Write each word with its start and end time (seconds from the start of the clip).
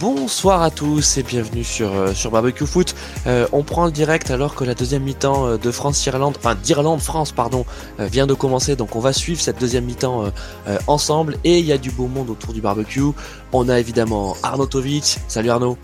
Bonsoir 0.00 0.62
à 0.62 0.70
tous 0.70 1.16
et 1.16 1.24
bienvenue 1.24 1.64
sur, 1.64 1.92
euh, 1.92 2.14
sur 2.14 2.30
Barbecue 2.30 2.66
Foot. 2.66 2.94
Euh, 3.26 3.48
on 3.52 3.64
prend 3.64 3.84
le 3.84 3.90
direct 3.90 4.30
alors 4.30 4.54
que 4.54 4.62
la 4.62 4.74
deuxième 4.74 5.02
mi-temps 5.02 5.46
euh, 5.46 5.56
de 5.56 5.70
France-Irlande, 5.72 6.36
enfin 6.38 6.54
d'Irlande-France 6.54 7.32
pardon, 7.32 7.64
vient 7.98 8.26
de 8.26 8.34
commencer. 8.34 8.76
Donc 8.76 8.94
on 8.94 9.00
va 9.00 9.12
suivre 9.12 9.40
cette 9.40 9.58
deuxième 9.58 9.84
mi-temps 9.84 10.30
ensemble 10.86 11.36
et 11.44 11.58
il 11.58 11.64
y 11.64 11.72
a 11.72 11.78
du 11.78 11.90
beau 11.90 12.06
monde 12.06 12.30
autour 12.30 12.52
du 12.52 12.60
barbecue. 12.60 13.02
On 13.52 13.68
a 13.68 13.80
évidemment 13.80 14.36
Arnaud 14.42 14.66
Tovic. 14.66 15.18
Salut 15.26 15.50
Arnaud. 15.50 15.76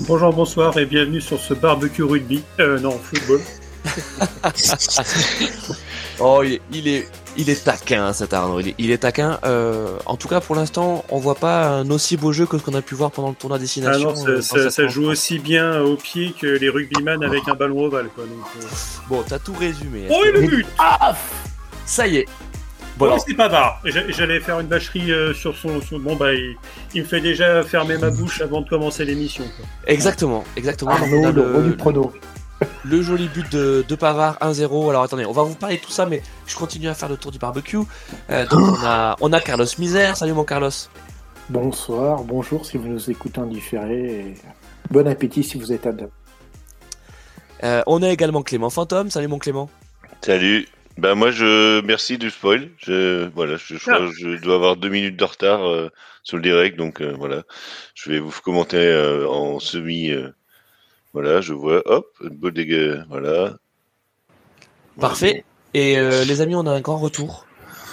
Bonjour, 0.00 0.32
bonsoir 0.32 0.76
et 0.76 0.84
bienvenue 0.84 1.22
sur 1.22 1.40
ce 1.40 1.54
barbecue 1.54 2.02
rugby. 2.02 2.42
Euh, 2.60 2.78
non, 2.78 2.98
football. 2.98 3.40
oh, 6.20 6.42
il 6.72 6.88
est, 6.88 7.08
il 7.36 7.50
est 7.50 7.64
taquin 7.64 8.12
cet 8.12 8.32
Arnaud, 8.32 8.60
il 8.60 8.90
est, 8.90 8.98
taquin. 8.98 9.38
Euh, 9.44 9.98
en 10.06 10.16
tout 10.16 10.28
cas, 10.28 10.40
pour 10.40 10.56
l'instant, 10.56 11.04
on 11.10 11.18
voit 11.18 11.34
pas 11.34 11.68
un 11.68 11.90
aussi 11.90 12.16
beau 12.16 12.32
jeu 12.32 12.46
que 12.46 12.58
ce 12.58 12.62
qu'on 12.62 12.74
a 12.74 12.82
pu 12.82 12.94
voir 12.94 13.10
pendant 13.10 13.30
le 13.30 13.34
tournoi 13.34 13.58
destination. 13.58 14.14
Ah 14.16 14.28
non, 14.28 14.42
ça, 14.42 14.56
euh, 14.58 14.88
joue 14.88 15.04
aussi 15.04 15.38
bien 15.38 15.80
au 15.80 15.96
pied 15.96 16.34
que 16.38 16.46
les 16.46 16.68
rugbyman 16.68 17.22
avec 17.22 17.48
un 17.48 17.54
ballon 17.54 17.84
ovale. 17.84 18.08
Quoi, 18.14 18.24
donc, 18.24 18.44
euh... 18.62 18.66
Bon, 19.08 19.24
t'as 19.26 19.38
tout 19.38 19.54
résumé. 19.54 20.06
Oh, 20.10 20.22
le 20.24 20.40
but 20.40 20.66
ah 20.78 21.14
Ça 21.84 22.06
y 22.06 22.18
est. 22.18 22.26
Bon, 22.96 23.18
c'est 23.18 23.34
pas 23.34 23.48
bas. 23.48 23.78
J'allais 23.84 24.40
faire 24.40 24.58
une 24.60 24.68
vacherie 24.68 25.12
euh, 25.12 25.34
sur 25.34 25.54
son, 25.54 25.80
Bon, 25.98 26.16
bah, 26.16 26.32
il, 26.32 26.56
me 27.02 27.04
fait 27.06 27.20
déjà 27.20 27.62
fermer 27.62 27.98
ma 27.98 28.10
bouche 28.10 28.40
avant 28.40 28.62
de 28.62 28.68
commencer 28.68 29.04
l'émission. 29.04 29.44
Exactement, 29.86 30.44
exactement. 30.56 30.92
Arnaud, 30.92 31.30
le, 31.30 31.52
le, 31.52 31.62
du 31.70 31.76
prono 31.76 32.12
le 32.84 33.02
joli 33.02 33.28
but 33.28 33.50
de, 33.52 33.84
de 33.86 33.94
Pavard 33.94 34.38
1-0. 34.40 34.90
Alors 34.90 35.02
attendez, 35.02 35.26
on 35.26 35.32
va 35.32 35.42
vous 35.42 35.54
parler 35.54 35.76
de 35.76 35.82
tout 35.82 35.90
ça, 35.90 36.06
mais 36.06 36.22
je 36.46 36.56
continue 36.56 36.88
à 36.88 36.94
faire 36.94 37.08
le 37.08 37.16
tour 37.16 37.30
du 37.30 37.38
barbecue. 37.38 37.78
Euh, 38.30 38.46
donc 38.46 38.60
on 38.60 38.84
a, 38.84 39.16
on 39.20 39.32
a 39.32 39.40
Carlos 39.40 39.66
Misère. 39.78 40.16
Salut 40.16 40.32
mon 40.32 40.44
Carlos. 40.44 40.70
Bonsoir, 41.48 42.22
bonjour 42.24 42.66
si 42.66 42.76
vous 42.76 42.88
nous 42.88 43.10
écoutez 43.10 43.40
en 43.40 43.46
différé. 43.46 44.34
bon 44.90 45.06
appétit 45.06 45.44
si 45.44 45.58
vous 45.58 45.72
êtes 45.72 45.86
à 45.86 45.92
deux. 45.92 46.08
Euh, 47.64 47.82
on 47.86 48.02
a 48.02 48.08
également 48.10 48.42
Clément 48.42 48.70
Fantôme. 48.70 49.10
Salut 49.10 49.28
mon 49.28 49.38
Clément. 49.38 49.70
Salut. 50.22 50.66
Ben 50.98 51.14
moi 51.14 51.30
je 51.30 51.82
merci 51.82 52.16
du 52.16 52.30
spoil. 52.30 52.70
Je 52.78 53.28
voilà, 53.34 53.56
je, 53.58 53.76
ah. 53.86 53.98
je, 54.18 54.40
dois 54.40 54.54
avoir 54.54 54.76
deux 54.76 54.88
minutes 54.88 55.16
de 55.16 55.24
retard 55.24 55.68
euh, 55.68 55.90
sur 56.22 56.38
le 56.38 56.42
direct, 56.42 56.78
donc 56.78 57.02
voilà, 57.02 57.42
je 57.94 58.10
vais 58.10 58.18
vous 58.18 58.32
commenter 58.42 58.80
en 59.28 59.60
semi 59.60 60.10
voilà, 61.16 61.40
je 61.40 61.54
vois, 61.54 61.80
hop, 61.86 62.12
beau 62.20 62.50
dégueu, 62.50 63.02
voilà. 63.08 63.56
Parfait. 65.00 65.46
Et 65.72 65.96
euh, 65.96 66.26
les 66.26 66.42
amis, 66.42 66.54
on 66.54 66.66
a 66.66 66.70
un 66.70 66.82
grand 66.82 66.98
retour. 66.98 67.46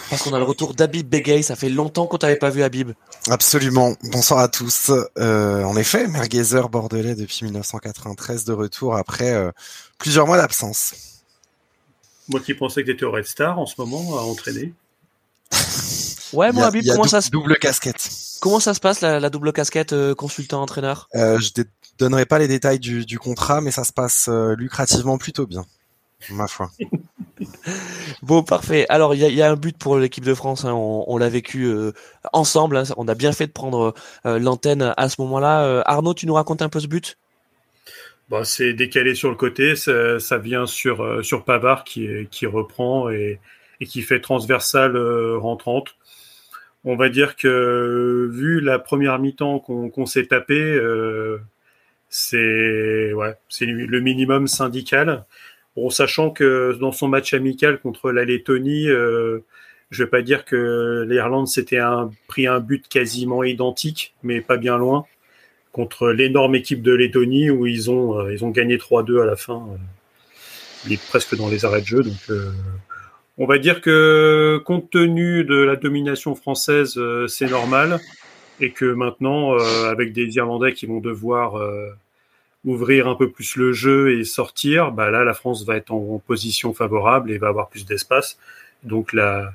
Parce 0.09 0.21
qu'on 0.23 0.33
a 0.33 0.39
le 0.39 0.43
retour 0.43 0.73
d'Abib 0.73 1.07
Begay. 1.07 1.41
Ça 1.41 1.55
fait 1.55 1.69
longtemps 1.69 2.05
qu'on 2.05 2.17
t'avait 2.17 2.35
pas 2.35 2.49
vu, 2.49 2.63
Habib. 2.63 2.91
Absolument. 3.29 3.95
Bonsoir 4.11 4.41
à 4.41 4.49
tous. 4.49 4.91
Euh, 5.17 5.63
en 5.63 5.77
effet, 5.77 6.05
Merguezer 6.07 6.67
bordelais 6.67 7.15
depuis 7.15 7.45
1993 7.45 8.43
de 8.43 8.51
retour 8.51 8.97
après 8.97 9.31
euh, 9.31 9.51
plusieurs 9.99 10.27
mois 10.27 10.35
d'absence. 10.35 10.93
Moi 12.27 12.41
qui 12.41 12.53
pensais 12.53 12.81
que 12.81 12.87
tu 12.87 12.91
étais 12.91 13.05
au 13.05 13.11
Red 13.11 13.25
Star 13.25 13.57
en 13.57 13.65
ce 13.65 13.75
moment 13.77 14.19
à 14.19 14.23
entraîner. 14.23 14.73
Ouais, 16.33 16.51
moi, 16.51 16.65
Habib, 16.65 16.83
comment 16.87 17.03
ça 17.03 17.21
se 17.21 17.29
double 17.29 17.57
casquette. 17.57 18.09
Comment 18.41 18.59
ça 18.59 18.73
se 18.73 18.79
passe 18.79 19.01
la, 19.01 19.29
double 19.29 19.53
casquette 19.53 19.93
consultant-entraîneur? 20.15 21.07
Je 21.13 21.51
donnerai 21.99 22.25
pas 22.25 22.39
les 22.39 22.47
détails 22.47 22.79
du, 22.79 23.19
contrat, 23.19 23.61
mais 23.61 23.71
ça 23.71 23.83
se 23.83 23.93
passe 23.93 24.27
euh, 24.29 24.55
lucrativement 24.55 25.17
plutôt 25.17 25.45
bien, 25.45 25.65
ma 26.31 26.47
foi. 26.47 26.71
bon, 28.21 28.43
parfait. 28.43 28.85
Alors, 28.89 29.15
il 29.15 29.21
y 29.21 29.41
a, 29.41 29.51
un 29.51 29.55
but 29.55 29.77
pour 29.77 29.97
l'équipe 29.97 30.25
de 30.25 30.33
France. 30.33 30.65
Hein. 30.65 30.73
On, 30.73 31.17
l'a 31.17 31.29
vécu 31.29 31.65
euh, 31.65 31.91
ensemble. 32.31 32.77
Hein. 32.77 32.83
On 32.97 33.07
a 33.07 33.15
bien 33.15 33.31
fait 33.31 33.47
de 33.47 33.51
prendre 33.51 33.93
euh, 34.25 34.39
l'antenne 34.39 34.93
à 34.95 35.09
ce 35.09 35.21
moment-là. 35.21 35.81
Arnaud, 35.85 36.13
tu 36.13 36.27
nous 36.27 36.33
racontes 36.33 36.61
un 36.61 36.69
peu 36.69 36.79
ce 36.79 36.87
but? 36.87 37.17
Bah, 38.29 38.43
C'est 38.43 38.73
décalé 38.73 39.15
sur 39.15 39.29
le 39.29 39.35
côté. 39.35 39.75
Ça, 39.75 40.37
vient 40.37 40.65
sur, 40.65 41.23
sur 41.23 41.43
Pavard 41.43 41.83
qui, 41.83 42.07
qui 42.31 42.45
reprend 42.45 43.09
et, 43.09 43.39
qui 43.85 44.01
fait 44.01 44.21
transversale 44.21 44.97
rentrante. 45.35 45.95
On 46.85 46.95
va 46.95 47.09
dire 47.09 47.35
que 47.35 48.29
vu 48.31 48.59
la 48.59 48.77
première 48.79 49.19
mi-temps 49.19 49.59
qu'on 49.59 50.05
s'est 50.05 50.27
tapé, 50.27 50.79
c'est 52.15 53.11
ouais, 53.13 53.33
c'est 53.49 53.65
le 53.65 53.99
minimum 53.99 54.47
syndical. 54.47 55.25
Bon, 55.75 55.89
sachant 55.89 56.29
que 56.29 56.77
dans 56.79 56.91
son 56.91 57.07
match 57.07 57.33
amical 57.33 57.79
contre 57.79 58.11
la 58.11 58.23
Lettonie, 58.23 58.87
euh, 58.87 59.39
je 59.89 60.03
vais 60.03 60.09
pas 60.09 60.21
dire 60.21 60.45
que 60.45 61.05
l'Irlande 61.09 61.47
s'était 61.47 61.79
pris 62.27 62.45
un 62.45 62.59
but 62.59 62.87
quasiment 62.87 63.43
identique, 63.43 64.13
mais 64.21 64.41
pas 64.41 64.57
bien 64.57 64.77
loin 64.77 65.05
contre 65.71 66.09
l'énorme 66.09 66.53
équipe 66.53 66.83
de 66.83 66.93
Lettonie 66.93 67.49
où 67.49 67.65
ils 67.65 67.89
ont 67.89 68.19
euh, 68.19 68.31
ils 68.31 68.45
ont 68.45 68.51
gagné 68.51 68.77
3-2 68.77 69.23
à 69.23 69.25
la 69.25 69.35
fin, 69.35 69.67
euh, 70.89 70.95
presque 71.09 71.35
dans 71.35 71.49
les 71.49 71.65
arrêts 71.65 71.81
de 71.81 71.87
jeu. 71.87 72.03
Donc 72.03 72.29
euh, 72.29 72.51
on 73.39 73.47
va 73.47 73.57
dire 73.57 73.81
que 73.81 74.61
compte 74.65 74.91
tenu 74.91 75.43
de 75.43 75.55
la 75.55 75.75
domination 75.75 76.35
française, 76.35 76.99
c'est 77.27 77.49
normal 77.49 77.99
et 78.59 78.69
que 78.69 78.85
maintenant 78.85 79.57
avec 79.87 80.13
des 80.13 80.35
Irlandais 80.35 80.73
qui 80.73 80.85
vont 80.85 80.99
devoir 80.99 81.55
ouvrir 82.65 83.07
un 83.07 83.15
peu 83.15 83.29
plus 83.29 83.55
le 83.55 83.73
jeu 83.73 84.17
et 84.17 84.23
sortir, 84.23 84.91
bah 84.91 85.09
là, 85.09 85.23
la 85.23 85.33
France 85.33 85.65
va 85.65 85.75
être 85.75 85.91
en, 85.91 86.19
position 86.19 86.73
favorable 86.73 87.31
et 87.31 87.37
va 87.37 87.49
avoir 87.49 87.69
plus 87.69 87.85
d'espace. 87.85 88.37
Donc 88.83 89.13
là, 89.13 89.53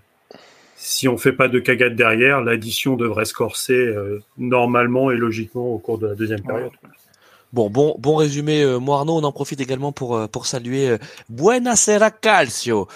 si 0.77 1.09
on 1.09 1.19
fait 1.19 1.33
pas 1.33 1.49
de 1.49 1.59
cagade 1.59 1.97
derrière, 1.97 2.43
l'addition 2.43 2.97
devrait 2.97 3.25
se 3.25 3.35
corser 3.35 3.75
euh, 3.75 4.23
normalement 4.37 5.11
et 5.11 5.17
logiquement 5.17 5.67
au 5.69 5.79
cours 5.79 5.99
de 5.99 6.07
la 6.07 6.15
deuxième 6.15 6.43
période. 6.43 6.73
Bon, 7.53 7.71
bon, 7.71 7.97
bon 7.99 8.17
résumé. 8.17 8.63
Euh, 8.63 8.79
moi, 8.79 8.99
Arnaud, 8.99 9.17
on 9.17 9.25
en 9.25 9.33
profite 9.33 9.61
également 9.61 9.91
pour 9.91 10.17
euh, 10.17 10.27
pour 10.27 10.45
saluer 10.45 10.91
euh, 10.91 10.99
Buenasera 11.31 12.11
Calcio, 12.11 12.89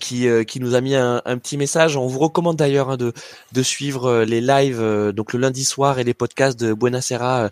qui 0.00 0.26
qui 0.46 0.60
nous 0.60 0.74
a 0.74 0.80
mis 0.80 0.94
un, 0.94 1.20
petit 1.38 1.56
message. 1.56 1.96
On 1.96 2.06
vous 2.06 2.18
recommande 2.18 2.56
d'ailleurs 2.56 2.90
hein, 2.90 2.96
de 2.96 3.12
de 3.52 3.62
suivre 3.62 4.24
les 4.24 4.40
lives 4.40 5.12
donc 5.14 5.32
le 5.32 5.38
lundi 5.38 5.64
soir 5.64 5.98
et 5.98 6.04
les 6.04 6.14
podcasts 6.14 6.58
de 6.58 6.72
Buenasera 6.72 7.50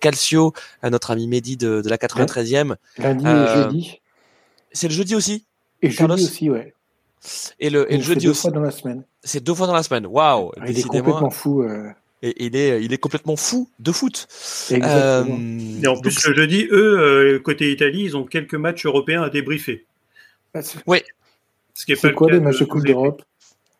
Calcio, 0.00 0.52
notre 0.82 1.10
ami 1.10 1.26
Mehdi 1.26 1.56
de, 1.56 1.82
de 1.82 1.88
la 1.88 1.96
93e. 1.96 2.74
Lundi 2.98 3.26
et 3.26 3.54
jeudi. 3.54 4.00
C'est 4.72 4.88
le 4.88 4.94
jeudi 4.94 5.14
aussi. 5.14 5.44
Et 5.82 5.90
jeudi 5.90 6.24
aussi, 6.24 6.50
ouais. 6.50 6.74
Et 7.60 7.70
le, 7.70 7.92
et 7.92 7.96
le 7.96 8.02
jeudi 8.02 8.26
deux 8.26 8.30
aussi. 8.30 8.42
fois 8.42 8.50
dans 8.50 8.60
la 8.60 8.70
semaine. 8.70 9.02
C'est 9.22 9.42
deux 9.42 9.54
fois 9.54 9.66
dans 9.66 9.74
la 9.74 9.82
semaine. 9.82 10.06
Waouh. 10.06 10.52
Il 10.66 10.78
est 10.78 10.82
complètement 10.82 11.30
fou. 11.30 11.64
Et 12.22 12.46
il 12.46 12.56
est, 12.56 12.82
il 12.82 12.92
est 12.92 12.98
complètement 12.98 13.36
fou 13.36 13.70
de 13.78 13.92
foot. 13.92 14.26
Euh, 14.72 15.24
et 15.82 15.86
en 15.86 16.00
plus, 16.00 16.26
le 16.26 16.34
jeudi, 16.34 16.66
eux, 16.70 16.98
euh, 16.98 17.38
côté 17.38 17.70
Italie, 17.70 18.02
ils 18.02 18.16
ont 18.16 18.24
quelques 18.24 18.54
matchs 18.54 18.86
européens 18.86 19.22
à 19.22 19.30
débriefer. 19.30 19.86
Ah, 20.54 20.60
oui. 20.86 21.02
Ce 21.74 21.84
qui 21.84 21.92
est, 21.92 22.02
pas 22.02 22.10
quoi 22.10 22.30
les 22.30 22.40
matchs 22.40 22.58
de 22.58 22.64
Coupe 22.64 22.84
d'Europe? 22.84 23.22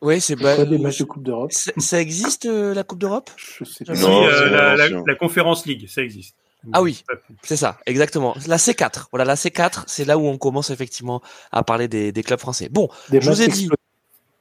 Oui, 0.01 0.21
c'est 0.21 0.37
quoi 0.37 0.65
des 0.65 0.79
matchs 0.79 0.99
de 0.99 1.05
Coupe 1.05 1.25
d'Europe? 1.25 1.51
Ça 1.53 2.01
existe 2.01 2.47
euh, 2.47 2.73
la 2.75 2.85
Coupe 2.85 3.01
d'Europe? 3.01 3.31
Je 3.37 3.65
sais 3.65 3.85
pas. 3.85 3.95
Non, 3.95 4.25
la, 4.27 4.77
la, 4.77 4.89
la, 4.89 5.15
Conférence 5.17 5.67
League, 5.67 5.89
ça 5.89 6.03
existe. 6.03 6.37
Ah 6.73 6.83
oui, 6.83 7.05
c'est 7.43 7.57
ça, 7.57 7.79
exactement. 7.87 8.37
La 8.47 8.57
C4, 8.57 9.07
voilà, 9.13 9.25
la 9.25 9.37
C4, 9.37 9.85
c'est 9.87 10.05
là 10.05 10.19
où 10.19 10.27
on 10.27 10.39
commence 10.39 10.71
effectivement 10.71 11.23
à 11.53 11.63
parler 11.63 11.89
des, 11.89 12.13
des 12.13 12.23
clubs 12.23 12.39
français. 12.39 12.69
Bon, 12.69 12.89
je 13.13 13.19
vous 13.19 13.43
ai 13.43 13.49
dit, 13.49 13.69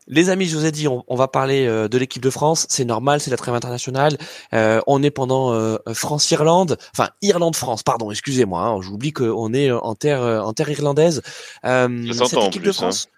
les 0.08 0.30
amis, 0.30 0.46
je 0.46 0.58
vous 0.58 0.66
ai 0.66 0.72
dit, 0.72 0.88
on, 0.88 1.16
va 1.16 1.28
parler 1.28 1.66
euh, 1.66 1.88
de 1.88 1.98
l'équipe 1.98 2.22
de 2.22 2.30
France. 2.30 2.66
C'est 2.70 2.86
normal, 2.86 3.20
c'est 3.20 3.32
la 3.32 3.38
trêve 3.38 3.56
internationale. 3.56 4.18
Euh, 4.54 4.82
on 4.88 5.04
est 5.04 5.12
pendant 5.12 5.54
euh, 5.54 5.78
France-Irlande, 5.94 6.78
enfin 6.94 7.10
Irlande-France, 7.22 7.84
pardon, 7.84 8.10
excusez-moi. 8.12 8.62
Hein, 8.62 8.82
J'oublie 8.82 9.12
qu'on 9.12 9.54
est 9.54 9.72
en 9.72 9.96
terre 9.96 10.22
en 10.22 10.54
terre 10.54 10.70
irlandaise. 10.70 11.22
cette 11.64 12.34
équipe 12.34 12.64
de 12.64 12.70
hein. 12.70 12.74
France. 12.74 13.10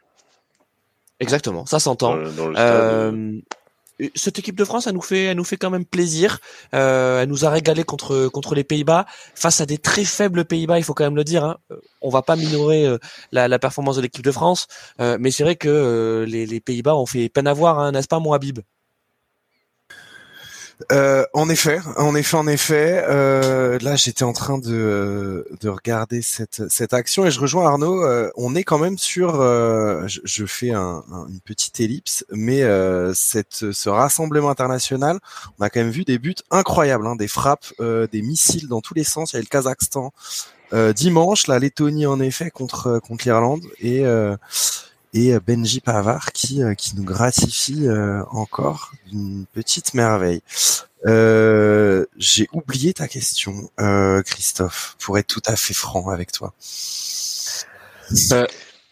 Exactement, 1.20 1.66
ça 1.66 1.80
s'entend 1.80 2.18
cette 4.16 4.40
équipe 4.40 4.56
de 4.56 4.66
France, 4.66 4.88
elle 4.88 4.94
nous 4.94 5.02
fait, 5.02 5.26
elle 5.26 5.38
nous 5.38 5.44
fait 5.44 5.58
quand 5.58 5.70
même 5.70 5.86
plaisir. 5.86 6.40
Euh, 6.74 7.22
elle 7.22 7.30
nous 7.30 7.46
a 7.46 7.50
régalé 7.50 7.84
contre 7.84 8.28
contre 8.28 8.56
les 8.56 8.64
Pays-Bas 8.64 9.06
face 9.36 9.62
à 9.62 9.66
des 9.66 9.78
très 9.78 10.06
faibles 10.06 10.46
Pays-Bas. 10.46 10.80
Il 10.80 10.84
faut 10.84 10.94
quand 10.94 11.04
même 11.04 11.16
le 11.16 11.24
dire. 11.24 11.44
Hein. 11.44 11.58
Euh, 11.72 11.78
on 12.02 12.10
va 12.10 12.22
pas 12.22 12.36
minorer 12.36 12.86
euh, 12.86 12.98
la, 13.32 13.60
performance 13.60 13.98
de 13.98 14.02
l'équipe 14.02 14.24
de 14.24 14.32
France, 14.32 14.68
euh, 15.02 15.18
mais 15.20 15.32
c'est 15.32 15.44
vrai 15.44 15.56
que 15.56 16.26
les, 16.28 16.46
les 16.46 16.60
Pays-Bas 16.60 16.96
ont 16.96 17.06
fait 17.06 17.30
peine 17.30 17.48
à 17.48 17.54
voir, 17.54 17.80
hein, 17.80 17.92
n'est-ce 17.92 18.08
pas, 18.08 18.20
mon 18.20 18.34
Habib? 18.34 18.60
Euh, 20.92 21.26
en 21.34 21.50
effet, 21.50 21.80
en 21.98 22.16
effet, 22.16 22.38
en 22.38 22.48
effet. 22.48 23.04
Euh, 23.08 23.78
là, 23.82 23.96
j'étais 23.98 24.24
en 24.24 24.32
train 24.32 24.58
de, 24.58 25.46
de 25.60 25.70
regarder 25.70 26.22
cette, 26.22 26.70
cette 26.70 26.94
action 26.94 27.26
et 27.26 27.32
je 27.32 27.40
rejoins 27.40 27.68
Arnaud. 27.68 28.02
Euh, 28.04 28.32
on 28.36 28.56
est 28.56 28.64
quand 28.64 28.80
même 28.80 28.98
sur. 28.98 29.42
Euh, 29.42 30.08
je, 30.08 30.22
je, 30.24 30.46
fais 30.46 30.72
un, 30.72 31.04
une 31.28 31.42
petite 31.42 31.80
ellipse, 31.82 32.26
mais 32.32 32.64
euh, 32.64 33.14
cette, 33.14 33.72
ce 33.72 33.90
rassemblement 33.90 34.50
international, 34.50 35.20
on 35.60 35.64
a 35.64 35.70
quand 35.70 35.82
même 35.82 35.92
vu 35.92 36.06
des 36.06 36.18
buts 36.18 36.36
incroyables, 36.50 37.06
hein, 37.08 37.16
des 37.18 37.28
frappes, 37.28 37.68
des 37.80 38.22
missiles 38.22 38.68
dans 38.68 38.82
tous 38.82 38.94
les 38.94 39.04
sens. 39.04 39.34
Il 39.34 39.36
y 39.36 39.40
a 39.40 39.42
le 39.42 39.48
Kazakhstan 39.48 40.14
dimanche, 40.96 41.48
la 41.48 41.60
Lettonie 41.60 42.06
en 42.06 42.20
effet 42.20 42.52
contre 42.52 43.00
contre 43.00 43.26
l'Irlande 43.26 43.64
et 43.80 44.04
et 45.14 45.34
euh, 45.34 45.40
Benji 45.46 45.80
Pavard 45.80 46.32
qui, 46.32 46.64
euh, 46.64 46.74
qui 46.74 46.96
nous 46.96 47.04
gratifie 47.04 47.88
euh, 47.88 48.24
encore 48.32 48.92
d'une 49.08 49.46
petite 49.54 49.94
merveille. 49.94 50.42
J'ai 52.18 52.48
oublié 52.52 52.94
ta 52.94 53.08
question, 53.08 53.70
euh, 53.80 54.22
Christophe, 54.24 54.96
pour 55.00 55.18
être 55.18 55.28
tout 55.28 55.42
à 55.46 55.56
fait 55.56 55.74
franc 55.74 56.10
avec 56.10 56.32
toi. 56.32 56.54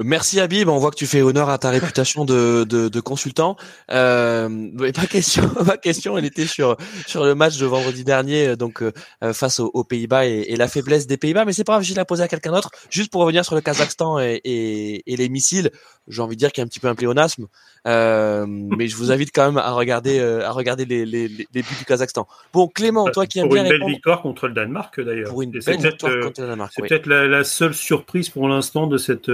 Merci 0.04 0.40
Habib, 0.40 0.70
on 0.70 0.78
voit 0.78 0.92
que 0.92 0.96
tu 0.96 1.08
fais 1.08 1.24
honneur 1.24 1.50
à 1.50 1.58
ta 1.58 1.72
réputation 1.72 2.24
de, 2.24 2.66
de, 2.70 2.88
de 2.88 3.00
consultant. 3.00 3.58
Euh, 3.92 4.48
ma 4.48 4.92
question, 5.08 5.42
ma 5.66 5.76
question, 5.78 6.20
elle 6.20 6.26
était 6.26 6.46
sur 6.46 6.78
sur 7.08 7.26
le 7.26 7.34
match 7.34 7.58
de 7.58 7.66
vendredi 7.66 8.04
dernier, 8.04 8.56
donc 8.56 8.84
euh, 8.84 8.92
face 9.34 9.60
aux, 9.60 9.84
Pays-Bas 9.84 10.28
et, 10.28 10.56
la 10.56 10.68
faiblesse 10.68 11.08
des 11.08 11.18
Pays-Bas. 11.18 11.46
Mais 11.46 11.54
c'est 11.54 11.64
pas 11.64 11.74
grave, 11.74 11.84
je 11.84 11.96
la 11.96 12.06
poser 12.06 12.22
à 12.22 12.28
quelqu'un 12.28 12.52
d'autre. 12.52 12.70
Juste 12.92 13.12
pour 13.12 13.22
revenir 13.22 13.44
sur 13.44 13.56
le 13.56 13.62
Kazakhstan 13.62 14.20
et, 14.20 14.40
et, 14.44 15.12
et 15.12 15.18
les 15.18 15.30
missiles, 15.30 15.72
j'ai 16.08 16.22
envie 16.22 16.36
de 16.36 16.40
dire 16.40 16.52
qu'il 16.52 16.62
y 16.62 16.64
a 16.64 16.66
un 16.66 16.68
petit 16.68 16.80
peu 16.80 16.88
un 16.88 16.96
pléonasme, 16.96 17.48
euh, 17.86 18.46
mais 18.48 18.88
je 18.88 18.96
vous 18.96 19.12
invite 19.12 19.32
quand 19.34 19.46
même 19.46 19.58
à 19.58 19.72
regarder 19.72 20.20
euh, 20.20 20.46
à 20.46 20.52
regarder 20.52 20.86
les, 20.86 21.06
les, 21.06 21.28
les, 21.28 21.62
buts 21.62 21.76
du 21.78 21.86
Kazakhstan. 21.86 22.28
Bon, 22.54 22.68
Clément, 22.68 23.10
toi 23.10 23.26
qui 23.26 23.40
aimes 23.40 23.50
bien 23.50 23.64
une 23.64 23.70
belle 23.70 23.86
victoire 23.86 24.22
contre 24.22 24.48
le 24.48 24.54
Danemark 24.54 25.00
d'ailleurs. 25.00 25.30
Pour 25.30 25.42
une 25.42 25.52
belle 25.52 25.82
victoire 25.82 26.14
contre 26.22 26.42
le 26.42 26.48
Danemark. 26.48 26.72
C'est 26.76 26.88
peut-être 26.88 27.08
la, 27.08 27.28
la, 27.28 27.44
seule 27.44 27.74
surprise 27.74 28.30
pour 28.30 28.48
l'instant 28.48 28.88
de 28.88 28.98
cette 28.98 29.30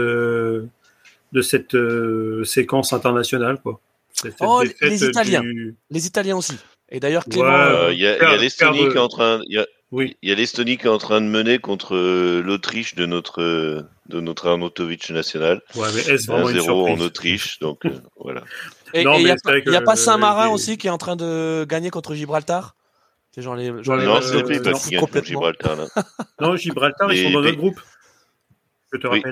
de 1.34 1.42
cette 1.42 1.76
euh, 1.76 2.44
séquence 2.46 2.94
internationale. 2.94 3.60
Quoi. 3.62 3.82
oh, 4.40 4.64
les 4.82 5.04
Italiens. 5.04 5.44
Les 5.90 6.08
Italiens 6.08 6.38
aussi. 6.38 6.58
Et 6.90 7.00
d'ailleurs, 7.00 7.26
Clément. 7.26 7.50
Euh, 7.50 7.92
il 7.92 8.00
y 8.00 8.08
a, 8.08 8.38
l'Estonie 8.38 8.88
qui 8.90 8.96
est 8.96 9.00
en 9.00 9.08
train. 9.08 9.42
oui. 9.92 10.16
Il 10.22 10.30
y 10.30 10.32
a 10.32 10.36
l'Estonie 10.36 10.78
qui 10.78 10.86
est 10.86 10.90
en 10.90 11.00
train 11.00 11.22
de 11.22 11.26
mener 11.26 11.58
contre 11.58 11.96
euh, 11.96 12.42
l'Autriche 12.42 12.96
de 12.96 13.06
notre 13.06 13.86
de 14.10 14.20
notre 14.20 14.48
Arnautovic 14.48 15.10
national. 15.10 15.62
Ouais, 15.76 15.88
mais 15.96 16.02
est 16.02 16.18
0 16.18 16.88
en 16.88 17.00
Autriche, 17.00 17.60
donc 17.60 17.82
voilà. 18.20 18.44
Et 18.94 19.02
il 19.02 19.24
n'y 19.68 19.76
a, 19.76 19.82
pas 19.82 19.96
Saint-Marin 19.96 20.50
aussi 20.50 20.78
qui 20.78 20.86
est 20.86 20.92
en 20.92 21.00
train 21.00 21.16
de 21.16 21.66
gagner 21.68 21.90
contre 21.90 22.14
Gibraltar? 22.14 22.76
C'est 23.32 23.42
genre 23.42 23.56
les, 23.56 23.72
genre 23.82 23.98
non, 23.98 24.22
c'est 24.22 24.48
les 24.48 24.60
qui 24.60 24.92
gagnent 24.92 25.00
contre 25.00 25.24
Gibraltar. 25.24 25.76
Là. 25.76 25.88
non, 26.40 26.56
Gibraltar, 26.56 27.12
ils 27.12 27.24
sont 27.24 27.32
dans 27.32 27.42
notre 27.42 27.58
groupe 27.58 27.82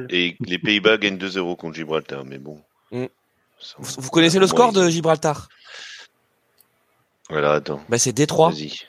et 0.09 0.37
les 0.39 0.59
Pays-Bas 0.59 0.97
gagnent 0.97 1.17
2-0 1.17 1.55
contre 1.55 1.75
Gibraltar, 1.75 2.25
mais 2.25 2.37
bon. 2.37 2.61
Mm. 2.91 3.05
Vous, 3.77 4.09
connaissez 4.09 4.39
le 4.39 4.47
score 4.47 4.73
de 4.73 4.89
Gibraltar? 4.89 5.47
Voilà, 7.29 7.53
attends. 7.53 7.81
Bah, 7.89 7.97
c'est 7.97 8.15
D3. 8.17 8.51
Vas-y. 8.51 8.87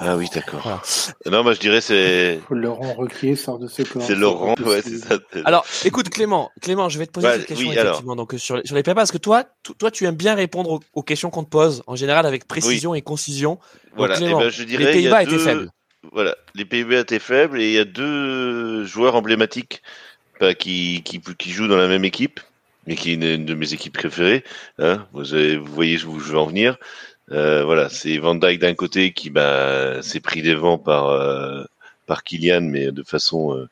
Ah 0.00 0.16
oui, 0.16 0.28
d'accord. 0.32 0.82
Non, 1.26 1.42
moi 1.42 1.52
je 1.54 1.60
dirais 1.60 1.80
c'est. 1.80 2.40
Laurent 2.50 2.94
Requier 2.94 3.34
sort 3.34 3.58
de 3.58 3.66
ce 3.66 3.82
corps. 3.82 4.02
C'est 4.02 4.14
Laurent, 4.14 4.54
ouais, 4.64 4.82
c'est 4.82 4.98
ça. 4.98 5.18
Alors, 5.44 5.66
écoute 5.84 6.10
Clément, 6.10 6.50
Clément, 6.60 6.88
je 6.88 6.98
vais 6.98 7.06
te 7.06 7.12
poser 7.12 7.28
une 7.34 7.44
question 7.44 7.72
effectivement. 7.72 8.16
Donc 8.16 8.34
sur 8.38 8.56
les, 8.56 8.66
sur 8.66 8.76
les 8.76 8.82
Pays-Bas, 8.82 9.00
parce 9.00 9.12
que 9.12 9.18
toi, 9.18 9.44
toi, 9.78 9.90
tu 9.90 10.04
aimes 10.04 10.16
bien 10.16 10.34
répondre 10.34 10.80
aux, 10.92 11.02
questions 11.02 11.30
qu'on 11.30 11.44
te 11.44 11.50
pose 11.50 11.82
en 11.86 11.96
général 11.96 12.26
avec 12.26 12.46
précision 12.46 12.94
et 12.94 13.02
concision. 13.02 13.58
voilà. 13.96 14.16
Clément, 14.16 14.40
eh 14.40 14.44
ben, 14.44 14.50
je 14.50 14.64
dirais, 14.64 14.84
les 14.84 14.92
Pays-Bas 14.92 15.22
étaient 15.22 15.38
faibles 15.38 15.70
voilà, 16.12 16.36
les 16.54 16.64
Pays-Bas 16.64 17.00
étaient 17.00 17.18
faibles 17.18 17.60
et 17.60 17.68
il 17.68 17.72
y 17.72 17.78
a 17.78 17.84
deux 17.84 18.84
joueurs 18.84 19.14
emblématiques 19.14 19.82
bah, 20.40 20.54
qui, 20.54 21.02
jouent 21.46 21.68
dans 21.68 21.76
la 21.76 21.88
même 21.88 22.04
équipe, 22.04 22.40
mais 22.86 22.94
qui 22.94 23.12
est 23.12 23.14
une 23.14 23.44
de 23.44 23.54
mes 23.54 23.72
équipes 23.72 23.94
préférées. 23.94 24.44
Hein. 24.78 25.06
Vous, 25.12 25.24
voyez 25.64 26.04
où 26.04 26.18
je 26.20 26.32
veux 26.32 26.38
en 26.38 26.46
venir. 26.46 26.76
Euh, 27.32 27.64
voilà, 27.64 27.88
c'est 27.88 28.18
Van 28.18 28.34
Dyke 28.34 28.60
d'un 28.60 28.74
côté 28.74 29.12
qui 29.12 29.30
bah, 29.30 30.00
s'est 30.02 30.20
pris 30.20 30.42
des 30.42 30.54
vents 30.54 30.78
par, 30.78 31.08
euh, 31.08 31.64
par 32.06 32.22
Kylian, 32.22 32.62
mais 32.62 32.92
de 32.92 33.02
façon 33.02 33.56
euh, 33.56 33.68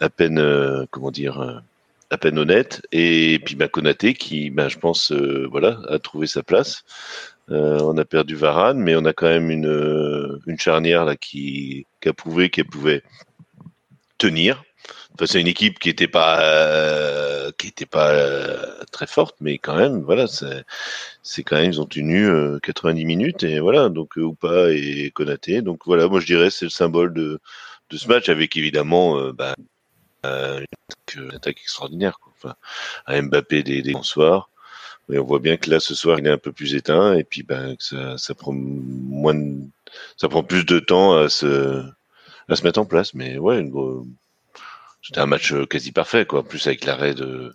à 0.00 0.08
peine, 0.10 0.38
euh, 0.38 0.84
comment 0.90 1.10
dire, 1.10 1.62
à 2.10 2.18
peine 2.18 2.38
honnête. 2.38 2.86
Et 2.92 3.40
puis 3.44 3.56
bah, 3.56 3.68
Konaté 3.68 4.14
qui, 4.14 4.50
bah, 4.50 4.68
je 4.68 4.78
pense, 4.78 5.12
voilà, 5.12 5.80
a 5.88 5.98
trouvé 5.98 6.26
sa 6.26 6.42
place. 6.42 6.84
Euh, 7.50 7.78
on 7.80 7.96
a 7.96 8.04
perdu 8.04 8.34
Varane, 8.34 8.78
mais 8.78 8.94
on 8.96 9.04
a 9.04 9.12
quand 9.12 9.28
même 9.28 9.50
une, 9.50 9.66
euh, 9.66 10.38
une 10.46 10.58
charnière 10.58 11.04
là 11.04 11.16
qui, 11.16 11.86
qui 12.00 12.08
a 12.08 12.12
prouvé 12.12 12.50
qu'elle 12.50 12.66
pouvait 12.66 13.02
tenir. 14.18 14.64
Enfin, 15.14 15.26
c'est 15.26 15.40
une 15.40 15.46
équipe 15.48 15.78
qui 15.78 15.88
était 15.88 16.08
pas 16.08 16.40
euh, 16.42 17.50
qui 17.58 17.68
était 17.68 17.86
pas 17.86 18.14
très 18.92 19.06
forte, 19.06 19.36
mais 19.40 19.58
quand 19.58 19.76
même, 19.76 20.02
voilà, 20.02 20.26
c'est 20.28 21.42
quand 21.42 21.56
même 21.56 21.70
ils 21.72 21.80
ont 21.80 21.86
tenu 21.86 22.28
90 22.62 23.04
minutes 23.04 23.42
et 23.42 23.58
voilà, 23.60 23.88
donc 23.88 24.16
Oupa 24.16 24.70
et 24.70 25.10
Konaté. 25.14 25.62
Donc 25.62 25.82
voilà, 25.86 26.08
moi 26.08 26.20
je 26.20 26.26
dirais 26.26 26.50
c'est 26.50 26.66
le 26.66 26.70
symbole 26.70 27.12
de 27.14 27.40
de 27.90 27.96
ce 27.96 28.08
match 28.08 28.28
avec 28.28 28.56
évidemment 28.56 29.32
bah, 29.32 29.54
une, 30.24 31.34
attaque, 31.34 31.58
extraordinaire. 31.62 32.18
Quoi. 32.20 32.32
Enfin, 32.36 32.54
à 33.06 33.20
Mbappé 33.20 33.62
des, 33.62 33.82
des. 33.82 33.94
Et 35.10 35.18
on 35.18 35.24
voit 35.24 35.38
bien 35.38 35.56
que 35.56 35.70
là, 35.70 35.80
ce 35.80 35.94
soir, 35.94 36.18
il 36.18 36.26
est 36.26 36.30
un 36.30 36.38
peu 36.38 36.52
plus 36.52 36.74
éteint, 36.74 37.14
et 37.14 37.24
puis 37.24 37.42
ben, 37.42 37.76
ça, 37.78 38.18
ça 38.18 38.34
prend 38.34 38.52
moins, 38.52 39.34
de, 39.34 39.56
ça 40.16 40.28
prend 40.28 40.42
plus 40.42 40.64
de 40.64 40.78
temps 40.78 41.16
à 41.16 41.28
se, 41.28 41.82
à 42.48 42.56
se 42.56 42.62
mettre 42.62 42.78
en 42.78 42.84
place. 42.84 43.14
Mais 43.14 43.38
ouais, 43.38 43.64
c'était 45.02 45.20
un 45.20 45.26
match 45.26 45.54
quasi 45.70 45.92
parfait, 45.92 46.26
quoi. 46.26 46.42
Plus 46.42 46.66
avec 46.66 46.84
l'arrêt 46.84 47.14
de, 47.14 47.54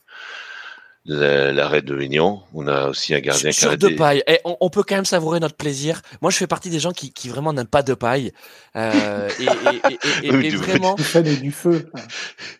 l'arrêt 1.05 1.81
de 1.81 1.93
Vignan. 1.93 2.43
On 2.53 2.67
a 2.67 2.87
aussi 2.87 3.13
un 3.13 3.19
gardien 3.19 3.51
sur, 3.51 3.69
sur 3.69 3.77
de 3.77 3.89
paille. 3.89 4.23
Et 4.27 4.39
on, 4.45 4.69
peut 4.69 4.83
quand 4.83 4.95
même 4.95 5.05
savourer 5.05 5.39
notre 5.39 5.55
plaisir. 5.55 6.01
Moi, 6.21 6.31
je 6.31 6.37
fais 6.37 6.47
partie 6.47 6.69
des 6.69 6.79
gens 6.79 6.91
qui, 6.91 7.11
qui 7.11 7.29
vraiment 7.29 7.53
n'aiment 7.53 7.67
pas 7.67 7.83
de 7.83 7.93
paille. 7.93 8.31
Euh, 8.75 9.29
et, 9.39 9.43
et, 9.43 10.27
et, 10.27 10.47
et, 10.47 10.49
vraiment. 10.55 10.95
Du 11.23 11.51
feu. 11.51 11.89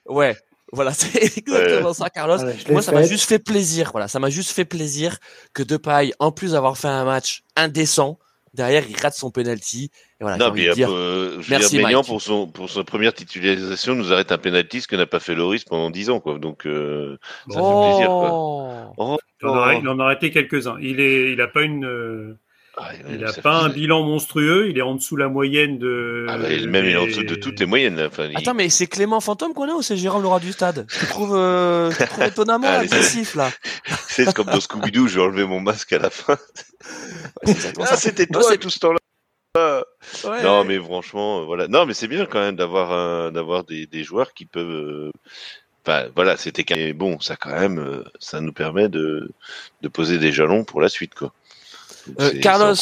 Ouais. 0.05 0.37
Voilà, 0.73 0.91
c'est 0.93 1.37
exactement 1.37 1.93
ça, 1.93 2.09
Carlos. 2.09 2.37
Moi, 2.69 2.81
ça 2.81 2.91
m'a 2.91 3.03
juste 3.03 3.29
fait 3.29 3.39
plaisir. 3.39 3.91
Voilà, 3.91 4.07
ça 4.07 4.19
m'a 4.19 4.29
juste 4.29 4.51
fait 4.51 4.65
plaisir 4.65 5.17
que 5.53 5.63
Depay, 5.63 6.13
en 6.19 6.31
plus 6.31 6.51
d'avoir 6.51 6.77
fait 6.77 6.87
un 6.87 7.05
match 7.05 7.43
indécent, 7.55 8.17
derrière, 8.53 8.83
il 8.89 8.95
rate 8.99 9.13
son 9.13 9.29
penalty. 9.29 9.91
Et 10.19 10.23
voilà, 10.23 10.37
non, 10.37 10.51
mais 10.51 10.73
dire, 10.73 10.89
euh, 10.91 11.39
merci 11.49 11.77
dire, 11.77 12.01
pour 12.01 12.21
son 12.21 12.47
pour 12.47 12.69
sa 12.69 12.83
première 12.83 13.13
titularisation, 13.13 13.93
nous 13.93 14.11
arrête 14.11 14.31
un 14.31 14.37
penalty, 14.37 14.81
ce 14.81 14.87
que 14.87 14.95
n'a 14.95 15.05
pas 15.05 15.19
fait 15.19 15.35
Loris 15.35 15.63
pendant 15.63 15.91
10 15.91 16.09
ans, 16.09 16.19
quoi. 16.19 16.39
Donc, 16.39 16.65
euh, 16.65 17.17
ça 17.49 17.59
oh. 17.61 17.83
fait 17.83 17.89
plaisir, 17.89 18.07
quoi. 18.07 18.93
Oh. 18.97 19.17
Il, 19.41 19.47
en 19.89 19.99
a, 19.99 20.05
arrêté 20.05 20.31
quelques-uns. 20.31 20.77
Il 20.81 20.99
est, 20.99 21.33
il 21.33 21.41
a 21.41 21.47
pas 21.47 21.61
une. 21.61 22.37
Euh, 22.75 22.81
ah, 22.81 22.91
il 23.07 23.19
n'a 23.19 23.33
pas 23.33 23.61
un 23.61 23.69
bilan 23.69 24.03
monstrueux, 24.03 24.69
il 24.69 24.79
est 24.79 24.81
en 24.81 24.95
dessous 24.95 25.15
la 25.15 25.27
moyenne 25.27 25.77
de. 25.77 26.25
Ah 26.27 26.37
bah, 26.37 26.47
même 26.49 26.85
il 26.85 26.91
est 26.91 26.97
en 26.97 27.05
dessous 27.05 27.23
de 27.23 27.35
toutes 27.35 27.59
les 27.59 27.67
moyennes. 27.67 28.09
Attends, 28.35 28.53
mais 28.55 28.69
c'est 28.69 28.87
Clément 28.87 29.19
Fantôme 29.19 29.53
qu'on 29.53 29.69
a 29.69 29.73
ou 29.73 29.83
c'est 29.83 29.95
Jérôme 29.95 30.23
Laura 30.23 30.39
du 30.39 30.51
Stade 30.51 30.87
Je 30.87 31.05
trouve, 31.05 31.35
euh, 31.35 31.91
trouve 31.91 32.23
étonnamment 32.27 32.67
ah, 32.67 32.79
agressif 32.79 33.35
là. 33.35 33.51
c'est 34.07 34.33
comme 34.33 34.47
dans 34.47 34.59
Scooby-Doo, 34.59 35.07
je 35.07 35.19
vais 35.19 35.25
enlever 35.25 35.45
mon 35.45 35.59
masque 35.59 35.93
à 35.93 35.99
la 35.99 36.09
fin. 36.09 36.37
ah, 37.45 37.95
c'était 37.95 38.25
toi 38.25 38.57
tout 38.57 38.71
ce 38.71 38.79
temps-là. 38.79 38.97
Non, 39.55 40.63
mais 40.63 40.79
franchement, 40.79 41.41
euh, 41.41 41.45
voilà. 41.45 41.67
Non, 41.67 41.85
mais 41.85 41.93
c'est 41.93 42.07
bien 42.07 42.25
quand 42.25 42.39
même 42.39 42.55
d'avoir 42.55 43.31
d'avoir 43.31 43.63
des, 43.63 43.85
des, 43.85 44.03
joueurs 44.03 44.33
qui 44.33 44.45
peuvent. 44.45 44.67
Euh, 44.67 45.11
enfin, 45.85 46.07
voilà, 46.15 46.37
c'était 46.37 46.93
bon. 46.93 47.19
Ça 47.19 47.35
quand 47.35 47.51
même, 47.51 47.77
euh, 47.77 48.03
ça 48.19 48.41
nous 48.41 48.51
permet 48.51 48.89
de 48.89 49.29
de 49.83 49.87
poser 49.89 50.17
des 50.17 50.31
jalons 50.31 50.63
pour 50.63 50.81
la 50.81 50.89
suite, 50.89 51.13
quoi. 51.13 51.33
Euh, 52.19 52.31
Carlos, 52.41 52.75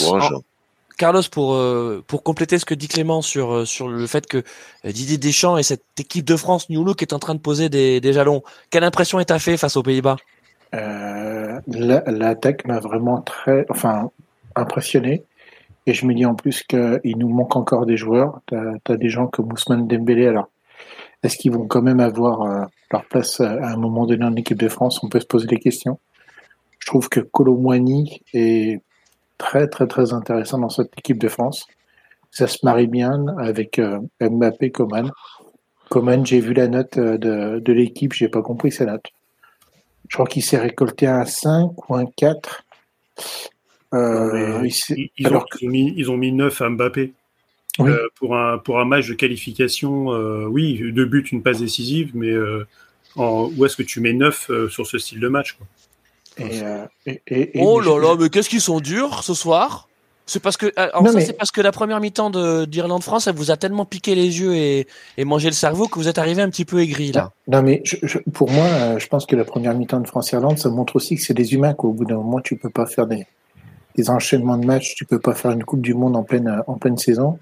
Carlos, 0.98 1.22
pour 1.32 1.54
euh, 1.54 2.04
pour 2.08 2.24
compléter 2.24 2.60
ce 2.60 2.66
que 2.66 2.74
dit 2.74 2.88
Clément 2.88 3.22
sur 3.22 3.54
euh, 3.54 3.66
sur 3.66 3.88
le 3.88 4.06
fait 4.08 4.28
que 4.28 4.44
Didier 4.84 5.18
Deschamps 5.18 5.58
et 5.58 5.64
cette 5.64 5.84
équipe 6.00 6.26
de 6.26 6.36
France 6.36 6.70
New 6.70 6.84
Look 6.84 7.02
est 7.02 7.14
en 7.14 7.20
train 7.20 7.36
de 7.36 7.40
poser 7.40 7.70
des, 7.70 8.02
des 8.02 8.14
jalons. 8.14 8.44
Quelle 8.70 8.84
impression 8.84 9.20
est-elle 9.20 9.40
fait 9.40 9.58
face 9.58 9.78
aux 9.78 9.84
Pays-Bas? 9.84 10.18
L'attaque 11.68 12.66
m'a 12.66 12.80
vraiment 12.80 13.22
très, 13.22 13.66
enfin, 13.70 14.10
impressionné. 14.56 15.24
Et 15.86 15.94
je 15.94 16.06
me 16.06 16.14
dis 16.14 16.26
en 16.26 16.36
plus 16.36 16.64
qu'il 16.64 17.18
nous 17.18 17.28
manque 17.28 17.56
encore 17.56 17.86
des 17.86 17.98
joueurs. 17.98 18.40
Tu 18.48 18.56
as, 18.56 18.98
des 18.98 19.10
gens 19.10 19.28
comme 19.28 19.52
Ousmane 19.52 19.88
Dembélé. 19.88 20.28
Alors, 20.28 20.48
est-ce 21.24 21.38
qu'ils 21.38 21.52
vont 21.52 21.68
quand 21.68 21.82
même 21.82 22.00
avoir 22.00 22.70
leur 22.92 23.06
place 23.06 23.42
à 23.42 23.68
un 23.68 23.76
moment 23.78 24.06
donné 24.06 24.24
en 24.24 24.36
équipe 24.36 24.60
de 24.60 24.70
France? 24.70 25.04
On 25.04 25.10
peut 25.10 25.20
se 25.20 25.26
poser 25.26 25.48
des 25.48 25.60
questions. 25.60 26.00
Je 26.80 26.86
trouve 26.88 27.10
que 27.10 27.20
Colomboigny 27.20 28.22
est 28.34 28.82
très 29.42 29.68
très 29.68 29.88
très 29.88 30.14
intéressant 30.14 30.60
dans 30.60 30.70
cette 30.70 30.92
équipe 30.98 31.18
de 31.18 31.28
France. 31.28 31.66
Ça 32.30 32.48
se 32.48 32.60
marie 32.64 32.88
bien 32.88 33.26
avec 33.40 33.80
euh, 33.80 34.00
Mbappé, 34.22 34.72
Coman. 34.72 35.12
Coman, 35.90 36.26
j'ai 36.26 36.40
vu 36.40 36.54
la 36.54 36.68
note 36.68 36.98
euh, 36.98 37.18
de, 37.18 37.60
de 37.60 37.74
l'équipe, 37.74 38.14
j'ai 38.14 38.30
pas 38.30 38.42
compris 38.42 38.72
sa 38.72 38.86
note. 38.86 39.06
Je 40.08 40.16
crois 40.16 40.28
qu'il 40.28 40.44
s'est 40.44 40.60
récolté 40.60 41.08
un 41.08 41.26
5 41.26 41.90
ou 41.90 41.96
un 41.96 42.06
4. 42.06 42.64
Euh, 43.94 44.64
ils, 45.18 45.28
ont, 45.28 45.44
mis, 45.64 45.94
ils, 45.98 46.12
ont, 46.12 46.18
mis, 46.18 46.32
9 46.32 46.62
à 46.62 46.70
Mbappé. 46.70 47.14
pour, 48.16 48.38
un, 48.38 48.58
pour 48.60 48.80
un 48.80 48.86
match 48.86 49.08
de 49.08 49.16
qualification, 49.16 50.08
oui, 50.48 50.92
deux 50.94 51.06
buts, 51.06 51.28
une 51.32 51.42
passe 51.42 51.60
décisive, 51.60 52.12
mais 52.14 52.34
en, 53.16 53.50
où 53.58 53.66
est-ce 53.66 53.76
que 53.76 53.84
tu 53.84 54.00
mets 54.00 54.14
9 54.14 54.70
sur 54.70 54.88
ce 54.88 54.98
style 54.98 55.20
de 55.20 55.28
match 55.28 55.54
quoi? 55.54 55.68
Euh, 56.40 56.86
oh 57.56 57.80
là 57.80 58.00
là, 58.00 58.16
mais 58.20 58.30
qu'est-ce 58.30 58.50
qu'ils 58.50 58.62
sont 58.62 58.80
durs 58.80 59.24
ce 59.24 59.34
soir? 59.34 59.88
C'est 60.26 60.40
parce 60.40 60.56
que 60.56 60.68
euh, 60.78 61.20
c'est 61.20 61.38
parce 61.38 61.52
que 61.52 61.60
la 61.60 61.72
première 61.72 62.00
mi-temps 62.00 62.30
d'Irlande 62.66 63.04
France, 63.04 63.28
elle 63.28 63.36
vous 63.36 63.52
a 63.52 63.58
tellement 63.58 63.86
piqué 63.86 64.16
les 64.16 64.40
yeux 64.40 64.56
et, 64.56 64.88
et, 65.18 65.26
mangé 65.26 65.50
le 65.50 65.54
cerveau 65.54 65.88
que 65.88 65.96
vous 65.96 66.08
êtes 66.08 66.20
arrivé 66.20 66.42
un 66.42 66.50
petit 66.50 66.64
peu 66.64 66.80
aigri 66.80 67.12
là. 67.12 67.32
Non, 67.48 67.62
mais 67.62 67.84
pour 68.34 68.50
moi, 68.50 68.64
euh, 68.66 69.00
je 69.00 69.08
pense 69.08 69.26
que 69.26 69.36
la 69.36 69.44
première 69.44 69.74
mi-temps 69.74 70.00
de 70.00 70.08
France-Irlande, 70.08 70.58
ça 70.58 70.70
montre 70.70 70.96
aussi 70.96 71.16
que 71.16 71.22
c'est 71.22 71.34
des 71.34 71.54
humains 71.54 71.74
qu'au 71.74 71.92
bout 71.92 72.06
d'un 72.06 72.16
moment 72.16 72.40
tu 72.40 72.56
peux 72.56 72.70
pas 72.70 72.86
faire 72.86 73.08
des 73.08 73.26
des 73.98 74.10
enchaînements 74.10 74.58
de 74.58 74.66
matchs. 74.66 74.96
Tu 74.96 75.06
peux 75.06 75.20
pas 75.20 75.34
faire 75.34 75.52
une 75.52 75.66
Coupe 75.66 75.82
du 75.82 75.94
Monde 75.94 76.16
en 76.16 76.24
pleine, 76.24 76.64
en 76.66 76.78
pleine 76.78 76.98
saison 76.98 77.38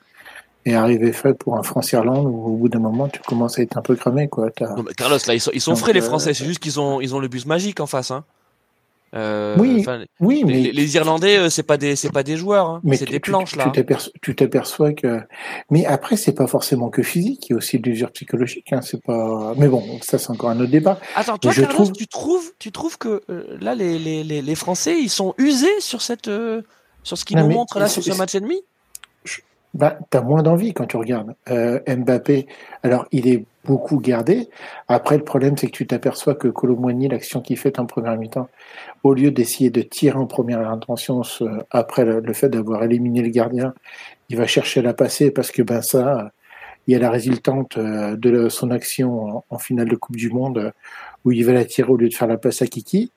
et 0.66 0.76
arriver 0.76 1.12
frais 1.12 1.34
pour 1.34 1.58
un 1.58 1.64
France-Irlande 1.64 2.26
où 2.26 2.54
au 2.54 2.56
bout 2.56 2.70
d'un 2.70 2.80
moment 2.80 3.08
tu 3.08 3.20
commences 3.22 3.60
à 3.60 3.62
être 3.62 3.78
un 3.78 3.82
peu 3.82 3.96
cramé 3.96 4.28
quoi. 4.28 4.50
Carlos 4.52 5.18
là 5.28 5.34
ils 5.34 5.40
sont, 5.40 5.52
ils 5.54 5.62
sont 5.62 5.76
frais 5.76 5.94
les 5.94 6.02
Français, 6.02 6.34
c'est 6.34 6.46
juste 6.46 6.60
qu'ils 6.60 6.80
ont 6.80 7.02
ils 7.02 7.16
ont 7.16 7.20
le 7.20 7.28
bus 7.28 7.46
magique 7.46 7.80
en 7.80 7.86
face 7.86 8.12
hein. 8.12 8.26
Euh, 9.16 9.56
oui, 9.58 9.86
oui, 10.20 10.44
mais 10.46 10.72
les, 10.72 10.96
Irlandais, 10.96 11.38
euh, 11.38 11.50
c'est 11.50 11.64
pas 11.64 11.78
des, 11.78 11.96
c'est 11.96 12.12
pas 12.12 12.22
des 12.22 12.38
joueurs, 12.38 12.70
hein. 12.70 12.82
c'est 12.94 13.10
des 13.10 13.20
planches 13.20 13.56
là. 13.56 13.72
Tu 14.22 14.36
t'aperçois 14.36 14.94
que, 14.94 15.22
mais 15.72 15.86
après, 15.86 16.16
c'est 16.16 16.34
pas 16.34 16.46
forcément 16.46 16.90
que 16.90 17.02
physique, 17.02 17.50
il 17.50 17.54
y 17.54 17.56
a 17.56 17.58
aussi 17.58 17.80
de 17.80 17.90
l'usure 17.90 18.12
psychologique. 18.12 18.72
Hein, 18.72 18.82
c'est 18.82 19.02
pas, 19.02 19.54
mais 19.58 19.68
bon, 19.68 19.84
ça 20.02 20.20
c'est 20.20 20.30
encore 20.30 20.52
un 20.52 20.60
autre 20.60 20.72
débat. 20.72 21.00
Attends, 21.16 21.38
toi, 21.38 21.52
je 21.52 21.64
trouve... 21.64 21.92
tu 21.92 22.08
trouves, 22.08 22.52
tu 22.60 22.72
trouves 22.72 22.98
que 22.98 23.22
euh, 23.30 23.58
là, 23.60 23.74
les, 23.74 23.98
les, 23.98 24.24
les, 24.24 24.56
Français, 24.56 25.00
ils 25.00 25.10
sont 25.10 25.34
usés 25.38 25.80
sur 25.80 26.02
cette, 26.02 26.30
sur 27.04 27.18
ce 27.18 27.26
qu'ils 27.26 27.38
nous 27.38 27.50
montrent 27.50 27.80
là 27.80 27.88
sur 27.88 28.04
ce 28.04 28.12
match 28.12 28.36
ennemi? 28.36 28.62
Bah, 29.74 30.00
t'as 30.10 30.22
moins 30.22 30.42
d'envie 30.42 30.74
quand 30.74 30.86
tu 30.86 30.98
regardes. 30.98 31.36
Euh, 31.50 31.80
Mbappé, 31.88 32.48
alors 32.84 33.06
il 33.12 33.28
est 33.28 33.46
beaucoup 33.66 34.00
gardé. 34.00 34.50
Après, 34.88 35.18
le 35.18 35.24
problème, 35.24 35.58
c'est 35.58 35.68
que 35.68 35.72
tu 35.72 35.86
t'aperçois 35.86 36.34
que 36.34 36.48
Colomboigny, 36.48 37.08
l'action 37.08 37.42
qu'il 37.42 37.58
fait 37.58 37.78
en 37.80 37.86
première 37.86 38.18
mi-temps, 38.18 38.50
au 39.04 39.14
lieu 39.14 39.32
d'essayer 39.32 39.70
de 39.70 39.82
tirer 39.82 40.18
en 40.18 40.26
première 40.26 40.68
intention 40.70 41.22
après 41.70 42.04
le, 42.04 42.34
fait 42.34 42.50
d'avoir 42.50 42.84
éliminé 42.84 43.22
le 43.22 43.30
gardien, 43.30 43.74
il 44.30 44.38
va 44.38 44.48
chercher 44.48 44.80
à 44.80 44.84
la 44.84 44.94
passer 44.94 45.30
parce 45.32 45.52
que 45.52 45.62
ben 45.62 45.82
ça, 45.82 46.32
il 46.88 46.94
y 46.94 46.96
a 46.96 47.00
la 47.00 47.12
résultante 47.12 47.78
euh, 47.78 48.16
de 48.16 48.50
son 48.50 48.72
action 48.72 49.44
en, 49.50 49.58
finale 49.60 49.90
de 49.90 49.96
Coupe 49.96 50.16
du 50.16 50.32
Monde 50.32 50.74
où 51.26 51.32
il 51.32 51.46
va 51.46 51.54
la 51.54 51.66
tirer 51.66 51.92
au 51.92 51.98
lieu 51.98 52.10
de 52.10 52.14
faire 52.14 52.28
la 52.28 52.38
passe 52.38 52.64
à 52.64 52.68
Kiki. 52.68 53.12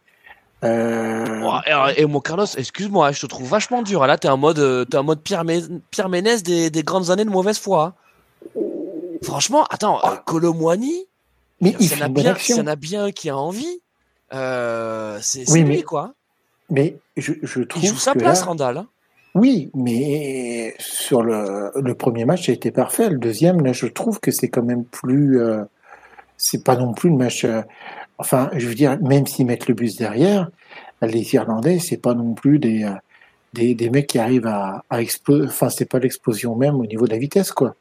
Euh... 0.64 1.92
Et, 1.97 2.07
moi, 2.07 2.21
Carlos, 2.25 2.47
excuse-moi, 2.57 3.12
je 3.12 3.21
te 3.21 3.26
trouve 3.26 3.49
vachement 3.49 3.83
dur. 3.83 4.07
Là, 4.07 4.16
t'es 4.16 4.28
en 4.28 4.37
mode, 4.37 4.59
euh, 4.59 4.85
es 4.92 4.97
en 4.97 5.02
mode 5.02 5.21
Pierre, 5.23 5.45
Ménès 5.45 6.42
des, 6.42 6.71
des, 6.71 6.83
grandes 6.83 7.11
années 7.11 7.25
de 7.25 7.31
mauvaise 7.31 7.59
foi. 7.59 7.95
Hein. 8.57 8.61
Franchement, 9.23 9.64
attends, 9.71 10.00
euh, 10.04 10.16
Colomwani, 10.25 11.07
mais 11.61 11.75
il 11.78 11.92
y 11.92 12.02
en 12.02 12.04
a 12.04 12.09
bien, 12.09 12.37
il 12.49 12.57
y 12.57 12.61
en 12.61 12.66
a 12.66 12.76
bien 12.76 13.12
qui 13.12 13.31
a 13.31 13.37
envie. 13.37 13.81
Euh, 14.35 15.19
c'est 15.21 15.49
oui, 15.50 15.62
lui, 15.62 15.83
quoi. 15.83 16.14
Mais 16.71 16.97
je, 17.16 17.33
je 17.42 17.61
trouve. 17.62 17.83
Il 17.85 17.88
joue 17.88 17.97
sa 17.97 18.14
place, 18.14 18.42
Randall. 18.42 18.78
Hein. 18.78 18.87
Oui, 19.35 19.71
mais 19.75 20.75
sur 20.78 21.23
le, 21.23 21.71
le, 21.75 21.95
premier 21.95 22.25
match, 22.25 22.47
ça 22.47 22.52
a 22.52 22.54
été 22.54 22.71
parfait. 22.71 23.09
Le 23.09 23.19
deuxième, 23.19 23.64
là, 23.64 23.73
je 23.73 23.87
trouve 23.87 24.21
que 24.21 24.31
c'est 24.31 24.49
quand 24.49 24.62
même 24.62 24.85
plus. 24.85 25.40
Euh, 25.40 25.64
c'est 26.37 26.64
pas 26.64 26.76
non 26.76 26.92
plus 26.92 27.11
le 27.11 27.16
match. 27.16 27.47
Euh, 28.22 28.24
enfin, 28.24 28.50
je 28.54 28.66
veux 28.66 28.74
dire, 28.74 28.98
même 29.00 29.26
s'ils 29.26 29.46
mettent 29.46 29.68
le 29.68 29.74
bus 29.74 29.96
derrière, 29.96 30.50
les 31.02 31.34
Irlandais, 31.34 31.78
c'est 31.78 31.96
pas 31.96 32.14
non 32.14 32.34
plus 32.34 32.58
des, 32.58 32.84
euh, 32.84 32.92
des, 33.52 33.74
des 33.74 33.90
mecs 33.90 34.06
qui 34.06 34.18
arrivent 34.18 34.46
à, 34.46 34.84
à 34.90 35.00
exploser. 35.02 35.46
Enfin, 35.46 35.68
c'est 35.68 35.84
pas 35.84 35.98
l'explosion 35.98 36.54
même 36.54 36.76
au 36.76 36.86
niveau 36.86 37.06
de 37.06 37.12
la 37.12 37.18
vitesse, 37.18 37.52
quoi. 37.52 37.74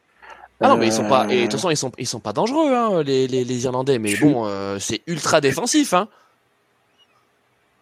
Ah 0.59 0.69
non, 0.69 0.77
mais 0.77 0.87
ils 0.87 0.93
sont 0.93 1.07
pas. 1.07 1.25
Et 1.29 1.37
de 1.37 1.41
toute 1.43 1.53
façon, 1.53 1.71
ils 1.71 1.77
sont, 1.77 1.91
ils 1.97 2.05
sont 2.05 2.19
pas 2.19 2.33
dangereux, 2.33 2.71
hein, 2.73 3.01
les, 3.03 3.27
les, 3.27 3.43
les, 3.43 3.63
Irlandais. 3.63 3.97
Mais 3.97 4.15
bon, 4.15 4.45
euh, 4.45 4.77
c'est 4.79 5.01
ultra 5.07 5.41
défensif, 5.41 5.93
hein. 5.93 6.07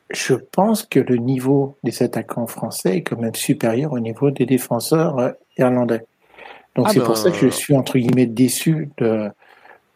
Je 0.10 0.34
pense 0.34 0.84
que 0.84 1.00
le 1.00 1.18
niveau 1.18 1.78
des 1.84 2.02
attaquants 2.02 2.48
français 2.48 2.98
est 2.98 3.02
quand 3.04 3.20
même 3.20 3.36
supérieur 3.36 3.92
au 3.92 4.00
niveau 4.00 4.32
des 4.32 4.46
défenseurs 4.46 5.20
euh, 5.20 5.32
irlandais. 5.58 6.06
Donc 6.76 6.88
ah 6.88 6.92
c'est 6.94 7.00
pour 7.00 7.10
ben, 7.10 7.16
ça 7.16 7.32
que 7.32 7.38
je 7.38 7.50
suis 7.50 7.76
entre 7.76 8.00
guillemets 8.00 8.26
déçu 8.26 8.90
de, 8.98 9.30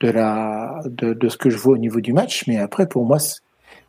de, 0.04 0.10
la, 0.10 0.82
de, 0.86 1.14
de, 1.14 1.30
ce 1.30 1.38
que 1.38 1.50
je 1.50 1.58
vois 1.58 1.74
au 1.74 1.78
niveau 1.78 2.02
du 2.02 2.14
match. 2.14 2.44
Mais 2.48 2.58
après, 2.58 2.88
pour 2.88 3.06
moi, 3.06 3.18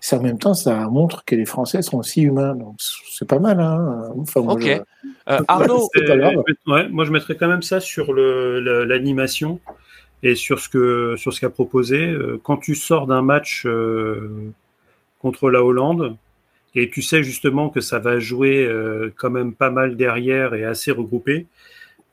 c'est 0.01 0.17
en 0.17 0.23
même 0.23 0.39
temps, 0.39 0.55
ça 0.55 0.89
montre 0.89 1.25
que 1.25 1.35
les 1.35 1.45
Français 1.45 1.83
sont 1.83 1.99
aussi 1.99 2.23
humains. 2.23 2.55
Donc, 2.55 2.77
c'est 2.79 3.27
pas 3.27 3.39
mal. 3.39 3.61
Hein 3.61 4.13
ok. 4.37 4.67
Euh, 5.29 5.41
Arnaud, 5.49 5.89
ouais, 6.67 6.89
moi, 6.89 7.05
je 7.05 7.11
mettrais 7.11 7.37
quand 7.37 7.49
même 7.49 7.63
ça 7.63 7.81
sur 7.81 8.13
l'animation 8.15 9.61
et 10.23 10.37
sur 10.37 10.61
ce 10.61 10.69
que 10.69 11.15
sur 11.17 11.33
ce 11.33 11.41
qu'a 11.41 11.51
proposé. 11.51 12.07
Euh, 12.07 12.41
quand 12.43 12.59
tu 12.59 12.75
sors 12.75 13.07
d'un 13.07 13.23
match 13.23 13.67
euh, 13.67 14.53
contre 15.21 15.51
la 15.51 15.65
Hollande 15.65 16.17
et 16.75 16.91
tu 16.91 17.03
sais 17.03 17.23
justement 17.23 17.69
que 17.69 17.81
ça 17.81 17.99
va 17.99 18.19
jouer 18.19 18.69
quand 19.17 19.31
même 19.31 19.55
pas 19.55 19.71
mal 19.71 19.97
derrière 19.97 20.55
et 20.55 20.65
assez 20.65 20.91
regroupé, 20.91 21.47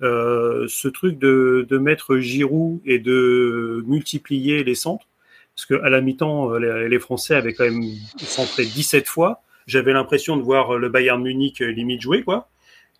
euh, 0.02 0.66
ce 0.68 0.88
truc 0.88 1.20
de, 1.20 1.66
de, 1.70 1.78
mettre 1.78 2.18
Giroud 2.18 2.82
et 2.86 3.00
de 3.00 3.84
multiplier 3.86 4.64
les 4.64 4.76
centres, 4.76 5.08
parce 5.56 5.66
qu'à 5.66 5.90
la 5.90 6.02
mi-temps, 6.02 6.54
euh, 6.54 6.88
les, 6.88 7.00
Français 7.00 7.36
avaient 7.36 7.54
quand 7.54 7.66
même 7.66 7.84
centré 8.18 8.66
17 8.66 9.08
fois. 9.08 9.42
J'avais 9.68 9.94
l'impression 9.94 10.38
de 10.38 10.42
voir 10.42 10.78
le 10.78 10.90
Bayern 10.90 11.22
Munich 11.22 11.62
euh, 11.62 11.68
limite 11.68 12.02
jouer, 12.02 12.24
quoi. 12.24 12.50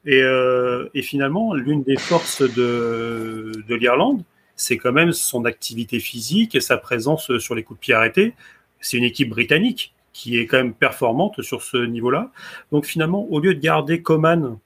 Et, 0.06 0.22
euh, 0.22 0.90
et 0.94 1.02
finalement, 1.02 1.54
l'une 1.54 1.84
des 1.84 1.98
forces 1.98 2.42
de, 2.42 3.52
de 3.68 3.76
l'Irlande, 3.76 4.24
c'est 4.56 4.78
quand 4.78 4.92
même 4.92 5.12
son 5.12 5.46
activité 5.46 6.00
physique 6.00 6.56
et 6.56 6.60
sa 6.60 6.78
présence 6.78 7.38
sur 7.38 7.56
les 7.56 7.64
coups 7.64 7.80
de 7.80 7.82
pied 7.82 7.94
arrêtés. 7.94 8.34
C'est 8.80 8.98
une 8.98 9.04
équipe 9.04 9.30
britannique 9.30 9.94
qui 10.14 10.38
est 10.38 10.46
quand 10.46 10.58
même 10.58 10.74
performante 10.74 11.42
sur 11.42 11.62
ce 11.62 11.78
niveau-là. 11.78 12.32
Donc 12.72 12.86
finalement, 12.86 13.26
au 13.30 13.40
lieu 13.40 13.54
de 13.54 13.60
garder 13.60 14.02
Coman 14.02 14.60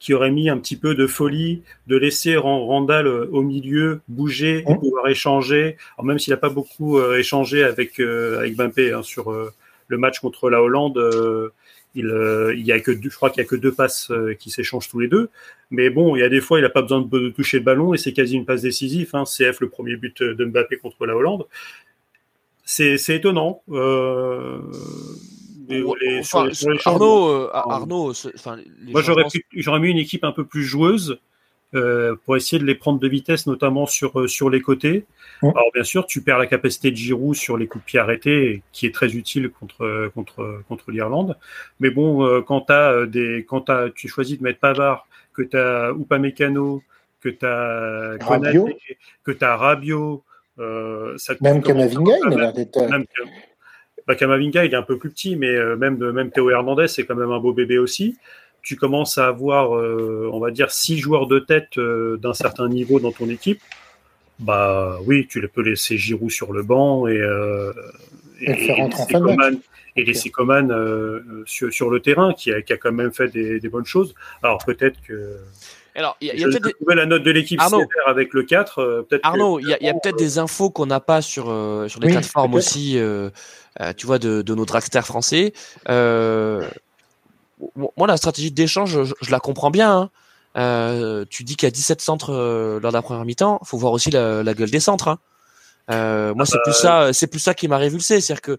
qui 0.00 0.14
aurait 0.14 0.30
mis 0.30 0.48
un 0.48 0.56
petit 0.56 0.76
peu 0.76 0.94
de 0.94 1.06
folie, 1.06 1.62
de 1.86 1.96
laisser 1.96 2.36
Randall 2.36 3.06
euh, 3.06 3.26
au 3.30 3.42
milieu 3.42 4.00
bouger 4.08 4.64
et 4.66 4.74
pouvoir 4.74 5.06
échanger. 5.08 5.76
Alors 5.96 6.06
même 6.06 6.18
s'il 6.18 6.32
n'a 6.32 6.38
pas 6.38 6.48
beaucoup 6.48 6.98
euh, 6.98 7.18
échangé 7.18 7.62
avec 7.62 8.00
euh, 8.00 8.38
avec 8.40 8.56
Mbappé 8.56 8.92
hein, 8.92 9.02
sur 9.02 9.30
le 9.88 9.98
match 9.98 10.18
contre 10.20 10.48
la 10.50 10.62
Hollande, 10.62 10.98
il, 11.94 12.06
il 12.56 12.66
y 12.66 12.72
a 12.72 12.80
que 12.80 12.92
deux, 12.92 13.10
je 13.10 13.16
crois 13.16 13.30
qu'il 13.30 13.42
y 13.42 13.46
a 13.46 13.48
que 13.48 13.56
deux 13.56 13.72
passes 13.72 14.10
qui 14.38 14.50
s'échangent 14.50 14.88
tous 14.88 15.00
les 15.00 15.08
deux. 15.08 15.28
Mais 15.70 15.90
bon, 15.90 16.16
il 16.16 16.20
y 16.20 16.22
a 16.22 16.28
des 16.28 16.40
fois, 16.40 16.58
il 16.58 16.62
n'a 16.62 16.70
pas 16.70 16.82
besoin 16.82 17.00
de, 17.00 17.28
toucher 17.30 17.58
le 17.58 17.64
ballon 17.64 17.92
et 17.92 17.98
c'est 17.98 18.12
quasi 18.12 18.36
une 18.36 18.46
passe 18.46 18.62
décisive. 18.62 19.10
Hein, 19.14 19.24
CF, 19.24 19.60
le 19.60 19.68
premier 19.68 19.96
but 19.96 20.22
de 20.22 20.44
Mbappé 20.44 20.76
contre 20.76 21.04
la 21.06 21.16
Hollande. 21.16 21.46
C'est 22.64 22.96
étonnant. 23.08 23.62
Euh, 25.70 26.78
Arnaud, 26.84 27.48
Arnaud, 27.52 28.12
moi 28.88 29.02
j'aurais 29.02 29.24
j'aurais 29.54 29.80
mis 29.80 29.90
une 29.90 29.98
équipe 29.98 30.24
un 30.24 30.32
peu 30.32 30.44
plus 30.44 30.64
joueuse 30.64 31.18
euh, 31.76 32.16
pour 32.24 32.36
essayer 32.36 32.58
de 32.58 32.66
les 32.66 32.74
prendre 32.74 32.98
de 32.98 33.06
vitesse, 33.06 33.46
notamment 33.46 33.86
sur 33.86 34.18
euh, 34.18 34.26
sur 34.26 34.50
les 34.50 34.60
côtés. 34.60 35.04
Alors 35.40 35.70
bien 35.72 35.84
sûr, 35.84 36.04
tu 36.04 36.20
perds 36.20 36.38
la 36.38 36.48
capacité 36.48 36.90
de 36.90 36.96
Giroud 36.96 37.36
sur 37.36 37.56
les 37.56 37.68
coups 37.68 37.84
de 37.84 37.86
pied 37.86 38.00
arrêtés, 38.00 38.62
qui 38.72 38.86
est 38.86 38.94
très 38.94 39.14
utile 39.14 39.50
contre 39.50 40.10
contre 40.12 40.64
contre 40.68 40.90
l'Irlande. 40.90 41.38
Mais 41.78 41.90
bon, 41.90 42.26
euh, 42.26 42.40
quand 42.42 42.70
as 42.70 43.06
des 43.06 43.46
quand 43.48 43.70
as, 43.70 43.90
tu 43.94 44.08
choisis 44.08 44.36
de 44.36 44.42
mettre 44.42 44.58
Pavard, 44.58 45.06
que 45.32 45.42
tu 45.42 45.56
as 45.56 45.92
Upamecano, 45.92 46.82
que 47.20 47.28
tu 47.28 47.46
as 47.46 48.16
Rabiot, 48.20 48.68
que 49.22 49.30
tu 49.30 49.44
as 49.44 49.56
Rabiot, 49.56 50.24
ça 50.58 51.34
même 51.40 51.62
Kamavinga, 51.62 52.16
il 52.26 52.32
a 52.32 52.36
l'air 52.36 52.52
d'être 52.52 52.80
bah, 54.10 54.16
Kamavinga, 54.16 54.64
il 54.64 54.72
est 54.72 54.76
un 54.76 54.82
peu 54.82 54.98
plus 54.98 55.10
petit, 55.10 55.36
mais 55.36 55.46
euh, 55.46 55.76
même, 55.76 55.96
même 56.10 56.32
Théo 56.32 56.50
Hernandez, 56.50 56.88
c'est 56.88 57.04
quand 57.04 57.14
même 57.14 57.30
un 57.30 57.38
beau 57.38 57.52
bébé 57.52 57.78
aussi. 57.78 58.18
Tu 58.60 58.74
commences 58.74 59.18
à 59.18 59.28
avoir, 59.28 59.76
euh, 59.76 60.28
on 60.32 60.40
va 60.40 60.50
dire, 60.50 60.72
six 60.72 60.98
joueurs 60.98 61.28
de 61.28 61.38
tête 61.38 61.78
euh, 61.78 62.16
d'un 62.16 62.34
certain 62.34 62.68
niveau 62.68 62.98
dans 62.98 63.12
ton 63.12 63.30
équipe. 63.30 63.60
Bah 64.40 64.98
oui, 65.06 65.28
tu 65.30 65.46
peux 65.46 65.62
laisser 65.62 65.96
Giroud 65.96 66.28
sur 66.28 66.52
le 66.52 66.64
banc 66.64 67.06
et, 67.06 67.24
et, 68.40 68.50
et 69.96 70.04
laisser 70.04 70.30
Coman 70.30 71.44
sur, 71.46 71.72
sur, 71.72 71.88
le 71.88 72.00
terrain, 72.00 72.32
qui 72.32 72.50
a, 72.50 72.62
qui 72.62 72.72
a, 72.72 72.78
quand 72.78 72.90
même 72.90 73.12
fait 73.12 73.28
des, 73.28 73.60
des 73.60 73.68
bonnes 73.68 73.86
choses. 73.86 74.16
Alors 74.42 74.58
peut-être 74.66 75.00
que 75.06 75.36
alors, 75.94 76.16
il 76.20 76.28
y 76.28 76.30
a, 76.30 76.34
y 76.34 76.44
a 76.44 76.46
peut-être 76.46 76.94
la 76.94 77.06
note 77.06 77.22
de 77.22 77.30
l'équipe 77.30 77.60
avec 78.06 78.32
le 78.32 78.42
4. 78.42 78.78
Euh, 78.78 79.02
Arnaud, 79.22 79.58
il 79.58 79.68
y 79.68 79.88
a, 79.88 79.92
peut-être 79.94 80.18
des 80.18 80.38
infos 80.38 80.70
qu'on 80.70 80.86
n'a 80.86 81.00
pas 81.00 81.20
sur 81.20 81.46
euh, 81.48 81.88
sur 81.88 82.00
les 82.00 82.12
plateformes 82.12 82.54
aussi, 82.54 82.98
euh, 82.98 83.30
tu 83.96 84.06
vois, 84.06 84.18
de, 84.18 84.42
de 84.42 84.54
nos 84.54 84.64
dragsters 84.64 85.06
français. 85.06 85.52
moi, 85.88 86.62
la 88.06 88.16
stratégie 88.16 88.50
d'échange, 88.50 89.04
je, 89.04 89.12
je, 89.20 89.30
la 89.30 89.40
comprends 89.40 89.70
bien. 89.70 90.10
Hein. 90.54 91.24
tu 91.30 91.44
dis 91.44 91.56
qu'il 91.56 91.66
y 91.66 91.68
a 91.68 91.72
17 91.72 92.00
centres 92.00 92.32
lors 92.80 92.92
de 92.92 92.96
la 92.96 93.02
première 93.02 93.24
mi-temps. 93.24 93.58
Il 93.62 93.66
faut 93.66 93.78
voir 93.78 93.92
aussi 93.92 94.10
la, 94.10 94.42
la, 94.42 94.54
gueule 94.54 94.70
des 94.70 94.80
centres. 94.80 95.08
Hein. 95.88 96.34
moi, 96.34 96.46
c'est 96.46 96.60
plus 96.62 96.74
ça, 96.74 97.12
c'est 97.12 97.26
plus 97.26 97.40
ça 97.40 97.54
qui 97.54 97.68
m'a 97.68 97.78
révulsé, 97.78 98.20
c'est-à-dire 98.20 98.42
que 98.42 98.58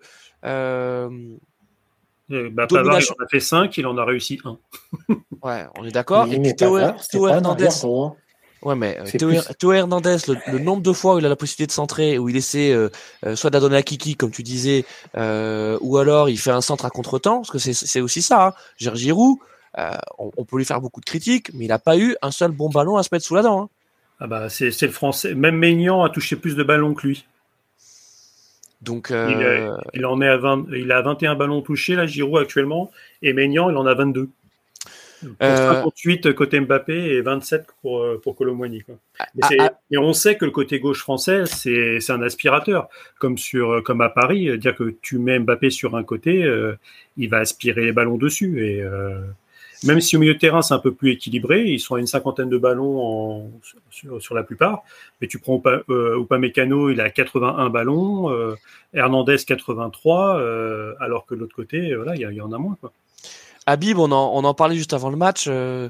bah, 2.32 2.68
Pavard, 2.68 3.00
il 3.00 3.12
en 3.12 3.24
a 3.24 3.28
fait 3.28 3.40
5, 3.40 3.78
il 3.78 3.86
en 3.86 3.98
a 3.98 4.06
réussi 4.06 4.40
1. 4.44 4.58
ouais, 5.44 5.66
on 5.78 5.86
est 5.86 5.92
d'accord. 5.92 6.28
Et 6.32 6.40
puis 6.40 6.56
Théo, 6.56 6.78
Hernandez. 7.28 7.70
Ouais, 8.62 8.76
mais 8.76 9.00
euh, 9.00 9.42
Théo, 9.58 9.72
Hernandez, 9.74 10.18
le, 10.28 10.60
nombre 10.60 10.84
de 10.84 10.94
fois 10.94 11.16
où 11.16 11.20
il 11.20 11.26
a 11.26 11.30
la 11.30 11.36
possibilité 11.36 11.68
de 11.68 11.72
centrer, 11.72 12.20
où 12.20 12.30
il 12.30 12.38
essaie 12.38 12.72
euh, 12.72 12.90
euh, 13.26 13.36
soit 13.36 13.50
d'adonner 13.50 13.78
à 13.78 13.84
Kiki, 13.84 14.16
comme 14.16 14.32
tu 14.32 14.44
disais, 14.44 14.86
euh, 15.18 15.78
ou 15.82 15.98
alors 15.98 16.30
il 16.30 16.38
fait 16.38 16.52
un 16.52 16.62
centre 16.62 16.86
à 16.86 16.92
contre-temps, 16.92 17.42
parce 17.42 17.52
que 17.52 17.58
c'est 17.58 18.02
aussi 18.02 18.22
ça. 18.22 18.48
Hein. 18.48 18.54
Giroud, 18.78 19.38
on, 19.78 20.32
on, 20.38 20.46
peut 20.46 20.58
lui 20.58 20.66
faire 20.66 20.80
beaucoup 20.80 21.00
de 21.00 21.06
critiques, 21.06 21.52
mais 21.54 21.66
il 21.66 21.70
n'a 21.70 21.80
pas 21.80 21.98
eu 21.98 22.16
un 22.22 22.32
seul 22.32 22.52
bon 22.52 22.70
ballon 22.70 22.98
à 22.98 23.04
se 23.04 23.10
mettre 23.12 23.26
sous 23.26 23.36
la 23.36 23.42
dent. 23.42 23.64
Hein. 23.64 23.70
Ah 24.20 24.28
bah 24.28 24.50
c'est 24.50 24.80
le 24.80 24.92
français. 24.92 25.34
Même 25.34 25.58
Maignan 25.58 26.04
a 26.04 26.10
touché 26.10 26.36
plus 26.36 26.56
de 26.56 26.62
ballons 26.62 26.94
que 26.94 27.08
lui. 27.08 27.26
Donc, 28.82 29.12
euh... 29.12 29.76
il, 29.94 30.06
en 30.06 30.22
est 30.22 30.28
à 30.28 30.38
20, 30.38 30.66
il 30.76 30.92
a 30.92 31.02
21 31.02 31.36
ballons 31.36 31.62
touchés, 31.62 31.96
là, 31.96 32.08
Giroud, 32.08 32.42
actuellement, 32.42 32.92
et 33.22 33.34
Maignan, 33.34 33.70
il 33.70 33.78
en 33.78 33.86
a 33.86 33.94
22. 33.94 34.30
58 35.40 36.34
côté 36.34 36.60
Mbappé 36.60 36.94
et 36.94 37.22
27 37.22 37.68
pour, 37.82 38.06
pour 38.22 38.36
Colomboigny. 38.36 38.84
Ah, 39.20 39.28
ah, 39.42 39.50
ah. 39.60 39.72
Et 39.92 39.98
on 39.98 40.14
sait 40.14 40.38
que 40.38 40.46
le 40.46 40.52
côté 40.52 40.80
gauche 40.80 41.00
français, 41.00 41.46
c'est 41.46 42.12
un 42.12 42.22
aspirateur. 42.22 42.88
Comme, 43.20 43.38
sur, 43.38 43.84
comme 43.84 44.02
à 44.02 44.10
Paris, 44.10 44.58
dire 44.58 44.76
que 44.76 44.96
tu 45.02 45.20
mets 45.20 45.40
Mbappé 45.40 45.70
sur 45.70 45.96
un 45.96 46.04
côté, 46.04 46.50
il 47.18 47.30
va 47.30 47.38
aspirer 47.38 47.86
les 47.86 47.92
ballons 47.92 48.18
dessus. 48.18 48.66
Et 48.66 48.84
même 49.84 50.00
si 50.00 50.16
au 50.16 50.20
milieu 50.20 50.34
de 50.34 50.40
terrain 50.40 50.62
c'est 50.62 50.74
un 50.74 50.80
peu 50.80 50.94
plus 50.94 51.12
équilibré, 51.12 51.64
ils 51.64 51.80
sont 51.80 51.96
à 51.96 52.00
une 52.00 52.08
cinquantaine 52.08 52.50
de 52.50 52.58
ballons 52.58 53.00
en, 53.02 53.52
sur, 53.90 54.36
la 54.36 54.44
plupart, 54.44 54.84
mais 55.20 55.28
tu 55.28 55.40
prends 55.40 55.62
euh, 55.90 56.38
Mécano, 56.38 56.90
il 56.90 57.02
a 57.02 57.10
81 57.10 57.70
ballons, 57.70 58.32
euh, 58.32 58.56
Hernandez 58.94 59.38
83, 59.38 60.38
euh, 60.38 60.94
alors 61.00 61.26
que 61.26 61.36
de 61.36 61.40
l'autre 61.40 61.56
côté, 61.56 61.96
voilà, 61.96 62.16
il 62.16 62.22
y, 62.22 62.42
en 62.42 62.52
a 62.52 62.58
moins. 62.58 62.78
Quoi. 62.80 62.92
Habib, 63.66 64.00
on 64.00 64.12
en, 64.12 64.32
on 64.34 64.44
en 64.44 64.54
parlait 64.54 64.76
juste 64.76 64.94
avant 64.94 65.10
le 65.10 65.18
match. 65.18 65.46
Euh, 65.48 65.90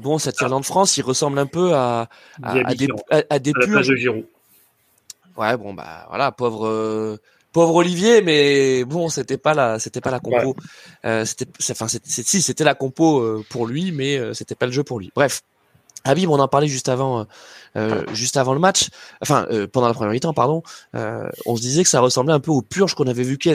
bon, 0.00 0.18
cette 0.18 0.36
ah. 0.40 0.44
Irlande-France, 0.44 0.96
il 0.96 1.02
ressemble 1.02 1.38
un 1.38 1.46
peu 1.46 1.74
à, 1.74 2.08
à, 2.42 2.74
des, 2.74 2.88
à, 3.10 3.38
des 3.38 3.52
purs. 3.52 3.82
De 3.82 4.24
Ouais, 5.36 5.56
bon, 5.56 5.72
bah 5.72 6.06
voilà, 6.10 6.32
pauvre 6.32 7.18
pauvre 7.52 7.74
Olivier, 7.76 8.22
mais 8.22 8.84
bon, 8.84 9.08
c'était 9.08 9.38
pas 9.38 9.54
la, 9.54 9.78
c'était 9.78 10.00
pas 10.00 10.10
la 10.10 10.20
compo. 10.20 10.56
Euh, 11.04 11.24
c'était, 11.24 11.46
enfin, 11.70 11.86
si, 11.88 12.42
c'était 12.42 12.64
la 12.64 12.74
compo 12.74 13.20
euh, 13.20 13.44
pour 13.48 13.66
lui, 13.66 13.92
mais 13.92 14.16
euh, 14.16 14.34
c'était 14.34 14.54
pas 14.54 14.66
le 14.66 14.72
jeu 14.72 14.84
pour 14.84 15.00
lui. 15.00 15.10
Bref, 15.14 15.42
Habib, 16.04 16.30
on 16.30 16.38
en 16.38 16.48
parlait 16.48 16.68
juste 16.68 16.88
avant, 16.88 17.26
euh, 17.76 18.04
juste 18.12 18.36
avant 18.36 18.54
le 18.54 18.60
match, 18.60 18.88
enfin 19.20 19.46
euh, 19.50 19.66
pendant 19.66 19.86
la 19.86 19.94
première 19.94 20.12
mi-temps, 20.12 20.32
pardon. 20.32 20.62
Euh, 20.94 21.28
on 21.46 21.56
se 21.56 21.60
disait 21.60 21.82
que 21.82 21.88
ça 21.88 22.00
ressemblait 22.00 22.32
un 22.32 22.40
peu 22.40 22.50
aux 22.50 22.62
purges 22.62 22.94
qu'on 22.94 23.06
avait 23.06 23.22
vécu 23.22 23.50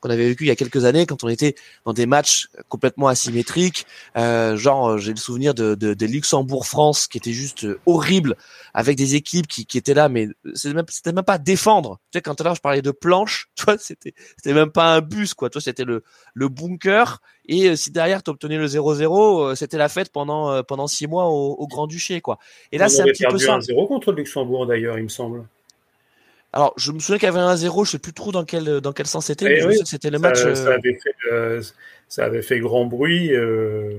qu'on 0.00 0.10
avait 0.10 0.28
vécu 0.28 0.44
il 0.44 0.48
y 0.48 0.50
a 0.50 0.56
quelques 0.56 0.84
années 0.84 1.06
quand 1.06 1.24
on 1.24 1.28
était 1.28 1.54
dans 1.84 1.92
des 1.92 2.06
matchs 2.06 2.48
complètement 2.68 3.08
asymétriques. 3.08 3.86
genre, 4.14 4.98
j'ai 4.98 5.10
le 5.10 5.18
souvenir 5.18 5.54
de, 5.54 5.74
de 5.74 5.94
des 5.94 6.06
Luxembourg-France 6.08 7.06
qui 7.06 7.18
était 7.18 7.32
juste 7.32 7.66
horrible 7.86 8.36
avec 8.72 8.96
des 8.96 9.14
équipes 9.14 9.46
qui, 9.46 9.66
qui 9.66 9.78
étaient 9.78 9.94
là, 9.94 10.08
mais 10.08 10.28
c'était 10.54 10.74
même, 10.74 10.86
c'était 10.88 11.12
même 11.12 11.24
pas 11.24 11.38
défendre. 11.38 12.00
Tu 12.10 12.18
sais, 12.18 12.22
quand 12.22 12.34
tout 12.34 12.42
à 12.42 12.44
l'heure 12.44 12.54
je 12.56 12.60
parlais 12.60 12.82
de 12.82 12.90
planche, 12.90 13.50
toi, 13.56 13.76
c'était, 13.78 14.14
c'était 14.36 14.54
même 14.54 14.70
pas 14.70 14.94
un 14.96 15.00
bus, 15.00 15.34
quoi. 15.34 15.50
Toi, 15.50 15.60
c'était 15.60 15.84
le, 15.84 16.02
le 16.34 16.48
bunker 16.48 17.20
et 17.46 17.68
euh, 17.68 17.76
si 17.76 17.90
derrière 17.90 18.22
tu 18.22 18.30
obtenais 18.30 18.56
le 18.56 18.66
0-0, 18.66 19.52
euh, 19.52 19.54
c'était 19.54 19.76
la 19.76 19.88
fête 19.88 20.10
pendant 20.10 20.50
euh, 20.50 20.62
pendant 20.62 20.86
six 20.86 21.06
mois 21.06 21.26
au, 21.26 21.66
Grand 21.66 21.86
Duché, 21.86 22.20
quoi. 22.20 22.38
Et 22.72 22.78
là, 22.78 22.88
c'est 22.88 23.02
un 23.02 23.06
petit 23.06 23.24
peu 23.28 23.38
ça. 23.38 23.60
0 23.60 23.86
contre 23.86 24.12
le 24.12 24.18
Luxembourg 24.18 24.66
d'ailleurs, 24.66 24.98
il 24.98 25.04
me 25.04 25.08
semble. 25.08 25.44
Alors, 26.52 26.72
je 26.76 26.92
me 26.92 27.00
souviens 27.00 27.18
qu'il 27.18 27.26
y 27.26 27.28
avait 27.28 27.40
un 27.40 27.56
0, 27.56 27.84
je 27.84 27.92
sais 27.92 27.98
plus 27.98 28.12
trop 28.12 28.30
dans 28.30 28.44
quel 28.44 28.80
dans 28.80 28.92
quel 28.92 29.06
sens 29.06 29.26
c'était. 29.26 29.60
Eh 29.60 29.84
c'était 29.84 30.10
le 30.10 30.18
match. 30.18 30.38
Ça, 30.54 30.74
avait 30.74 30.98
fait, 31.02 31.60
ça 32.08 32.24
avait 32.24 32.42
fait 32.42 32.60
grand 32.60 32.86
bruit. 32.86 33.36
Ouais, 33.36 33.98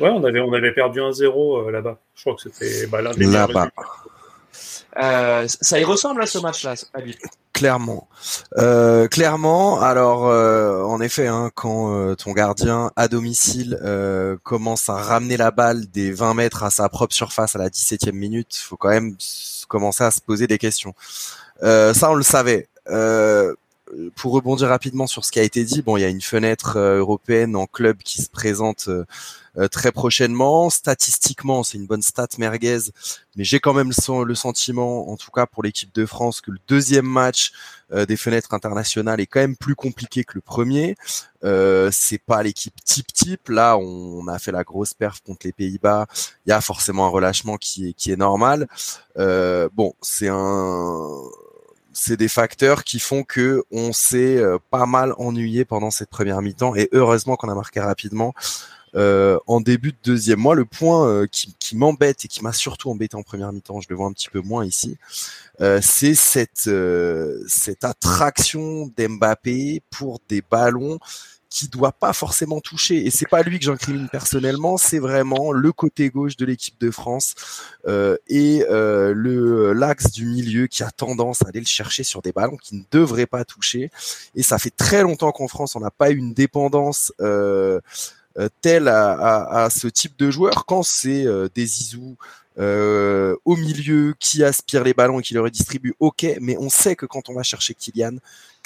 on 0.00 0.22
avait 0.22 0.40
on 0.40 0.52
avait 0.52 0.72
perdu 0.72 1.00
un 1.00 1.12
0 1.12 1.70
là-bas. 1.70 1.98
Je 2.14 2.20
crois 2.20 2.34
que 2.34 2.42
c'était 2.42 2.86
bah, 2.86 3.02
l'un 3.02 3.12
des 3.12 3.26
là-bas. 3.26 3.70
Euh, 5.00 5.46
ça 5.48 5.78
y 5.78 5.84
ressemble 5.84 6.22
à 6.22 6.26
ce 6.26 6.38
match-là, 6.38 6.74
Clairement, 7.52 8.08
euh, 8.56 9.08
clairement. 9.08 9.80
Alors, 9.80 10.28
euh, 10.28 10.82
en 10.84 11.00
effet, 11.00 11.26
hein, 11.26 11.50
quand 11.54 12.14
ton 12.16 12.32
gardien 12.32 12.92
à 12.94 13.08
domicile 13.08 13.78
commence 14.44 14.88
à 14.88 14.96
ramener 14.96 15.36
la 15.36 15.50
balle 15.50 15.86
des 15.86 16.12
20 16.12 16.34
mètres 16.34 16.62
à 16.62 16.70
sa 16.70 16.88
propre 16.88 17.14
surface 17.14 17.56
à 17.56 17.58
la 17.58 17.68
17e 17.68 18.12
minute, 18.12 18.54
faut 18.54 18.76
quand 18.76 18.90
même 18.90 19.16
commencer 19.66 20.04
à 20.04 20.10
se 20.10 20.20
poser 20.20 20.46
des 20.46 20.58
questions. 20.58 20.94
ça, 21.62 22.10
on 22.10 22.14
le 22.14 22.22
savait. 22.22 22.68
Pour 24.16 24.32
rebondir 24.32 24.68
rapidement 24.68 25.06
sur 25.06 25.24
ce 25.24 25.32
qui 25.32 25.40
a 25.40 25.42
été 25.42 25.64
dit, 25.64 25.82
bon, 25.82 25.96
il 25.96 26.00
y 26.00 26.04
a 26.04 26.08
une 26.08 26.20
fenêtre 26.20 26.78
européenne 26.78 27.56
en 27.56 27.66
club 27.66 27.98
qui 27.98 28.22
se 28.22 28.30
présente 28.30 28.88
euh, 29.58 29.66
très 29.68 29.90
prochainement. 29.90 30.70
Statistiquement, 30.70 31.62
c'est 31.62 31.78
une 31.78 31.86
bonne 31.86 32.02
stat 32.02 32.28
merguez, 32.38 32.78
mais 33.36 33.44
j'ai 33.44 33.58
quand 33.58 33.74
même 33.74 33.90
le, 34.24 34.34
sentiment, 34.34 35.10
en 35.10 35.16
tout 35.16 35.30
cas 35.30 35.46
pour 35.46 35.62
l'équipe 35.62 35.92
de 35.94 36.06
France, 36.06 36.40
que 36.40 36.50
le 36.50 36.58
deuxième 36.68 37.06
match 37.06 37.52
euh, 37.92 38.06
des 38.06 38.16
fenêtres 38.16 38.54
internationales 38.54 39.20
est 39.20 39.26
quand 39.26 39.40
même 39.40 39.56
plus 39.56 39.74
compliqué 39.74 40.22
que 40.22 40.34
le 40.34 40.42
premier. 40.42 40.94
Euh, 41.44 41.88
c'est 41.92 42.18
pas 42.18 42.42
l'équipe 42.42 42.74
type 42.84 43.12
type. 43.12 43.48
Là, 43.48 43.76
on, 43.78 44.28
a 44.28 44.38
fait 44.38 44.52
la 44.52 44.62
grosse 44.62 44.94
perf 44.94 45.22
contre 45.22 45.46
les 45.46 45.52
Pays-Bas. 45.52 46.06
Il 46.46 46.50
y 46.50 46.52
a 46.52 46.60
forcément 46.60 47.06
un 47.06 47.10
relâchement 47.10 47.56
qui 47.56 47.88
est 47.88 47.92
qui 47.94 48.12
est 48.12 48.16
normal. 48.16 48.68
Euh, 49.18 49.68
bon, 49.72 49.94
c'est 50.02 50.28
un 50.28 51.22
c'est 51.98 52.16
des 52.16 52.28
facteurs 52.28 52.84
qui 52.84 52.98
font 52.98 53.22
que 53.22 53.64
on 53.70 53.92
s'est 53.92 54.40
pas 54.70 54.86
mal 54.86 55.14
ennuyé 55.18 55.64
pendant 55.64 55.90
cette 55.90 56.10
première 56.10 56.40
mi-temps 56.42 56.74
et 56.76 56.88
heureusement 56.92 57.36
qu'on 57.36 57.48
a 57.48 57.54
marqué 57.54 57.80
rapidement 57.80 58.34
euh, 58.94 59.38
en 59.46 59.60
début 59.60 59.92
de 59.92 59.98
deuxième 60.02 60.38
mois. 60.38 60.54
Le 60.54 60.64
point 60.64 61.06
euh, 61.06 61.26
qui, 61.30 61.76
m'embête 61.76 62.24
et 62.24 62.28
qui 62.28 62.42
m'a 62.42 62.52
surtout 62.52 62.90
embêté 62.90 63.16
en 63.16 63.22
première 63.22 63.52
mi-temps, 63.52 63.80
je 63.80 63.86
le 63.90 63.96
vois 63.96 64.06
un 64.06 64.12
petit 64.12 64.30
peu 64.30 64.40
moins 64.40 64.64
ici, 64.64 64.96
euh, 65.60 65.80
c'est 65.82 66.14
cette 66.14 66.70
cette 67.46 67.84
attraction 67.84 68.90
d'Mbappé 68.96 69.82
pour 69.90 70.20
des 70.28 70.42
ballons 70.42 70.98
qui 71.58 71.68
doit 71.68 71.92
pas 71.92 72.12
forcément 72.12 72.60
toucher. 72.60 73.06
Et 73.06 73.10
c'est 73.10 73.28
pas 73.28 73.42
lui 73.42 73.58
que 73.58 73.64
j'incrimine 73.64 74.08
personnellement 74.08 74.76
c'est 74.76 74.98
vraiment 74.98 75.52
le 75.52 75.72
côté 75.72 76.10
gauche 76.10 76.36
de 76.36 76.44
l'équipe 76.44 76.78
de 76.80 76.90
France 76.90 77.34
et 77.86 78.64
le 78.68 79.72
l'axe 79.72 80.10
du 80.10 80.26
milieu 80.26 80.66
qui 80.66 80.82
a 80.82 80.90
tendance 80.90 81.42
à 81.42 81.48
aller 81.48 81.60
le 81.60 81.66
chercher 81.66 82.02
sur 82.02 82.22
des 82.22 82.32
ballons 82.32 82.56
qui 82.56 82.76
ne 82.76 82.82
devraient 82.90 83.26
pas 83.26 83.44
toucher. 83.44 83.90
Et 84.34 84.42
ça 84.42 84.58
fait 84.58 84.74
très 84.74 85.02
longtemps 85.02 85.32
qu'en 85.32 85.48
France 85.48 85.76
on 85.76 85.80
n'a 85.80 85.90
pas 85.90 86.10
eu 86.10 86.16
une 86.16 86.34
dépendance 86.34 87.12
euh, 88.38 88.48
tel 88.60 88.86
à, 88.86 89.68
ce 89.70 89.88
type 89.88 90.16
de 90.16 90.30
joueur. 90.30 90.64
Quand 90.64 90.84
c'est 90.84 91.26
euh, 91.26 91.48
des 91.54 91.66
Zizou 91.66 92.16
euh, 92.58 93.34
au 93.44 93.56
milieu 93.56 94.14
qui 94.20 94.44
aspire 94.44 94.84
les 94.84 94.94
ballons 94.94 95.18
et 95.18 95.22
qui 95.22 95.34
les 95.34 95.40
redistribue, 95.40 95.94
ok, 95.98 96.24
mais 96.40 96.56
on 96.58 96.68
sait 96.68 96.94
que 96.94 97.04
quand 97.06 97.28
on 97.30 97.34
va 97.34 97.42
chercher 97.42 97.74
Kylian, 97.74 98.18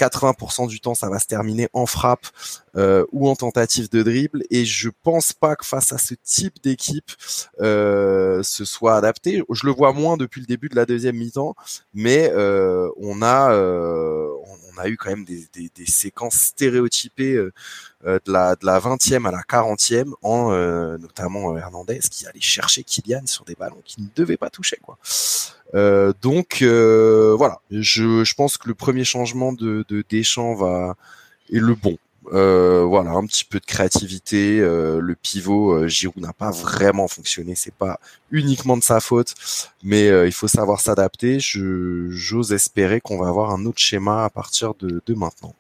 80% 0.09 0.69
du 0.69 0.81
temps 0.81 0.95
ça 0.95 1.09
va 1.09 1.19
se 1.19 1.27
terminer 1.27 1.69
en 1.73 1.87
frappe 1.87 2.27
ou 3.13 3.29
en 3.29 3.37
tentative 3.37 3.91
de 3.91 4.03
dribble 4.03 4.45
et 4.51 4.65
je 4.65 4.89
pense 5.03 5.33
pas 5.33 5.57
que 5.57 5.65
face 5.65 5.93
à 5.93 5.99
ce 5.99 6.15
type 6.23 6.63
d'équipe 6.63 7.11
ce 7.59 8.65
soit 8.65 8.97
adapté. 8.97 9.43
Je 9.51 9.67
le 9.67 9.73
vois 9.73 9.93
moins 9.93 10.17
depuis 10.17 10.41
le 10.41 10.47
début 10.47 10.69
de 10.69 10.77
la 10.77 10.87
deuxième 10.87 11.17
mi-temps, 11.17 11.55
mais 11.95 12.33
on 12.35 13.23
a 13.23 13.55
on 13.55 14.62
a 14.79 14.89
eu 14.89 14.97
quand 14.97 15.11
même 15.11 15.25
des, 15.25 15.49
séquences 15.87 16.37
stéréotypées 16.37 17.35
euh, 17.35 17.53
de 18.03 18.33
la 18.33 18.57
de 18.57 18.67
la 18.67 18.79
20e 18.81 19.29
à 19.29 19.31
la 19.31 19.43
40e 19.43 20.13
en 20.23 20.53
euh, 20.53 20.99
notamment 20.99 21.55
euh, 21.55 21.59
Hernandez 21.59 22.01
qui 22.11 22.27
allait 22.27 22.41
chercher 22.41 22.83
Kylian 22.83 23.27
sur 23.27 23.45
des 23.45 23.55
ballons 23.55 23.83
qui 23.85 24.01
ne 24.01 24.09
devaient 24.15 24.37
pas 24.37 24.51
toucher 24.51 24.79
quoi. 24.83 24.99
donc 26.23 26.63
voilà, 26.63 27.61
je, 27.71 28.25
je 28.25 28.35
pense 28.35 28.59
que 28.59 28.69
le 28.69 28.75
premier 28.75 29.05
changement 29.05 29.53
de, 29.53 29.85
de 29.89 30.05
Deschamps 30.09 30.55
va 30.55 30.97
est 31.53 31.59
le 31.59 31.75
bon. 31.75 31.99
Euh, 32.33 32.85
voilà, 32.85 33.11
un 33.11 33.27
petit 33.27 33.45
peu 33.45 33.59
de 33.59 33.67
créativité. 33.67 34.59
le 34.61 35.15
pivot 35.21 35.89
Giroud 35.89 36.23
n'a 36.23 36.33
pas 36.33 36.51
vraiment 36.51 37.09
fonctionné. 37.09 37.55
C'est 37.57 37.75
pas 37.75 37.99
uniquement 38.31 38.77
de 38.77 38.83
sa 38.83 39.01
faute, 39.01 39.35
mais 39.83 40.07
il 40.27 40.33
faut 40.33 40.49
savoir 40.49 40.81
s'adapter. 40.81 41.41
Je 41.41 42.09
j'ose 42.11 42.53
espérer 42.53 43.01
qu'on 43.01 43.19
va 43.19 43.29
avoir 43.29 43.51
un 43.51 43.65
autre 43.67 43.81
schéma 43.81 44.25
à 44.25 44.31
partir 44.31 44.75
de, 44.75 45.03
de 45.05 45.15
maintenant. 45.15 45.55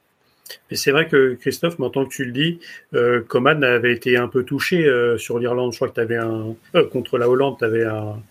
Mais 0.71 0.77
c'est 0.77 0.91
vrai 0.91 1.09
que 1.09 1.35
Christophe, 1.35 1.79
maintenant 1.79 2.05
que 2.05 2.13
tu 2.13 2.25
le 2.25 2.33
dis, 2.33 2.59
euh, 2.95 3.23
Coman 3.27 3.63
avait 3.63 3.93
été 3.93 4.17
un 4.17 4.29
peu 4.29 4.45
touché 4.45 4.87
euh, 4.87 5.19
sur 5.19 5.39
l'Irlande. 5.39 5.73
Je 5.73 5.79
crois 5.79 5.89
que 5.89 5.95
tu 5.95 6.01
avais 6.01 6.17
un. 6.17 6.55
Euh, 6.75 6.87
contre 6.89 7.19
la 7.19 7.29
Hollande, 7.29 7.57
tu 7.59 7.65
avais 7.65 7.85
un, 7.85 8.23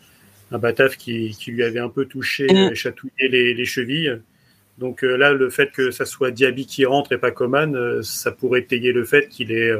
un 0.52 0.58
Bataf 0.58 0.98
qui, 0.98 1.36
qui, 1.40 1.52
lui 1.52 1.64
avait 1.64 1.80
un 1.80 1.90
peu 1.90 2.06
touché, 2.06 2.48
chatouillé 2.76 3.28
les, 3.30 3.54
les, 3.54 3.66
chevilles. 3.66 4.22
Donc 4.78 5.04
euh, 5.04 5.16
là, 5.16 5.34
le 5.34 5.50
fait 5.50 5.72
que 5.72 5.92
ça 5.92 6.06
soit 6.06 6.32
Diaby 6.32 6.66
qui 6.66 6.86
rentre 6.86 7.12
et 7.12 7.18
pas 7.18 7.32
Coman, 7.32 7.76
euh, 7.76 8.02
ça 8.02 8.32
pourrait 8.32 8.64
tailler 8.64 8.92
le 8.92 9.04
fait 9.04 9.28
qu'il 9.28 9.52
est 9.52 9.72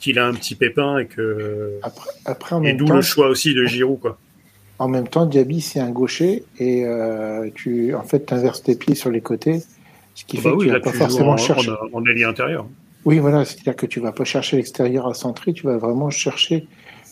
qu'il 0.00 0.18
a 0.18 0.26
un 0.26 0.34
petit 0.34 0.54
pépin 0.54 0.98
et 0.98 1.06
que. 1.06 1.78
Après, 1.82 2.10
après 2.24 2.56
en 2.56 2.62
et 2.64 2.72
d'où 2.72 2.86
le 2.86 3.02
choix 3.02 3.28
aussi 3.28 3.54
de 3.54 3.64
Giroud, 3.64 4.00
quoi. 4.00 4.18
En 4.78 4.88
même 4.88 5.06
temps, 5.06 5.26
Diaby 5.26 5.60
c'est 5.60 5.80
un 5.80 5.90
gaucher 5.90 6.44
et 6.58 6.84
tu 7.54 7.94
en 7.94 8.02
fait 8.02 8.32
inverses 8.32 8.62
tes 8.62 8.74
pieds 8.74 8.94
sur 8.94 9.10
les 9.10 9.20
côtés 9.20 9.62
ce 10.14 10.24
qui 10.24 10.38
ah 10.38 10.40
fait 10.42 10.50
bah 10.50 10.56
que 10.56 10.64
tu 10.64 10.70
vas 10.70 10.80
pas 10.80 10.92
forcément 10.92 11.36
chercher. 11.36 11.70
En, 11.92 12.04
allié 12.04 12.24
intérieur. 12.24 12.66
Oui, 13.04 13.18
voilà, 13.18 13.44
c'est-à-dire 13.44 13.76
que 13.76 13.86
tu 13.86 14.00
vas 14.00 14.12
pas 14.12 14.24
chercher 14.24 14.56
l'extérieur 14.56 15.08
à 15.08 15.14
centrer, 15.14 15.52
tu 15.52 15.66
vas 15.66 15.76
vraiment 15.76 16.10
chercher 16.10 16.66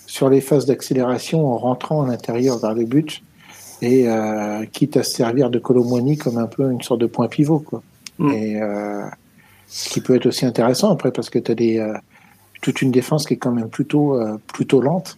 sur 0.06 0.28
les 0.28 0.40
phases 0.40 0.66
d'accélération 0.66 1.46
en 1.46 1.56
rentrant 1.56 1.98
en 2.00 2.09
intérieur 2.09 2.59
vers 2.59 2.74
le 2.74 2.85
but 2.85 3.22
et 3.83 4.09
euh, 4.09 4.64
quitte 4.66 4.97
à 4.97 5.03
se 5.03 5.12
servir 5.12 5.51
de 5.51 5.59
Colomboigny 5.59 6.16
comme 6.16 6.38
un 6.38 6.47
peu 6.47 6.71
une 6.71 6.83
sorte 6.83 7.01
de 7.01 7.07
point 7.07 7.29
pivot, 7.29 7.61
quoi. 7.61 7.83
Mm. 8.19 8.31
Et 8.33 8.61
euh, 8.61 9.03
ce 9.69 9.88
qui 9.88 10.01
peut 10.01 10.14
être 10.16 10.27
aussi 10.27 10.45
intéressant 10.45 10.93
après 10.93 11.12
parce 11.12 11.31
que 11.31 11.38
tu 11.38 11.51
as 11.53 11.55
des 11.55 11.79
euh, 11.79 11.95
toute 12.61 12.83
une 12.83 12.90
défense 12.90 13.27
qui 13.27 13.35
est 13.35 13.38
quand 13.38 13.53
même 13.53 13.71
plutôt 13.71 14.21
euh, 14.21 14.37
plutôt 14.53 14.81
lente 14.81 15.16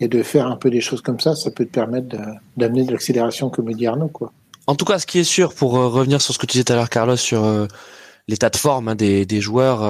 et 0.00 0.08
de 0.08 0.22
faire 0.22 0.46
un 0.46 0.56
peu 0.56 0.70
des 0.70 0.80
choses 0.80 1.02
comme 1.02 1.20
ça, 1.20 1.34
ça 1.36 1.50
peut 1.50 1.66
te 1.66 1.70
permettre 1.70 2.16
d'amener 2.56 2.84
de, 2.84 2.92
l'accélération 2.92 3.50
comme 3.50 3.70
dit 3.74 3.86
Arnaud, 3.86 4.08
quoi. 4.08 4.32
En 4.66 4.76
tout 4.76 4.84
cas, 4.84 4.98
ce 4.98 5.06
qui 5.06 5.18
est 5.18 5.24
sûr, 5.24 5.52
pour 5.52 5.76
euh, 5.76 5.88
revenir 5.88 6.22
sur 6.22 6.32
ce 6.32 6.38
que 6.38 6.46
tu 6.46 6.52
disais 6.52 6.64
tout 6.64 6.72
à 6.72 6.76
l'heure, 6.76 6.88
Carlos, 6.88 7.16
sur 7.16 7.44
euh, 7.44 7.66
l'état 8.28 8.50
de 8.50 8.56
forme 8.56 8.88
hein, 8.88 8.94
des, 8.94 9.40
joueurs, 9.40 9.80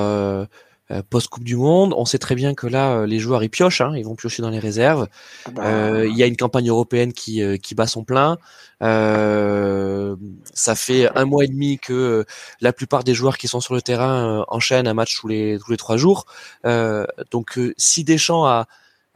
euh, 0.90 1.02
post 1.08 1.28
Coupe 1.28 1.44
du 1.44 1.56
Monde. 1.56 1.94
On 1.96 2.04
sait 2.04 2.18
très 2.18 2.34
bien 2.34 2.54
que 2.54 2.66
là, 2.66 3.06
les 3.06 3.18
joueurs 3.18 3.42
ils 3.42 3.50
piochent, 3.50 3.80
hein, 3.80 3.92
ils 3.96 4.04
vont 4.04 4.14
piocher 4.14 4.42
dans 4.42 4.50
les 4.50 4.58
réserves. 4.58 5.08
Ah 5.46 5.50
bah. 5.50 6.04
Il 6.04 6.16
y 6.16 6.22
a 6.22 6.26
une 6.26 6.36
campagne 6.36 6.68
européenne 6.68 7.12
qui 7.12 7.42
qui 7.60 7.74
bat 7.74 7.86
son 7.86 8.04
plein. 8.04 8.38
ça 8.80 10.74
fait 10.74 11.08
un 11.16 11.24
mois 11.24 11.44
et 11.44 11.48
demi 11.48 11.78
que 11.78 12.24
la 12.60 12.72
plupart 12.72 13.04
des 13.04 13.14
joueurs 13.14 13.38
qui 13.38 13.48
sont 13.48 13.60
sur 13.60 13.74
le 13.74 13.82
terrain 13.82 14.44
enchaînent 14.48 14.88
un 14.88 14.94
match 14.94 15.18
tous 15.20 15.28
les 15.28 15.58
tous 15.58 15.70
les 15.70 15.76
trois 15.76 15.96
jours. 15.96 16.26
donc 16.64 17.58
si 17.76 18.04
Deschamps 18.04 18.46
a 18.46 18.66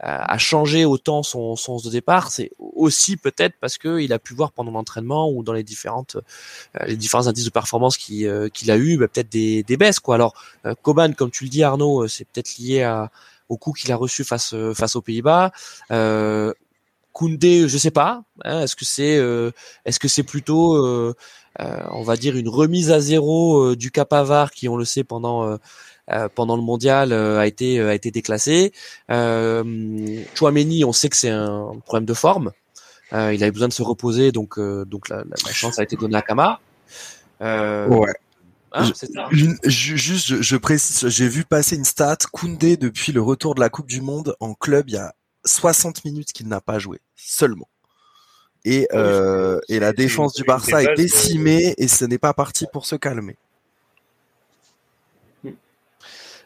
a 0.07 0.37
changé 0.37 0.85
autant 0.85 1.23
son, 1.23 1.55
sens 1.55 1.83
de 1.83 1.89
départ, 1.89 2.31
c'est 2.31 2.51
aussi 2.59 3.17
peut-être 3.17 3.55
parce 3.59 3.77
que 3.77 3.99
il 3.99 4.13
a 4.13 4.19
pu 4.19 4.35
voir 4.35 4.51
pendant 4.51 4.71
l'entraînement 4.71 5.31
ou 5.31 5.43
dans 5.43 5.53
les 5.53 5.63
différentes 5.63 6.17
euh, 6.79 6.85
les 6.85 6.95
différents 6.95 7.27
indices 7.27 7.45
de 7.45 7.49
performance 7.49 7.97
euh, 8.11 8.49
qu'il 8.49 8.71
a 8.71 8.77
eu, 8.77 8.97
bah, 8.97 9.07
peut-être 9.07 9.31
des, 9.31 9.63
des 9.63 9.77
baisses 9.77 9.99
quoi. 9.99 10.15
Alors 10.15 10.33
euh, 10.65 10.75
Coban, 10.81 11.13
comme 11.13 11.31
tu 11.31 11.43
le 11.45 11.49
dis 11.49 11.63
Arnaud, 11.63 12.07
c'est 12.07 12.25
peut-être 12.25 12.57
lié 12.57 12.83
à, 12.83 13.09
au 13.49 13.57
coup 13.57 13.71
qu'il 13.71 13.91
a 13.91 13.95
reçu 13.95 14.23
face 14.23 14.53
face 14.75 14.95
aux 14.95 15.01
Pays-Bas. 15.01 15.51
Euh, 15.91 16.53
Koundé, 17.11 17.67
je 17.67 17.77
sais 17.77 17.91
pas. 17.91 18.23
Hein, 18.43 18.61
est-ce 18.61 18.75
que 18.75 18.85
c'est 18.85 19.19
est-ce 19.85 19.99
que 19.99 20.07
c'est 20.07 20.23
plutôt 20.23 20.77
on 21.57 22.03
va 22.03 22.17
dire 22.17 22.35
une 22.35 22.49
remise 22.49 22.91
à 22.91 22.99
zéro 22.99 23.75
du 23.75 23.89
Capavar 23.89 24.51
qui 24.51 24.67
on 24.67 24.75
le 24.77 24.85
sait 24.85 25.03
pendant 25.03 25.47
euh, 25.47 25.57
pendant 26.35 26.55
le 26.55 26.61
mondial 26.61 27.11
euh, 27.11 27.39
a 27.39 27.47
été 27.47 27.79
euh, 27.79 27.89
a 27.89 27.95
été 27.95 28.11
déclassé. 28.11 28.73
Euh, 29.09 29.63
Chouameni, 30.35 30.85
on 30.85 30.93
sait 30.93 31.09
que 31.09 31.15
c'est 31.15 31.29
un 31.29 31.75
problème 31.85 32.05
de 32.05 32.13
forme. 32.13 32.51
il 33.11 33.17
avait 33.17 33.51
besoin 33.51 33.67
de 33.67 33.73
se 33.73 33.83
reposer, 33.83 34.31
donc 34.31 34.59
donc 34.59 35.09
la, 35.09 35.23
la, 35.23 35.51
chance 35.51 35.79
a 35.79 35.83
été 35.83 35.95
donnée 35.95 36.17
à 36.17 36.21
Kama. 36.21 36.59
ouais. 37.41 38.13
Hein, 38.77 38.91
je, 39.31 39.95
juste, 39.95 40.41
je, 40.41 40.57
précise, 40.57 41.07
j'ai 41.07 41.29
vu 41.29 41.45
passer 41.45 41.77
une 41.77 41.85
stat. 41.85 42.17
Koundé, 42.33 42.75
depuis 42.75 43.13
le 43.13 43.21
retour 43.21 43.55
de 43.55 43.61
la 43.61 43.69
Coupe 43.69 43.87
du 43.87 44.01
Monde 44.01 44.35
en 44.41 44.53
club, 44.53 44.89
il 44.89 44.95
y 44.95 44.97
a 44.97 45.13
60 45.45 46.03
minutes 46.03 46.33
qu'il 46.33 46.49
n'a 46.49 46.59
pas 46.59 46.77
joué, 46.77 46.99
seulement. 47.15 47.69
Et, 48.65 48.87
euh, 48.93 49.59
et 49.69 49.79
la 49.79 49.93
défense 49.93 50.33
du 50.33 50.43
Barça 50.43 50.83
est 50.83 50.95
décimée 50.95 51.75
et 51.77 51.87
ce 51.87 52.03
n'est 52.03 52.17
pas 52.17 52.33
parti 52.33 52.65
pour 52.73 52.85
se 52.85 52.95
calmer. 52.95 53.37
Euh, 55.45 55.51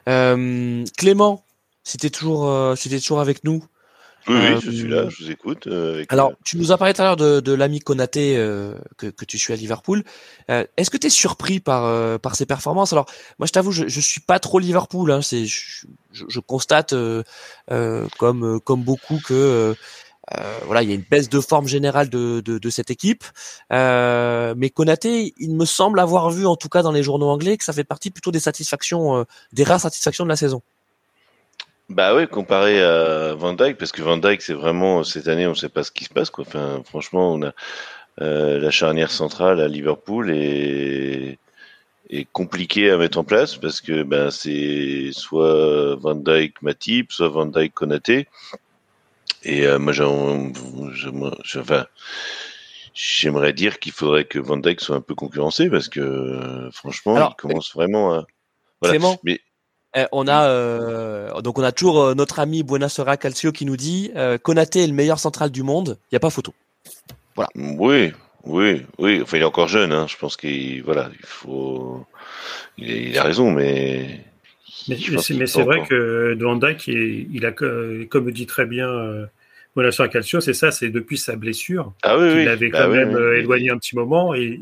Clément, 0.06 1.44
si 1.84 1.98
tu 1.98 2.08
es 2.08 2.10
toujours, 2.10 2.50
euh, 2.50 2.76
si 2.76 2.90
toujours 2.90 3.20
avec 3.20 3.44
nous. 3.44 3.64
Oui, 4.28 4.36
oui, 4.36 4.62
je 4.62 4.70
suis 4.70 4.88
là, 4.88 5.10
je 5.10 5.24
vous 5.24 5.32
écoute. 5.32 5.66
Euh, 5.68 6.06
alors, 6.10 6.34
tu 6.46 6.58
nous 6.58 6.72
as 6.72 6.78
parlé 6.78 6.94
tout 6.94 7.02
à 7.02 7.06
l'heure 7.06 7.16
de, 7.16 7.40
de 7.40 7.54
l'ami 7.54 7.80
Konaté 7.80 8.36
que, 8.98 9.08
que, 9.10 9.26
tu 9.26 9.40
suis 9.40 9.54
à 9.54 9.56
Liverpool. 9.56 10.04
Est-ce 10.50 10.90
que 10.90 10.98
tu 10.98 11.08
es 11.08 11.10
surpris 11.10 11.60
par, 11.60 12.20
par 12.20 12.36
ses 12.36 12.46
performances? 12.46 12.94
Alors, 12.94 13.06
moi, 13.40 13.48
je 13.48 13.54
t'avoue, 13.54 13.72
je, 13.72 13.88
je 13.88 14.00
suis 14.00 14.22
pas 14.22 14.40
trop 14.40 14.60
Liverpool. 14.60 15.12
Hein, 15.12 15.22
c'est, 15.22 15.46
je, 15.46 15.88
je, 16.12 16.40
constate 16.42 16.94
comme 18.20 18.60
comme 18.60 18.84
beaucoup 18.84 19.20
que 19.26 19.34
euh, 19.34 19.74
voilà, 20.66 20.84
il 20.84 20.90
y 20.90 20.92
a 20.92 20.96
une 20.96 21.04
baisse 21.10 21.30
de 21.30 21.40
forme 21.40 21.68
générale 21.68 22.10
de, 22.10 22.70
cette 22.70 22.92
équipe. 22.92 23.24
Euh, 23.74 24.54
mais 24.56 24.70
Konaté, 24.70 25.34
il 25.38 25.56
me 25.56 25.66
semble 25.66 26.00
avoir 26.00 26.30
vu, 26.30 26.46
en 26.46 26.56
tout 26.56 26.70
cas 26.70 26.84
dans 26.84 26.92
les 26.92 27.04
journaux 27.04 27.30
anglais, 27.30 27.58
que 27.58 27.64
ça 27.64 27.74
fait 27.74 27.84
partie 27.84 28.12
plutôt 28.12 28.32
des 28.32 28.40
satisfactions, 28.40 29.18
euh, 29.18 29.24
des 29.54 29.64
rares 29.64 29.80
satisfactions 29.80 30.24
de 30.24 30.30
la 30.30 30.36
saison. 30.36 30.62
Bah 31.90 32.16
oui, 32.16 32.28
comparé 32.28 32.84
à 32.84 33.34
Van 33.34 33.54
Dyke, 33.54 33.78
parce 33.78 33.92
que 33.92 34.04
Van 34.04 34.18
Dyke, 34.18 34.44
c'est 34.44 34.54
vraiment 34.54 35.04
cette 35.04 35.28
année, 35.28 35.48
on 35.48 35.52
ne 35.52 35.56
sait 35.56 35.70
pas 35.70 35.84
ce 35.84 35.92
qui 35.92 36.04
se 36.04 36.14
passe. 36.14 36.30
Quoi. 36.30 36.46
Enfin, 36.48 36.84
franchement, 36.86 37.34
on 37.34 37.42
a 37.42 37.54
euh, 38.22 38.60
la 38.60 38.70
charnière 38.70 39.12
centrale 39.12 39.60
à 39.60 39.68
Liverpool 39.68 40.30
et 40.30 41.40
est 42.12 42.28
compliqué 42.32 42.92
à 42.92 42.98
mettre 42.98 43.18
en 43.18 43.24
place 43.24 43.58
parce 43.58 43.82
que 43.82 44.02
ben 44.02 44.32
c'est 44.32 45.12
soit 45.14 45.96
Van 45.96 46.16
Dyke 46.16 46.62
Matip, 46.64 47.12
soit 47.12 47.30
Van 47.30 47.46
Dyke 47.46 47.74
Konaté. 47.74 48.28
Et 49.44 49.66
euh, 49.66 49.80
moi, 49.80 49.94
j'aimerais 52.94 53.54
dire 53.54 53.80
qu'il 53.80 53.92
faudrait 53.92 54.26
que 54.26 54.40
Van 54.40 54.58
Dijk 54.58 54.82
soit 54.82 54.98
un 54.98 55.02
peu 55.02 55.16
concurrencé 55.16 55.70
parce 55.70 55.88
que 55.88 56.00
euh, 56.00 56.72
franchement, 56.72 57.30
il 57.30 57.36
commence 57.36 57.74
vraiment 57.74 58.14
à. 58.14 58.26
Clément, 58.82 59.20
mais 59.24 59.42
eh, 59.94 60.06
on 60.14 60.26
a 60.28 60.48
euh, 60.48 61.42
donc 61.42 61.60
on 61.60 61.64
a 61.64 61.74
toujours 61.74 62.16
notre 62.16 62.40
ami 62.40 62.64
Buenasera 62.64 63.18
Calcio 63.18 63.52
qui 63.52 63.66
nous 63.66 63.76
dit 63.76 64.10
Konaté 64.42 64.84
est 64.84 64.88
le 64.88 64.94
meilleur 64.94 65.20
central 65.20 65.50
du 65.50 65.64
monde. 65.64 65.98
Il 66.04 66.14
n'y 66.14 66.18
a 66.18 66.22
pas 66.22 66.30
photo. 66.30 66.54
Voilà. 67.36 67.50
Oui, 67.56 68.14
oui, 68.46 68.86
oui. 68.98 69.22
Enfin, 69.22 69.36
il 69.38 69.42
est 69.42 69.46
encore 69.46 69.68
jeune. 69.68 69.92
Hein. 69.92 70.06
Je 70.08 70.16
pense 70.16 70.38
qu'il 70.38 70.82
voilà, 70.84 71.10
il 71.12 71.26
faut. 71.26 72.06
il 72.78 73.18
a 73.18 73.24
raison, 73.24 73.52
mais 73.52 74.24
mais, 74.88 74.98
c'est 75.48 75.64
vrai 75.64 75.84
que 75.88 76.38
Van 76.40 76.56
Dijk, 76.56 76.88
il, 76.88 77.46
a, 77.46 77.52
comme 77.52 78.32
dit 78.32 78.46
très 78.46 78.66
bien 78.66 78.90
euh, 78.90 79.26
Calcio, 80.12 80.42
c'est 80.42 80.54
ça, 80.54 80.72
c'est 80.72 80.90
depuis 80.90 81.18
sa 81.18 81.36
blessure 81.36 81.94
ah 82.04 82.18
oui, 82.18 82.30
qu'il 82.32 82.48
avait 82.48 82.70
bah 82.70 82.84
quand 82.84 82.90
même 82.90 83.16
euh, 83.16 83.40
éloigné 83.40 83.70
un 83.70 83.78
petit 83.78 83.96
moment 83.96 84.34
et 84.36 84.60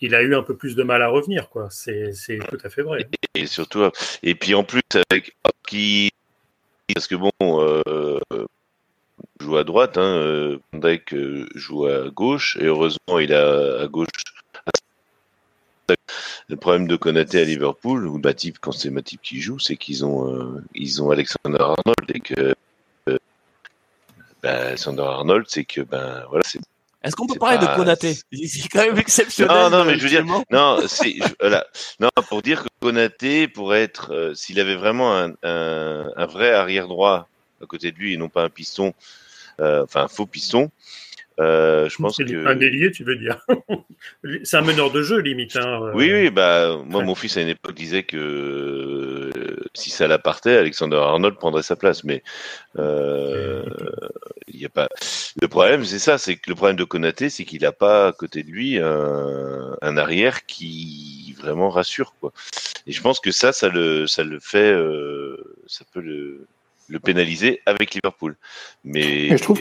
il 0.00 0.14
a 0.14 0.22
eu 0.22 0.34
un 0.34 0.42
peu 0.42 0.56
plus 0.56 0.76
de 0.76 0.82
mal 0.82 1.02
à 1.02 1.08
revenir, 1.08 1.48
quoi. 1.48 1.68
C'est 1.70 2.12
tout 2.48 2.58
à 2.62 2.68
fait 2.68 2.82
vrai. 2.82 3.08
Et, 3.34 3.46
surtout, 3.46 3.84
et 4.22 4.34
puis 4.34 4.54
en 4.54 4.64
plus 4.64 4.82
avec 5.10 5.34
qui, 5.66 6.10
parce 6.94 7.06
que 7.06 7.14
bon, 7.14 7.30
euh, 7.42 8.18
joue 9.40 9.56
à 9.56 9.64
droite, 9.64 9.98
hein, 9.98 10.16
euh, 10.16 10.58
Van 10.72 10.78
Dijk 10.80 11.14
joue 11.54 11.86
à 11.86 12.10
gauche 12.10 12.56
et 12.60 12.64
heureusement 12.64 13.18
il 13.20 13.32
a 13.32 13.82
à 13.82 13.86
gauche 13.86 14.08
le 16.48 16.56
problème 16.56 16.86
de 16.86 16.96
Konaté 16.96 17.40
à 17.40 17.44
Liverpool, 17.44 18.06
ou 18.06 18.18
Matip, 18.18 18.58
quand 18.60 18.72
c'est 18.72 18.90
Matip 18.90 19.20
qui 19.20 19.40
joue, 19.40 19.58
c'est 19.58 19.76
qu'ils 19.76 20.04
ont, 20.04 20.32
euh, 20.32 20.64
ils 20.74 21.02
ont 21.02 21.10
Alexander 21.10 21.58
Arnold 21.60 22.10
et 22.14 22.20
que 22.20 22.54
euh, 23.08 23.18
ben, 24.42 24.66
Alexander 24.66 25.02
Arnold, 25.02 25.44
c'est 25.48 25.64
que 25.64 25.82
ben 25.82 26.24
voilà, 26.28 26.42
c'est 26.46 26.60
est-ce 27.04 27.14
qu'on 27.14 27.28
peut 27.28 27.38
parler 27.38 27.58
de 27.58 27.76
Konaté? 27.76 28.14
C'est 28.14 28.68
quand 28.68 28.84
même 28.84 28.98
exceptionnel. 28.98 29.56
Non, 29.56 29.70
non, 29.70 29.84
mais 29.84 29.96
je 29.96 30.02
veux 30.02 30.08
dire, 30.08 30.24
non, 30.50 30.80
c'est 30.88 31.14
voilà, 31.40 31.64
non, 32.00 32.08
pour 32.28 32.42
dire 32.42 32.64
que 32.64 32.68
Konaté 32.80 33.46
pourrait 33.46 33.82
être, 33.82 34.12
euh, 34.12 34.34
s'il 34.34 34.58
avait 34.58 34.74
vraiment 34.74 35.16
un, 35.16 35.30
un, 35.44 36.10
un, 36.16 36.26
vrai 36.26 36.50
arrière 36.52 36.88
droit 36.88 37.28
à 37.62 37.66
côté 37.66 37.92
de 37.92 37.98
lui 37.98 38.14
et 38.14 38.16
non 38.16 38.28
pas 38.28 38.42
un 38.42 38.48
piston, 38.48 38.94
enfin 39.60 40.02
un 40.02 40.08
faux 40.08 40.26
piston, 40.26 40.70
euh, 41.40 41.88
je 41.88 41.96
pense 41.98 42.16
que 42.16 42.46
un 42.46 42.58
ailier, 42.60 42.90
tu 42.90 43.04
veux 43.04 43.16
dire 43.16 43.46
C'est 44.42 44.56
un 44.56 44.62
meneur 44.62 44.90
de 44.90 45.02
jeu 45.02 45.18
limite. 45.18 45.56
Hein, 45.56 45.82
euh. 45.82 45.92
Oui, 45.94 46.12
oui. 46.12 46.30
Bah 46.30 46.76
moi, 46.84 47.04
mon 47.04 47.14
fils 47.14 47.36
à 47.36 47.42
une 47.42 47.48
époque 47.48 47.74
disait 47.74 48.02
que 48.02 48.16
euh, 48.16 49.56
si 49.74 49.90
ça 49.90 50.08
l'appartait, 50.08 50.56
Alexander 50.56 50.96
Arnold 50.96 51.36
prendrait 51.36 51.62
sa 51.62 51.76
place. 51.76 52.02
Mais 52.02 52.24
euh, 52.76 53.62
il 54.48 54.60
y 54.60 54.64
a 54.64 54.68
pas. 54.68 54.88
Le 55.40 55.46
problème, 55.46 55.84
c'est 55.84 56.00
ça, 56.00 56.18
c'est 56.18 56.36
que 56.36 56.50
le 56.50 56.56
problème 56.56 56.76
de 56.76 56.84
Konaté, 56.84 57.30
c'est 57.30 57.44
qu'il 57.44 57.62
n'a 57.62 57.72
pas 57.72 58.08
à 58.08 58.12
côté 58.12 58.42
de 58.42 58.50
lui 58.50 58.78
un, 58.78 59.76
un, 59.80 59.96
arrière 59.96 60.44
qui 60.46 61.36
vraiment 61.38 61.70
rassure 61.70 62.14
quoi. 62.20 62.32
Et 62.88 62.92
je 62.92 63.00
pense 63.00 63.20
que 63.20 63.30
ça, 63.30 63.52
ça 63.52 63.68
le, 63.68 64.08
ça 64.08 64.24
le 64.24 64.40
fait, 64.40 64.74
ça 65.66 65.84
peut 65.92 66.00
le, 66.00 66.46
le 66.88 66.98
pénaliser 66.98 67.60
avec 67.66 67.94
Liverpool. 67.94 68.36
Mais, 68.82 69.36
je 69.36 69.42
trouve 69.42 69.60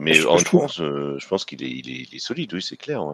mais 0.00 0.24
en 0.26 0.38
France, 0.38 0.80
euh, 0.80 1.16
je 1.18 1.28
pense 1.28 1.44
qu'il 1.44 1.62
est, 1.62 1.70
il 1.70 2.14
est, 2.14 2.18
solide, 2.18 2.54
oui, 2.54 2.62
c'est 2.62 2.76
clair. 2.76 3.04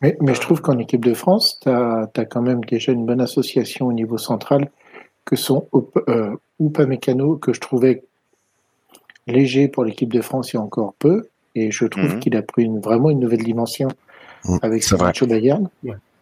Mais, 0.00 0.16
mais, 0.20 0.34
je 0.34 0.40
trouve 0.40 0.60
qu'en 0.60 0.78
équipe 0.78 1.04
de 1.04 1.12
France, 1.12 1.58
tu 1.60 1.68
as, 1.68 2.08
quand 2.30 2.40
même 2.40 2.64
déjà 2.64 2.92
une 2.92 3.04
bonne 3.04 3.20
association 3.20 3.86
au 3.88 3.92
niveau 3.92 4.16
central, 4.16 4.70
que 5.24 5.34
sont 5.34 5.68
euh, 6.08 6.36
Upamecano, 6.60 7.36
que 7.36 7.52
je 7.52 7.60
trouvais 7.60 8.04
léger 9.26 9.68
pour 9.68 9.84
l'équipe 9.84 10.12
de 10.12 10.20
France 10.20 10.52
il 10.52 10.56
y 10.56 10.58
a 10.58 10.62
encore 10.62 10.94
peu, 10.98 11.26
et 11.56 11.70
je 11.70 11.84
trouve 11.86 12.14
mhm. 12.14 12.20
qu'il 12.20 12.36
a 12.36 12.42
pris 12.42 12.62
une, 12.62 12.80
vraiment 12.80 13.10
une 13.10 13.20
nouvelle 13.20 13.42
dimension 13.42 13.88
mmh, 14.44 14.58
avec 14.62 14.84
ce 14.84 14.94
match 14.94 15.22
au 15.22 15.26
Bayern. 15.26 15.68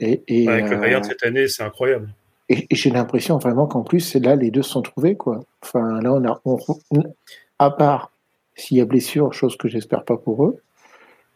Et, 0.00 0.22
et 0.28 0.48
avec 0.48 0.70
le 0.70 0.76
Bayern 0.76 1.04
euh, 1.04 1.08
cette 1.08 1.22
année, 1.22 1.48
c'est 1.48 1.64
incroyable. 1.64 2.14
Et, 2.48 2.66
j'ai 2.70 2.90
l'impression 2.90 3.36
vraiment 3.38 3.66
qu'en 3.66 3.82
plus, 3.82 4.00
c'est 4.00 4.20
là 4.20 4.36
les 4.36 4.50
deux 4.50 4.62
sont 4.62 4.82
trouvés. 4.82 5.16
Quoi. 5.16 5.40
Enfin, 5.62 6.00
là, 6.00 6.12
on 6.14 6.24
a, 6.24 6.40
à 7.58 7.70
part 7.70 8.11
s'il 8.54 8.76
y 8.78 8.80
a 8.80 8.84
blessure, 8.84 9.32
chose 9.32 9.56
que 9.56 9.68
j'espère 9.68 10.04
pas 10.04 10.16
pour 10.16 10.44
eux, 10.44 10.60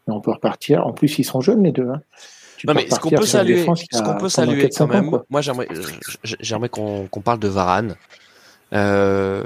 mais 0.07 0.15
on 0.15 0.21
peut 0.21 0.33
repartir. 0.33 0.87
En 0.87 0.93
plus, 0.93 1.19
ils 1.19 1.25
sont 1.25 1.41
jeunes 1.41 1.63
les 1.63 1.73
deux. 1.73 1.89
Hein. 1.89 2.03
non, 2.65 2.75
mais 2.75 2.89
ce 2.89 2.99
qu'on 2.99 3.11
peut 3.11 3.27
saluer, 3.27 3.65
ce 3.93 4.03
qu'on 4.03 4.17
peut 4.17 4.29
saluer 4.29 4.71
quand 4.71 4.87
même, 4.87 5.11
moi 5.31 5.41
j'aimerais, 5.41 5.69
j'aimerais 6.23 6.69
qu'on 6.69 7.09
parle 7.25 7.39
de 7.39 7.49
Varane. 7.49 7.97
Euh, 8.73 9.45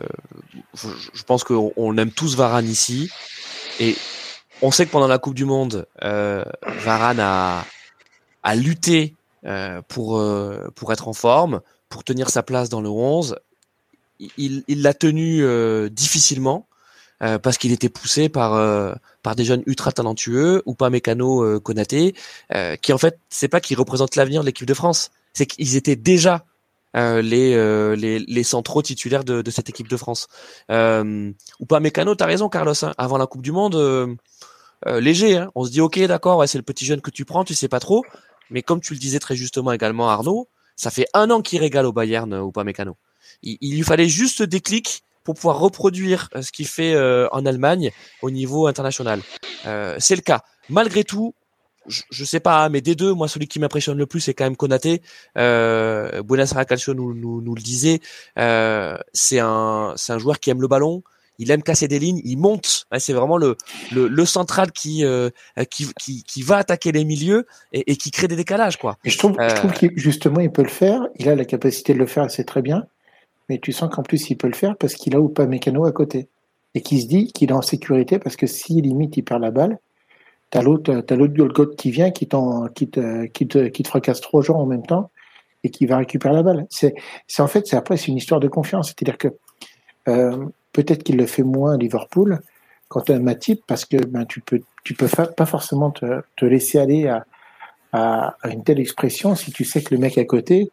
je 0.74 1.22
pense 1.24 1.44
qu'on 1.44 1.96
aime 1.98 2.11
tous 2.11 2.37
Varane 2.37 2.68
ici, 2.68 3.11
et 3.78 3.94
on 4.62 4.70
sait 4.70 4.87
que 4.87 4.90
pendant 4.90 5.09
la 5.09 5.18
Coupe 5.18 5.35
du 5.35 5.44
Monde, 5.44 5.87
euh, 6.02 6.44
Varane 6.62 7.20
a, 7.20 7.64
a 8.42 8.54
lutté 8.54 9.14
euh, 9.44 9.83
pour 9.88 10.22
pour 10.74 10.92
être 10.92 11.09
en 11.09 11.12
forme, 11.12 11.61
pour 11.90 12.04
tenir 12.04 12.30
sa 12.30 12.42
place 12.42 12.70
dans 12.70 12.80
le 12.80 12.88
11. 12.88 13.37
Il 14.38 14.64
l'a 14.68 14.94
tenu 14.94 15.42
euh, 15.42 15.90
difficilement. 15.90 16.66
Euh, 17.22 17.38
parce 17.38 17.59
qu'il 17.59 17.72
était 17.72 17.90
poussé 17.90 18.30
par 18.30 18.54
euh, 18.54 18.94
par 19.22 19.37
des 19.37 19.44
jeunes 19.44 19.62
ultra 19.66 19.92
talentueux 19.92 20.62
ou 20.64 20.74
pas 20.74 20.88
Mécano 20.88 21.44
euh, 21.44 21.61
Konaté, 21.61 22.14
qui 22.80 22.92
en 22.92 22.98
fait 22.98 23.18
c'est 23.28 23.48
pas 23.48 23.61
qu'ils 23.61 23.78
représentent 23.78 24.16
l'avenir 24.16 24.40
de 24.40 24.46
l'équipe 24.46 24.66
de 24.66 24.74
France, 24.74 25.11
c'est 25.35 25.46
qu'ils 25.46 25.76
étaient 25.76 25.96
déjà 25.96 26.44
euh, 26.96 27.22
les, 27.22 27.54
euh, 27.54 27.94
les, 27.94 28.18
les 28.18 28.42
centraux 28.42 28.83
titulaires 28.83 29.22
de, 29.22 29.42
de, 29.42 29.50
cette 29.50 29.68
équipe 29.68 29.88
de 29.88 29.96
France. 29.96 30.26
Euh, 30.70 31.30
ou 31.61 31.66
pas 31.66 31.78
Mécano, 31.80 32.14
t'as 32.14 32.26
raison 32.26 32.48
Carlos. 32.48 32.74
Hein. 32.83 32.92
avant 32.98 33.16
la 33.16 33.26
Coupe 33.26 33.42
du 33.42 33.52
Monde, 33.52 33.76
euh, 33.76 35.00
léger. 35.00 35.37
Hein. 35.37 35.50
on 35.54 35.64
se 35.64 35.70
dit 35.70 35.80
ok, 35.80 35.98
d'accord, 36.00 36.38
ouais, 36.38 36.46
c'est 36.46 36.59
le 36.59 36.64
petit 36.64 36.85
jeune 36.85 37.00
que 37.00 37.11
tu 37.11 37.24
prends, 37.24 37.44
tu 37.44 37.54
sais 37.54 37.68
pas 37.68 37.80
trop. 37.80 38.04
Mais 38.50 38.62
comme 38.62 38.80
tu 38.80 38.94
le 38.94 38.98
disais 38.98 39.20
très 39.20 39.37
justement 39.37 39.72
également 39.72 40.09
Arnaud, 40.11 40.48
ça 40.74 40.90
fait 40.90 41.06
un 41.14 41.30
an 41.30 41.42
qu'il 41.42 41.61
régale 41.61 41.87
au 41.87 41.92
Bayern 41.92 42.35
ou 42.35 42.50
pas 42.50 42.64
Mécano. 42.64 42.96
Il, 43.42 43.59
il, 43.61 43.76
lui 43.76 43.83
fallait 43.83 44.09
juste 44.09 44.42
des 44.42 44.61
clics 44.61 45.04
pour 45.24 45.35
pouvoir 45.35 45.59
reproduire 45.59 46.28
ce 46.40 46.50
qu'il 46.52 46.66
fait 46.66 46.96
en 47.33 47.46
Allemagne 47.46 47.90
au 48.22 48.30
niveau 48.30 48.66
international. 48.66 49.20
c'est 49.98 50.16
le 50.16 50.22
cas. 50.22 50.42
Malgré 50.68 51.04
tout, 51.04 51.35
je, 51.87 52.02
je, 52.11 52.24
sais 52.24 52.40
pas, 52.40 52.68
mais 52.68 52.80
des 52.80 52.94
deux, 52.94 53.12
moi 53.12 53.28
celui 53.28 53.48
qui 53.48 53.59
m'impressionne 53.59 53.98
le 53.98 54.06
plus 54.06 54.20
c'est 54.20 54.35
quand 54.35 54.44
même 54.44 54.56
Konaté. 54.56 55.02
Euh, 55.37 56.22
Buenos 56.22 56.52
Calcio 56.52 56.94
nous, 56.94 57.14
nous, 57.14 57.40
nous, 57.40 57.54
le 57.54 57.62
disait, 57.62 58.00
euh, 58.38 58.96
c'est 59.12 59.40
un 59.40 59.94
c'est 59.96 60.12
un 60.12 60.18
joueur 60.18 60.40
qui 60.40 60.50
aime 60.50 60.61
le 60.61 60.68
ballon, 60.68 61.02
il 61.38 61.50
aime 61.50 61.62
casser 61.62 61.88
des 61.88 61.98
lignes, 61.98 62.20
il 62.24 62.37
monte. 62.37 62.87
Hein, 62.90 62.98
c'est 62.98 63.12
vraiment 63.12 63.38
le, 63.38 63.56
le, 63.92 64.09
le 64.09 64.24
central 64.24 64.72
qui, 64.72 65.04
euh, 65.04 65.30
qui, 65.70 65.88
qui 65.98 66.22
qui 66.22 66.42
va 66.42 66.59
attaquer 66.59 66.92
les 66.92 67.04
milieux 67.04 67.46
et, 67.72 67.90
et, 67.90 67.96
qui 67.96 68.11
crée 68.11 68.28
des 68.28 68.37
décalages 68.37 68.76
quoi. 68.76 68.96
Et 69.04 69.11
je 69.11 69.18
trouve, 69.18 69.37
je 69.40 69.54
trouve 69.54 69.70
euh, 69.70 69.74
qu'il 69.74 69.92
justement 69.96 70.40
il 70.40 70.52
peut 70.52 70.62
le 70.62 70.68
faire. 70.68 71.09
Il 71.18 71.28
a 71.28 71.35
la 71.35 71.44
capacité 71.44 71.94
de 71.94 71.98
le 71.98 72.06
faire, 72.06 72.30
c'est 72.30 72.44
très 72.44 72.62
bien. 72.62 72.87
Mais 73.50 73.58
tu 73.58 73.72
sens 73.72 73.92
qu'en 73.92 74.04
plus 74.04 74.30
il 74.30 74.36
peut 74.36 74.46
le 74.46 74.54
faire 74.54 74.76
parce 74.76 74.94
qu'il 74.94 75.16
a 75.16 75.20
ou 75.20 75.28
pas 75.28 75.46
Mécano 75.46 75.84
à 75.84 75.92
côté 75.92 76.28
et 76.74 76.82
qui 76.82 77.00
se 77.00 77.08
dit 77.08 77.32
qu'il 77.32 77.50
est 77.50 77.52
en 77.52 77.62
sécurité 77.62 78.20
parce 78.20 78.36
que 78.36 78.46
si 78.46 78.80
limite 78.80 79.16
il 79.16 79.24
perd 79.24 79.42
la 79.42 79.50
balle 79.50 79.78
T'as 80.50 80.62
l'autre, 80.62 81.00
t'as 81.06 81.14
l'autre 81.14 81.34
Golgot 81.34 81.76
qui 81.76 81.92
vient, 81.92 82.10
qui, 82.10 82.28
qui, 82.74 82.88
te, 82.88 83.26
qui, 83.26 83.46
te, 83.46 83.68
qui 83.68 83.82
te 83.84 83.88
fracasse 83.88 84.20
trois 84.20 84.42
gens 84.42 84.56
en 84.56 84.66
même 84.66 84.84
temps 84.84 85.10
et 85.62 85.70
qui 85.70 85.86
va 85.86 85.98
récupérer 85.98 86.34
la 86.34 86.42
balle. 86.42 86.66
C'est, 86.70 86.94
en 87.38 87.46
fait, 87.46 87.68
c'est 87.68 87.76
après, 87.76 87.96
c'est 87.96 88.08
une 88.08 88.16
histoire 88.16 88.40
de 88.40 88.48
confiance. 88.48 88.88
C'est-à-dire 88.88 89.16
que 89.16 89.28
euh, 90.08 90.44
peut-être 90.72 91.04
qu'il 91.04 91.16
le 91.16 91.26
fait 91.26 91.44
moins 91.44 91.74
à 91.74 91.76
Liverpool 91.76 92.40
quand 92.88 93.02
tu 93.02 93.12
as 93.12 93.20
Matip 93.20 93.62
parce 93.66 93.84
que 93.84 93.96
ben, 93.96 94.24
tu 94.24 94.40
peux, 94.40 94.60
tu 94.82 94.94
peux 94.94 95.06
pas 95.06 95.46
forcément 95.46 95.92
te, 95.92 96.44
laisser 96.44 96.78
aller 96.80 97.06
à, 97.06 97.24
à, 97.92 98.36
une 98.50 98.64
telle 98.64 98.80
expression 98.80 99.36
si 99.36 99.52
tu 99.52 99.64
sais 99.64 99.82
que 99.82 99.94
le 99.94 100.00
mec 100.00 100.18
à 100.18 100.24
côté, 100.24 100.72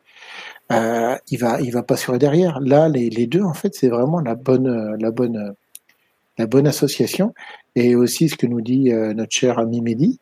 euh, 0.71 1.15
il 1.29 1.39
va, 1.39 1.61
il 1.61 1.71
va 1.71 1.83
pas 1.83 1.97
sur 1.97 2.17
derrière. 2.17 2.59
Là, 2.59 2.89
les, 2.89 3.09
les 3.09 3.27
deux, 3.27 3.41
en 3.41 3.53
fait, 3.53 3.73
c'est 3.75 3.89
vraiment 3.89 4.19
la 4.19 4.35
bonne, 4.35 4.97
la 4.99 5.11
bonne, 5.11 5.55
la 6.37 6.47
bonne 6.47 6.67
association. 6.67 7.33
Et 7.75 7.95
aussi, 7.95 8.29
ce 8.29 8.35
que 8.35 8.47
nous 8.47 8.61
dit 8.61 8.91
euh, 8.91 9.13
notre 9.13 9.31
cher 9.33 9.59
ami 9.59 9.81
Mehdi, 9.81 10.19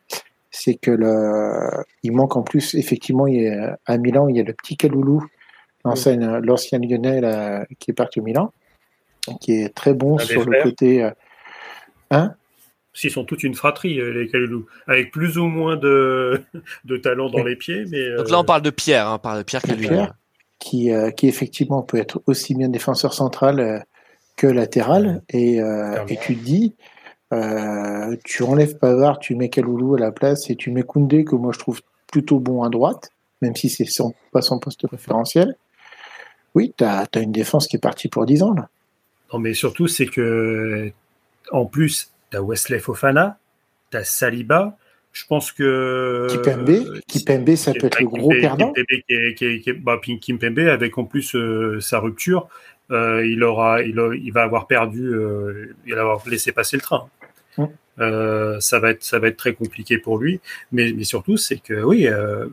c'est 0.50 0.74
que 0.74 0.90
le, 0.90 1.84
il 2.02 2.12
manque 2.12 2.36
en 2.36 2.42
plus, 2.42 2.74
effectivement, 2.74 3.26
il 3.26 3.42
y 3.42 3.48
a, 3.48 3.78
à 3.86 3.98
Milan, 3.98 4.28
il 4.28 4.36
y 4.36 4.40
a 4.40 4.42
le 4.42 4.52
petit 4.52 4.76
Kaloulou, 4.76 5.26
l'ancien, 5.84 6.40
l'ancien 6.40 6.78
Lyonnais 6.78 7.20
qui 7.78 7.90
est 7.90 7.94
parti 7.94 8.20
au 8.20 8.22
Milan, 8.22 8.52
qui 9.40 9.52
est 9.52 9.74
très 9.74 9.94
bon 9.94 10.18
sur 10.18 10.44
le 10.48 10.62
côté. 10.62 11.04
Euh, 11.04 11.10
hein? 12.10 12.34
S'ils 12.94 13.10
sont 13.10 13.24
toute 13.24 13.42
une 13.42 13.54
fratrie, 13.54 14.00
euh, 14.00 14.10
les 14.12 14.28
Kaloulou, 14.28 14.66
avec 14.86 15.10
plus 15.10 15.36
ou 15.36 15.46
moins 15.46 15.76
de, 15.76 16.40
de 16.84 16.96
talent 16.96 17.28
dans 17.28 17.44
les 17.44 17.56
pieds. 17.56 17.84
Mais, 17.90 18.16
Donc 18.16 18.30
là, 18.30 18.40
on 18.40 18.44
parle 18.44 18.62
de 18.62 18.70
Pierre, 18.70 19.08
hein, 19.08 19.18
parle 19.18 19.38
de 19.38 19.42
Pierre 19.44 19.62
Kaloulou. 19.62 20.06
Qui, 20.58 20.90
qui 21.16 21.28
effectivement 21.28 21.82
peut 21.82 21.98
être 21.98 22.22
aussi 22.26 22.54
bien 22.54 22.68
défenseur 22.68 23.14
central 23.14 23.84
que 24.36 24.46
latéral. 24.46 25.22
Et, 25.28 25.56
et 25.56 26.16
tu 26.20 26.36
te 26.36 26.44
dis, 26.44 26.74
euh, 27.32 28.16
tu 28.24 28.42
enlèves 28.42 28.78
Pavard, 28.78 29.18
tu 29.18 29.34
mets 29.34 29.48
Kaloulou 29.48 29.96
à 29.96 29.98
la 29.98 30.12
place 30.12 30.48
et 30.50 30.56
tu 30.56 30.70
mets 30.70 30.82
Koundé, 30.82 31.24
que 31.24 31.34
moi 31.34 31.52
je 31.52 31.58
trouve 31.58 31.80
plutôt 32.06 32.38
bon 32.38 32.62
à 32.62 32.68
droite, 32.68 33.10
même 33.42 33.56
si 33.56 33.68
c'est 33.68 33.84
son, 33.84 34.14
pas 34.32 34.42
son 34.42 34.58
poste 34.58 34.86
préférentiel. 34.86 35.56
Oui, 36.54 36.72
tu 36.76 36.84
as, 36.84 37.06
une 37.16 37.32
défense 37.32 37.66
qui 37.66 37.76
est 37.76 37.80
partie 37.80 38.08
pour 38.08 38.26
10 38.26 38.42
ans. 38.42 38.54
Là. 38.54 38.68
Non, 39.32 39.38
mais 39.38 39.54
surtout, 39.54 39.88
c'est 39.88 40.06
que, 40.06 40.90
en 41.50 41.66
plus, 41.66 42.12
tu 42.30 42.36
as 42.36 42.42
Wesley 42.42 42.78
Fofana, 42.78 43.38
tu 43.90 43.96
as 43.98 44.04
Saliba. 44.04 44.76
Je 45.16 45.24
pense 45.24 45.50
que. 45.50 46.26
Kimpembe, 46.28 47.00
Kimpembe 47.08 47.56
ça 47.56 47.72
peut 47.72 47.86
être 47.86 48.00
le 48.00 48.06
gros 48.06 48.28
perdant. 48.28 48.74
Kimpembe, 50.20 50.54
bah, 50.54 50.72
avec 50.72 50.98
en 50.98 51.04
plus 51.04 51.34
euh, 51.34 51.80
sa 51.80 52.00
rupture, 52.00 52.48
euh, 52.90 53.26
il, 53.26 53.42
aura, 53.42 53.80
il, 53.80 53.98
il, 54.22 54.30
va 54.30 54.42
avoir 54.42 54.66
perdu, 54.66 55.06
euh, 55.06 55.74
il 55.86 55.94
va 55.94 56.02
avoir 56.02 56.28
laissé 56.28 56.52
passer 56.52 56.76
le 56.76 56.82
train. 56.82 57.08
Euh, 57.98 58.60
ça 58.60 58.78
va 58.78 58.90
être 58.90 59.02
ça 59.02 59.18
va 59.18 59.28
être 59.28 59.38
très 59.38 59.54
compliqué 59.54 59.96
pour 59.96 60.18
lui. 60.18 60.38
Mais, 60.70 60.92
mais 60.94 61.04
surtout, 61.04 61.38
c'est 61.38 61.60
que 61.60 61.82
oui, 61.82 62.06
euh, 62.08 62.48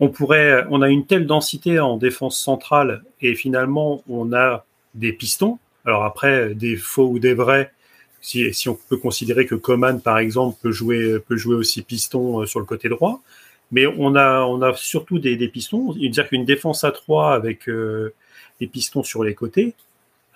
on 0.00 0.08
pourrait, 0.08 0.64
on 0.70 0.80
a 0.80 0.88
une 0.88 1.04
telle 1.04 1.26
densité 1.26 1.78
en 1.78 1.98
défense 1.98 2.40
centrale 2.40 3.02
et 3.20 3.34
finalement 3.34 4.02
on 4.08 4.32
a 4.32 4.64
des 4.94 5.12
pistons. 5.12 5.58
Alors 5.84 6.04
après, 6.04 6.54
des 6.54 6.76
faux 6.76 7.10
ou 7.10 7.18
des 7.18 7.34
vrais. 7.34 7.70
Si, 8.20 8.68
on 8.68 8.74
peut 8.74 8.96
considérer 8.96 9.46
que 9.46 9.54
Coman, 9.54 10.00
par 10.00 10.18
exemple, 10.18 10.58
peut 10.60 10.72
jouer 10.72 11.18
peut 11.20 11.36
jouer 11.36 11.54
aussi 11.54 11.82
piston 11.82 12.40
euh, 12.42 12.46
sur 12.46 12.60
le 12.60 12.66
côté 12.66 12.88
droit, 12.88 13.22
mais 13.70 13.86
on 13.86 14.16
a 14.16 14.42
on 14.42 14.60
a 14.62 14.74
surtout 14.74 15.18
des, 15.18 15.36
pistons. 15.48 15.94
Il 15.96 16.08
veut 16.08 16.12
dire 16.12 16.28
qu'une 16.28 16.44
défense 16.44 16.84
à 16.84 16.90
trois 16.92 17.34
avec 17.34 17.68
euh, 17.68 18.12
des 18.60 18.66
pistons 18.66 19.02
sur 19.02 19.24
les 19.24 19.34
côtés, 19.34 19.74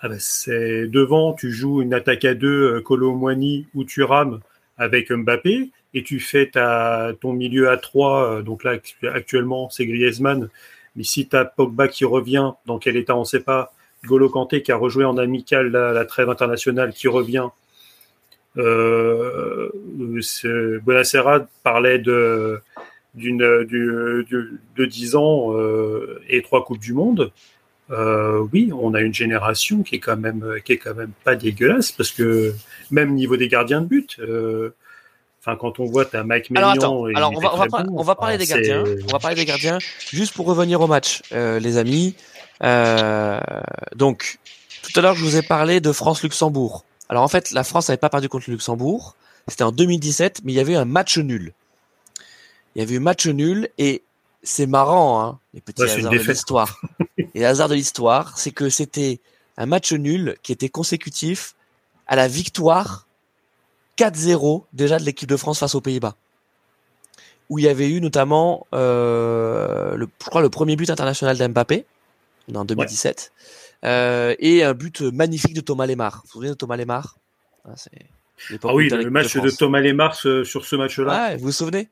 ah 0.05 0.09
ben, 0.09 0.17
c'est 0.19 0.85
devant, 0.87 1.33
tu 1.33 1.53
joues 1.53 1.81
une 1.81 1.93
attaque 1.93 2.25
à 2.25 2.33
deux, 2.33 2.81
Colomwani 2.81 3.61
euh, 3.61 3.79
ou 3.79 3.83
tu 3.85 4.03
rames 4.03 4.41
avec 4.77 5.09
Mbappé 5.11 5.69
et 5.93 6.03
tu 6.03 6.19
fais 6.19 6.49
ta, 6.49 7.13
ton 7.21 7.31
milieu 7.31 7.69
à 7.69 7.77
trois. 7.77 8.39
Euh, 8.39 8.41
donc 8.41 8.65
là, 8.65 8.75
actuellement, 9.13 9.69
c'est 9.69 9.85
Griezmann. 9.85 10.49
Mais 10.97 11.03
si 11.03 11.29
tu 11.29 11.37
as 11.37 11.45
Pogba 11.45 11.87
qui 11.87 12.03
revient, 12.03 12.51
dans 12.65 12.79
quel 12.79 12.97
état 12.97 13.15
on 13.15 13.21
ne 13.21 13.25
sait 13.25 13.39
pas, 13.39 13.73
Golo 14.03 14.27
Kanté 14.27 14.61
qui 14.61 14.73
a 14.73 14.75
rejoué 14.75 15.05
en 15.05 15.17
amical 15.17 15.69
la 15.69 16.03
trêve 16.03 16.29
internationale 16.29 16.91
qui 16.91 17.07
revient. 17.07 17.47
Euh, 18.57 19.69
parlait 21.63 21.99
de 21.99 22.59
d'une 23.15 23.37
de, 23.37 24.25
de 24.75 24.85
10 24.85 25.15
ans 25.15 25.53
euh, 25.53 26.19
et 26.29 26.41
trois 26.41 26.65
coupes 26.65 26.79
du 26.79 26.93
monde 26.93 27.31
euh, 27.91 28.45
oui, 28.53 28.71
on 28.73 28.93
a 28.93 29.01
une 29.01 29.13
génération 29.13 29.83
qui 29.83 29.95
est 29.95 29.99
quand 29.99 30.17
même 30.17 30.55
qui 30.63 30.73
est 30.73 30.77
quand 30.77 30.95
même 30.95 31.11
pas 31.23 31.35
dégueulasse 31.35 31.91
parce 31.91 32.11
que 32.11 32.53
même 32.91 33.13
niveau 33.13 33.37
des 33.37 33.47
gardiens 33.47 33.81
de 33.81 33.87
but. 33.87 34.19
Euh, 34.19 34.73
Enfin, 35.45 35.57
quand 35.57 35.81
on 35.81 35.83
voit 35.83 36.05
ta 36.05 36.23
Mike 36.23 36.51
Maignan, 36.51 36.69
alors, 36.69 37.07
alors 37.13 37.33
on 37.35 37.39
va, 37.41 37.53
on 37.53 37.57
va, 37.57 37.85
on 37.91 38.01
va 38.01 38.15
parler 38.15 38.37
des 38.37 38.45
gardiens. 38.45 38.85
On 39.03 39.11
va 39.11 39.19
parler 39.19 39.35
des 39.35 39.43
gardiens. 39.43 39.77
Juste 40.09 40.33
pour 40.33 40.45
revenir 40.45 40.79
au 40.79 40.87
match, 40.87 41.21
euh, 41.33 41.59
les 41.59 41.75
amis. 41.75 42.15
Donc, 43.93 44.39
tout 44.83 44.97
à 44.97 45.01
l'heure, 45.01 45.15
je 45.15 45.25
vous 45.25 45.35
ai 45.35 45.41
parlé 45.41 45.81
de 45.81 45.91
France-Luxembourg. 45.91 46.85
Alors 47.09 47.23
en 47.23 47.27
fait, 47.27 47.51
la 47.51 47.63
France 47.63 47.89
n'avait 47.89 47.97
pas 47.97 48.09
perdu 48.09 48.29
contre 48.29 48.45
le 48.49 48.53
Luxembourg. 48.53 49.15
C'était 49.47 49.63
en 49.63 49.71
2017, 49.71 50.41
mais 50.43 50.53
il 50.53 50.55
y 50.55 50.59
avait 50.59 50.75
un 50.75 50.85
match 50.85 51.17
nul. 51.17 51.53
Il 52.75 52.79
y 52.79 52.81
avait 52.81 52.97
un 52.97 53.01
match 53.01 53.27
nul 53.27 53.69
et 53.77 54.03
c'est 54.41 54.67
marrant, 54.67 55.21
hein, 55.21 55.39
les 55.53 55.61
petits 55.61 55.83
hasards 55.83 56.11
de 56.11 56.17
l'histoire. 56.17 56.81
les 57.33 57.45
hasards 57.45 57.69
de 57.69 57.75
l'histoire, 57.75 58.37
c'est 58.37 58.51
que 58.51 58.69
c'était 58.69 59.19
un 59.57 59.65
match 59.65 59.93
nul 59.93 60.37
qui 60.43 60.51
était 60.51 60.69
consécutif 60.69 61.55
à 62.07 62.15
la 62.15 62.27
victoire 62.27 63.07
4-0 63.97 64.63
déjà 64.73 64.97
de 64.97 65.03
l'équipe 65.03 65.29
de 65.29 65.37
France 65.37 65.59
face 65.59 65.75
aux 65.75 65.81
Pays-Bas, 65.81 66.15
où 67.49 67.59
il 67.59 67.65
y 67.65 67.67
avait 67.67 67.89
eu 67.89 68.01
notamment, 68.01 68.65
euh, 68.73 69.95
le, 69.95 70.09
je 70.21 70.29
crois, 70.29 70.41
le 70.41 70.49
premier 70.49 70.75
but 70.75 70.89
international 70.89 71.37
d'Mbappé 71.37 71.85
en 72.53 72.65
2017, 72.65 73.31
euh, 73.83 74.35
et 74.39 74.63
un 74.63 74.73
but 74.73 75.01
magnifique 75.01 75.53
de 75.53 75.61
Thomas 75.61 75.85
Lemar. 75.85 76.15
Vous 76.15 76.21
vous 76.23 76.31
souvenez 76.31 76.49
de 76.49 76.55
Thomas 76.55 76.77
Lemar? 76.77 77.17
Ah, 77.65 77.73
ah 78.63 78.75
oui, 78.75 78.89
le 78.89 79.09
match 79.09 79.35
de, 79.37 79.49
Thomas 79.49 79.79
Lemar 79.79 80.15
sur 80.15 80.65
ce 80.65 80.75
match-là. 80.75 81.35
Vous 81.37 81.45
vous 81.45 81.51
souvenez? 81.51 81.89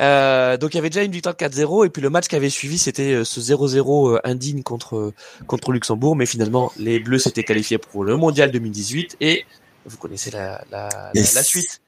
Euh, 0.00 0.56
donc 0.56 0.74
il 0.74 0.76
y 0.76 0.80
avait 0.80 0.90
déjà 0.90 1.04
une 1.04 1.12
victoire 1.12 1.36
4-0 1.36 1.86
et 1.86 1.88
puis 1.88 2.02
le 2.02 2.10
match 2.10 2.26
qui 2.26 2.34
avait 2.34 2.50
suivi 2.50 2.78
c'était 2.78 3.12
euh, 3.14 3.24
ce 3.24 3.38
0-0 3.38 4.14
euh, 4.16 4.20
indigne 4.24 4.64
contre 4.64 5.12
contre 5.46 5.70
Luxembourg 5.70 6.16
mais 6.16 6.26
finalement 6.26 6.72
les 6.76 6.98
Bleus 6.98 7.20
s'étaient 7.20 7.44
qualifiés 7.44 7.78
pour 7.78 8.02
le 8.02 8.16
mondial 8.16 8.50
2018 8.50 9.18
et 9.20 9.44
vous 9.86 9.96
connaissez 9.96 10.32
la 10.32 10.64
la, 10.72 10.88
la, 11.14 11.24
suite. 11.44 11.80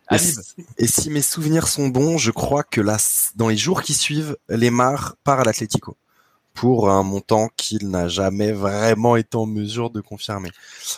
Et, 0.79 0.87
si 0.87 1.11
mes 1.11 1.23
souvenirs 1.23 1.67
sont 1.67 1.89
bons, 1.89 2.17
je 2.17 2.31
crois 2.31 2.63
que 2.63 2.81
là 2.81 2.97
dans 3.35 3.49
les 3.49 3.57
jours 3.57 3.83
qui 3.83 3.93
suivent, 3.93 4.37
Lemar 4.49 5.17
part 5.25 5.41
à 5.41 5.45
l'Atlético 5.45 5.97
pour 6.57 6.91
un 6.91 7.03
montant 7.03 7.51
qu'il 7.57 7.91
n'a 7.91 8.09
jamais 8.09 8.51
vraiment 8.51 9.15
été 9.15 9.37
en 9.37 9.47
mesure 9.47 9.91
de 9.91 10.01
confirmer. 10.01 10.51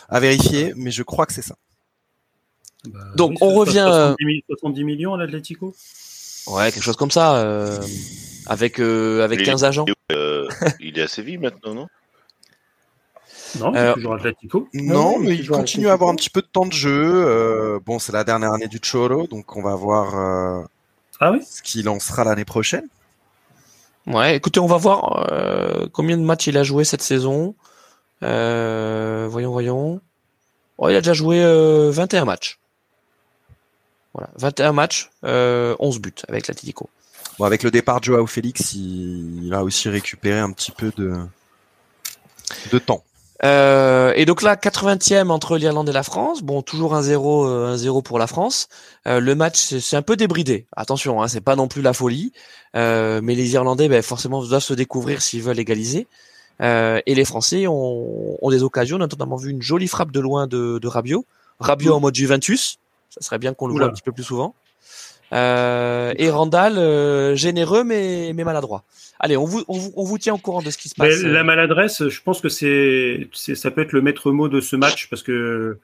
À 0.07 0.19
vérifier, 0.19 0.73
mais 0.75 0.89
je 0.89 1.03
crois 1.03 1.25
que 1.25 1.33
c'est 1.33 1.43
ça. 1.43 1.55
Bah, 2.85 2.99
Donc 3.15 3.37
on 3.41 3.53
revient 3.53 4.15
70 4.47 4.83
millions 4.85 5.13
à 5.13 5.17
l'Atlético? 5.17 5.75
Ouais, 6.47 6.71
quelque 6.71 6.81
chose 6.81 6.95
comme 6.95 7.11
ça, 7.11 7.35
euh, 7.35 7.77
avec 8.47 8.79
euh, 8.79 9.23
avec 9.23 9.43
15 9.43 9.65
agents. 9.65 9.85
Euh, 10.13 10.47
il 10.79 10.97
est 10.97 11.03
à 11.03 11.07
Séville 11.07 11.37
maintenant, 11.37 11.75
non? 11.75 11.87
Non, 13.59 13.73
il 13.73 13.77
est 13.77 13.93
toujours 13.95 14.13
Atletico. 14.13 14.69
Non, 14.73 15.19
mais 15.19 15.35
il 15.35 15.47
continue 15.47 15.89
à 15.89 15.93
avoir 15.93 16.09
un 16.09 16.15
petit 16.15 16.29
peu 16.29 16.41
de 16.41 16.47
temps 16.47 16.65
de 16.65 16.73
jeu. 16.73 17.79
bon, 17.85 17.99
c'est 17.99 18.13
la 18.13 18.23
dernière 18.23 18.53
année 18.53 18.67
du 18.69 18.79
Choro, 18.79 19.27
donc 19.27 19.57
on 19.57 19.61
va 19.61 19.75
voir 19.75 20.67
ah 21.19 21.31
oui? 21.31 21.41
ce 21.43 21.61
qu'il 21.61 21.83
lancera 21.85 22.23
l'année 22.23 22.45
prochaine. 22.45 22.87
Ouais, 24.09 24.35
écoutez, 24.35 24.59
on 24.59 24.65
va 24.65 24.77
voir 24.77 25.31
euh, 25.31 25.85
combien 25.93 26.17
de 26.17 26.23
matchs 26.23 26.47
il 26.47 26.57
a 26.57 26.63
joué 26.63 26.83
cette 26.83 27.03
saison. 27.03 27.55
Euh, 28.23 29.27
voyons, 29.29 29.51
voyons. 29.51 30.01
Oh, 30.79 30.89
il 30.89 30.95
a 30.95 31.01
déjà 31.01 31.13
joué 31.13 31.39
21 31.91 32.25
matchs. 32.25 32.59
Voilà, 34.13 34.29
21 34.37 34.73
matchs, 34.73 35.11
11 35.23 35.99
buts 35.99 36.13
avec 36.27 36.47
l'Atletico. 36.47 36.89
Bon, 37.37 37.45
avec 37.45 37.63
le 37.63 37.71
départ 37.71 37.99
de 37.99 38.05
Joao 38.05 38.25
Félix, 38.25 38.73
il, 38.73 39.53
a 39.53 39.63
aussi 39.63 39.87
récupéré 39.89 40.39
un 40.39 40.51
petit 40.51 40.71
peu 40.71 40.91
de, 40.97 41.13
de 42.71 42.79
temps. 42.79 43.03
Euh, 43.43 44.11
et 44.15 44.25
donc 44.25 44.41
là, 44.41 44.55
80e 44.55 45.29
entre 45.29 45.57
l'Irlande 45.57 45.89
et 45.89 45.93
la 45.93 46.03
France. 46.03 46.41
Bon, 46.41 46.61
toujours 46.61 46.95
un 46.95 47.01
0 47.01 47.45
un 47.45 47.77
0 47.77 48.01
pour 48.01 48.19
la 48.19 48.27
France. 48.27 48.67
Euh, 49.07 49.19
le 49.19 49.35
match, 49.35 49.77
c'est 49.79 49.95
un 49.95 50.01
peu 50.01 50.15
débridé. 50.15 50.65
Attention, 50.75 51.21
hein, 51.21 51.27
c'est 51.27 51.41
pas 51.41 51.55
non 51.55 51.67
plus 51.67 51.81
la 51.81 51.93
folie. 51.93 52.33
Euh, 52.75 53.21
mais 53.23 53.35
les 53.35 53.53
Irlandais, 53.53 53.87
ben, 53.87 54.01
forcément, 54.01 54.43
doivent 54.43 54.61
se 54.61 54.73
découvrir 54.73 55.21
s'ils 55.21 55.41
veulent 55.41 55.59
égaliser. 55.59 56.07
et 56.61 57.15
les 57.15 57.25
Français 57.25 57.67
ont, 57.67 58.37
ont, 58.41 58.49
des 58.49 58.63
occasions. 58.63 58.97
On 58.97 59.01
a 59.01 59.07
notamment 59.07 59.37
vu 59.37 59.51
une 59.51 59.61
jolie 59.61 59.87
frappe 59.87 60.11
de 60.11 60.19
loin 60.19 60.47
de, 60.47 60.79
de 60.79 60.87
Rabiot. 60.87 61.25
Rabiot 61.59 61.93
en 61.93 61.99
mode 61.99 62.15
Juventus. 62.15 62.79
Ça 63.09 63.21
serait 63.21 63.39
bien 63.39 63.53
qu'on 63.53 63.67
le 63.67 63.73
voit 63.73 63.85
un 63.85 63.89
petit 63.89 64.03
peu 64.03 64.11
plus 64.11 64.23
souvent. 64.23 64.53
Euh, 65.33 66.13
et 66.17 66.29
Randall, 66.29 66.77
euh, 66.77 67.35
généreux 67.35 67.83
mais, 67.83 68.31
mais 68.33 68.43
maladroit. 68.43 68.83
Allez, 69.19 69.37
on 69.37 69.45
vous, 69.45 69.63
on 69.67 69.77
vous, 69.77 69.91
on, 69.95 70.03
vous, 70.03 70.17
tient 70.17 70.33
au 70.33 70.37
courant 70.37 70.61
de 70.61 70.71
ce 70.71 70.77
qui 70.77 70.89
se 70.89 70.95
passe. 70.95 71.21
la 71.23 71.43
maladresse, 71.43 72.07
je 72.07 72.21
pense 72.21 72.41
que 72.41 72.49
c'est, 72.49 73.29
ça 73.33 73.69
peut 73.69 73.81
être 73.81 73.91
le 73.91 74.01
maître 74.01 74.31
mot 74.31 74.47
de 74.47 74.61
ce 74.61 74.75
match 74.75 75.09
parce 75.09 75.23
que 75.23 75.77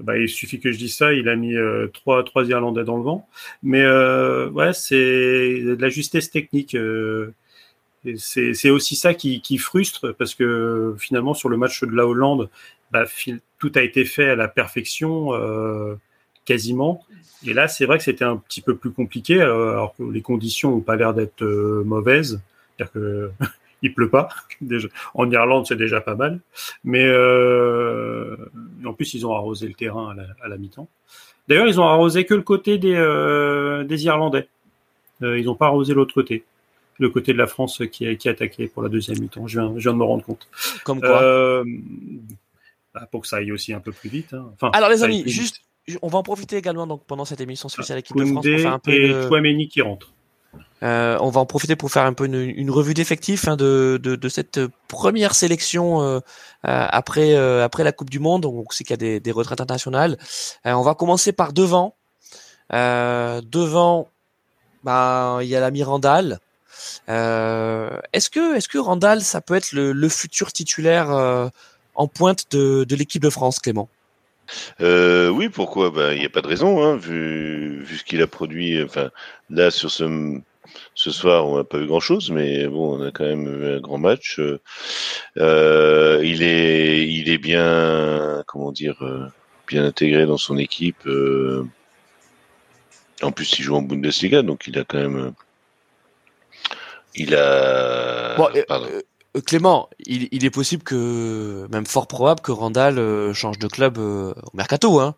bah, 0.00 0.16
il 0.16 0.28
suffit 0.28 0.60
que 0.60 0.70
je 0.70 0.78
dise 0.78 0.94
ça, 0.94 1.12
il 1.12 1.28
a 1.28 1.34
mis 1.34 1.56
euh, 1.56 1.88
trois, 1.88 2.22
trois 2.22 2.44
Irlandais 2.44 2.84
dans 2.84 2.96
le 2.96 3.02
vent. 3.02 3.28
Mais 3.62 3.82
euh, 3.82 4.48
ouais, 4.50 4.72
c'est 4.72 5.60
de 5.60 5.76
la 5.80 5.88
justesse 5.88 6.30
technique. 6.30 6.74
Euh, 6.74 7.34
c'est 8.16 8.70
aussi 8.70 8.94
ça 8.94 9.12
qui, 9.12 9.40
qui, 9.40 9.58
frustre 9.58 10.12
parce 10.12 10.34
que 10.34 10.94
finalement 10.98 11.34
sur 11.34 11.48
le 11.48 11.56
match 11.56 11.82
de 11.82 11.94
la 11.94 12.06
Hollande, 12.06 12.48
bah, 12.92 13.04
tout 13.58 13.72
a 13.74 13.82
été 13.82 14.04
fait 14.04 14.30
à 14.30 14.36
la 14.36 14.46
perfection 14.46 15.30
quasiment. 16.44 17.04
Et 17.46 17.52
là, 17.52 17.68
c'est 17.68 17.86
vrai 17.86 17.98
que 17.98 18.04
c'était 18.04 18.24
un 18.24 18.36
petit 18.36 18.60
peu 18.60 18.76
plus 18.76 18.90
compliqué, 18.90 19.40
euh, 19.40 19.70
alors 19.72 19.94
que 19.94 20.02
les 20.02 20.22
conditions 20.22 20.70
n'ont 20.72 20.80
pas 20.80 20.96
l'air 20.96 21.14
d'être 21.14 21.42
euh, 21.42 21.82
mauvaises. 21.84 22.40
C'est-à-dire 22.76 22.92
que 22.92 23.30
il 23.82 23.94
pleut 23.94 24.08
pas. 24.08 24.28
Déjà, 24.60 24.88
en 25.14 25.30
Irlande, 25.30 25.66
c'est 25.66 25.76
déjà 25.76 26.00
pas 26.00 26.16
mal. 26.16 26.40
Mais 26.82 27.04
euh, 27.04 28.36
en 28.84 28.92
plus, 28.92 29.14
ils 29.14 29.26
ont 29.26 29.34
arrosé 29.34 29.68
le 29.68 29.74
terrain 29.74 30.16
à 30.42 30.48
la, 30.48 30.56
mi-temps. 30.56 30.88
D'ailleurs, 31.46 31.68
ils 31.68 31.80
ont 31.80 31.86
arrosé 31.86 32.24
que 32.24 32.34
le 32.34 32.42
côté 32.42 32.76
des, 32.78 32.94
des 33.86 34.04
Irlandais. 34.04 34.48
ils 35.22 35.44
n'ont 35.44 35.54
pas 35.54 35.66
arrosé 35.66 35.94
l'autre 35.94 36.12
côté. 36.12 36.44
Le 36.98 37.08
côté 37.08 37.32
de 37.32 37.38
la 37.38 37.46
France 37.46 37.80
qui 37.92 38.06
a, 38.08 38.16
qui 38.16 38.28
a 38.28 38.32
attaqué 38.32 38.66
pour 38.66 38.82
la 38.82 38.88
deuxième 38.88 39.20
mi-temps. 39.20 39.46
Je 39.46 39.60
viens, 39.60 39.72
je 39.76 39.82
viens 39.82 39.92
de 39.92 39.98
me 39.98 40.04
rendre 40.04 40.24
compte. 40.24 40.48
Comme 40.84 41.00
quoi 41.00 41.62
bah, 42.92 43.08
Pour 43.12 43.22
que 43.22 43.28
ça 43.28 43.36
aille 43.36 43.52
aussi 43.52 43.72
un 43.72 43.80
peu 43.80 43.92
plus 43.92 44.10
vite. 44.10 44.34
Hein. 44.34 44.50
Enfin, 44.54 44.70
Alors 44.74 44.90
les 44.90 45.04
amis, 45.04 45.22
juste 45.26 45.62
on 46.02 46.08
va 46.08 46.18
en 46.18 46.22
profiter 46.22 46.56
également 46.56 46.86
donc 46.86 47.02
pendant 47.06 47.24
cette 47.24 47.40
émission 47.40 47.68
spéciale 47.68 47.98
équipe 47.98 48.16
de 48.16 48.24
France 48.24 48.44
pour 48.44 48.58
faire 48.58 48.72
un 48.72 48.78
peu 48.78 48.92
et 48.92 49.68
qui 49.68 49.82
rentre. 49.82 50.12
Euh, 50.82 51.18
on 51.20 51.30
va 51.30 51.40
en 51.40 51.46
profiter 51.46 51.74
pour 51.74 51.90
faire 51.90 52.04
un 52.04 52.12
peu 52.12 52.26
une, 52.26 52.70
revue 52.70 52.94
d'effectifs 52.94 53.48
hein, 53.48 53.56
de, 53.56 53.98
de, 54.00 54.28
cette 54.28 54.60
première 54.86 55.34
sélection 55.34 56.02
euh, 56.02 56.20
euh, 56.66 56.86
après 56.90 57.34
après 57.34 57.84
la 57.84 57.92
Coupe 57.92 58.10
du 58.10 58.20
Monde. 58.20 58.42
Donc 58.42 58.72
c'est 58.72 58.84
qu'il 58.84 58.92
y 58.92 58.94
a 58.94 58.96
des, 58.96 59.20
des 59.20 59.32
retraites 59.32 59.60
internationales. 59.60 60.16
on 60.64 60.82
va 60.82 60.94
commencer 60.94 61.32
par 61.32 61.52
devant. 61.52 61.96
devant, 62.70 64.08
bah 64.84 65.38
il 65.42 65.48
y 65.48 65.56
a 65.56 65.60
l'ami 65.60 65.82
Randall. 65.82 66.38
est-ce 67.08 68.30
que 68.30 68.56
est-ce 68.56 68.68
que 68.68 68.78
Randall 68.78 69.22
ça 69.22 69.40
peut 69.40 69.54
être 69.54 69.72
le, 69.72 70.08
futur 70.08 70.52
titulaire 70.52 71.10
en 71.94 72.06
pointe 72.06 72.52
de, 72.52 72.84
de 72.84 72.96
l'équipe 72.96 73.22
de 73.22 73.30
France, 73.30 73.58
Clément? 73.58 73.88
Euh, 74.80 75.28
oui, 75.28 75.48
pourquoi? 75.48 75.90
Bah, 75.90 76.14
Il 76.14 76.20
n'y 76.20 76.26
a 76.26 76.30
pas 76.30 76.42
de 76.42 76.48
raison, 76.48 76.82
hein, 76.82 76.96
vu, 76.96 77.82
vu 77.82 77.96
ce 77.98 78.04
qu'il 78.04 78.22
a 78.22 78.26
produit. 78.26 78.82
Enfin, 78.82 79.10
là, 79.50 79.70
sur 79.70 79.90
ce, 79.90 80.40
ce 80.94 81.10
soir, 81.10 81.46
on 81.46 81.56
n'a 81.56 81.64
pas 81.64 81.78
eu 81.78 81.86
grand-chose, 81.86 82.30
mais 82.30 82.66
bon, 82.66 82.98
on 82.98 83.06
a 83.06 83.10
quand 83.10 83.24
même 83.24 83.46
eu 83.46 83.76
un 83.76 83.80
grand 83.80 83.98
match. 83.98 84.40
Euh, 85.36 86.20
il, 86.24 86.42
est, 86.42 87.06
il 87.08 87.28
est 87.30 87.38
bien, 87.38 88.42
comment 88.46 88.72
dire, 88.72 89.02
euh, 89.02 89.26
bien 89.66 89.84
intégré 89.84 90.26
dans 90.26 90.36
son 90.38 90.58
équipe. 90.58 91.06
Euh. 91.06 91.64
en 93.22 93.32
plus, 93.32 93.58
il 93.58 93.62
joue 93.62 93.76
en 93.76 93.82
Bundesliga, 93.82 94.42
donc 94.42 94.66
il 94.66 94.78
a 94.78 94.84
quand 94.84 94.98
même... 94.98 95.32
Il 97.14 97.34
a... 97.34 97.38
Euh, 97.38 99.02
Clément, 99.46 99.88
il, 100.06 100.44
est 100.44 100.50
possible 100.50 100.82
que, 100.82 101.66
même 101.70 101.86
fort 101.86 102.06
probable 102.08 102.40
que 102.40 102.50
Randall 102.50 102.98
euh, 102.98 103.34
change 103.34 103.58
de 103.58 103.68
club 103.68 103.98
euh, 103.98 104.32
au 104.52 104.56
mercato. 104.56 105.00
Hein. 105.00 105.14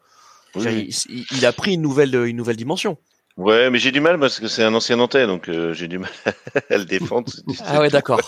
Il, 0.57 1.47
a 1.47 1.53
pris 1.53 1.75
une 1.75 1.83
nouvelle, 1.83 2.15
une 2.15 2.37
nouvelle 2.37 2.57
dimension. 2.57 2.99
Ouais, 3.37 3.71
mais 3.71 3.79
j'ai 3.79 3.93
du 3.93 4.01
mal 4.01 4.19
parce 4.19 4.41
que 4.41 4.49
c'est 4.49 4.65
un 4.65 4.75
ancien 4.75 4.97
Nantais, 4.97 5.27
donc 5.27 5.49
j'ai 5.73 5.87
du 5.87 5.99
mal 5.99 6.11
à 6.71 6.77
le 6.77 6.85
défendre. 6.85 7.33
ah 7.65 7.81
ouais, 7.81 7.89
d'accord. 7.89 8.21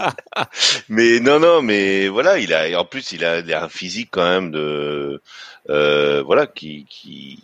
mais 0.88 1.20
non, 1.20 1.38
non, 1.38 1.60
mais 1.60 2.08
voilà, 2.08 2.38
il 2.38 2.54
a, 2.54 2.80
en 2.80 2.86
plus, 2.86 3.12
il 3.12 3.24
a, 3.24 3.42
un 3.62 3.68
physique 3.68 4.08
quand 4.10 4.26
même 4.26 4.50
de, 4.50 5.20
voilà, 5.68 6.46
qui, 6.46 6.86
qui, 6.88 7.38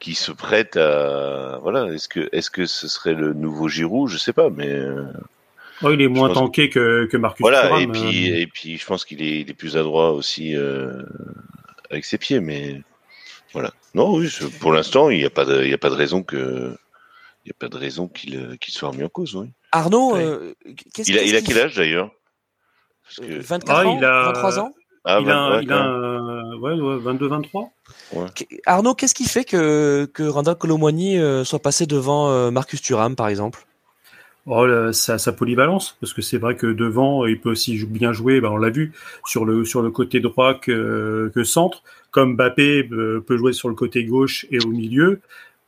qui 0.00 0.14
se 0.14 0.32
prête 0.32 0.78
à, 0.78 1.58
voilà. 1.60 1.92
Est-ce 1.92 2.08
que, 2.08 2.30
est-ce 2.32 2.50
que 2.50 2.64
ce 2.64 2.88
serait 2.88 3.14
le 3.14 3.34
nouveau 3.34 3.68
Giroud? 3.68 4.08
Je 4.08 4.16
sais 4.16 4.32
pas, 4.32 4.48
mais. 4.48 4.74
Oh, 5.82 5.90
il 5.90 6.00
est 6.00 6.08
moins 6.08 6.32
tanké 6.32 6.68
que, 6.68 7.06
que 7.06 7.16
Marcus 7.16 7.40
Voilà, 7.40 7.80
et 7.80 7.86
puis, 7.86 8.30
euh. 8.30 8.40
et 8.40 8.46
puis 8.46 8.78
je 8.78 8.86
pense 8.86 9.04
qu'il 9.04 9.22
est, 9.22 9.52
plus 9.54 9.76
adroit 9.76 10.12
aussi 10.12 10.56
euh, 10.56 11.02
avec 11.90 12.04
ses 12.04 12.18
pieds, 12.18 12.40
mais 12.40 12.80
voilà. 13.52 13.72
Non, 13.94 14.14
oui, 14.14 14.28
pour 14.60 14.72
l'instant, 14.72 15.10
il 15.10 15.18
n'y 15.18 15.24
a 15.24 15.30
pas 15.30 15.44
de, 15.44 15.62
il 15.64 15.70
y 15.70 15.74
a 15.74 15.78
pas 15.78 15.90
de 15.90 15.94
raison 15.94 16.22
que, 16.22 16.76
il 17.44 17.48
y 17.48 17.50
a 17.50 17.56
pas 17.58 17.68
de 17.68 17.76
raison 17.76 18.08
qu'il 18.08 18.36
euh, 18.36 18.56
qu'il 18.56 18.72
soit 18.72 18.90
remis 18.90 19.04
en 19.04 19.08
cause, 19.08 19.34
oui. 19.34 19.48
Arnaud, 19.72 20.16
qu'est-ce 20.94 21.10
il 21.10 21.18
a, 21.18 21.22
il 21.22 21.34
a 21.34 21.40
quel 21.40 21.58
âge 21.58 21.74
d'ailleurs? 21.74 22.10
24 23.18 23.64
ah, 23.68 23.86
ans, 23.86 23.98
il 23.98 24.04
a... 24.04 24.22
23 24.26 24.58
ans? 24.60 24.74
Ah, 25.06 25.18
il, 25.20 25.30
a, 25.30 25.60
il 25.60 25.70
a, 25.70 26.56
ouais, 26.56 26.98
22, 27.02 27.28
23. 27.28 27.70
Arnaud, 28.64 28.94
qu'est-ce 28.94 29.14
qui 29.14 29.26
fait 29.26 29.44
que, 29.44 30.08
que 30.14 30.22
Randall 30.22 30.56
Colomwani 30.56 31.18
soit 31.44 31.58
passé 31.58 31.84
devant 31.86 32.50
Marcus 32.50 32.80
Thuram, 32.80 33.14
par 33.14 33.28
exemple? 33.28 33.66
Oh, 34.46 34.66
sa, 34.92 35.16
sa, 35.16 35.32
polyvalence, 35.32 35.96
parce 36.00 36.12
que 36.12 36.20
c'est 36.20 36.36
vrai 36.36 36.54
que 36.54 36.66
devant, 36.66 37.24
il 37.24 37.40
peut 37.40 37.52
aussi 37.52 37.82
bien 37.86 38.12
jouer. 38.12 38.42
Ben, 38.42 38.50
on 38.50 38.58
l'a 38.58 38.68
vu 38.68 38.92
sur 39.24 39.46
le 39.46 39.64
sur 39.64 39.80
le 39.80 39.90
côté 39.90 40.20
droit 40.20 40.52
que, 40.52 41.32
que 41.34 41.44
centre, 41.44 41.82
comme 42.10 42.34
Mbappé 42.34 42.88
euh, 42.92 43.24
peut 43.26 43.38
jouer 43.38 43.54
sur 43.54 43.70
le 43.70 43.74
côté 43.74 44.04
gauche 44.04 44.46
et 44.50 44.58
au 44.60 44.68
milieu. 44.68 45.20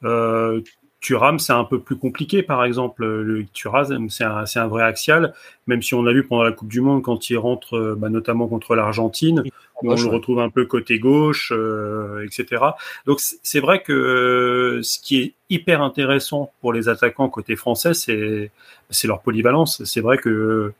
Euh, 0.04 0.60
Thuram, 1.00 1.38
c'est 1.38 1.52
un 1.52 1.64
peu 1.64 1.78
plus 1.78 1.96
compliqué, 1.96 2.42
par 2.42 2.64
exemple. 2.64 3.04
Le 3.04 3.44
Thuram, 3.52 4.08
c'est 4.10 4.24
un, 4.24 4.44
un, 4.54 4.66
vrai 4.66 4.82
axial, 4.82 5.34
même 5.66 5.82
si 5.82 5.94
on 5.94 6.06
a 6.06 6.12
vu 6.12 6.24
pendant 6.24 6.42
la 6.42 6.52
Coupe 6.52 6.68
du 6.68 6.80
Monde, 6.80 7.02
quand 7.02 7.30
il 7.30 7.36
rentre, 7.36 7.76
euh, 7.76 7.94
bah, 7.96 8.08
notamment 8.08 8.48
contre 8.48 8.74
l'Argentine, 8.74 9.44
on 9.82 9.94
le 9.94 10.06
retrouve 10.08 10.40
un 10.40 10.48
peu 10.48 10.64
côté 10.64 10.98
gauche, 10.98 11.52
euh, 11.54 12.24
etc. 12.24 12.62
Donc 13.04 13.20
c'est 13.20 13.60
vrai 13.60 13.82
que 13.82 13.92
euh, 13.92 14.82
ce 14.82 14.98
qui 14.98 15.20
est 15.20 15.34
hyper 15.50 15.82
intéressant 15.82 16.50
pour 16.60 16.72
les 16.72 16.88
attaquants 16.88 17.28
côté 17.28 17.56
français, 17.56 17.92
c'est 17.94 19.06
leur 19.06 19.20
polyvalence. 19.20 19.84
C'est 19.84 20.00
vrai 20.00 20.16
que 20.16 20.72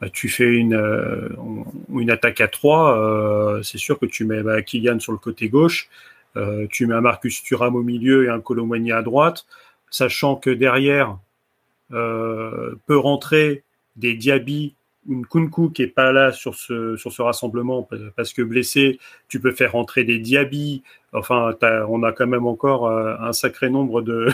bah, 0.00 0.08
tu 0.10 0.28
fais 0.28 0.48
une 0.48 1.30
une 1.94 2.10
attaque 2.10 2.42
à 2.42 2.48
trois, 2.48 3.58
c'est 3.62 3.78
sûr 3.78 3.98
que 3.98 4.06
tu 4.06 4.26
mets 4.26 4.42
bah, 4.42 4.60
Kylian 4.60 5.00
sur 5.00 5.12
le 5.12 5.18
côté 5.18 5.48
gauche, 5.48 5.88
tu 6.70 6.86
mets 6.86 6.94
un 6.94 7.00
Marcus 7.00 7.42
Thuram 7.42 7.76
au 7.76 7.82
milieu 7.82 8.24
et 8.24 8.28
un 8.28 8.40
Colomani 8.40 8.92
à 8.92 9.02
droite 9.02 9.46
sachant 9.92 10.36
que 10.36 10.50
derrière 10.50 11.18
euh, 11.92 12.74
peut 12.86 12.96
rentrer 12.96 13.62
des 13.94 14.14
Diaby 14.14 14.74
ou 15.08 15.22
Kunku 15.22 15.70
qui 15.70 15.82
est 15.82 15.88
pas 15.88 16.12
là 16.12 16.32
sur 16.32 16.54
ce 16.54 17.22
rassemblement 17.22 17.88
parce 18.16 18.32
que 18.32 18.42
blessé, 18.42 18.98
tu 19.28 19.40
peux 19.40 19.50
faire 19.50 19.72
rentrer 19.72 20.04
des 20.04 20.18
Diaby. 20.18 20.82
Enfin, 21.12 21.54
on 21.88 22.02
a 22.04 22.12
quand 22.12 22.26
même 22.26 22.46
encore 22.46 22.86
euh, 22.86 23.16
un 23.20 23.32
sacré 23.34 23.68
nombre 23.68 24.00
de 24.02 24.32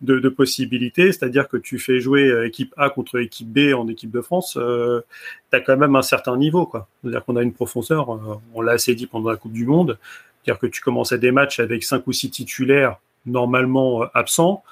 de, 0.00 0.28
possibilités. 0.28 1.12
C'est-à-dire 1.12 1.48
que 1.48 1.58
tu 1.58 1.78
fais 1.78 2.00
jouer 2.00 2.28
euh, 2.28 2.46
équipe 2.46 2.72
A 2.78 2.88
contre 2.88 3.18
équipe 3.18 3.52
B 3.52 3.74
en 3.74 3.88
équipe 3.88 4.10
de 4.10 4.22
France, 4.22 4.56
euh, 4.56 5.02
tu 5.50 5.56
as 5.56 5.60
quand 5.60 5.76
même 5.76 5.96
un 5.96 6.02
certain 6.02 6.36
niveau. 6.38 6.70
C'est-à-dire 7.02 7.24
qu'on 7.24 7.36
a 7.36 7.42
une 7.42 7.52
profondeur. 7.52 8.40
on 8.54 8.62
l'a 8.62 8.72
assez 8.72 8.94
dit 8.94 9.06
pendant 9.06 9.30
la 9.30 9.36
Coupe 9.36 9.52
du 9.52 9.66
Monde. 9.66 9.98
C'est-à-dire 10.44 10.60
que 10.60 10.66
tu 10.66 10.80
commençais 10.80 11.18
des 11.18 11.32
matchs 11.32 11.60
avec 11.60 11.82
cinq 11.84 12.06
ou 12.06 12.12
six 12.12 12.30
titulaires 12.30 12.96
normalement 13.26 14.04
absents. 14.14 14.62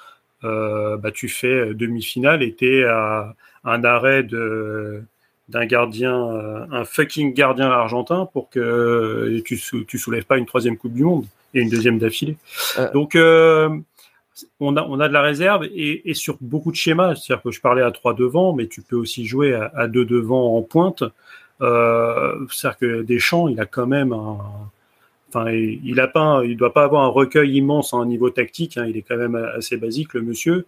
Euh, 0.43 0.97
bah, 0.97 1.11
tu 1.11 1.29
fais 1.29 1.47
euh, 1.47 1.73
demi-finale 1.73 2.43
et 2.43 2.53
t'es 2.53 2.83
à 2.83 3.33
un 3.63 3.83
arrêt 3.83 4.23
de 4.23 5.01
d'un 5.49 5.65
gardien, 5.65 6.29
euh, 6.31 6.65
un 6.71 6.85
fucking 6.85 7.33
gardien 7.33 7.69
argentin 7.69 8.27
pour 8.31 8.49
que 8.49 9.41
tu, 9.45 9.59
tu 9.85 9.97
soulèves 9.97 10.25
pas 10.25 10.37
une 10.37 10.45
troisième 10.45 10.77
Coupe 10.77 10.93
du 10.93 11.03
Monde 11.03 11.25
et 11.53 11.61
une 11.61 11.69
deuxième 11.69 11.99
d'affilée. 11.99 12.37
Donc 12.93 13.15
on 14.59 14.77
a, 14.77 14.83
on 14.83 14.99
a 14.99 15.07
de 15.07 15.13
la 15.13 15.21
réserve 15.21 15.65
et, 15.65 16.09
et 16.09 16.13
sur 16.13 16.37
beaucoup 16.41 16.71
de 16.71 16.75
schémas. 16.75 17.15
C'est-à-dire 17.15 17.43
que 17.43 17.51
je 17.51 17.61
parlais 17.61 17.83
à 17.83 17.91
3 17.91 18.13
devant, 18.13 18.53
mais 18.53 18.67
tu 18.67 18.81
peux 18.81 18.95
aussi 18.95 19.25
jouer 19.25 19.53
à, 19.53 19.71
à 19.75 19.87
2 19.87 20.05
devant 20.05 20.57
en 20.57 20.61
pointe. 20.61 21.03
Euh, 21.61 22.45
C'est-à-dire 22.49 22.77
que 22.77 23.01
Deschamps, 23.03 23.47
il 23.47 23.59
a 23.59 23.65
quand 23.65 23.87
même 23.87 24.13
un. 24.13 24.37
Il 25.51 25.99
a 25.99 26.07
pas, 26.07 26.41
il 26.43 26.57
doit 26.57 26.73
pas 26.73 26.83
avoir 26.83 27.03
un 27.03 27.07
recueil 27.07 27.57
immense 27.57 27.93
en 27.93 28.05
niveau 28.05 28.29
tactique. 28.29 28.77
Hein, 28.77 28.85
il 28.87 28.97
est 28.97 29.01
quand 29.01 29.17
même 29.17 29.35
assez 29.35 29.77
basique, 29.77 30.13
le 30.13 30.21
monsieur, 30.21 30.65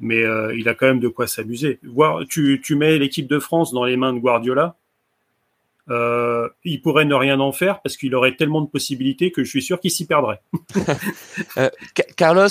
mais 0.00 0.22
euh, 0.24 0.54
il 0.56 0.68
a 0.68 0.74
quand 0.74 0.86
même 0.86 1.00
de 1.00 1.08
quoi 1.08 1.26
s'amuser. 1.26 1.78
Tu, 2.28 2.60
tu 2.62 2.76
mets 2.76 2.98
l'équipe 2.98 3.26
de 3.26 3.38
France 3.38 3.72
dans 3.72 3.84
les 3.84 3.96
mains 3.96 4.12
de 4.12 4.18
Guardiola, 4.18 4.76
euh, 5.90 6.48
il 6.64 6.80
pourrait 6.80 7.04
ne 7.04 7.14
rien 7.14 7.40
en 7.40 7.52
faire 7.52 7.82
parce 7.82 7.98
qu'il 7.98 8.14
aurait 8.14 8.36
tellement 8.36 8.62
de 8.62 8.68
possibilités 8.68 9.30
que 9.30 9.44
je 9.44 9.50
suis 9.50 9.62
sûr 9.62 9.80
qu'il 9.80 9.90
s'y 9.90 10.06
perdrait. 10.06 10.40
euh, 11.58 11.68
Carlos, 12.16 12.48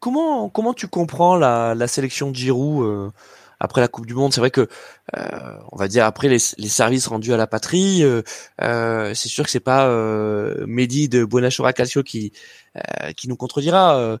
comment 0.00 0.74
tu 0.74 0.88
comprends 0.88 1.36
la, 1.36 1.86
sélection 1.86 2.30
de 2.30 2.36
Giroud 2.36 3.12
après 3.60 3.80
la 3.80 3.88
Coupe 3.88 4.06
du 4.06 4.14
Monde 4.14 4.32
C'est 4.32 4.40
vrai 4.40 4.50
que 4.50 4.68
euh, 5.16 5.58
on 5.72 5.76
va 5.76 5.88
dire 5.88 6.04
après 6.04 6.28
les, 6.28 6.38
les, 6.58 6.68
services 6.68 7.06
rendus 7.06 7.32
à 7.32 7.36
la 7.36 7.46
patrie, 7.46 8.04
c'est 8.58 9.28
sûr 9.28 9.44
que 9.44 9.50
c'est 9.50 9.60
pas 9.60 9.88
Mehdi 10.66 11.08
de 11.08 11.24
Buenaventura 11.24 11.72
Calcio 11.72 12.02
qui 12.02 12.32
qui 13.16 13.28
nous 13.28 13.36
contredira. 13.36 14.18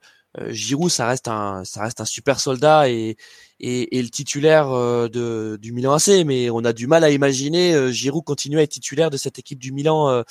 Giroud, 0.48 0.90
ça 0.90 1.06
reste 1.08 1.28
un 1.28 1.64
ça 1.64 1.82
reste 1.82 2.00
un 2.00 2.04
super 2.04 2.38
soldat 2.38 2.88
et 2.88 3.16
et, 3.60 3.98
et 3.98 4.02
le 4.02 4.08
titulaire 4.08 4.70
euh, 4.70 5.08
de, 5.08 5.58
du 5.60 5.72
Milan 5.72 5.94
AC, 5.94 6.24
mais 6.24 6.50
on 6.50 6.64
a 6.64 6.72
du 6.72 6.86
mal 6.86 7.04
à 7.04 7.10
imaginer 7.10 7.74
euh, 7.74 7.90
Giroud 7.90 8.24
continuer 8.24 8.60
à 8.60 8.62
être 8.64 8.70
titulaire 8.70 9.10
de 9.10 9.16
cette 9.16 9.38
équipe 9.38 9.58
du 9.58 9.72
Milan 9.72 10.08
euh, 10.08 10.22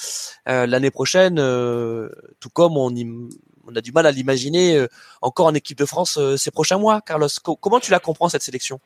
l'année 0.46 0.92
prochaine, 0.92 1.36
tout 2.40 2.50
comme 2.50 2.78
on, 2.78 2.94
on 3.68 3.76
a 3.76 3.82
du 3.82 3.92
mal 3.92 4.06
à 4.06 4.12
l'imaginer 4.12 4.86
encore 5.22 5.48
en 5.48 5.54
équipe 5.54 5.78
de 5.78 5.86
France 5.86 6.20
ces 6.38 6.52
prochains 6.52 6.78
mois. 6.78 7.02
Carlos, 7.02 7.28
comment 7.44 7.80
tu 7.80 7.92
la 7.92 8.00
comprends 8.00 8.30
cette 8.30 8.44
sélection? 8.44 8.80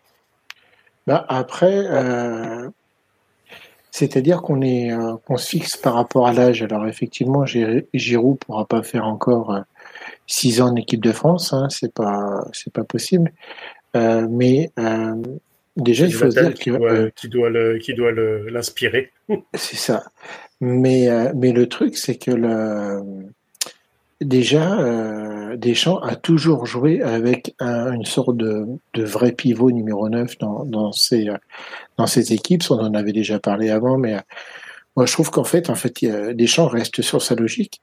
Bah 1.08 1.26
Après, 1.30 1.86
c'est-à-dire 3.92 4.42
qu'on 4.42 4.62
est, 4.62 4.92
qu'on 5.26 5.38
se 5.38 5.50
fixe 5.50 5.78
par 5.78 5.96
rapport 5.96 6.28
à 6.28 6.34
l'âge. 6.34 6.62
Alors 6.62 6.88
effectivement, 6.88 7.46
Giroud 7.46 8.40
pourra 8.40 8.66
pas 8.66 8.84
faire 8.84 9.06
encore 9.06 9.64
six 10.28 10.62
ans 10.62 10.70
en 10.70 10.76
équipe 10.76 11.02
de 11.02 11.12
France, 11.12 11.54
hein, 11.54 11.68
c'est 11.70 11.94
pas, 11.94 12.46
c'est 12.54 12.72
pas 12.72 12.84
possible. 12.84 13.32
Euh, 13.96 14.28
mais 14.30 14.72
euh, 14.80 15.16
déjà, 15.76 16.06
il 16.06 16.14
faut 16.14 16.30
se 16.32 16.40
dire 16.40 16.54
qui 16.54 16.70
doit, 16.70 16.92
euh, 16.92 17.10
qui 17.16 17.28
doit 17.28 17.50
le, 17.50 17.78
qui 17.78 17.94
doit 17.94 18.12
l'inspirer. 18.12 19.12
c'est 19.54 19.78
ça. 19.78 20.04
Mais 20.62 21.10
mais 21.36 21.52
le 21.52 21.68
truc, 21.68 21.98
c'est 21.98 22.18
que 22.18 22.32
le 22.32 23.02
déjà 24.22 24.80
euh, 24.80 25.58
Deschamps 25.58 26.00
a 26.00 26.16
toujours 26.16 26.66
joué 26.66 27.02
avec 27.02 27.56
un, 27.60 27.94
une 27.94 28.06
sorte 28.06 28.38
de, 28.38 28.66
de, 28.94 29.04
vrai 29.04 29.32
pivot 29.32 29.72
numéro 29.72 30.08
9 30.10 30.38
dans, 30.38 30.66
dans 30.66 30.92
ses 30.92 31.30
dans 31.98 32.08
ses 32.08 32.34
équipes. 32.34 32.64
On 32.70 32.80
en 32.80 32.94
avait 32.94 33.14
déjà 33.14 33.40
parlé 33.40 33.70
avant, 33.70 33.98
mais 33.98 34.18
moi 34.96 35.06
je 35.06 35.14
trouve 35.14 35.32
qu'en 35.32 35.44
fait 35.44 35.70
en 35.70 35.76
fait 35.76 36.06
Deschamps 36.34 36.68
reste 36.68 37.02
sur 37.02 37.22
sa 37.22 37.36
logique. 37.36 37.82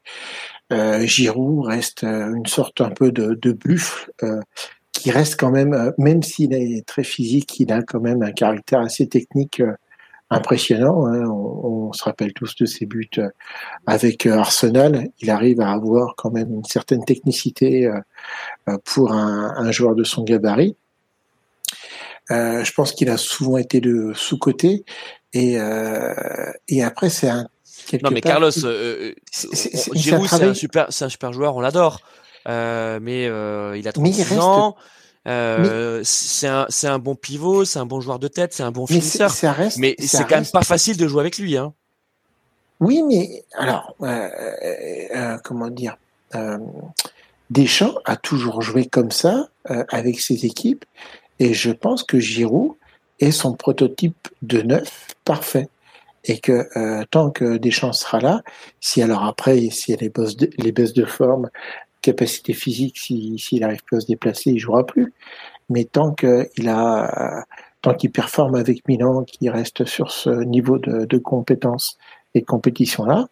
Euh, 0.72 1.00
Giroud 1.06 1.66
reste 1.66 2.02
une 2.04 2.46
sorte 2.46 2.80
un 2.80 2.90
peu 2.90 3.12
de, 3.12 3.34
de 3.34 3.52
buffle 3.52 4.12
qui 4.98 5.10
reste 5.10 5.38
quand 5.38 5.50
même, 5.50 5.72
euh, 5.72 5.92
même 5.98 6.22
s'il 6.22 6.52
est 6.52 6.86
très 6.86 7.04
physique, 7.04 7.60
il 7.60 7.72
a 7.72 7.82
quand 7.82 8.00
même 8.00 8.22
un 8.22 8.32
caractère 8.32 8.80
assez 8.80 9.08
technique 9.08 9.60
euh, 9.60 9.72
impressionnant. 10.30 11.06
Hein. 11.06 11.26
On, 11.26 11.92
se 11.92 12.04
rappelle 12.04 12.34
tous 12.34 12.54
de 12.56 12.66
ses 12.66 12.84
buts 12.84 13.08
euh, 13.16 13.30
avec 13.86 14.26
Arsenal. 14.26 15.08
Il 15.20 15.30
arrive 15.30 15.60
à 15.60 15.72
avoir 15.72 16.14
quand 16.16 16.30
même 16.30 16.52
une 16.52 16.64
certaine 16.64 17.04
technicité 17.04 17.90
pour 18.84 19.12
un, 19.12 19.70
joueur 19.70 19.94
de 19.94 20.04
son 20.04 20.22
gabarit. 20.22 20.76
je 22.28 22.72
pense 22.72 22.92
qu'il 22.92 23.08
a 23.08 23.16
souvent 23.16 23.56
été 23.56 23.80
de 23.80 24.12
sous-côté. 24.14 24.84
Et, 25.32 25.56
et 26.68 26.82
après, 26.82 27.08
c'est 27.08 27.30
un. 27.30 27.48
Non, 28.02 28.10
mais 28.10 28.20
Carlos, 28.20 28.50
Giroud, 28.50 30.28
c'est 30.28 30.44
un, 30.44 30.52
super, 30.52 30.86
c'est 30.90 31.06
un 31.06 31.08
super 31.08 31.32
joueur, 31.32 31.56
on 31.56 31.62
l'adore. 31.62 32.02
Euh, 32.48 32.98
mais 33.02 33.26
euh, 33.26 33.76
il 33.76 33.86
a 33.88 33.92
36 33.92 34.38
ans. 34.38 34.76
Euh, 35.28 36.00
c'est 36.04 36.46
un, 36.46 36.66
un 36.84 36.98
bon 36.98 37.14
pivot, 37.14 37.64
c'est 37.64 37.78
un 37.78 37.86
bon 37.86 38.00
joueur 38.00 38.18
de 38.18 38.28
tête, 38.28 38.54
c'est 38.54 38.62
un 38.62 38.70
bon 38.70 38.86
finisseur. 38.86 39.30
mais 39.78 39.94
c'est 39.98 40.26
quand 40.26 40.36
même 40.36 40.46
pas 40.46 40.62
facile 40.62 40.96
de 40.96 41.06
jouer 41.06 41.20
avec 41.20 41.38
lui. 41.38 41.56
Hein. 41.56 41.74
Oui, 42.80 43.02
mais 43.02 43.44
alors, 43.54 43.94
euh, 44.02 45.36
comment 45.44 45.68
dire 45.68 45.96
Deschamps 47.50 47.94
a 48.04 48.16
toujours 48.16 48.62
joué 48.62 48.86
comme 48.86 49.10
ça 49.10 49.48
avec 49.88 50.20
ses 50.20 50.46
équipes, 50.46 50.84
et 51.38 51.52
je 51.52 51.70
pense 51.70 52.02
que 52.02 52.18
Giroud 52.18 52.72
est 53.20 53.32
son 53.32 53.54
prototype 53.54 54.28
de 54.42 54.62
neuf 54.62 55.08
parfait 55.24 55.68
et 56.24 56.38
que 56.38 57.04
tant 57.06 57.30
que 57.30 57.56
Deschamps 57.56 57.92
sera 57.92 58.20
là, 58.20 58.42
si 58.80 59.02
alors 59.02 59.24
après, 59.24 59.70
si 59.70 59.96
les, 59.96 60.12
les 60.58 60.72
baisses 60.72 60.92
de 60.92 61.04
forme, 61.04 61.50
capacité 62.02 62.52
physique, 62.52 62.98
s'il 62.98 63.38
si, 63.38 63.62
arrive 63.62 63.82
plus 63.84 63.98
à 63.98 64.00
se 64.00 64.06
déplacer, 64.06 64.50
il 64.50 64.58
jouera 64.58 64.84
plus. 64.86 65.12
Mais 65.70 65.84
tant 65.84 66.12
qu'il 66.12 66.68
a, 66.68 67.44
tant 67.82 67.94
qu'il 67.94 68.10
performe 68.10 68.54
avec 68.54 68.86
Milan, 68.88 69.24
qu'il 69.24 69.50
reste 69.50 69.84
sur 69.84 70.10
ce 70.10 70.30
niveau 70.30 70.78
de, 70.78 71.04
de 71.04 71.18
compétence 71.18 71.98
et 72.34 72.40
de 72.40 72.46
compétition 72.46 73.04
là, 73.04 73.28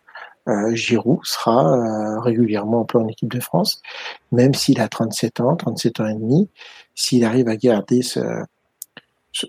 euh, 0.48 0.74
Giroud 0.74 1.20
sera 1.24 1.72
euh, 1.72 2.20
régulièrement 2.20 2.86
en 2.94 2.98
en 2.98 3.08
équipe 3.08 3.32
de 3.32 3.40
France, 3.40 3.82
même 4.30 4.54
s'il 4.54 4.80
a 4.80 4.88
37 4.88 5.40
ans, 5.40 5.56
37 5.56 6.00
ans 6.00 6.06
et 6.06 6.14
demi, 6.14 6.48
s'il 6.94 7.24
arrive 7.24 7.48
à 7.48 7.56
garder 7.56 8.02
ce, 8.02 8.20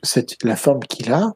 cette, 0.02 0.44
la 0.44 0.56
forme 0.56 0.80
qu'il 0.82 1.12
a, 1.12 1.34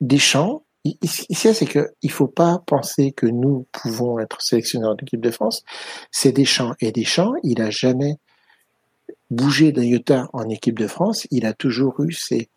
Deschamps 0.00 0.64
Ici, 0.84 1.54
c'est 1.54 1.66
que 1.66 1.92
il 2.02 2.10
faut 2.10 2.26
pas 2.26 2.62
penser 2.66 3.12
que 3.12 3.26
nous 3.26 3.66
pouvons 3.72 4.18
être 4.18 4.42
sélectionneurs 4.42 4.96
d'équipe 4.96 5.20
de 5.20 5.30
France. 5.30 5.64
C'est 6.10 6.32
Deschamps. 6.32 6.74
Et 6.80 6.92
Deschamps, 6.92 7.32
il 7.42 7.62
a 7.62 7.70
jamais 7.70 8.18
bougé 9.30 9.72
d'un 9.72 9.82
iota 9.82 10.28
en 10.34 10.48
équipe 10.50 10.78
de 10.78 10.86
France. 10.86 11.26
Il 11.30 11.46
a 11.46 11.54
toujours 11.54 12.00
eu 12.00 12.12
ses 12.12 12.50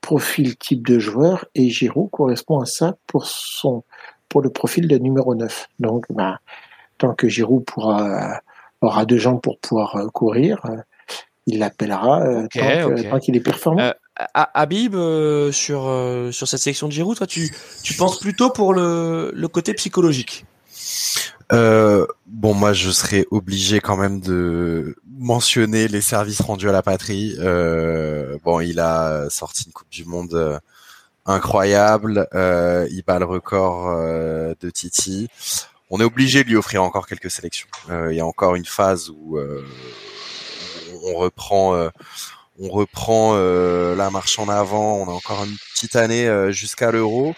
profils 0.00 0.56
type 0.56 0.86
de 0.86 0.98
joueur 0.98 1.44
et 1.54 1.68
Giroud 1.68 2.10
correspond 2.10 2.60
à 2.60 2.66
ça 2.66 2.96
pour 3.06 3.26
son, 3.26 3.84
pour 4.28 4.40
le 4.40 4.50
profil 4.50 4.88
de 4.88 4.96
numéro 4.96 5.34
9. 5.34 5.68
Donc, 5.80 6.06
bah, 6.10 6.40
tant 6.96 7.14
que 7.14 7.28
Giroud 7.28 7.64
pourra, 7.64 8.40
aura 8.80 9.04
deux 9.04 9.18
jambes 9.18 9.40
pour 9.40 9.58
pouvoir 9.58 9.96
euh, 9.96 10.08
courir, 10.08 10.64
euh, 10.66 10.76
il 11.46 11.60
l'appellera 11.60 12.22
euh, 12.22 12.46
tant 13.10 13.18
qu'il 13.18 13.36
est 13.36 13.40
performant. 13.40 13.92
Habib, 14.34 14.94
euh, 14.94 15.52
sur, 15.52 15.86
euh, 15.86 16.32
sur 16.32 16.48
cette 16.48 16.60
sélection 16.60 16.88
de 16.88 16.92
Giroud, 16.92 17.16
toi, 17.16 17.26
tu, 17.26 17.50
tu 17.82 17.94
penses 17.94 18.18
plutôt 18.18 18.50
pour 18.50 18.74
le, 18.74 19.30
le 19.32 19.48
côté 19.48 19.74
psychologique? 19.74 20.44
Euh, 21.52 22.06
bon, 22.26 22.52
moi, 22.52 22.72
je 22.72 22.90
serais 22.90 23.26
obligé 23.30 23.80
quand 23.80 23.96
même 23.96 24.20
de 24.20 24.96
mentionner 25.06 25.88
les 25.88 26.00
services 26.00 26.40
rendus 26.40 26.68
à 26.68 26.72
la 26.72 26.82
patrie. 26.82 27.36
Euh, 27.38 28.38
bon, 28.44 28.60
il 28.60 28.80
a 28.80 29.30
sorti 29.30 29.64
une 29.66 29.72
Coupe 29.72 29.90
du 29.90 30.04
Monde 30.04 30.34
euh, 30.34 30.58
incroyable. 31.24 32.26
il 32.34 33.02
bat 33.06 33.18
le 33.18 33.24
record 33.24 33.96
de 34.60 34.70
Titi. 34.70 35.28
On 35.90 36.00
est 36.00 36.04
obligé 36.04 36.44
de 36.44 36.48
lui 36.48 36.56
offrir 36.56 36.82
encore 36.82 37.06
quelques 37.06 37.30
sélections. 37.30 37.68
il 37.88 38.16
y 38.16 38.20
a 38.20 38.26
encore 38.26 38.56
une 38.56 38.66
phase 38.66 39.10
où 39.10 39.38
on 41.04 41.14
reprend 41.14 41.90
on 42.58 42.68
reprend 42.68 43.32
euh, 43.34 43.94
la 43.94 44.10
marche 44.10 44.38
en 44.38 44.48
avant. 44.48 44.96
On 44.96 45.08
a 45.08 45.12
encore 45.12 45.44
une 45.44 45.56
petite 45.74 45.96
année 45.96 46.26
euh, 46.26 46.50
jusqu'à 46.50 46.90
l'Euro. 46.90 47.34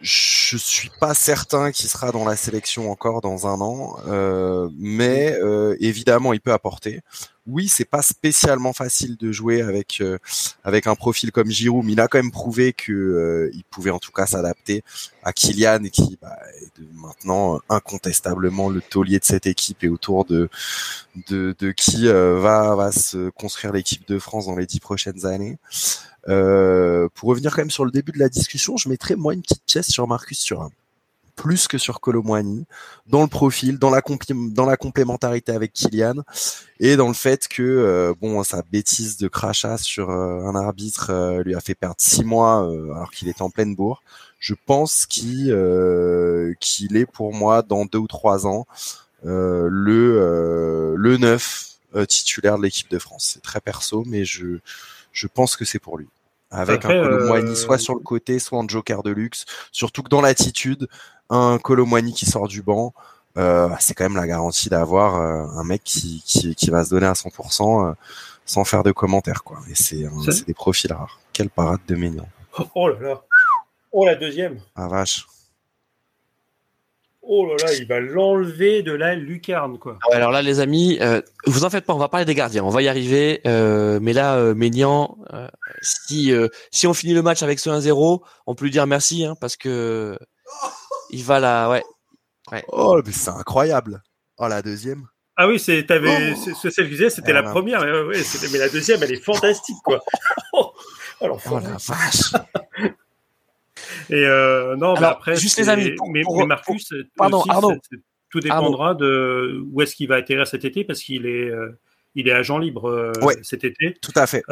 Je 0.00 0.56
suis 0.56 0.90
pas 1.00 1.12
certain 1.12 1.72
qu'il 1.72 1.88
sera 1.88 2.12
dans 2.12 2.24
la 2.24 2.36
sélection 2.36 2.90
encore 2.90 3.20
dans 3.20 3.48
un 3.48 3.60
an, 3.60 3.96
euh, 4.06 4.68
mais 4.78 5.36
évidemment 5.80 6.32
il 6.32 6.40
peut 6.40 6.52
apporter 6.52 7.00
oui, 7.48 7.68
c'est 7.68 7.86
pas 7.86 8.02
spécialement 8.02 8.74
facile 8.74 9.16
de 9.16 9.32
jouer 9.32 9.62
avec 9.62 10.00
euh, 10.00 10.18
avec 10.64 10.86
un 10.86 10.94
profil 10.94 11.32
comme 11.32 11.50
Giroud, 11.50 11.84
mais 11.84 11.92
il 11.92 12.00
a 12.00 12.06
quand 12.06 12.18
même 12.18 12.30
prouvé 12.30 12.74
que 12.74 12.92
euh, 12.92 13.50
il 13.54 13.64
pouvait 13.64 13.90
en 13.90 13.98
tout 13.98 14.12
cas 14.12 14.26
s'adapter 14.26 14.84
à 15.22 15.32
Kylian, 15.32 15.84
qui 15.90 16.18
bah, 16.20 16.36
est 16.60 16.82
maintenant 16.92 17.56
euh, 17.56 17.58
incontestablement 17.70 18.68
le 18.68 18.82
taulier 18.82 19.18
de 19.18 19.24
cette 19.24 19.46
équipe 19.46 19.82
et 19.82 19.88
autour 19.88 20.26
de 20.26 20.50
de, 21.28 21.54
qui 21.72 22.06
va 22.06 22.74
va 22.76 22.92
se 22.92 23.30
construire 23.30 23.72
l'équipe 23.72 24.06
de 24.06 24.18
France 24.18 24.46
dans 24.46 24.56
les 24.56 24.66
dix 24.66 24.80
prochaines 24.80 25.24
années. 25.26 25.58
pour 26.24 27.28
revenir 27.30 27.52
quand 27.54 27.62
même 27.62 27.70
sur 27.70 27.86
le 27.86 27.90
début 27.90 28.12
de 28.12 28.18
la 28.18 28.28
discussion, 28.28 28.76
je 28.76 28.88
mettrais 28.88 29.16
moi 29.16 29.32
une 29.34 29.42
petite 29.42 29.64
pièce 29.64 29.88
sur 29.88 30.06
Marcus 30.06 30.40
Thuram 30.40 30.70
plus 31.38 31.68
que 31.68 31.78
sur 31.78 32.00
Colomwani, 32.00 32.66
dans 33.06 33.22
le 33.22 33.28
profil, 33.28 33.78
dans 33.78 33.90
la, 33.90 34.02
dans 34.50 34.66
la 34.66 34.76
complémentarité 34.76 35.52
avec 35.52 35.72
Kylian, 35.72 36.24
et 36.80 36.96
dans 36.96 37.06
le 37.06 37.14
fait 37.14 37.46
que 37.46 37.62
euh, 37.62 38.12
bon 38.20 38.42
sa 38.42 38.62
bêtise 38.62 39.16
de 39.16 39.28
crachat 39.28 39.78
sur 39.78 40.10
euh, 40.10 40.40
un 40.40 40.56
arbitre 40.56 41.10
euh, 41.10 41.42
lui 41.44 41.54
a 41.54 41.60
fait 41.60 41.76
perdre 41.76 41.96
six 41.98 42.24
mois 42.24 42.68
alors 42.94 43.12
qu'il 43.12 43.28
était 43.28 43.42
en 43.42 43.50
pleine 43.50 43.76
bourre. 43.76 44.02
Je 44.40 44.54
pense 44.66 45.06
qu'il 45.06 45.46
qu'il 46.60 46.96
est 46.96 47.06
pour 47.06 47.32
moi 47.32 47.62
dans 47.62 47.84
deux 47.84 47.98
ou 47.98 48.08
trois 48.08 48.46
ans 48.46 48.66
le 49.22 50.94
le 50.96 51.16
9 51.16 51.64
titulaire 52.06 52.58
de 52.58 52.62
l'équipe 52.62 52.90
de 52.90 52.98
France. 52.98 53.32
C'est 53.34 53.42
très 53.42 53.60
perso, 53.60 54.04
mais 54.06 54.24
je 54.24 54.58
je 55.12 55.26
pense 55.26 55.56
que 55.56 55.64
c'est 55.64 55.80
pour 55.80 55.98
lui. 55.98 56.08
Avec 56.50 56.84
un 56.86 56.88
Colomboigny 56.88 57.56
soit 57.56 57.78
sur 57.78 57.94
le 57.94 58.00
côté, 58.00 58.38
soit 58.38 58.58
en 58.58 58.66
joker 58.66 59.02
de 59.02 59.10
luxe. 59.10 59.44
Surtout 59.70 60.02
que 60.02 60.08
dans 60.08 60.22
l'attitude, 60.22 60.88
un 61.30 61.58
Colomboigny 61.58 62.12
qui 62.12 62.26
sort 62.26 62.48
du 62.48 62.62
banc, 62.62 62.92
euh, 63.36 63.68
c'est 63.80 63.94
quand 63.94 64.04
même 64.04 64.16
la 64.16 64.26
garantie 64.26 64.68
d'avoir 64.68 65.14
un 65.16 65.64
mec 65.64 65.82
qui, 65.84 66.22
qui, 66.26 66.54
qui, 66.54 66.70
va 66.70 66.84
se 66.84 66.90
donner 66.90 67.06
à 67.06 67.12
100% 67.12 67.94
sans 68.44 68.64
faire 68.64 68.82
de 68.82 68.92
commentaires. 68.92 69.44
quoi. 69.44 69.58
Et 69.70 69.74
c'est 69.74 70.08
des 70.46 70.54
profils 70.54 70.92
rares. 70.92 71.20
Quelle 71.32 71.50
parade 71.50 71.80
de 71.86 71.94
Ménian. 71.94 72.28
Oh 72.74 72.88
là 72.88 72.98
là 73.00 73.22
Oh 73.92 74.04
la 74.04 74.16
deuxième 74.16 74.58
Ah 74.74 74.88
vache 74.88 75.26
Oh 77.30 77.46
là 77.46 77.56
là, 77.62 77.74
il 77.74 77.86
va 77.86 78.00
l'enlever 78.00 78.82
de 78.82 78.92
la 78.92 79.14
lucarne, 79.14 79.78
quoi. 79.78 79.98
alors 80.12 80.30
là, 80.30 80.40
les 80.40 80.60
amis, 80.60 80.96
euh, 81.02 81.20
vous 81.44 81.64
en 81.64 81.68
faites 81.68 81.84
pas, 81.84 81.92
on 81.92 81.98
va 81.98 82.08
parler 82.08 82.24
des 82.24 82.34
gardiens, 82.34 82.64
on 82.64 82.70
va 82.70 82.80
y 82.80 82.88
arriver. 82.88 83.42
Euh, 83.46 83.98
mais 84.00 84.14
là, 84.14 84.36
euh, 84.36 84.54
Ménian, 84.54 85.18
euh, 85.34 85.46
si 85.82 86.32
si 86.70 86.86
on 86.86 86.94
finit 86.94 87.12
le 87.12 87.20
match 87.20 87.42
avec 87.42 87.58
ce 87.58 87.68
1-0, 87.68 88.22
on 88.46 88.54
peut 88.54 88.64
lui 88.64 88.70
dire 88.70 88.86
merci, 88.86 89.26
hein, 89.26 89.34
parce 89.38 89.56
que 89.56 90.18
il 91.10 91.24
va 91.24 91.40
là, 91.40 91.70
ouais. 91.70 91.82
ouais. 92.52 92.64
Oh, 92.68 93.00
mais 93.04 93.12
c'est 93.12 93.30
incroyable. 93.30 94.02
Oh, 94.38 94.48
la 94.48 94.62
deuxième. 94.62 95.06
Ah 95.40 95.46
oui, 95.46 95.60
c'est 95.60 95.86
t'avais, 95.86 96.32
oh. 96.32 96.54
ce 96.60 96.68
celle 96.68 96.86
que 96.86 96.90
je 96.90 96.96
disais, 96.96 97.10
c'était 97.10 97.32
la 97.32 97.44
première, 97.44 97.84
mais, 97.84 97.92
ouais, 97.92 98.22
mais 98.52 98.58
la 98.58 98.68
deuxième, 98.68 99.00
elle 99.04 99.12
est 99.12 99.24
fantastique, 99.24 99.76
quoi. 99.84 100.02
oh, 100.52 100.72
alors, 101.20 101.40
oh 101.50 101.60
la 101.60 101.76
vache. 101.76 102.32
Et 104.10 104.24
euh, 104.24 104.74
non, 104.76 104.94
mais 104.94 105.06
après, 105.06 105.36
juste 105.36 105.58
les 105.58 105.68
amis, 105.68 105.94
mais, 106.10 106.22
Marcus, 106.46 106.92
pardon, 107.16 107.44
tout 108.30 108.40
dépendra 108.40 108.94
de 108.94 109.62
où 109.72 109.80
est-ce 109.80 109.94
qu'il 109.94 110.08
va 110.08 110.16
atterrir 110.16 110.46
cet 110.46 110.64
été 110.64 110.84
parce 110.84 111.00
qu'il 111.00 111.26
est, 111.26 111.48
euh, 111.48 111.78
il 112.14 112.28
est 112.28 112.32
agent 112.32 112.58
libre 112.58 112.88
euh, 112.88 113.12
cet 113.42 113.64
été. 113.64 113.96
Tout 114.02 114.12
à 114.16 114.26
fait. 114.26 114.42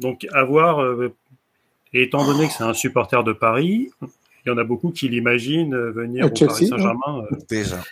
donc, 0.00 0.26
à 0.32 0.42
voir. 0.42 0.84
et 1.92 2.02
étant 2.02 2.24
donné 2.24 2.48
que 2.48 2.52
c'est 2.52 2.64
un 2.64 2.74
supporter 2.74 3.22
de 3.22 3.32
Paris, 3.32 3.90
il 4.44 4.50
y 4.50 4.52
en 4.52 4.58
a 4.58 4.64
beaucoup 4.64 4.90
qui 4.90 5.08
l'imaginent 5.08 5.74
venir 5.74 6.26
au 6.26 6.30
Paris 6.30 6.66
Saint-Germain. 6.66 7.24
Déjà. 7.48 7.82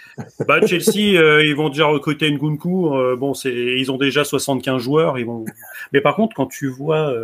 Bah, 0.47 0.65
Chelsea, 0.67 1.43
ils 1.45 1.55
vont 1.55 1.71
déjà 1.71 1.87
recruter 1.87 2.31
Nkunku. 2.31 3.17
bon, 3.17 3.35
c'est, 3.35 3.53
ils 3.53 3.91
ont 3.91 3.97
déjà 3.97 4.25
75 4.25 4.81
joueurs. 4.83 5.19
Ils 5.19 5.25
vont. 5.25 5.45
Mais 5.93 6.01
par 6.01 6.15
contre, 6.15 6.37
quand 6.37 6.47
tu 6.47 6.69
vois 6.69 7.15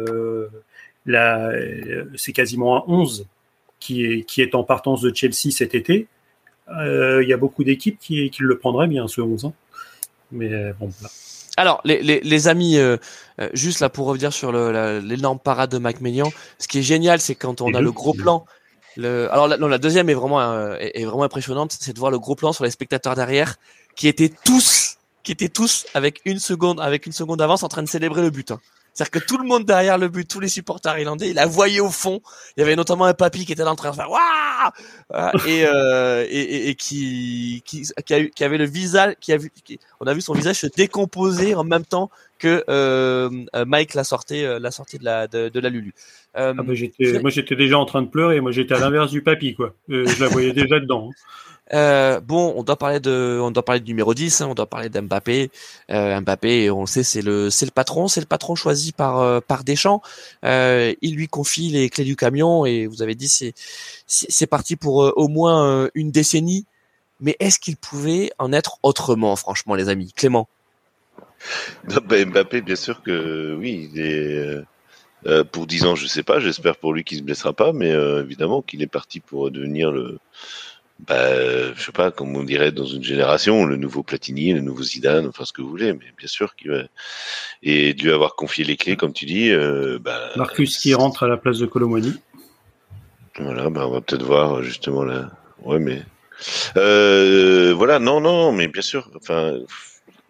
c'est 2.16 2.32
quasiment 2.32 2.76
un 2.76 2.84
11 2.92 3.26
qui 3.80 4.04
est, 4.04 4.24
qui 4.24 4.42
est 4.42 4.54
en 4.54 4.64
partance 4.64 5.00
de 5.00 5.14
Chelsea 5.14 5.50
cet 5.50 5.74
été. 5.74 6.06
Euh, 6.80 7.22
il 7.22 7.28
y 7.28 7.32
a 7.32 7.36
beaucoup 7.36 7.64
d'équipes 7.64 7.98
qui, 7.98 8.30
qui, 8.30 8.42
le 8.42 8.58
prendraient 8.58 8.88
bien, 8.88 9.08
ce 9.08 9.20
11 9.20 9.46
ans. 9.46 9.54
Mais 10.32 10.52
euh, 10.52 10.72
bon, 10.78 10.90
Alors, 11.56 11.80
les, 11.84 12.02
les, 12.02 12.20
les 12.20 12.48
amis, 12.48 12.76
euh, 12.76 12.98
juste 13.54 13.80
là 13.80 13.88
pour 13.88 14.06
revenir 14.06 14.32
sur 14.32 14.52
l'énorme 14.52 15.38
parade 15.38 15.70
de 15.70 15.78
McMillan, 15.78 16.30
ce 16.58 16.68
qui 16.68 16.80
est 16.80 16.82
génial, 16.82 17.20
c'est 17.20 17.34
quand 17.34 17.60
on 17.60 17.72
a 17.72 17.80
le 17.80 17.92
gros 17.92 18.12
plan. 18.12 18.44
Alors, 18.96 19.48
la, 19.48 19.56
non, 19.56 19.68
la 19.68 19.78
deuxième 19.78 20.08
est 20.08 20.14
vraiment, 20.14 20.74
est, 20.76 21.04
vraiment 21.04 21.24
impressionnante, 21.24 21.76
c'est 21.78 21.92
de 21.92 21.98
voir 21.98 22.10
le 22.10 22.18
gros 22.18 22.34
plan 22.34 22.52
sur 22.52 22.64
les 22.64 22.70
spectateurs 22.70 23.14
derrière, 23.14 23.56
qui 23.94 24.08
étaient 24.08 24.32
tous, 24.44 24.96
qui 25.22 25.32
étaient 25.32 25.48
tous 25.48 25.86
avec 25.94 26.20
une 26.24 26.38
seconde, 26.38 26.80
avec 26.80 27.06
une 27.06 27.12
seconde 27.12 27.38
d'avance, 27.38 27.62
en 27.62 27.68
train 27.68 27.82
de 27.82 27.88
célébrer 27.88 28.22
le 28.22 28.30
but. 28.30 28.50
Hein. 28.50 28.60
C'est-à-dire 28.98 29.22
que 29.22 29.26
tout 29.28 29.38
le 29.38 29.46
monde 29.46 29.64
derrière 29.64 29.96
le 29.96 30.08
but, 30.08 30.28
tous 30.28 30.40
les 30.40 30.48
supporters 30.48 30.98
irlandais, 30.98 31.28
il 31.28 31.34
la 31.34 31.46
voyait 31.46 31.78
au 31.78 31.88
fond. 31.88 32.20
Il 32.56 32.60
y 32.60 32.62
avait 32.64 32.74
notamment 32.74 33.04
un 33.04 33.14
papy 33.14 33.46
qui 33.46 33.52
était 33.52 33.62
là 33.62 33.70
en 33.70 33.76
train 33.76 33.90
de 33.90 33.94
faire 33.94 34.10
waouh 34.10 35.38
et, 35.46 35.64
euh, 35.66 36.26
et, 36.28 36.70
et, 36.70 36.74
qui, 36.74 37.62
qui, 37.64 37.82
qui, 38.04 38.44
avait 38.44 38.58
le 38.58 38.66
visage, 38.66 39.14
qui 39.20 39.32
a 39.32 39.36
vu, 39.36 39.52
on 40.00 40.06
a 40.08 40.14
vu 40.14 40.20
son 40.20 40.34
visage 40.34 40.56
se 40.56 40.66
décomposer 40.66 41.54
en 41.54 41.62
même 41.62 41.84
temps 41.84 42.10
que 42.40 42.64
euh, 42.68 43.30
Mike 43.66 43.94
l'a 43.94 44.02
sorti, 44.02 44.44
euh, 44.44 44.58
la 44.58 44.72
sortie 44.72 44.98
de 44.98 45.04
la 45.04 45.28
de, 45.28 45.48
de 45.48 45.60
la 45.60 45.68
Lulu. 45.68 45.94
Euh, 46.36 46.54
ah 46.56 46.62
bah 46.62 46.72
moi 47.20 47.30
j'étais 47.30 47.56
déjà 47.56 47.78
en 47.78 47.84
train 47.84 48.02
de 48.02 48.08
pleurer. 48.08 48.40
Moi 48.40 48.52
j'étais 48.52 48.74
à 48.74 48.78
l'inverse 48.78 49.10
du 49.10 49.22
papy 49.22 49.54
quoi. 49.54 49.74
Euh, 49.90 50.06
je 50.06 50.20
la 50.22 50.28
voyais 50.28 50.52
déjà 50.52 50.78
dedans. 50.80 51.10
Hein. 51.10 51.14
Euh, 51.74 52.20
bon, 52.20 52.54
on 52.56 52.62
doit 52.62 52.76
parler 52.76 53.00
de, 53.00 53.38
on 53.42 53.50
doit 53.50 53.64
parler 53.64 53.80
du 53.80 53.90
numéro 53.92 54.14
10, 54.14 54.40
hein, 54.40 54.46
on 54.50 54.54
doit 54.54 54.66
parler 54.66 54.88
d'Mbappé. 54.88 55.50
Euh, 55.90 56.20
Mbappé, 56.20 56.70
on 56.70 56.80
le 56.82 56.86
sait, 56.86 57.02
c'est 57.02 57.22
le, 57.22 57.50
c'est 57.50 57.66
le 57.66 57.70
patron, 57.70 58.08
c'est 58.08 58.20
le 58.20 58.26
patron 58.26 58.54
choisi 58.54 58.92
par 58.92 59.20
euh, 59.20 59.40
par 59.40 59.64
Deschamps. 59.64 60.02
Euh, 60.44 60.94
il 61.02 61.14
lui 61.14 61.28
confie 61.28 61.68
les 61.70 61.90
clés 61.90 62.04
du 62.04 62.16
camion 62.16 62.64
et 62.64 62.86
vous 62.86 63.02
avez 63.02 63.14
dit 63.14 63.28
c'est 63.28 63.54
c'est 64.06 64.46
parti 64.46 64.76
pour 64.76 65.04
euh, 65.04 65.12
au 65.16 65.28
moins 65.28 65.88
une 65.94 66.10
décennie. 66.10 66.64
Mais 67.20 67.36
est-ce 67.40 67.58
qu'il 67.58 67.76
pouvait 67.76 68.30
en 68.38 68.52
être 68.52 68.78
autrement, 68.84 69.34
franchement, 69.34 69.74
les 69.74 69.88
amis, 69.88 70.12
Clément 70.12 70.48
bah, 71.84 72.24
Mbappé, 72.24 72.60
bien 72.62 72.76
sûr 72.76 73.02
que 73.02 73.56
oui, 73.58 73.90
il 73.92 74.00
est. 74.00 75.44
pour 75.50 75.66
10 75.66 75.84
ans, 75.84 75.94
je 75.96 76.06
sais 76.06 76.22
pas. 76.22 76.38
J'espère 76.38 76.76
pour 76.76 76.92
lui 76.92 77.02
qu'il 77.02 77.18
se 77.18 77.22
blessera 77.24 77.52
pas, 77.52 77.72
mais 77.72 77.90
évidemment 77.90 78.62
qu'il 78.62 78.82
est 78.82 78.86
parti 78.86 79.18
pour 79.18 79.50
devenir 79.50 79.90
le 79.90 80.18
bah, 81.06 81.72
je 81.74 81.80
sais 81.80 81.92
pas, 81.92 82.10
comme 82.10 82.36
on 82.36 82.42
dirait 82.42 82.72
dans 82.72 82.84
une 82.84 83.04
génération, 83.04 83.64
le 83.64 83.76
nouveau 83.76 84.02
Platini, 84.02 84.52
le 84.52 84.60
nouveau 84.60 84.82
Zidane, 84.82 85.26
enfin 85.26 85.44
ce 85.44 85.52
que 85.52 85.62
vous 85.62 85.68
voulez, 85.68 85.92
mais 85.92 86.12
bien 86.16 86.26
sûr 86.26 86.56
qu'il 86.56 86.72
va. 86.72 86.82
Et 87.62 87.92
lui 87.92 88.10
avoir 88.10 88.34
confié 88.34 88.64
les 88.64 88.76
clés, 88.76 88.96
comme 88.96 89.12
tu 89.12 89.24
dis. 89.24 89.50
Euh, 89.50 89.98
bah, 90.00 90.30
Marcus 90.36 90.76
qui 90.78 90.94
rentre 90.94 91.22
à 91.22 91.28
la 91.28 91.36
place 91.36 91.58
de 91.58 91.66
Colomwani. 91.66 92.14
Voilà, 93.38 93.70
bah, 93.70 93.86
on 93.86 93.92
va 93.92 94.00
peut-être 94.00 94.24
voir 94.24 94.62
justement 94.62 95.04
là. 95.04 95.30
Ouais, 95.62 95.78
mais. 95.78 96.02
Euh, 96.76 97.72
voilà, 97.76 97.98
non, 97.98 98.20
non, 98.20 98.52
mais 98.52 98.68
bien 98.68 98.82
sûr. 98.82 99.10
Enfin, 99.16 99.54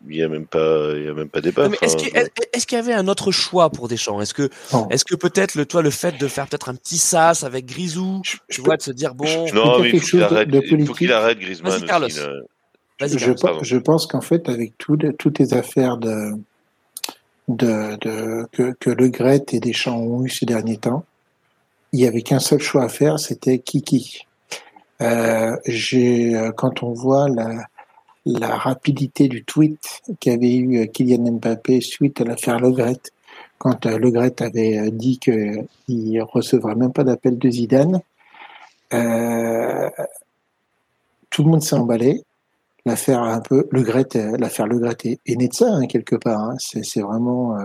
il 0.07 0.17
y 0.17 0.23
a 0.23 0.29
même 0.29 0.47
pas 0.47 0.93
il 0.95 1.05
y 1.05 1.09
a 1.09 1.15
même 1.15 1.29
pas 1.29 1.41
débat. 1.41 1.69
Est-ce 1.83 2.67
qu'il 2.67 2.77
y 2.77 2.81
avait 2.81 2.93
un 2.93 3.09
autre 3.09 3.33
choix 3.33 3.71
pour 3.71 3.89
Deschamps? 3.89 4.21
Est-ce 4.21 4.35
que 4.35 4.49
est-ce 4.91 5.05
que 5.05 5.17
peut-être 5.17 5.55
le 5.55 5.67
toi 5.67 5.83
le 5.83 5.91
fait 5.91 6.19
de 6.19 6.29
faire 6.29 6.47
peut-être 6.47 6.69
un 6.69 6.75
petit 6.75 6.99
sas 6.99 7.43
avec 7.45 7.67
Grisou, 7.67 8.23
tu 8.49 8.61
vois 8.61 8.77
de 8.77 8.83
se 8.83 8.93
dire 8.93 9.15
bon 9.15 9.47
Non, 9.53 9.81
mais 9.81 9.91
il 9.91 10.01
faut 10.01 10.07
qu'il 10.07 10.23
arrête, 10.23 10.87
faut 10.87 10.95
qu'il 10.95 11.13
arrête 11.13 11.39
Griezmann 11.39 11.85
Carlos. 11.85 12.09
je, 12.09 13.17
je, 13.63 13.77
pense 13.77 14.07
qu'en 14.07 14.21
fait 14.21 14.49
avec 14.49 14.75
toutes 14.79 15.39
les 15.39 15.55
affaires 15.55 15.97
de 15.97 16.33
de, 17.49 17.97
de 17.97 18.47
que, 18.53 18.75
que 18.79 18.91
Le 18.91 19.09
Gret 19.09 19.47
et 19.53 19.61
Deschamps 19.61 19.97
ont 19.97 20.25
eu 20.25 20.29
ces 20.29 20.47
derniers 20.47 20.77
temps, 20.77 21.05
il 21.93 22.01
y 22.01 22.07
avait 22.07 22.23
qu'un 22.23 22.41
seul 22.41 22.61
choix 22.61 22.85
à 22.85 22.89
faire, 22.89 23.19
c'était 23.19 23.59
Kiki. 23.59 24.27
Euh, 25.01 25.57
j'ai 25.65 26.51
quand 26.57 26.83
on 26.83 26.93
voit 26.93 27.29
la 27.29 27.65
la 28.25 28.57
rapidité 28.57 29.29
du 29.29 29.45
tweet 29.45 30.03
qu'avait 30.21 30.57
eu 30.57 30.81
euh, 30.81 30.87
Kylian 30.87 31.33
Mbappé 31.33 31.81
suite 31.81 32.21
à 32.21 32.25
l'affaire 32.25 32.61
Legret, 32.61 33.01
quand 33.59 33.87
euh, 33.87 33.99
Legret 33.99 34.35
avait 34.43 34.79
euh, 34.79 34.91
dit 34.91 35.19
qu'il 35.19 35.67
ne 35.89 36.23
recevrait 36.23 36.75
même 36.75 36.93
pas 36.93 37.05
d'appel 37.05 37.39
de 37.39 37.51
Zidane. 37.51 38.01
tout 41.31 41.43
le 41.43 41.51
monde 41.51 41.63
s'est 41.63 41.77
emballé. 41.77 42.23
L'affaire 42.85 43.23
un 43.23 43.41
peu 43.41 43.69
Legret, 43.71 44.09
l'affaire 44.39 44.67
Legret 44.67 44.97
est, 45.05 45.21
est 45.27 45.37
née 45.37 45.49
de 45.49 45.55
ça 45.55 45.71
hein, 45.71 45.87
quelque 45.87 46.17
part. 46.17 46.41
Hein. 46.41 46.57
C'est 46.59 47.01
vraiment 47.01 47.57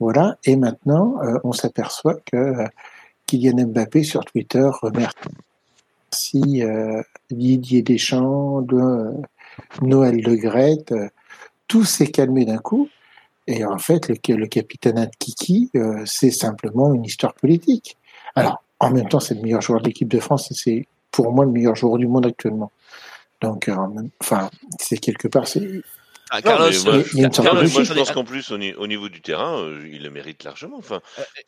voilà. 0.00 0.38
Et 0.44 0.56
maintenant, 0.56 1.16
on 1.44 1.52
s'aperçoit 1.52 2.16
que 2.24 2.54
Kylian 3.26 3.66
Mbappé 3.66 4.04
sur 4.04 4.24
Twitter 4.24 4.66
remercie 4.80 6.62
Didier 7.30 7.82
Deschamps 7.82 8.62
de 8.62 9.12
Noël 9.80 10.20
Le 10.20 10.36
Grette, 10.36 10.92
euh, 10.92 11.08
tout 11.68 11.84
s'est 11.84 12.08
calmé 12.08 12.44
d'un 12.44 12.58
coup. 12.58 12.88
Et 13.46 13.64
en 13.64 13.78
fait, 13.78 14.08
le, 14.08 14.16
le 14.36 14.46
capitaine 14.46 15.10
Kiki, 15.18 15.70
euh, 15.74 16.02
c'est 16.06 16.30
simplement 16.30 16.94
une 16.94 17.04
histoire 17.04 17.34
politique. 17.34 17.96
Alors, 18.34 18.62
en 18.78 18.90
même 18.90 19.08
temps, 19.08 19.20
c'est 19.20 19.34
le 19.34 19.42
meilleur 19.42 19.60
joueur 19.60 19.80
de 19.80 19.86
l'équipe 19.86 20.08
de 20.08 20.20
France 20.20 20.50
et 20.50 20.54
c'est 20.54 20.86
pour 21.10 21.32
moi 21.32 21.44
le 21.44 21.50
meilleur 21.50 21.74
joueur 21.74 21.98
du 21.98 22.06
monde 22.06 22.26
actuellement. 22.26 22.70
Donc, 23.40 23.68
euh, 23.68 23.74
enfin, 24.20 24.50
c'est 24.78 24.98
quelque 24.98 25.28
part, 25.28 25.48
c'est. 25.48 25.82
Ah, 26.30 26.40
Carlos, 26.40 26.70
il 26.70 27.20
y 27.20 27.24
a 27.24 27.26
une 27.26 27.32
sorte 27.32 27.46
Carlos, 27.46 27.68
moi, 27.68 27.82
je 27.82 27.92
pense 27.92 28.10
qu'en 28.12 28.24
plus, 28.24 28.52
au, 28.52 28.86
niveau 28.86 29.08
du 29.10 29.20
terrain, 29.20 29.68
il 29.84 30.02
le 30.02 30.08
mérite 30.08 30.44
largement. 30.44 30.78
Enfin, 30.78 31.00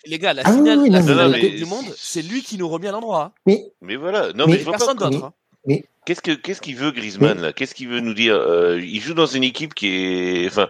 les 0.05 0.19
gars, 0.19 0.35
la 0.35 0.43
ah 0.45 0.53
finale, 0.53 0.87
la 0.91 1.01
finale 1.01 1.41
du 1.41 1.65
monde, 1.65 1.87
c'est 1.97 2.21
lui 2.21 2.43
qui 2.43 2.59
nous 2.59 2.69
remet 2.69 2.89
à 2.89 2.93
l'endroit. 2.93 3.33
Mais, 3.47 3.65
mais 3.81 3.97
voilà, 3.97 4.35
non, 4.35 4.47
mais, 4.47 4.59
mais 4.59 4.65
personne 4.71 4.99
d'autre. 4.99 5.25
Hein. 5.25 5.33
Mais 5.67 5.85
qu'est-ce 6.05 6.21
que 6.21 6.33
qu'est-ce 6.33 6.61
qu'il 6.61 6.77
veut 6.77 6.91
Griezmann 6.91 7.41
là? 7.41 7.53
Qu'est-ce 7.53 7.75
qu'il 7.75 7.89
veut 7.89 8.01
nous 8.01 8.15
dire? 8.15 8.35
Euh, 8.35 8.81
Il 8.81 9.01
joue 9.01 9.15
dans 9.15 9.27
une 9.27 9.45
équipe 9.45 9.75
qui 9.75 9.89
est, 9.89 10.47
enfin, 10.47 10.69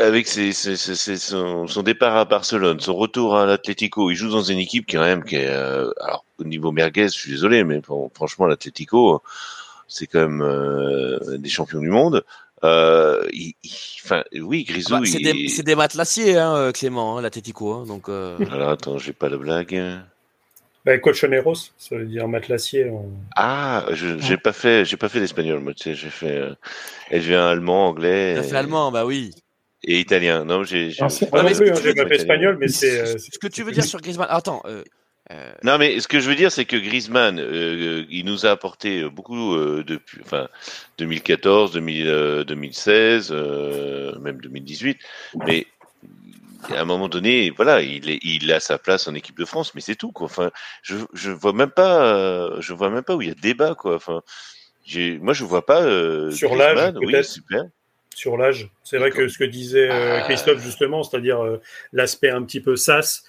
avec 0.00 0.28
ses, 0.28 0.52
ses, 0.52 0.76
ses, 0.76 1.16
son, 1.16 1.66
son, 1.66 1.82
départ 1.82 2.16
à 2.16 2.24
Barcelone, 2.24 2.80
son 2.80 2.94
retour 2.94 3.36
à 3.36 3.46
l'Atlético, 3.46 4.10
il 4.10 4.14
joue 4.14 4.30
dans 4.30 4.42
une 4.42 4.58
équipe 4.58 4.86
qui 4.86 4.96
quand 4.96 5.02
même 5.02 5.24
qui 5.24 5.36
est, 5.36 5.48
euh, 5.48 5.90
alors 6.00 6.24
au 6.38 6.44
niveau 6.44 6.72
merguez, 6.72 7.04
je 7.04 7.18
suis 7.18 7.32
désolé, 7.32 7.64
mais 7.64 7.80
bon, 7.80 8.10
franchement 8.14 8.46
l'Atlético, 8.46 9.22
c'est 9.88 10.06
quand 10.06 10.20
même 10.20 10.42
euh, 10.42 11.38
des 11.38 11.48
champions 11.48 11.80
du 11.80 11.90
monde. 11.90 12.24
Euh, 12.64 13.26
il, 13.32 13.54
enfin, 14.04 14.22
oui, 14.40 14.62
Grisou. 14.62 14.94
Ah 14.94 15.00
bah, 15.00 15.06
c'est 15.06 15.18
des, 15.18 15.62
des 15.62 15.74
matelassiers, 15.74 16.38
hein, 16.38 16.70
Clément, 16.72 17.18
hein, 17.18 17.22
l'Atlético. 17.22 17.72
Hein, 17.72 17.84
donc. 17.86 18.08
Alors 18.08 18.70
attends, 18.70 18.98
j'ai 18.98 19.12
pas 19.12 19.28
la 19.28 19.36
blague. 19.36 20.02
Bah, 20.84 20.98
Colchoneros, 20.98 21.70
ça 21.78 21.96
veut 21.96 22.06
dire 22.06 22.26
matelassier. 22.26 22.90
Ah, 23.36 23.86
je 23.92 24.18
j'ai 24.18 24.36
pas 24.36 24.52
fait, 24.52 24.84
j'ai 24.84 24.96
pas 24.96 25.08
fait 25.08 25.20
l'espagnol, 25.20 25.60
moi. 25.60 25.74
Tu 25.74 25.84
sais, 25.84 25.94
j'ai 25.94 26.10
fait. 26.10 26.36
Euh, 26.36 26.54
elle 27.10 27.20
vient 27.20 27.46
allemand, 27.46 27.88
anglais. 27.88 28.34
T'as 28.34 28.42
fait 28.42 28.56
allemand, 28.56 28.90
bah 28.90 29.06
oui. 29.06 29.30
Et 29.84 30.00
italien. 30.00 30.44
Non, 30.44 30.64
j'ai. 30.64 30.90
J'ai 30.90 31.26
pas 31.26 31.44
fait 31.44 32.14
espagnol, 32.14 32.56
mais 32.58 32.68
c'est. 32.68 33.00
Euh, 33.00 33.18
ce 33.18 33.38
que 33.38 33.48
tu 33.48 33.62
veux 33.62 33.72
dire 33.72 33.84
sur 33.84 34.00
Griezmann. 34.00 34.28
Attends. 34.30 34.62
Euh, 34.66 34.82
euh... 35.32 35.52
Non, 35.62 35.78
mais 35.78 36.00
ce 36.00 36.08
que 36.08 36.18
je 36.18 36.28
veux 36.28 36.34
dire, 36.34 36.50
c'est 36.50 36.64
que 36.64 36.76
Griezmann, 36.76 37.38
euh, 37.38 38.04
il 38.10 38.24
nous 38.24 38.44
a 38.44 38.50
apporté 38.50 39.08
beaucoup 39.08 39.56
depuis, 39.56 40.20
enfin, 40.24 40.48
2014, 40.98 41.72
2000, 41.72 42.44
2016, 42.46 43.32
même 44.20 44.38
2018. 44.40 44.98
Mais 45.46 45.66
à 46.70 46.80
un 46.80 46.84
moment 46.84 47.08
donné, 47.08 47.50
voilà, 47.50 47.82
il, 47.82 48.10
est, 48.10 48.18
il 48.22 48.52
a 48.52 48.60
sa 48.60 48.78
place 48.78 49.08
en 49.08 49.14
équipe 49.14 49.38
de 49.38 49.44
France, 49.44 49.74
mais 49.74 49.80
c'est 49.80 49.96
tout, 49.96 50.12
quoi. 50.12 50.26
Enfin, 50.26 50.50
je, 50.82 50.96
je 51.12 51.30
vois 51.30 51.52
même 51.52 51.70
pas, 51.70 52.60
je 52.60 52.72
vois 52.72 52.90
même 52.90 53.02
pas 53.02 53.16
où 53.16 53.22
il 53.22 53.28
y 53.28 53.32
a 53.32 53.34
débat, 53.34 53.74
quoi. 53.74 53.96
Enfin, 53.96 54.22
moi, 55.20 55.34
je 55.34 55.44
vois 55.44 55.64
pas. 55.64 55.82
Euh, 55.82 56.30
Sur 56.30 56.56
l'âge, 56.56 56.94
oui, 57.00 57.24
super. 57.24 57.64
Sur 58.14 58.36
l'âge, 58.36 58.70
c'est 58.84 58.98
vrai 58.98 59.10
que 59.10 59.26
ce 59.26 59.38
que 59.38 59.44
disait 59.44 59.90
euh, 59.90 60.18
ah. 60.18 60.22
Christophe 60.22 60.62
justement, 60.62 61.02
c'est-à-dire 61.02 61.42
euh, 61.42 61.62
l'aspect 61.92 62.28
un 62.28 62.42
petit 62.42 62.60
peu 62.60 62.76
sas, 62.76 63.24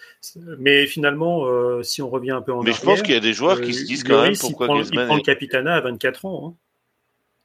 mais 0.59 0.85
finalement, 0.87 1.47
si 1.83 2.01
on 2.01 2.09
revient 2.09 2.31
un 2.31 2.41
peu 2.41 2.51
en 2.51 2.61
mais 2.63 2.71
arrière, 2.71 2.81
je 2.81 2.85
pense 2.85 3.01
qu'il 3.01 3.13
y 3.13 3.17
a 3.17 3.21
des 3.21 3.33
joueurs 3.33 3.61
qui 3.61 3.73
se 3.73 3.85
disent 3.85 4.03
quand 4.03 4.21
même 4.21 4.35
pourquoi 4.37 4.65
il 4.65 4.67
prend, 4.67 4.75
Griezmann 4.75 5.03
il 5.03 5.07
prend 5.07 5.15
le 5.15 5.21
capitana 5.21 5.75
à 5.75 5.81
24 5.81 6.25
ans, 6.25 6.47
hein. 6.47 6.53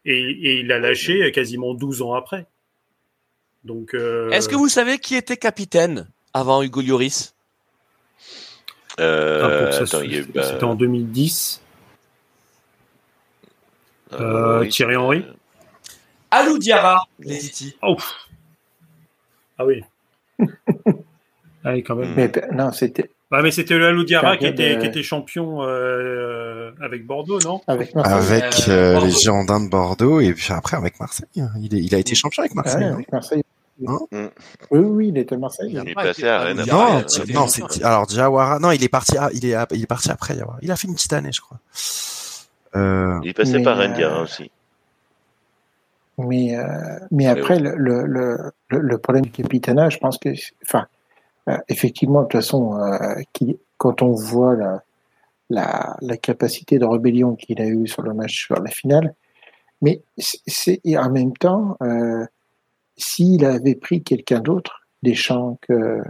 et, 0.04 0.18
et, 0.18 0.60
il 0.60 0.72
a 0.72 0.80
lâché 0.80 1.30
quasiment 1.30 1.74
12 1.74 2.02
ans 2.02 2.14
après. 2.14 2.46
Donc, 3.64 3.94
euh... 3.94 4.30
est-ce 4.30 4.48
que 4.48 4.56
vous 4.56 4.68
savez 4.68 4.98
qui 4.98 5.14
était 5.14 5.36
capitaine 5.36 6.08
avant 6.32 6.62
Hugo 6.62 6.80
Lloris? 6.80 7.34
Euh, 9.00 9.70
ah, 9.70 9.86
C'était 9.86 10.64
en 10.64 10.74
2010. 10.74 11.62
Euh, 14.14 14.60
oui, 14.60 14.68
Thierry 14.68 14.96
Henry? 14.96 15.24
Alou 16.30 16.58
Diarra, 16.58 17.06
les. 17.20 17.40
Oh. 17.82 17.96
Ah 19.58 19.64
oui. 19.64 19.82
ah 21.64 21.72
oui, 21.72 21.82
quand 21.82 21.96
même. 21.96 22.14
Mais, 22.16 22.30
non, 22.52 22.72
c'était. 22.72 23.10
Bah, 23.30 23.42
mais 23.42 23.50
c'était 23.50 23.74
Alou 23.74 24.04
Diarra 24.04 24.38
qui 24.38 24.46
était, 24.46 24.76
de... 24.76 24.80
qui 24.80 24.86
était 24.86 25.02
champion 25.02 25.62
euh, 25.62 26.70
avec 26.80 27.06
Bordeaux, 27.06 27.38
non? 27.40 27.60
Avec, 27.66 27.92
avec 27.94 28.68
euh, 28.68 29.00
les 29.00 29.10
Girondins 29.10 29.60
de 29.60 29.68
Bordeaux 29.68 30.20
et 30.20 30.32
puis 30.32 30.52
après 30.52 30.78
avec 30.78 30.98
Marseille. 30.98 31.28
Hein. 31.38 31.50
Il, 31.60 31.74
est, 31.74 31.80
il 31.80 31.94
a 31.94 31.98
été 31.98 32.14
champion 32.14 32.42
avec 32.42 32.54
Marseille. 32.54 32.84
Ouais, 32.84 32.92
avec 32.92 33.12
Marseille. 33.12 33.42
Hein? 33.86 33.98
Mm. 34.10 34.26
oui, 34.70 34.80
oui, 34.80 35.08
il 35.08 35.18
était 35.18 35.34
à 35.34 35.38
Marseille. 35.38 35.70
Il, 35.72 35.88
est 35.90 35.94
passé 35.94 36.26
à 36.26 36.40
Rennes. 36.40 36.64
Non, 36.66 37.04
non, 37.34 37.46
c'est 37.46 37.84
alors 37.84 38.06
Diawara. 38.06 38.58
Non, 38.60 38.72
il 38.72 38.82
est 38.82 38.88
parti. 38.88 39.16
il 39.34 39.44
est, 39.44 39.54
il 39.72 39.82
est 39.82 39.86
parti 39.86 40.10
après. 40.10 40.34
Diawara. 40.34 40.58
Il 40.62 40.70
a 40.72 40.76
fait 40.76 40.88
une 40.88 40.94
petite 40.94 41.12
année, 41.12 41.30
je 41.32 41.40
crois. 41.42 41.58
Euh... 42.76 43.20
Il 43.22 43.28
est 43.28 43.34
passé 43.34 43.62
par 43.62 43.76
Rennes, 43.76 43.92
Diawara 43.92 44.22
aussi. 44.22 44.50
Mais 46.16 46.56
euh, 46.56 46.64
mais 47.12 47.28
après 47.28 47.60
le, 47.60 47.76
le, 47.76 48.04
le, 48.06 48.52
le 48.70 48.98
problème 48.98 49.26
du 49.26 49.30
capitana, 49.30 49.88
je 49.88 49.98
pense 49.98 50.18
que, 50.18 50.30
enfin, 50.64 50.80
euh, 50.80 50.97
effectivement, 51.68 52.22
de 52.22 52.26
toute 52.26 52.40
façon, 52.40 52.78
euh, 52.78 53.20
qui, 53.32 53.58
quand 53.76 54.02
on 54.02 54.12
voit 54.12 54.56
la, 54.56 54.82
la, 55.50 55.96
la 56.00 56.16
capacité 56.16 56.78
de 56.78 56.84
rébellion 56.84 57.36
qu'il 57.36 57.60
a 57.60 57.66
eu 57.66 57.86
sur 57.86 58.02
le 58.02 58.14
match 58.14 58.44
sur 58.46 58.56
la 58.56 58.70
finale, 58.70 59.14
mais 59.80 60.02
c'est 60.18 60.80
en 60.96 61.10
même 61.10 61.36
temps. 61.36 61.76
Euh, 61.82 62.26
s'il 62.98 63.44
avait 63.44 63.76
pris 63.76 64.02
quelqu'un 64.02 64.40
d'autre, 64.40 64.86
des 65.02 65.14
champs 65.14 65.56
que, 65.62 66.02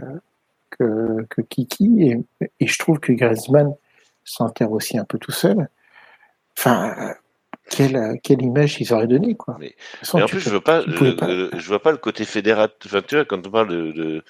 que, 0.71 1.25
que 1.29 1.41
Kiki, 1.41 2.01
et, 2.01 2.47
et, 2.59 2.67
je 2.67 2.79
trouve 2.79 2.99
que 2.99 3.13
Griezmann 3.13 3.75
s'enterre 4.23 4.71
aussi 4.71 4.97
un 4.97 5.05
peu 5.05 5.19
tout 5.19 5.31
seul. 5.31 5.69
Enfin, 6.57 7.13
quelle, 7.69 8.19
quelle 8.23 8.41
image 8.41 8.81
ils 8.81 8.91
auraient 8.91 9.07
donné, 9.07 9.35
quoi. 9.35 9.55
Mais, 9.59 9.75
mais 10.13 10.23
en 10.23 10.25
plus, 10.25 10.39
je 10.39 10.49
vois 10.49 10.63
pas, 10.63 10.81
le, 10.81 11.51
je 11.55 11.67
vois 11.67 11.81
pas 11.81 11.91
le 11.91 11.97
côté 11.97 12.25
fédérateur. 12.25 12.75
Enfin, 12.85 13.01
tu 13.07 13.15
vois, 13.15 13.25
quand 13.25 13.45
on 13.45 13.51
parle 13.51 13.69
de, 13.69 13.91
de, 13.91 14.23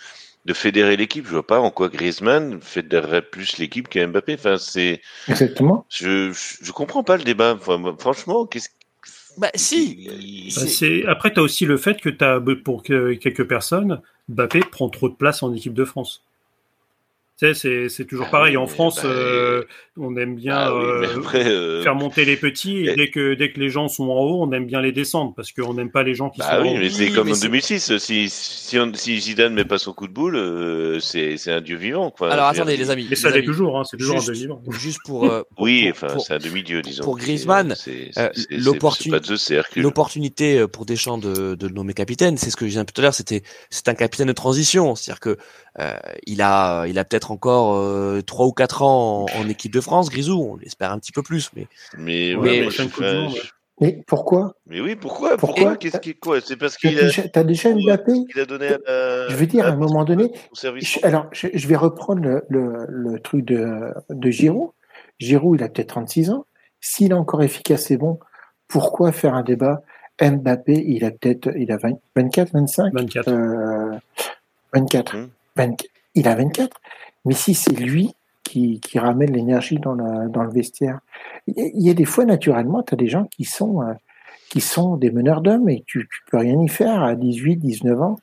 de 0.45 0.53
fédérer 0.53 0.97
l'équipe, 0.97 1.25
je 1.25 1.31
vois 1.31 1.45
pas 1.45 1.59
en 1.59 1.69
quoi 1.69 1.89
Griezmann 1.89 2.61
fédérerait 2.61 3.21
plus 3.21 3.57
l'équipe 3.57 3.87
que 3.87 4.03
Mbappé. 4.05 4.35
Enfin, 4.35 4.57
c'est. 4.57 5.01
Exactement. 5.27 5.85
Je, 5.89 6.31
je, 6.31 6.71
comprends 6.71 7.03
pas 7.03 7.17
le 7.17 7.23
débat. 7.23 7.57
Enfin, 7.59 7.95
franchement, 7.99 8.45
qu'est-ce 8.45 8.69
bah 9.37 9.51
si. 9.55 10.07
Bah, 10.07 10.61
c'est 10.67 11.05
après 11.05 11.31
tu 11.31 11.39
as 11.39 11.43
aussi 11.43 11.65
le 11.65 11.77
fait 11.77 12.01
que 12.01 12.09
tu 12.09 12.23
as 12.23 12.41
pour 12.63 12.83
que 12.83 13.13
quelques 13.13 13.47
personnes 13.47 14.01
Mbappé 14.27 14.61
prend 14.71 14.89
trop 14.89 15.09
de 15.09 15.15
place 15.15 15.43
en 15.43 15.53
équipe 15.53 15.73
de 15.73 15.85
France 15.85 16.23
c'est 17.53 18.05
toujours 18.05 18.25
ah 18.27 18.31
pareil. 18.31 18.57
en 18.57 18.67
France, 18.67 19.01
bah, 19.01 19.09
euh, 19.09 19.63
on 19.97 20.15
aime 20.17 20.35
bien 20.35 20.57
ah 20.57 20.71
euh, 20.71 21.07
euh, 21.35 21.83
faire 21.83 21.95
monter 21.95 22.25
les 22.25 22.35
petits 22.35 22.85
et 22.85 22.95
dès 22.95 23.09
que 23.09 23.33
dès 23.33 23.51
que 23.51 23.59
les 23.59 23.69
gens 23.69 23.87
sont 23.87 24.09
en 24.09 24.19
haut, 24.19 24.43
on 24.43 24.51
aime 24.51 24.65
bien 24.65 24.81
les 24.81 24.91
descendre 24.91 25.33
parce 25.35 25.51
qu'on 25.53 25.73
n'aime 25.73 25.91
pas 25.91 26.03
les 26.03 26.15
gens 26.15 26.29
qui 26.29 26.39
bah 26.39 26.57
sont 26.57 26.61
oui, 26.63 26.69
en 26.69 26.73
haut. 26.73 26.77
mais 26.79 26.89
c'est 26.89 27.11
comme 27.11 27.31
en 27.31 27.37
2006. 27.37 27.97
Si 27.97 28.29
si, 28.29 28.77
on, 28.77 28.91
si 28.93 29.19
Zidane 29.19 29.53
met 29.53 29.63
pas 29.63 29.77
son 29.77 29.93
coup 29.93 30.07
de 30.07 30.13
boule, 30.13 30.99
c'est 31.01 31.37
c'est 31.37 31.51
un 31.51 31.61
dieu 31.61 31.77
vivant. 31.77 32.11
Quoi. 32.11 32.31
Alors 32.31 32.47
attendez, 32.47 32.75
les 32.75 32.89
amis. 32.89 33.07
Mais 33.09 33.15
ça 33.15 33.29
l'est 33.29 33.43
toujours. 33.43 33.79
Hein, 33.79 33.83
c'est 33.89 33.97
toujours 33.97 34.17
un 34.17 34.23
dieu 34.23 34.33
vivant. 34.33 34.61
Juste 34.69 34.99
pour, 35.05 35.31
oui, 35.59 35.87
enfin 35.91 36.19
c'est 36.19 36.33
un 36.33 36.39
demi-dieu, 36.39 36.81
disons. 36.81 37.03
Pour 37.03 37.17
Griezmann, 37.17 37.73
l'opportunité 39.77 40.67
pour 40.67 40.85
Deschamps 40.85 41.17
de, 41.17 41.55
de 41.55 41.67
le 41.67 41.73
nommer 41.73 41.93
capitaine, 41.93 42.37
c'est 42.37 42.49
ce 42.49 42.57
que 42.57 42.65
je 42.65 42.71
disais 42.71 42.83
tout 42.83 42.99
à 42.99 43.01
l'heure. 43.01 43.13
C'était 43.13 43.43
c'est 43.69 43.87
un 43.87 43.95
capitaine 43.95 44.27
de 44.27 44.33
transition, 44.33 44.95
c'est-à-dire 44.95 45.21
que 45.21 45.37
euh, 45.79 45.97
il 46.25 46.41
a, 46.41 46.85
il 46.87 46.99
a 46.99 47.05
peut-être 47.05 47.31
encore 47.31 47.75
euh, 47.75 48.21
trois 48.21 48.45
ou 48.45 48.51
quatre 48.51 48.81
ans 48.81 49.25
en, 49.35 49.49
équipe 49.49 49.73
de 49.73 49.81
France, 49.81 50.09
Grisou. 50.09 50.39
On 50.39 50.57
l'espère 50.57 50.91
un 50.91 50.99
petit 50.99 51.11
peu 51.11 51.23
plus, 51.23 51.51
mais. 51.55 51.67
Mais, 51.97 52.35
mais, 52.39 52.67
mais 53.81 54.03
pourquoi? 54.07 54.55
Mais 54.67 54.81
oui, 54.81 54.95
pourquoi? 54.95 55.37
Pourquoi 55.37 55.77
Qu'est-ce 55.77 55.99
qui 55.99 56.15
quoi? 56.15 56.41
C'est 56.41 56.57
parce 56.57 56.75
qu'il 56.75 56.99
a. 56.99 57.09
T'as 57.31 57.43
déjà 57.43 57.73
Mbappé? 57.73 58.11
Il 58.35 58.39
a 58.39 58.45
donné. 58.45 58.69
je 58.87 59.35
veux 59.35 59.47
dire, 59.47 59.65
à 59.65 59.69
un 59.69 59.75
moment 59.75 60.03
donné. 60.03 60.31
alors, 61.03 61.27
je, 61.31 61.67
vais 61.67 61.77
reprendre 61.77 62.21
le, 62.21 62.43
le, 62.49 62.85
le, 62.87 63.19
truc 63.19 63.45
de, 63.45 63.93
de 64.09 64.29
Giroud. 64.29 64.71
Giroud, 65.19 65.59
il 65.59 65.63
a 65.63 65.69
peut-être 65.69 65.89
36 65.89 66.31
ans. 66.31 66.45
S'il 66.81 67.11
est 67.11 67.15
encore 67.15 67.41
efficace 67.43 67.91
et 67.91 67.97
bon, 67.97 68.19
pourquoi 68.67 69.11
faire 69.11 69.33
un 69.33 69.43
débat? 69.43 69.81
Mbappé, 70.21 70.83
il 70.85 71.05
a 71.05 71.11
peut-être, 71.11 71.49
il 71.55 71.71
a 71.71 71.77
24, 71.77 72.51
25 72.51 72.93
24. 72.93 73.29
Euh, 73.29 73.97
24 74.73 75.29
il 76.15 76.27
a 76.27 76.35
24, 76.35 76.77
mais 77.25 77.33
si 77.33 77.53
c'est 77.53 77.73
lui 77.73 78.13
qui, 78.43 78.81
ramène 78.95 79.31
l'énergie 79.31 79.77
dans, 79.77 79.93
le 79.93 80.51
vestiaire, 80.51 80.99
il 81.47 81.81
y 81.81 81.89
a 81.89 81.93
des 81.93 82.05
fois, 82.05 82.25
naturellement, 82.25 82.81
tu 82.81 82.95
as 82.95 82.97
des 82.97 83.07
gens 83.07 83.25
qui 83.25 83.43
sont, 83.43 83.83
euh, 83.83 83.93
qui 84.49 84.59
sont 84.59 84.97
des 84.97 85.11
meneurs 85.11 85.41
d'hommes 85.41 85.69
et 85.69 85.83
tu, 85.85 86.07
tu 86.11 86.31
peux 86.31 86.37
rien 86.37 86.59
y 86.59 86.67
faire 86.67 87.03
à 87.03 87.15
18, 87.15 87.57
19 87.57 88.01
ans. 88.01 88.15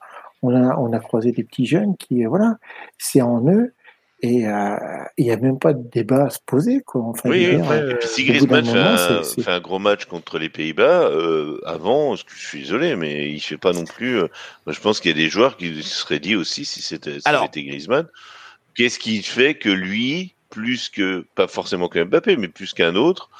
On 0.42 0.54
a, 0.54 0.76
on 0.78 0.92
a 0.92 0.98
croisé 0.98 1.32
des 1.32 1.44
petits 1.44 1.66
jeunes 1.66 1.96
qui, 1.96 2.24
voilà, 2.24 2.56
c'est 2.98 3.22
en 3.22 3.46
eux 3.48 3.72
et 4.20 4.46
euh, 4.46 4.76
il 5.18 5.26
n'y 5.26 5.30
a 5.30 5.36
même 5.36 5.58
pas 5.58 5.74
de 5.74 5.88
débat 5.90 6.24
à 6.24 6.30
se 6.30 6.38
poser. 6.44 6.80
Quoi. 6.80 7.02
Enfin, 7.02 7.28
oui, 7.28 7.44
et 7.44 7.58
puis 7.58 8.08
si 8.08 8.24
Griezmann 8.24 8.64
fait, 8.64 8.78
un, 8.78 9.22
fait, 9.22 9.50
un, 9.50 9.60
gros 9.60 9.78
match 9.78 10.06
contre 10.06 10.38
les 10.38 10.48
Pays-Bas, 10.48 11.10
euh, 11.10 11.60
avant, 11.66 12.16
je 12.16 12.24
suis 12.34 12.60
désolé, 12.60 12.96
mais 12.96 13.30
il 13.30 13.40
fait 13.40 13.58
pas 13.58 13.72
non 13.72 13.84
plus. 13.84 14.20
Euh, 14.20 14.28
je 14.66 14.80
pense 14.80 15.00
qu'il 15.00 15.10
y 15.10 15.14
a 15.14 15.16
des 15.16 15.28
joueurs 15.28 15.56
qui 15.56 15.82
se 15.82 16.00
seraient 16.00 16.20
dit 16.20 16.34
aussi, 16.34 16.64
si 16.64 16.80
c'était 16.80 17.18
si 17.20 17.64
Griezmann, 17.64 18.08
qu'est-ce 18.74 18.98
qui 18.98 19.22
fait 19.22 19.54
que 19.54 19.68
lui, 19.68 20.35
plus 20.50 20.88
que 20.88 21.24
pas 21.34 21.46
forcément 21.46 21.88
qu'un 21.88 22.04
Mbappé, 22.04 22.36
mais 22.36 22.48
plus 22.48 22.72
qu'un 22.72 22.94
autre, 22.94 23.30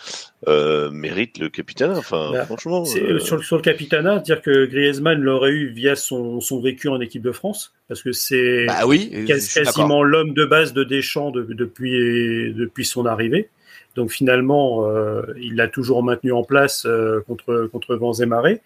euh, 0.49 0.91
mérite 0.91 1.39
le 1.39 1.49
capitana. 1.49 1.99
Enfin, 1.99 2.31
bah, 2.33 2.45
franchement, 2.47 2.85
euh... 2.97 3.19
sur, 3.19 3.43
sur, 3.43 3.57
le 3.57 3.63
capitana, 3.63 4.19
dire 4.19 4.43
que 4.43 4.67
Griezmann 4.67 5.21
l'aurait 5.21 5.51
eu 5.51 5.69
via 5.69 5.97
son, 5.97 6.41
son, 6.41 6.61
vécu 6.61 6.89
en 6.89 7.01
équipe 7.01 7.23
de 7.23 7.33
France, 7.33 7.75
parce 7.89 8.03
que 8.03 8.13
c'est 8.13 8.67
bah 8.67 8.87
oui, 8.87 9.27
quasiment 9.27 10.03
l'homme 10.03 10.35
de 10.35 10.45
base 10.45 10.73
de 10.73 10.85
Deschamps 10.85 11.31
de, 11.31 11.43
depuis 11.43 12.53
depuis 12.55 12.85
son 12.85 13.07
arrivée. 13.07 13.49
Donc 13.95 14.11
finalement, 14.11 14.87
euh, 14.89 15.23
il 15.41 15.57
l'a 15.57 15.69
toujours 15.69 16.03
maintenu 16.03 16.33
en 16.33 16.45
place 16.45 16.85
euh, 16.87 17.23
contre 17.27 17.69
contre 17.73 17.97
Vents 17.97 18.13
et 18.13 18.27
Marais 18.27 18.61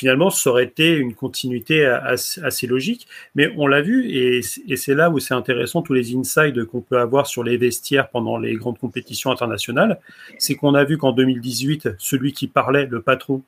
finalement, 0.00 0.30
ça 0.30 0.48
aurait 0.48 0.64
été 0.64 0.96
une 0.96 1.14
continuité 1.14 1.84
assez, 1.84 2.66
logique. 2.66 3.06
Mais 3.34 3.52
on 3.58 3.66
l'a 3.66 3.82
vu, 3.82 4.10
et, 4.10 4.40
c'est 4.40 4.94
là 4.94 5.10
où 5.10 5.18
c'est 5.18 5.34
intéressant, 5.34 5.82
tous 5.82 5.92
les 5.92 6.16
insights 6.16 6.64
qu'on 6.64 6.80
peut 6.80 6.98
avoir 6.98 7.26
sur 7.26 7.44
les 7.44 7.58
vestiaires 7.58 8.08
pendant 8.08 8.38
les 8.38 8.54
grandes 8.54 8.78
compétitions 8.78 9.30
internationales, 9.30 10.00
c'est 10.38 10.54
qu'on 10.54 10.74
a 10.74 10.84
vu 10.84 10.96
qu'en 10.96 11.12
2018, 11.12 11.90
celui 11.98 12.32
qui 12.32 12.48
parlait, 12.48 12.86
le 12.86 13.02
patron, 13.02 13.42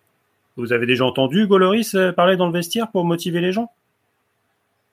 vous 0.58 0.74
avez 0.74 0.84
déjà 0.84 1.06
entendu 1.06 1.46
Goloris 1.46 1.92
euh, 1.94 2.12
parler 2.12 2.36
dans 2.36 2.48
le 2.48 2.52
vestiaire 2.52 2.90
pour 2.90 3.06
motiver 3.06 3.40
les 3.40 3.52
gens? 3.52 3.70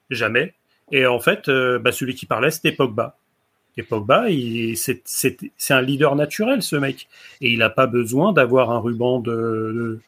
Jamais. 0.08 0.54
Et 0.92 1.04
en 1.04 1.20
fait, 1.20 1.50
euh, 1.50 1.78
bah, 1.78 1.92
celui 1.92 2.14
qui 2.14 2.24
parlait, 2.24 2.50
c'était 2.50 2.72
Pogba. 2.72 3.18
Et 3.76 3.82
Pogba, 3.82 4.28
c'est 5.04 5.44
un 5.68 5.82
leader 5.82 6.16
naturel, 6.16 6.62
ce 6.62 6.76
mec. 6.76 7.06
Et 7.42 7.52
il 7.52 7.58
n'a 7.58 7.68
pas 7.68 7.86
besoin 7.86 8.32
d'avoir 8.32 8.70
un 8.70 8.78
ruban 8.78 9.20
de, 9.20 10.00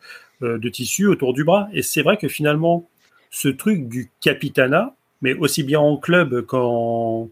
de 0.42 0.68
tissu 0.68 1.06
autour 1.06 1.32
du 1.32 1.44
bras. 1.44 1.68
Et 1.72 1.82
c'est 1.82 2.02
vrai 2.02 2.16
que 2.16 2.28
finalement, 2.28 2.88
ce 3.30 3.48
truc 3.48 3.88
du 3.88 4.10
capitana, 4.20 4.94
mais 5.22 5.34
aussi 5.34 5.62
bien 5.62 5.80
en 5.80 5.96
club 5.96 6.44
qu'en 6.46 7.30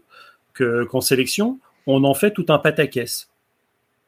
sélection, 1.01 1.59
on 1.87 2.03
en 2.03 2.13
fait 2.13 2.31
tout 2.31 2.45
un 2.49 2.57
pataquès. 2.57 3.29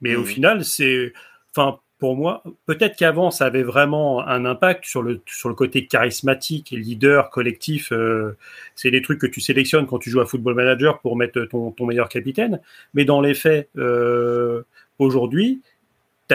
Mais 0.01 0.15
au 0.15 0.25
final, 0.25 0.65
c'est, 0.65 1.13
enfin, 1.55 1.79
pour 1.97 2.17
moi, 2.17 2.43
peut-être 2.65 2.97
qu'avant, 2.97 3.31
ça 3.31 3.45
avait 3.45 3.63
vraiment 3.63 4.27
un 4.27 4.43
impact 4.43 4.83
sur 4.83 5.01
le, 5.01 5.21
sur 5.25 5.47
le 5.47 5.55
côté 5.55 5.87
charismatique, 5.87 6.71
leader, 6.71 7.29
collectif. 7.29 7.93
Euh, 7.93 8.35
c'est 8.75 8.91
des 8.91 9.01
trucs 9.01 9.19
que 9.19 9.27
tu 9.27 9.39
sélectionnes 9.39 9.87
quand 9.87 9.99
tu 9.99 10.09
joues 10.09 10.19
à 10.19 10.25
Football 10.25 10.55
Manager 10.55 10.99
pour 10.99 11.15
mettre 11.15 11.45
ton, 11.45 11.71
ton 11.71 11.85
meilleur 11.85 12.09
capitaine. 12.09 12.59
Mais 12.93 13.05
dans 13.05 13.21
les 13.21 13.33
faits, 13.33 13.69
euh, 13.77 14.63
aujourd'hui, 14.99 15.61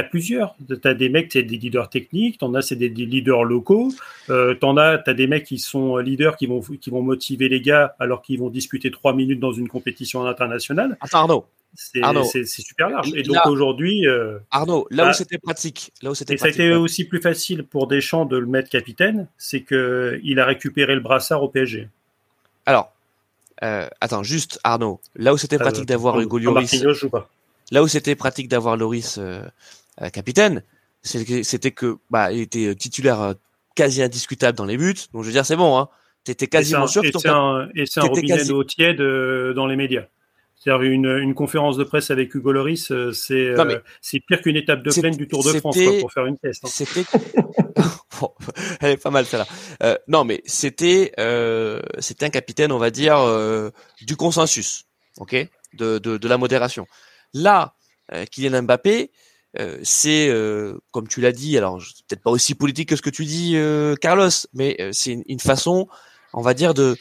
tu 0.00 0.06
as 0.06 0.08
plusieurs. 0.08 0.56
Tu 0.66 0.88
as 0.88 0.94
des 0.94 1.08
mecs, 1.08 1.32
c'est 1.32 1.42
des 1.42 1.56
leaders 1.56 1.90
techniques, 1.90 2.38
tu 2.38 2.44
en 2.44 2.54
as, 2.54 2.62
c'est 2.62 2.76
des, 2.76 2.88
leaders 2.88 3.44
locaux. 3.44 3.92
Euh, 4.30 4.54
tu 4.60 4.66
as, 4.78 5.02
as 5.06 5.14
des 5.14 5.26
mecs 5.26 5.44
qui 5.44 5.58
sont 5.58 5.96
leaders 5.96 6.36
qui 6.36 6.46
vont, 6.46 6.60
qui 6.60 6.90
vont 6.90 7.02
motiver 7.02 7.48
les 7.48 7.60
gars 7.60 7.94
alors 7.98 8.22
qu'ils 8.22 8.38
vont 8.38 8.50
disputer 8.50 8.90
trois 8.90 9.14
minutes 9.14 9.40
dans 9.40 9.52
une 9.52 9.68
compétition 9.68 10.26
internationale. 10.26 10.96
Attends, 11.00 11.20
Arnaud, 11.20 11.46
c'est 12.24 12.46
super 12.46 12.90
large. 12.90 13.12
Et 13.14 13.22
donc 13.22 13.38
aujourd'hui. 13.46 14.06
Euh, 14.06 14.38
Arnaud, 14.50 14.86
là 14.90 15.04
où 15.04 15.06
bah, 15.06 15.12
c'était 15.12 15.38
pratique. 15.38 15.92
Là 16.02 16.10
où 16.10 16.14
c'était 16.14 16.34
et 16.34 16.38
ça 16.38 16.46
a 16.46 16.48
été 16.48 16.72
aussi 16.72 17.04
plus 17.04 17.20
facile 17.20 17.64
pour 17.64 17.86
Deschamps 17.86 18.26
de 18.26 18.36
le 18.36 18.46
mettre 18.46 18.68
capitaine, 18.68 19.28
c'est 19.38 19.62
qu'il 19.62 20.40
a 20.40 20.44
récupéré 20.44 20.94
le 20.94 21.00
brassard 21.00 21.42
au 21.42 21.48
PSG. 21.48 21.88
Alors, 22.66 22.92
euh, 23.62 23.88
attends, 24.00 24.22
juste 24.22 24.60
Arnaud, 24.64 25.00
là 25.14 25.32
où 25.32 25.38
c'était 25.38 25.56
euh, 25.56 25.60
pratique 25.60 25.86
d'avoir 25.86 26.20
Hugo 26.20 26.38
Lloris. 26.38 26.84
Là 27.70 27.82
où 27.82 27.88
c'était 27.88 28.16
pratique 28.16 28.48
d'avoir 28.48 28.76
Loris 28.76 29.20
capitaine, 30.12 30.62
c'était 31.02 31.70
que 31.70 31.98
bah, 32.10 32.32
il 32.32 32.40
était 32.40 32.74
titulaire 32.74 33.34
quasi 33.74 34.02
indiscutable 34.02 34.56
dans 34.56 34.64
les 34.64 34.76
buts. 34.76 34.94
Donc 35.12 35.22
je 35.22 35.28
veux 35.28 35.32
dire, 35.32 35.46
c'est 35.46 35.56
bon, 35.56 35.78
hein. 35.78 35.88
T'étais 36.24 36.46
quasiment 36.46 36.86
sûr 36.86 37.02
que 37.02 37.08
Et 37.08 37.86
c'est 37.86 38.00
un, 38.00 38.04
robinet 38.04 38.44
d'eau 38.44 38.64
tiède 38.64 39.00
dans 39.00 39.66
les 39.66 39.76
médias. 39.76 40.06
C'est-à-dire 40.56 40.90
une, 40.90 41.06
une, 41.06 41.34
conférence 41.34 41.76
de 41.76 41.84
presse 41.84 42.10
avec 42.10 42.34
Hugo 42.34 42.50
Loris, 42.50 42.90
euh, 42.90 43.12
c'est 43.12 43.46
euh, 43.50 43.78
c'est 44.00 44.18
pire 44.18 44.42
qu'une 44.42 44.56
étape 44.56 44.82
de 44.82 44.90
plaine 44.90 45.16
du 45.16 45.28
Tour 45.28 45.44
de 45.44 45.52
France 45.60 45.78
pour 46.00 46.12
faire 46.12 46.26
une 46.26 46.36
test. 46.36 46.64
Hein. 46.64 46.68
C'était 46.70 47.04
elle 48.80 48.92
est 48.92 49.02
pas 49.02 49.10
mal 49.10 49.26
celle-là. 49.26 49.46
Euh, 49.82 49.96
non, 50.08 50.24
mais 50.24 50.42
c'était 50.44 51.12
euh, 51.18 51.80
c'était 51.98 52.26
un 52.26 52.30
capitaine, 52.30 52.72
on 52.72 52.78
va 52.78 52.90
dire, 52.90 53.18
euh, 53.18 53.70
du 54.00 54.16
consensus, 54.16 54.86
ok, 55.18 55.34
de, 55.74 55.98
de, 55.98 56.16
de 56.16 56.28
la 56.28 56.38
modération. 56.38 56.86
Là, 57.34 57.74
Kylian 58.30 58.62
Mbappé, 58.62 59.10
c'est 59.82 60.32
comme 60.92 61.08
tu 61.08 61.20
l'as 61.20 61.32
dit, 61.32 61.56
alors 61.58 61.78
peut-être 62.08 62.22
pas 62.22 62.30
aussi 62.30 62.54
politique 62.54 62.90
que 62.90 62.96
ce 62.96 63.02
que 63.02 63.10
tu 63.10 63.24
dis, 63.24 63.56
Carlos, 64.00 64.30
mais 64.54 64.76
c'est 64.92 65.12
une, 65.12 65.24
une, 65.26 65.40
façon, 65.40 65.88
on 66.32 66.42
va 66.42 66.54
dire, 66.54 66.74
de 66.74 66.96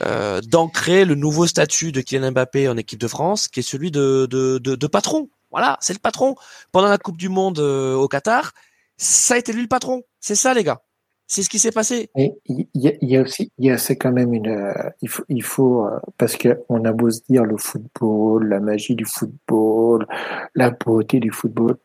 euh, 0.00 0.40
d'ancrer 0.40 1.04
le 1.04 1.14
nouveau 1.14 1.46
statut 1.46 1.92
de 1.92 2.00
Kylian 2.00 2.32
Mbappé 2.32 2.66
en 2.66 2.78
équipe 2.78 2.98
de 2.98 3.08
France, 3.08 3.46
qui 3.46 3.60
est 3.60 3.62
celui 3.62 3.90
de, 3.90 4.26
de, 4.26 4.58
de, 4.58 4.86
patron. 4.86 5.28
Voilà, 5.50 5.76
c'est 5.80 5.92
le 5.92 5.98
patron. 5.98 6.34
Pendant 6.72 6.88
la 6.88 6.96
Coupe 6.96 7.18
du 7.18 7.28
Monde 7.28 7.58
euh, 7.58 7.94
au 7.94 8.08
Qatar, 8.08 8.52
ça 8.96 9.34
a 9.34 9.36
été 9.36 9.52
lui 9.52 9.62
le 9.62 9.68
patron. 9.68 10.02
C'est 10.18 10.34
ça, 10.34 10.54
les 10.54 10.64
gars. 10.64 10.80
C'est 11.26 11.42
ce 11.42 11.50
qui 11.50 11.58
s'est 11.58 11.72
passé. 11.72 12.10
Il 12.14 12.66
y, 12.74 13.16
a 13.16 13.20
aussi, 13.20 13.52
il 13.58 13.66
y 13.66 13.70
a 13.70 13.76
c'est 13.76 13.96
quand 13.96 14.12
même 14.12 14.32
une, 14.32 14.48
euh, 14.48 14.90
il 15.02 15.08
faut, 15.08 15.24
il 15.28 15.42
faut 15.42 15.86
parce 16.16 16.36
que 16.36 16.62
on 16.70 16.84
a 16.86 16.92
beau 16.92 17.10
se 17.10 17.20
dire 17.28 17.44
le 17.44 17.58
football, 17.58 18.48
la 18.48 18.60
magie 18.60 18.94
du 18.94 19.04
football, 19.04 20.06
la 20.54 20.70
beauté 20.70 21.20
du 21.20 21.30
football. 21.30 21.76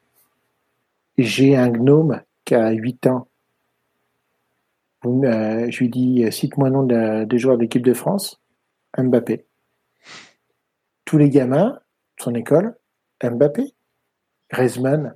J'ai 1.18 1.56
un 1.56 1.70
gnome 1.70 2.22
qui 2.46 2.56
a 2.56 2.72
8 2.72 3.08
ans 3.08 3.28
euh, 5.06 5.68
je 5.70 5.80
lui 5.80 5.90
dis 5.90 6.24
euh, 6.24 6.32
cite-moi 6.32 6.70
le 6.70 6.74
nom 6.74 6.84
de, 6.84 7.38
joueurs 7.38 7.58
de 7.58 7.64
l'équipe 7.64 7.84
de 7.84 7.94
France. 7.94 8.42
Mbappé. 8.98 9.46
Tous 11.06 11.18
les 11.18 11.30
gamins 11.30 11.80
de 12.18 12.24
son 12.24 12.34
école, 12.36 12.76
Mbappé. 13.24 13.74
Griezmann. 14.50 15.14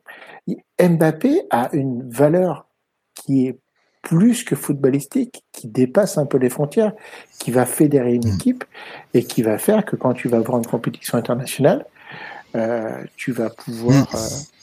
Mbappé 0.79 1.43
a 1.51 1.73
une 1.73 2.09
valeur 2.09 2.67
qui 3.15 3.47
est 3.47 3.59
plus 4.01 4.43
que 4.43 4.55
footballistique, 4.55 5.43
qui 5.51 5.67
dépasse 5.67 6.17
un 6.17 6.25
peu 6.25 6.37
les 6.37 6.49
frontières, 6.49 6.93
qui 7.39 7.51
va 7.51 7.65
fédérer 7.65 8.15
une 8.15 8.27
mm. 8.27 8.35
équipe 8.35 8.63
et 9.13 9.23
qui 9.23 9.41
va 9.41 9.57
faire 9.57 9.85
que 9.85 9.95
quand 9.95 10.13
tu 10.13 10.27
vas 10.27 10.39
voir 10.39 10.57
une 10.57 10.65
compétition 10.65 11.17
internationale, 11.17 11.85
euh, 12.55 13.03
tu 13.15 13.31
vas 13.31 13.49
pouvoir 13.49 14.13
mm. 14.13 14.60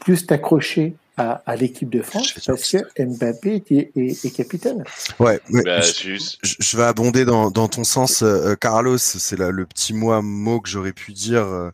Plus 0.00 0.26
t'accrocher 0.26 0.94
à, 1.16 1.56
l'équipe 1.56 1.90
de 1.90 2.02
France 2.02 2.32
parce 2.46 2.70
que 2.70 3.04
Mbappé 3.04 3.62
est, 3.96 4.36
capitaine. 4.36 4.84
Ouais, 5.18 5.40
bah, 5.50 5.80
je, 5.80 6.76
vais 6.76 6.84
abonder 6.84 7.24
dans, 7.24 7.50
ton 7.50 7.84
sens, 7.84 8.22
euh, 8.22 8.54
Carlos. 8.54 8.98
C'est 8.98 9.38
le 9.38 9.66
petit 9.66 9.92
mot, 9.92 10.20
mot 10.22 10.60
que 10.60 10.68
j'aurais 10.68 10.92
pu 10.92 11.12
dire 11.12 11.44
euh, 11.44 11.70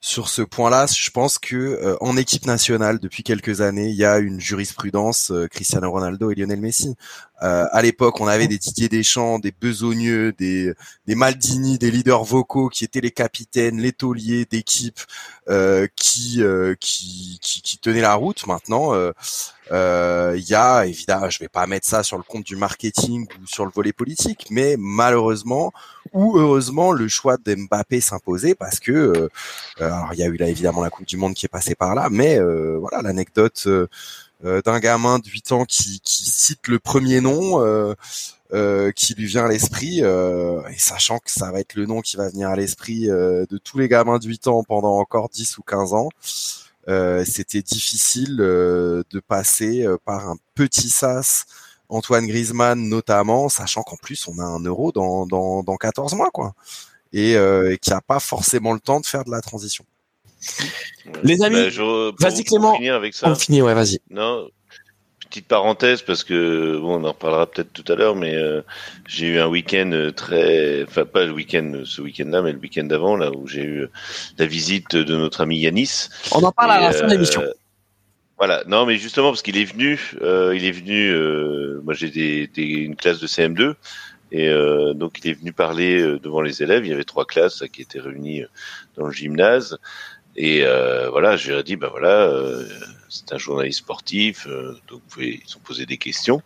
sur 0.00 0.28
ce 0.28 0.42
point-là. 0.42 0.86
Je 0.86 1.10
pense 1.10 1.38
que 1.38 1.56
euh, 1.56 1.96
en 2.00 2.16
équipe 2.16 2.46
nationale, 2.46 2.98
depuis 2.98 3.22
quelques 3.22 3.60
années, 3.60 3.88
il 3.88 3.96
y 3.96 4.04
a 4.04 4.18
une 4.18 4.40
jurisprudence 4.40 5.32
Cristiano 5.50 5.90
Ronaldo 5.90 6.30
et 6.30 6.34
Lionel 6.34 6.60
Messi. 6.60 6.94
À 7.40 7.82
l'époque, 7.82 8.20
on 8.20 8.26
avait 8.26 8.48
des 8.48 8.58
Didier 8.58 8.88
Deschamps, 8.88 9.38
des 9.38 9.52
Besogneux, 9.52 10.32
des, 10.32 10.72
des 11.06 11.14
Maldini, 11.14 11.78
des 11.78 11.90
leaders 11.90 12.24
vocaux 12.24 12.68
qui 12.68 12.84
étaient 12.84 13.00
les 13.00 13.10
capitaines, 13.10 13.80
les 13.80 13.92
tauliers 13.92 14.44
d'équipe 14.44 15.00
euh, 15.48 15.86
qui, 15.96 16.42
euh, 16.42 16.74
qui, 16.78 17.38
qui, 17.40 17.62
qui 17.62 17.78
tenaient 17.78 18.02
la 18.02 18.14
route. 18.14 18.46
Maintenant, 18.46 18.92
euh, 18.92 20.34
il 20.36 20.48
y 20.48 20.54
a 20.54 20.84
évidemment, 20.84 21.30
je 21.30 21.38
vais 21.38 21.48
pas 21.48 21.66
mettre 21.66 21.86
ça 21.86 22.02
sur 22.02 22.16
le 22.16 22.22
compte 22.22 22.44
du 22.44 22.56
marketing 22.56 23.26
ou 23.40 23.46
sur 23.46 23.64
le 23.64 23.70
volet 23.74 23.92
politique, 23.92 24.48
mais 24.50 24.76
malheureusement 24.78 25.72
ou 26.14 26.38
heureusement, 26.38 26.92
le 26.92 27.06
choix 27.06 27.36
d'Mbappé 27.36 28.00
s'imposait 28.00 28.54
parce 28.54 28.80
que 28.80 29.28
alors 29.78 30.08
il 30.14 30.18
y 30.18 30.22
a 30.22 30.26
eu 30.26 30.36
là 30.36 30.48
évidemment 30.48 30.82
la 30.82 30.88
Coupe 30.88 31.06
du 31.06 31.18
Monde 31.18 31.34
qui 31.34 31.44
est 31.44 31.50
passée 31.50 31.74
par 31.74 31.94
là, 31.94 32.08
mais 32.10 32.38
voilà 32.78 33.02
l'anecdote 33.02 33.64
euh, 33.66 33.88
d'un 34.42 34.78
gamin 34.78 35.18
de 35.18 35.28
8 35.28 35.52
ans 35.52 35.64
qui, 35.64 36.00
cite 36.04 36.68
le 36.68 36.78
premier 36.78 37.20
nom 37.20 37.60
euh, 37.60 37.94
euh, 38.52 38.92
qui 38.92 39.14
lui 39.14 39.26
vient 39.26 39.46
à 39.46 39.48
l'esprit, 39.48 40.00
et 40.00 40.78
sachant 40.78 41.18
que 41.18 41.30
ça 41.30 41.50
va 41.50 41.60
être 41.60 41.74
le 41.74 41.86
nom 41.86 42.00
qui 42.00 42.16
va 42.16 42.28
venir 42.28 42.48
à 42.48 42.56
l'esprit 42.56 43.06
de 43.06 43.58
tous 43.58 43.78
les 43.78 43.88
gamins 43.88 44.18
de 44.18 44.26
8 44.26 44.48
ans 44.48 44.62
pendant 44.62 44.98
encore 44.98 45.28
10 45.28 45.58
ou 45.58 45.62
15 45.62 45.94
ans, 45.94 46.08
c'était 47.24 47.62
difficile 47.62 48.36
de 48.36 49.20
passer 49.26 49.86
par 50.04 50.28
un 50.28 50.36
petit 50.54 50.90
sas 50.90 51.46
Antoine 51.90 52.26
Griezmann 52.26 52.86
notamment, 52.86 53.48
sachant 53.48 53.82
qu'en 53.82 53.96
plus 53.96 54.28
on 54.28 54.38
a 54.38 54.44
un 54.44 54.60
euro 54.60 54.92
dans, 54.92 55.26
dans, 55.26 55.62
dans 55.62 55.76
14 55.76 56.14
mois, 56.14 56.30
quoi. 56.30 56.54
Et, 57.12 57.32
et 57.32 57.78
qui 57.80 57.92
a 57.92 58.00
pas 58.00 58.20
forcément 58.20 58.72
le 58.72 58.80
temps 58.80 59.00
de 59.00 59.06
faire 59.06 59.24
de 59.24 59.30
la 59.30 59.40
transition. 59.40 59.84
Les 61.22 61.42
amis, 61.42 61.70
bah, 61.76 62.12
vas-y 62.18 62.44
Clément. 62.44 62.76
Finir 62.76 62.94
avec 62.94 63.14
ça. 63.14 63.28
On 63.28 63.34
finit, 63.34 63.62
ouais, 63.62 63.74
vas-y. 63.74 63.98
Non, 64.10 64.48
petite 65.28 65.46
parenthèse 65.46 66.02
parce 66.02 66.24
que 66.24 66.78
bon, 66.78 67.00
on 67.00 67.04
en 67.04 67.12
reparlera 67.12 67.46
peut-être 67.46 67.72
tout 67.72 67.84
à 67.90 67.94
l'heure, 67.94 68.16
mais 68.16 68.34
euh, 68.34 68.62
j'ai 69.06 69.26
eu 69.26 69.38
un 69.38 69.46
week-end 69.46 69.90
euh, 69.92 70.10
très, 70.10 70.82
enfin 70.84 71.04
pas 71.04 71.24
le 71.26 71.32
week-end, 71.32 71.82
ce 71.84 72.00
week-end-là, 72.02 72.42
mais 72.42 72.52
le 72.52 72.58
week-end 72.58 72.84
d'avant 72.84 73.16
là 73.16 73.30
où 73.30 73.46
j'ai 73.46 73.62
eu 73.62 73.86
la 74.38 74.46
visite 74.46 74.96
de 74.96 75.16
notre 75.16 75.42
ami 75.42 75.58
Yanis. 75.58 76.08
On 76.32 76.42
en 76.42 76.52
parle 76.52 76.72
à 76.72 76.80
la 76.80 76.92
fin 76.92 77.06
de 77.06 77.12
l'émission. 77.12 77.42
Euh, 77.42 77.52
voilà, 78.38 78.62
non, 78.66 78.86
mais 78.86 78.96
justement 78.96 79.30
parce 79.30 79.42
qu'il 79.42 79.58
est 79.58 79.64
venu, 79.64 79.98
il 80.22 80.64
est 80.64 80.72
venu. 80.72 81.12
moi, 81.82 81.92
j'ai 81.92 82.08
des, 82.08 82.62
une 82.62 82.94
classe 82.94 83.18
de 83.18 83.26
CM2 83.26 83.74
et 84.30 84.48
donc 84.94 85.18
il 85.18 85.30
est 85.30 85.34
venu 85.34 85.52
parler 85.52 86.00
devant 86.22 86.40
les 86.40 86.62
élèves. 86.62 86.86
Il 86.86 86.90
y 86.90 86.94
avait 86.94 87.02
trois 87.02 87.24
classes 87.24 87.64
qui 87.72 87.82
étaient 87.82 87.98
réunies 87.98 88.44
dans 88.96 89.06
le 89.06 89.12
gymnase. 89.12 89.78
Et 90.40 90.62
euh, 90.62 91.10
voilà, 91.10 91.36
je 91.36 91.50
lui 91.50 91.58
ai 91.58 91.62
dit, 91.64 91.74
bah 91.74 91.88
voilà, 91.90 92.28
euh, 92.28 92.64
c'est 93.08 93.32
un 93.32 93.38
journaliste 93.38 93.80
sportif, 93.80 94.46
euh, 94.46 94.78
donc 94.86 95.02
vous 95.02 95.08
pouvez, 95.10 95.42
ils 95.44 95.56
ont 95.56 95.60
posé 95.60 95.84
des 95.84 95.96
questions. 95.96 96.42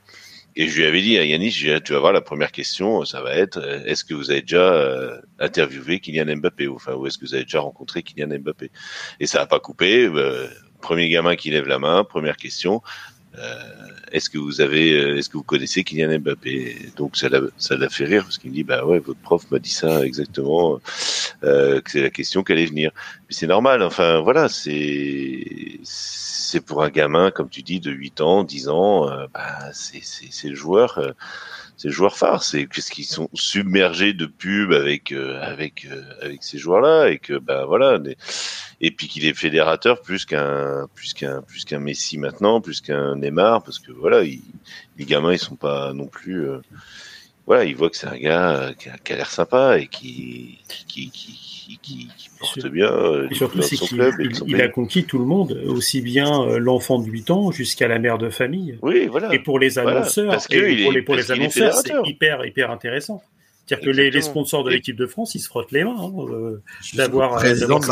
Et 0.57 0.67
je 0.67 0.79
lui 0.79 0.87
avais 0.87 1.03
dit 1.03 1.19
à 1.19 1.27
Yannis, 1.27 1.53
tu 1.85 1.93
vas 1.93 1.99
voir, 1.99 2.15
la 2.15 2.23
première 2.23 2.53
question, 2.53 3.05
ça 3.05 3.21
va 3.21 3.35
être, 3.35 3.59
est-ce 3.87 4.03
que 4.03 4.15
vous 4.15 4.31
avez 4.31 4.41
déjà 4.41 5.21
interviewé 5.39 6.01
Kylian 6.01 6.37
Mbappé, 6.37 6.69
enfin, 6.69 6.95
ou 6.95 7.07
est-ce 7.07 7.19
que 7.19 7.27
vous 7.27 7.35
avez 7.35 7.45
déjà 7.45 7.61
rencontré 7.61 8.03
Kylian 8.03 8.39
Mbappé? 8.39 8.71
Et 9.21 9.27
ça 9.27 9.41
n'a 9.41 9.47
pas 9.47 9.61
coupé. 9.61 10.11
premier 10.81 11.11
gamin 11.11 11.37
qui 11.37 11.51
lève 11.51 11.67
la 11.67 11.79
main, 11.79 12.05
première 12.05 12.37
question. 12.37 12.83
Euh, 13.39 13.59
est-ce 14.13 14.29
que 14.29 14.39
vous 14.39 14.61
avez, 14.61 14.93
euh, 14.93 15.17
est-ce 15.17 15.31
que 15.31 15.39
vous 15.39 15.43
connaissez 15.43 15.85
Kylian 15.85 16.19
Mbappé? 16.19 16.91
Donc 16.97 17.17
ça 17.17 17.29
l'a, 17.29 17.41
ça 17.57 17.77
l'a 17.77 17.89
fait 17.89 18.05
rire 18.05 18.25
parce 18.25 18.37
qu'il 18.39 18.51
me 18.51 18.55
dit 18.55 18.63
bah 18.65 18.85
ouais, 18.85 18.99
votre 18.99 19.21
prof 19.21 19.51
m'a 19.51 19.59
dit 19.59 19.71
ça 19.71 20.05
exactement, 20.05 20.81
euh, 21.45 21.81
que 21.81 21.91
c'est 21.91 22.03
la 22.03 22.11
question 22.11 22.43
qui 22.43 22.53
allait 22.53 22.67
venir. 22.67 22.91
Mais 23.29 23.35
c'est 23.35 23.47
normal. 23.47 23.83
Enfin 23.83 24.21
voilà, 24.21 24.49
c'est 24.49 25.81
c'est 25.83 26.61
pour 26.61 26.83
un 26.83 26.91
gamin 26.91 27.31
comme 27.31 27.49
tu 27.49 27.63
dis 27.63 27.81
de 27.81 27.91
8 27.91 28.21
ans, 28.21 28.45
10 28.45 28.69
ans, 28.69 29.09
euh, 29.11 29.27
bah 29.33 29.73
c'est 29.73 30.03
c'est 30.03 30.29
c'est 30.31 30.49
le 30.49 30.55
joueur. 30.55 30.99
Euh, 30.99 31.13
c'est 31.83 31.89
le 31.89 31.95
joueur 31.95 32.17
phare, 32.17 32.45
c'est 32.45 32.67
qu'est-ce 32.67 32.93
qu'ils 32.93 33.05
sont 33.05 33.29
submergés 33.35 34.13
de 34.13 34.27
pubs 34.27 34.73
avec 34.73 35.11
avec 35.11 35.89
avec 36.21 36.45
ces 36.45 36.57
joueurs-là 36.57 37.09
et 37.09 37.19
que 37.19 37.37
bah 37.37 37.65
voilà, 37.67 37.99
et 38.81 38.93
puis 38.93 39.09
qu'il 39.09 39.27
est 39.27 39.35
fédérateur 39.35 40.01
plus 40.01 40.25
qu'un 40.25 40.87
plus 40.95 41.13
qu'un 41.13 41.43
plus 41.43 41.65
qu'un 41.65 41.81
Messi 41.81 42.19
maintenant, 42.19 42.61
plus 42.61 42.81
qu'un 42.81 43.17
Neymar, 43.17 43.65
parce 43.65 43.81
que 43.81 43.91
voilà, 43.91 44.23
les 44.23 44.41
gamins 45.01 45.33
ils 45.33 45.41
sont 45.41 45.57
pas 45.57 45.93
non 45.93 46.07
plus, 46.07 46.49
euh, 46.49 46.59
voilà, 47.47 47.65
il 47.65 47.75
voit 47.75 47.91
que 47.91 47.97
c'est 47.97 48.07
un 48.07 48.19
gars 48.19 48.71
qui 48.79 48.89
a, 48.89 49.17
l'air 49.17 49.31
sympa 49.31 49.79
et 49.79 49.89
qui, 49.89 50.59
qui, 50.87 51.11
qui, 51.11 51.79
qui, 51.83 52.09
porte 52.39 52.67
bien. 52.69 53.29
Et 53.31 53.35
surtout, 53.35 53.63
c'est 53.63 53.77
qu'il 53.77 54.01
il, 54.47 54.61
a 54.61 54.69
conquis 54.69 55.05
tout 55.05 55.19
le 55.19 55.25
monde, 55.25 55.61
aussi 55.67 56.03
bien 56.03 56.59
l'enfant 56.59 57.01
de 57.01 57.07
8 57.07 57.31
ans 57.31 57.51
jusqu'à 57.51 57.89
la 57.89 57.99
mère 57.99 58.19
de 58.19 58.31
famille. 58.31 58.79
Oui, 58.83 59.07
voilà. 59.07 59.35
Et 59.35 59.41
pour 59.41 59.59
les 59.59 59.79
annonceurs, 59.79 60.39
et 60.51 60.83
pour 60.83 60.93
les, 60.93 61.03
pour 61.03 61.15
les 61.17 61.33
annonceurs, 61.33 61.75
c'est 61.75 61.95
hyper, 62.05 62.45
hyper 62.45 62.71
intéressant. 62.71 63.23
C'est-à-dire 63.73 63.95
que 63.95 64.17
les, 64.17 64.23
sponsors 64.23 64.65
de 64.65 64.71
l'équipe 64.71 64.97
de 64.97 65.07
France, 65.07 65.35
ils 65.35 65.41
se 65.41 65.49
frottent 65.49 65.73
les 65.73 65.85
mains 65.85 65.97
hein, 65.99 66.13
euh, 66.29 66.63
d'avoir. 66.95 67.43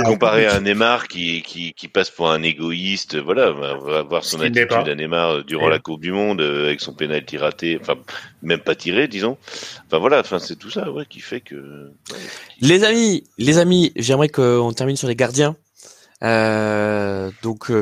Comparé 0.05 0.47
à 0.47 0.57
un 0.57 0.61
Neymar 0.61 1.09
qui, 1.09 1.43
qui, 1.43 1.73
qui, 1.73 1.89
passe 1.89 2.11
pour 2.11 2.31
un 2.31 2.43
égoïste, 2.43 3.17
voilà, 3.17 3.53
on 3.53 3.85
va 3.85 4.03
voir 4.03 4.25
son 4.25 4.41
attitude 4.41 4.73
à 4.73 4.95
Neymar 4.95 5.31
euh, 5.31 5.43
durant 5.43 5.69
la 5.69 5.79
Coupe 5.79 6.03
du 6.03 6.13
Monde 6.13 6.43
euh, 6.43 6.67
avec 6.67 6.81
son 6.81 6.93
pénalty 6.93 7.39
raté, 7.39 7.79
enfin 7.81 7.95
même 8.43 8.61
pas 8.61 8.75
tiré, 8.75 9.09
disons. 9.09 9.39
Enfin 9.87 9.99
voilà, 9.99 10.21
enfin 10.21 10.39
c'est 10.39 10.57
tout 10.57 10.71
ça, 10.71 10.91
ouais, 10.91 11.07
qui 11.09 11.21
fait 11.21 11.41
que. 11.41 11.93
les 12.61 12.85
amis, 12.85 13.25
les 13.39 13.59
amis, 13.59 13.93
j'aimerais 13.97 14.29
qu'on 14.29 14.73
termine 14.73 14.97
sur 14.97 15.09
les 15.09 15.17
gardiens. 15.17 15.57
Euh, 16.23 17.31
donc. 17.43 17.73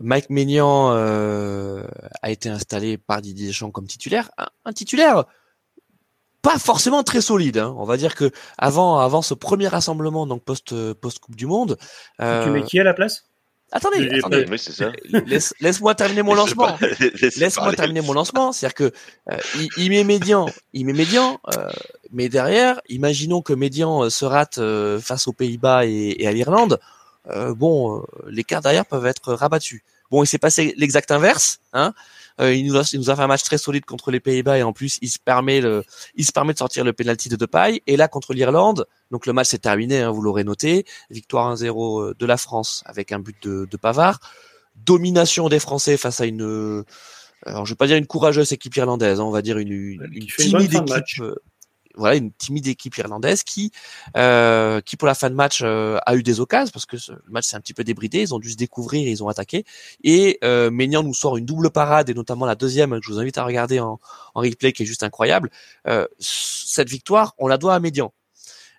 Mike 0.00 0.28
Maignan 0.28 0.90
a 0.90 2.30
été 2.32 2.48
installé 2.48 2.98
par 2.98 3.22
Didier 3.22 3.46
Deschamps 3.46 3.70
comme 3.70 3.86
titulaire, 3.86 4.28
un 4.64 4.72
titulaire 4.72 5.24
pas 6.42 6.58
forcément 6.58 7.02
très 7.02 7.20
solide. 7.20 7.58
Hein. 7.58 7.74
On 7.78 7.84
va 7.84 7.96
dire 7.96 8.14
que 8.14 8.30
avant, 8.58 8.98
avant 8.98 9.22
ce 9.22 9.34
premier 9.34 9.68
rassemblement, 9.68 10.26
donc 10.26 10.42
post 10.42 10.74
post 10.94 11.18
Coupe 11.18 11.36
du 11.36 11.46
Monde. 11.46 11.76
Euh... 12.20 12.44
Tu 12.44 12.50
mets 12.50 12.62
qui 12.62 12.78
à 12.78 12.84
la 12.84 12.94
place? 12.94 13.28
Attendez, 13.70 14.08
attendez. 14.16 14.46
Laisse, 15.26 15.54
laisse-moi 15.60 15.94
terminer 15.94 16.22
mon 16.22 16.34
lancement. 16.34 16.78
Laisse-moi 17.36 17.74
terminer 17.74 18.00
mon 18.00 18.14
lancement. 18.14 18.52
C'est-à-dire 18.52 18.74
que 18.74 18.92
euh, 19.30 19.36
il, 19.76 19.90
met 19.90 20.04
Médian, 20.04 20.46
il 20.72 20.86
met 20.86 20.94
Médian, 20.94 21.38
euh, 21.54 21.68
mais 22.10 22.30
derrière, 22.30 22.80
imaginons 22.88 23.42
que 23.42 23.52
Médian 23.52 24.04
euh, 24.04 24.10
se 24.10 24.24
rate 24.24 24.56
euh, 24.56 24.98
face 25.00 25.28
aux 25.28 25.34
Pays-Bas 25.34 25.84
et, 25.84 26.16
et, 26.18 26.26
à 26.26 26.32
l'Irlande. 26.32 26.80
bon, 27.56 28.02
les 28.28 28.42
cartes 28.42 28.62
derrière 28.62 28.86
peuvent 28.86 29.06
être 29.06 29.34
rabattus. 29.34 29.82
Bon, 30.10 30.24
il 30.24 30.26
s'est 30.26 30.38
passé 30.38 30.74
l'exact 30.78 31.10
inverse. 31.10 31.60
Hein 31.74 31.92
euh, 32.40 32.54
il, 32.54 32.66
nous 32.66 32.76
a, 32.76 32.82
il 32.92 32.98
nous 32.98 33.10
a 33.10 33.16
fait 33.16 33.22
un 33.22 33.26
match 33.26 33.42
très 33.42 33.58
solide 33.58 33.84
contre 33.84 34.10
les 34.10 34.20
Pays-Bas 34.20 34.58
et 34.58 34.62
en 34.62 34.72
plus 34.72 34.98
il 35.02 35.08
se 35.08 35.18
permet 35.18 35.60
le, 35.60 35.84
il 36.14 36.24
se 36.24 36.32
permet 36.32 36.52
de 36.52 36.58
sortir 36.58 36.84
le 36.84 36.92
penalty 36.92 37.28
de 37.28 37.36
Depay. 37.36 37.82
Et 37.86 37.96
là 37.96 38.08
contre 38.08 38.34
l'Irlande, 38.34 38.86
donc 39.10 39.26
le 39.26 39.32
match 39.32 39.48
s'est 39.48 39.58
terminé, 39.58 40.00
hein, 40.00 40.10
vous 40.10 40.22
l'aurez 40.22 40.44
noté, 40.44 40.84
victoire 41.10 41.54
1-0 41.54 42.02
euh, 42.02 42.14
de 42.18 42.26
la 42.26 42.36
France 42.36 42.82
avec 42.86 43.12
un 43.12 43.18
but 43.18 43.36
de, 43.42 43.66
de 43.70 43.76
Pavard, 43.76 44.20
domination 44.76 45.48
des 45.48 45.58
Français 45.60 45.96
face 45.96 46.20
à 46.20 46.26
une 46.26 46.84
alors 47.46 47.64
je 47.64 47.72
vais 47.72 47.76
pas 47.76 47.86
dire 47.86 47.96
une 47.96 48.06
courageuse 48.06 48.52
équipe 48.52 48.74
irlandaise, 48.76 49.20
hein, 49.20 49.24
on 49.24 49.30
va 49.30 49.42
dire 49.42 49.58
une, 49.58 49.72
une, 49.72 50.08
une 50.12 50.26
timide 50.26 50.74
équipe, 50.74 51.22
voilà 51.98 52.16
une 52.16 52.32
timide 52.32 52.66
équipe 52.68 52.96
irlandaise 52.96 53.42
qui 53.42 53.72
euh, 54.16 54.80
qui 54.80 54.96
pour 54.96 55.06
la 55.06 55.14
fin 55.14 55.28
de 55.28 55.34
match 55.34 55.60
euh, 55.62 55.98
a 56.06 56.16
eu 56.16 56.22
des 56.22 56.40
occasions 56.40 56.70
parce 56.72 56.86
que 56.86 56.96
le 56.96 57.30
match 57.30 57.46
s'est 57.46 57.56
un 57.56 57.60
petit 57.60 57.74
peu 57.74 57.84
débridé, 57.84 58.20
ils 58.20 58.34
ont 58.34 58.38
dû 58.38 58.50
se 58.50 58.56
découvrir, 58.56 59.06
et 59.06 59.10
ils 59.10 59.22
ont 59.22 59.28
attaqué 59.28 59.64
et 60.04 60.38
euh, 60.44 60.70
nous 60.70 61.14
sort 61.14 61.36
une 61.36 61.44
double 61.44 61.70
parade 61.70 62.08
et 62.08 62.14
notamment 62.14 62.46
la 62.46 62.54
deuxième 62.54 62.98
que 62.98 63.06
je 63.06 63.12
vous 63.12 63.18
invite 63.18 63.38
à 63.38 63.44
regarder 63.44 63.80
en, 63.80 64.00
en 64.34 64.40
replay 64.40 64.72
qui 64.72 64.84
est 64.84 64.86
juste 64.86 65.02
incroyable. 65.02 65.50
Euh, 65.86 66.06
cette 66.18 66.88
victoire, 66.88 67.34
on 67.38 67.46
la 67.46 67.58
doit 67.58 67.74
à 67.74 67.80
Ménian. 67.80 68.12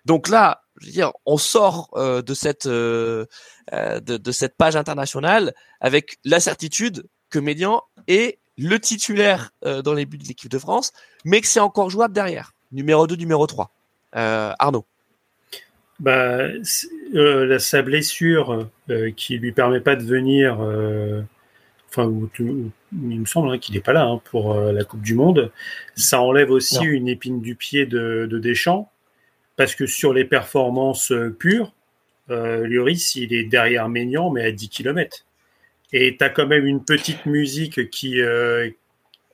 Donc 0.04 0.28
là, 0.28 0.62
je 0.80 0.86
veux 0.86 0.92
dire, 0.92 1.12
on 1.26 1.36
sort 1.36 1.90
euh, 1.94 2.22
de 2.22 2.34
cette 2.34 2.66
de, 2.66 3.28
de, 3.70 4.32
cette 4.32 4.56
page 4.56 4.76
internationale 4.76 5.54
avec 5.80 6.18
la 6.24 6.40
certitude 6.40 7.06
que 7.28 7.38
Médian 7.38 7.82
est 8.08 8.38
le 8.56 8.78
titulaire 8.78 9.50
dans 9.62 9.94
les 9.94 10.04
buts 10.04 10.18
de 10.18 10.26
l'équipe 10.26 10.50
de 10.50 10.58
France, 10.58 10.92
mais 11.24 11.40
que 11.40 11.46
c'est 11.46 11.60
encore 11.60 11.90
jouable 11.90 12.14
derrière 12.14 12.52
numéro 12.72 13.06
2, 13.06 13.16
numéro 13.16 13.46
3. 13.46 13.70
Euh, 14.16 14.52
Arnaud. 14.58 14.84
Bah, 16.00 16.48
euh, 17.14 17.58
sa 17.58 17.82
blessure 17.82 18.66
euh, 18.88 19.10
qui 19.10 19.36
lui 19.36 19.52
permet 19.52 19.80
pas 19.80 19.96
de 19.96 20.02
venir, 20.02 20.58
euh, 20.62 21.20
enfin, 21.90 22.10
il 22.38 23.20
me 23.20 23.26
semble 23.26 23.50
hein, 23.50 23.58
qu'il 23.58 23.74
n'est 23.74 23.82
pas 23.82 23.92
là 23.92 24.04
hein, 24.04 24.20
pour 24.24 24.54
la 24.54 24.82
Coupe 24.84 25.02
du 25.02 25.14
Monde, 25.14 25.52
ça 25.96 26.22
enlève 26.22 26.50
aussi 26.50 26.82
une 26.84 27.06
épine 27.06 27.42
du 27.42 27.54
pied 27.54 27.84
de, 27.84 28.26
de, 28.30 28.38
Deschamps, 28.38 28.90
parce 29.56 29.74
que 29.74 29.84
sur 29.84 30.14
les 30.14 30.24
performances 30.24 31.12
pures, 31.38 31.74
Lloris, 32.28 33.16
il 33.16 33.34
est 33.34 33.44
derrière 33.44 33.88
Maignan, 33.90 34.30
mais 34.30 34.44
à 34.44 34.52
10 34.52 34.68
km. 34.70 35.26
Et 35.92 36.16
tu 36.16 36.24
as 36.24 36.30
quand 36.30 36.46
même 36.46 36.64
une 36.64 36.82
petite 36.82 37.26
musique 37.26 37.90
qui, 37.90 38.20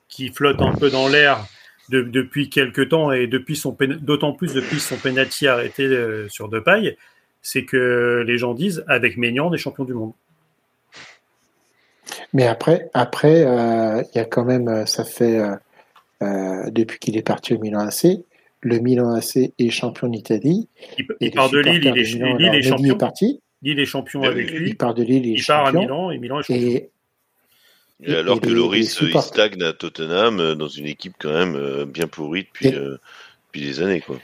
qui 0.09 0.29
flotte 0.29 0.61
un 0.61 0.73
peu 0.73 0.89
dans 0.89 1.07
l'air 1.07 1.45
depuis 1.89 2.49
quelques 2.49 2.89
temps 2.89 3.11
et 3.11 3.27
depuis 3.27 3.55
son 3.55 3.75
d'autant 4.01 4.33
plus 4.33 4.53
depuis 4.53 4.79
son 4.79 4.97
penalty 4.97 5.47
arrêté 5.47 5.83
euh, 5.83 6.27
sur 6.29 6.49
deux 6.49 6.61
pailles, 6.61 6.97
c'est 7.41 7.65
que 7.65 8.23
les 8.25 8.37
gens 8.37 8.53
disent 8.53 8.83
avec 8.87 9.17
Maignan 9.17 9.49
des 9.49 9.57
champions 9.57 9.85
du 9.85 9.93
monde. 9.93 10.13
Mais 12.33 12.45
après, 12.45 12.89
après, 12.93 13.45
euh, 13.45 14.01
il 14.13 14.17
y 14.17 14.21
a 14.21 14.25
quand 14.25 14.43
même, 14.43 14.67
euh, 14.67 14.85
ça 14.85 15.03
fait 15.03 15.39
depuis 16.21 16.99
qu'il 16.99 17.15
est 17.15 17.25
parti 17.25 17.53
au 17.53 17.59
Milan 17.59 17.79
AC, 17.79 18.23
le 18.61 18.79
Milan 18.79 19.13
AC 19.13 19.53
est 19.57 19.69
champion 19.69 20.07
d'Italie. 20.07 20.67
Il, 21.19 21.31
part 21.31 21.49
de 21.49 21.59
Lille, 21.59 21.83
il 21.83 21.97
est, 21.97 22.03
Lille 22.03 22.55
est 22.55 22.61
champion. 22.63 22.95
Est 22.95 22.97
parti. 22.97 23.41
Lille 23.61 23.79
est 23.79 23.85
champion 23.85 24.23
avec 24.23 24.51
lui. 24.51 24.69
Il 24.69 24.77
part 24.77 24.93
de 24.93 25.03
Lille, 25.03 25.25
il, 25.25 25.37
il 25.37 25.45
part 25.45 25.67
à 25.67 25.71
Milan 25.71 26.11
et 26.11 26.17
Milan 26.17 26.39
est 26.39 26.43
champion. 26.43 26.67
Et, 26.67 26.89
alors 28.05 28.39
que 28.39 28.49
Loris, 28.49 28.99
il 29.01 29.21
stagne 29.21 29.61
à 29.63 29.73
Tottenham 29.73 30.39
euh, 30.39 30.55
dans 30.55 30.67
une 30.67 30.85
équipe 30.85 31.15
quand 31.19 31.33
même 31.33 31.55
euh, 31.55 31.85
bien 31.85 32.07
pourrie 32.07 32.43
depuis, 32.43 32.73
euh, 32.73 32.97
depuis 33.47 33.61
des 33.65 33.81
années. 33.81 34.01
Quoi. 34.01 34.17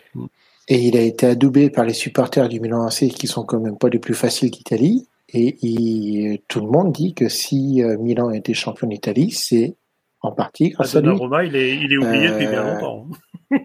Et 0.68 0.78
il 0.78 0.96
a 0.96 1.02
été 1.02 1.26
adoubé 1.26 1.70
par 1.70 1.86
les 1.86 1.94
supporters 1.94 2.48
du 2.50 2.60
Milan 2.60 2.86
AC 2.86 3.10
qui 3.10 3.28
sont 3.28 3.44
quand 3.44 3.60
même 3.60 3.78
pas 3.78 3.90
les 3.90 4.00
plus 4.00 4.14
faciles 4.14 4.52
qu'Italie. 4.52 5.08
Et 5.30 5.58
il, 5.66 6.40
tout 6.48 6.60
le 6.60 6.68
monde 6.68 6.92
dit 6.92 7.16
que 7.16 7.28
si 7.28 7.82
Milan 8.00 8.30
était 8.30 8.54
champion 8.54 8.88
d'Italie, 8.88 9.32
c'est 9.32 9.76
en 10.22 10.32
partie 10.32 10.70
grâce 10.70 10.96
à, 10.96 11.02
lui. 11.02 11.10
Roma, 11.10 11.44
il 11.44 11.56
est, 11.56 11.76
il 11.76 11.92
est 11.92 11.98
oublié 11.98 12.30
depuis 12.30 12.48
bien 12.48 12.64
longtemps. 12.64 13.08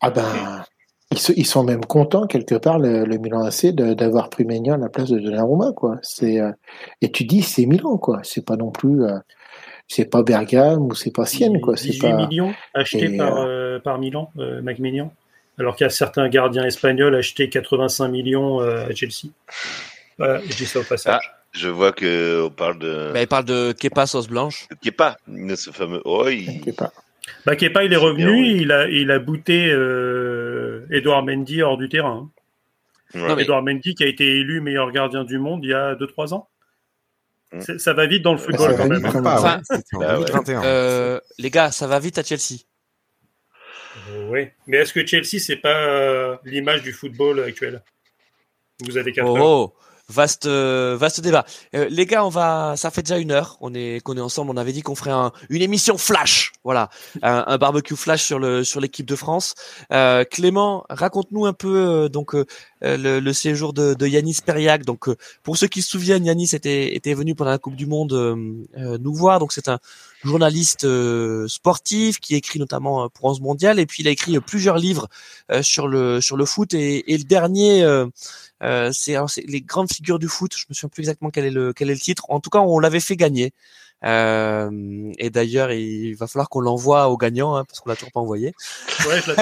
Ah 0.00 0.10
ben, 0.10 0.64
ils, 1.12 1.46
sont 1.46 1.62
même 1.62 1.84
contents 1.84 2.26
quelque 2.26 2.56
part 2.56 2.78
le, 2.78 3.04
Milan 3.18 3.44
AC 3.44 3.66
d'avoir 3.66 4.30
pris 4.30 4.44
Maignan 4.44 4.74
à 4.74 4.78
la 4.78 4.88
place 4.88 5.10
de 5.10 5.18
Donnarumma 5.18 5.72
quoi. 5.72 5.98
C'est 6.02 6.40
et 7.02 7.12
tu 7.12 7.24
dis 7.24 7.42
c'est 7.42 7.66
Milan 7.66 7.98
quoi. 7.98 8.20
C'est 8.24 8.44
pas 8.44 8.56
non 8.56 8.72
plus 8.72 9.02
c'est 9.88 10.10
pas 10.10 10.22
Bergame 10.22 10.82
ou 10.82 10.94
c'est 10.94 11.12
pas 11.12 11.26
Sienne 11.26 11.60
quoi. 11.60 11.76
C'est 11.76 11.90
18 11.90 12.12
millions 12.14 12.54
achetés 12.74 13.16
par, 13.16 13.38
euh, 13.38 13.76
euh, 13.76 13.78
par 13.80 13.98
Milan, 13.98 14.32
euh, 14.38 14.60
alors 15.58 15.76
qu'il 15.76 15.84
y 15.84 15.86
a 15.86 15.90
certains 15.90 16.28
gardiens 16.28 16.64
espagnols 16.64 17.14
achetés 17.14 17.48
85 17.48 18.08
millions 18.08 18.60
euh, 18.60 18.86
à 18.86 18.94
Chelsea. 18.94 19.30
Voilà, 20.18 20.40
je 20.48 20.56
dis 20.56 20.66
ça 20.66 20.80
au 20.80 20.82
passage. 20.82 21.20
Ah, 21.22 21.36
je 21.52 21.68
vois 21.68 21.92
que 21.92 22.44
on 22.46 22.50
parle 22.50 22.78
de. 22.78 23.10
Bah, 23.12 23.22
il 23.22 23.28
parle 23.28 23.44
de 23.44 23.72
Kepa 23.72 24.06
sauce 24.06 24.28
blanche. 24.28 24.66
Kepa, 24.82 25.16
ce 25.26 25.70
fameux. 25.70 26.02
Oh, 26.04 26.26
il... 26.28 26.60
Kepa. 26.62 26.92
Bah, 27.44 27.56
Kepa, 27.56 27.84
il 27.84 27.92
est 27.92 27.96
revenu, 27.96 28.46
il 28.60 28.72
a, 28.72 28.88
il 28.88 29.10
a 29.10 29.18
bouté 29.18 29.66
Edouard 30.90 31.24
Mendy 31.24 31.62
hors 31.62 31.76
du 31.76 31.88
terrain. 31.88 32.30
Ouais. 33.14 33.42
Edouard 33.42 33.62
Mendy 33.62 33.94
qui 33.94 34.04
a 34.04 34.06
été 34.06 34.24
élu 34.24 34.60
meilleur 34.60 34.90
gardien 34.90 35.24
du 35.24 35.38
monde 35.38 35.60
il 35.62 35.70
y 35.70 35.74
a 35.74 35.94
2-3 35.94 36.34
ans. 36.34 36.48
Mm. 37.52 37.78
Ça 37.78 37.92
va 37.92 38.06
vite 38.06 38.22
dans 38.22 38.32
le 38.32 38.38
football 38.38 38.76
quand 38.76 38.88
même. 38.88 39.04
Enfin, 39.04 39.20
bah 39.20 39.60
euh, 40.48 41.20
les 41.38 41.50
gars, 41.50 41.70
ça 41.70 41.86
va 41.86 41.98
vite 41.98 42.18
à 42.18 42.22
Chelsea. 42.22 42.64
Oui, 44.28 44.48
mais 44.66 44.78
est-ce 44.78 44.92
que 44.92 45.06
Chelsea 45.06 45.38
c'est 45.38 45.56
pas 45.56 45.86
euh, 45.86 46.36
l'image 46.44 46.82
du 46.82 46.92
football 46.92 47.40
actuel? 47.40 47.82
Vous 48.84 48.96
avez 48.96 49.12
4 49.12 49.26
oh, 49.26 49.74
Vaste, 50.08 50.46
euh, 50.46 50.96
vaste 50.96 51.20
débat. 51.20 51.44
Euh, 51.74 51.88
les 51.90 52.06
gars, 52.06 52.24
on 52.24 52.28
va, 52.28 52.74
ça 52.76 52.92
fait 52.92 53.02
déjà 53.02 53.18
une 53.18 53.32
heure. 53.32 53.58
On 53.60 53.74
est, 53.74 54.00
qu'on 54.04 54.16
est 54.16 54.20
ensemble. 54.20 54.52
On 54.52 54.56
avait 54.56 54.72
dit 54.72 54.82
qu'on 54.82 54.94
ferait 54.94 55.10
un, 55.10 55.32
une 55.48 55.62
émission 55.62 55.98
flash. 55.98 56.52
Voilà, 56.62 56.90
un, 57.22 57.44
un, 57.48 57.58
barbecue 57.58 57.96
flash 57.96 58.22
sur 58.22 58.38
le, 58.38 58.62
sur 58.62 58.80
l'équipe 58.80 59.06
de 59.06 59.16
France. 59.16 59.54
Euh, 59.92 60.24
Clément, 60.24 60.84
raconte-nous 60.90 61.46
un 61.46 61.52
peu 61.52 62.08
donc 62.08 62.34
le, 62.34 63.20
le, 63.20 63.32
séjour 63.32 63.72
de, 63.72 63.94
de 63.94 64.06
Yanis 64.06 64.38
Periac. 64.46 64.84
Donc, 64.84 65.08
pour 65.42 65.56
ceux 65.56 65.66
qui 65.66 65.82
se 65.82 65.90
souviennent, 65.90 66.24
Yanis 66.24 66.50
était, 66.52 66.94
était 66.94 67.14
venu 67.14 67.34
pendant 67.34 67.50
la 67.50 67.58
Coupe 67.58 67.76
du 67.76 67.86
Monde 67.86 68.12
nous 68.76 69.14
voir. 69.14 69.40
Donc, 69.40 69.52
c'est 69.52 69.68
un 69.68 69.80
journaliste 70.26 70.86
sportif 71.48 72.20
qui 72.20 72.34
écrit 72.34 72.58
notamment 72.58 73.08
pour 73.08 73.26
11 73.26 73.40
mondial 73.40 73.78
et 73.78 73.86
puis 73.86 74.02
il 74.02 74.08
a 74.08 74.10
écrit 74.10 74.38
plusieurs 74.40 74.78
livres 74.78 75.08
sur 75.62 75.88
le 75.88 76.20
sur 76.20 76.36
le 76.36 76.44
foot 76.44 76.74
et, 76.74 77.12
et 77.12 77.18
le 77.18 77.24
dernier 77.24 77.84
euh, 78.62 78.90
c'est 78.92 79.16
les 79.46 79.60
grandes 79.60 79.92
figures 79.92 80.18
du 80.18 80.28
foot. 80.28 80.54
Je 80.56 80.64
me 80.68 80.74
souviens 80.74 80.88
plus 80.88 81.02
exactement 81.02 81.30
quel 81.30 81.44
est 81.44 81.50
le 81.50 81.72
quel 81.72 81.90
est 81.90 81.94
le 81.94 82.00
titre. 82.00 82.24
En 82.28 82.40
tout 82.40 82.50
cas, 82.50 82.60
on 82.60 82.78
l'avait 82.78 83.00
fait 83.00 83.16
gagner. 83.16 83.52
Euh, 84.04 85.10
et 85.18 85.30
d'ailleurs, 85.30 85.72
il 85.72 86.14
va 86.14 86.26
falloir 86.26 86.50
qu'on 86.50 86.60
l'envoie 86.60 87.08
au 87.08 87.16
gagnant 87.16 87.56
hein, 87.56 87.64
parce 87.64 87.80
qu'on 87.80 87.88
l'a 87.88 87.96
toujours 87.96 88.12
pas 88.12 88.20
envoyé. 88.20 88.52
Ouais, 89.06 89.20
je 89.22 89.32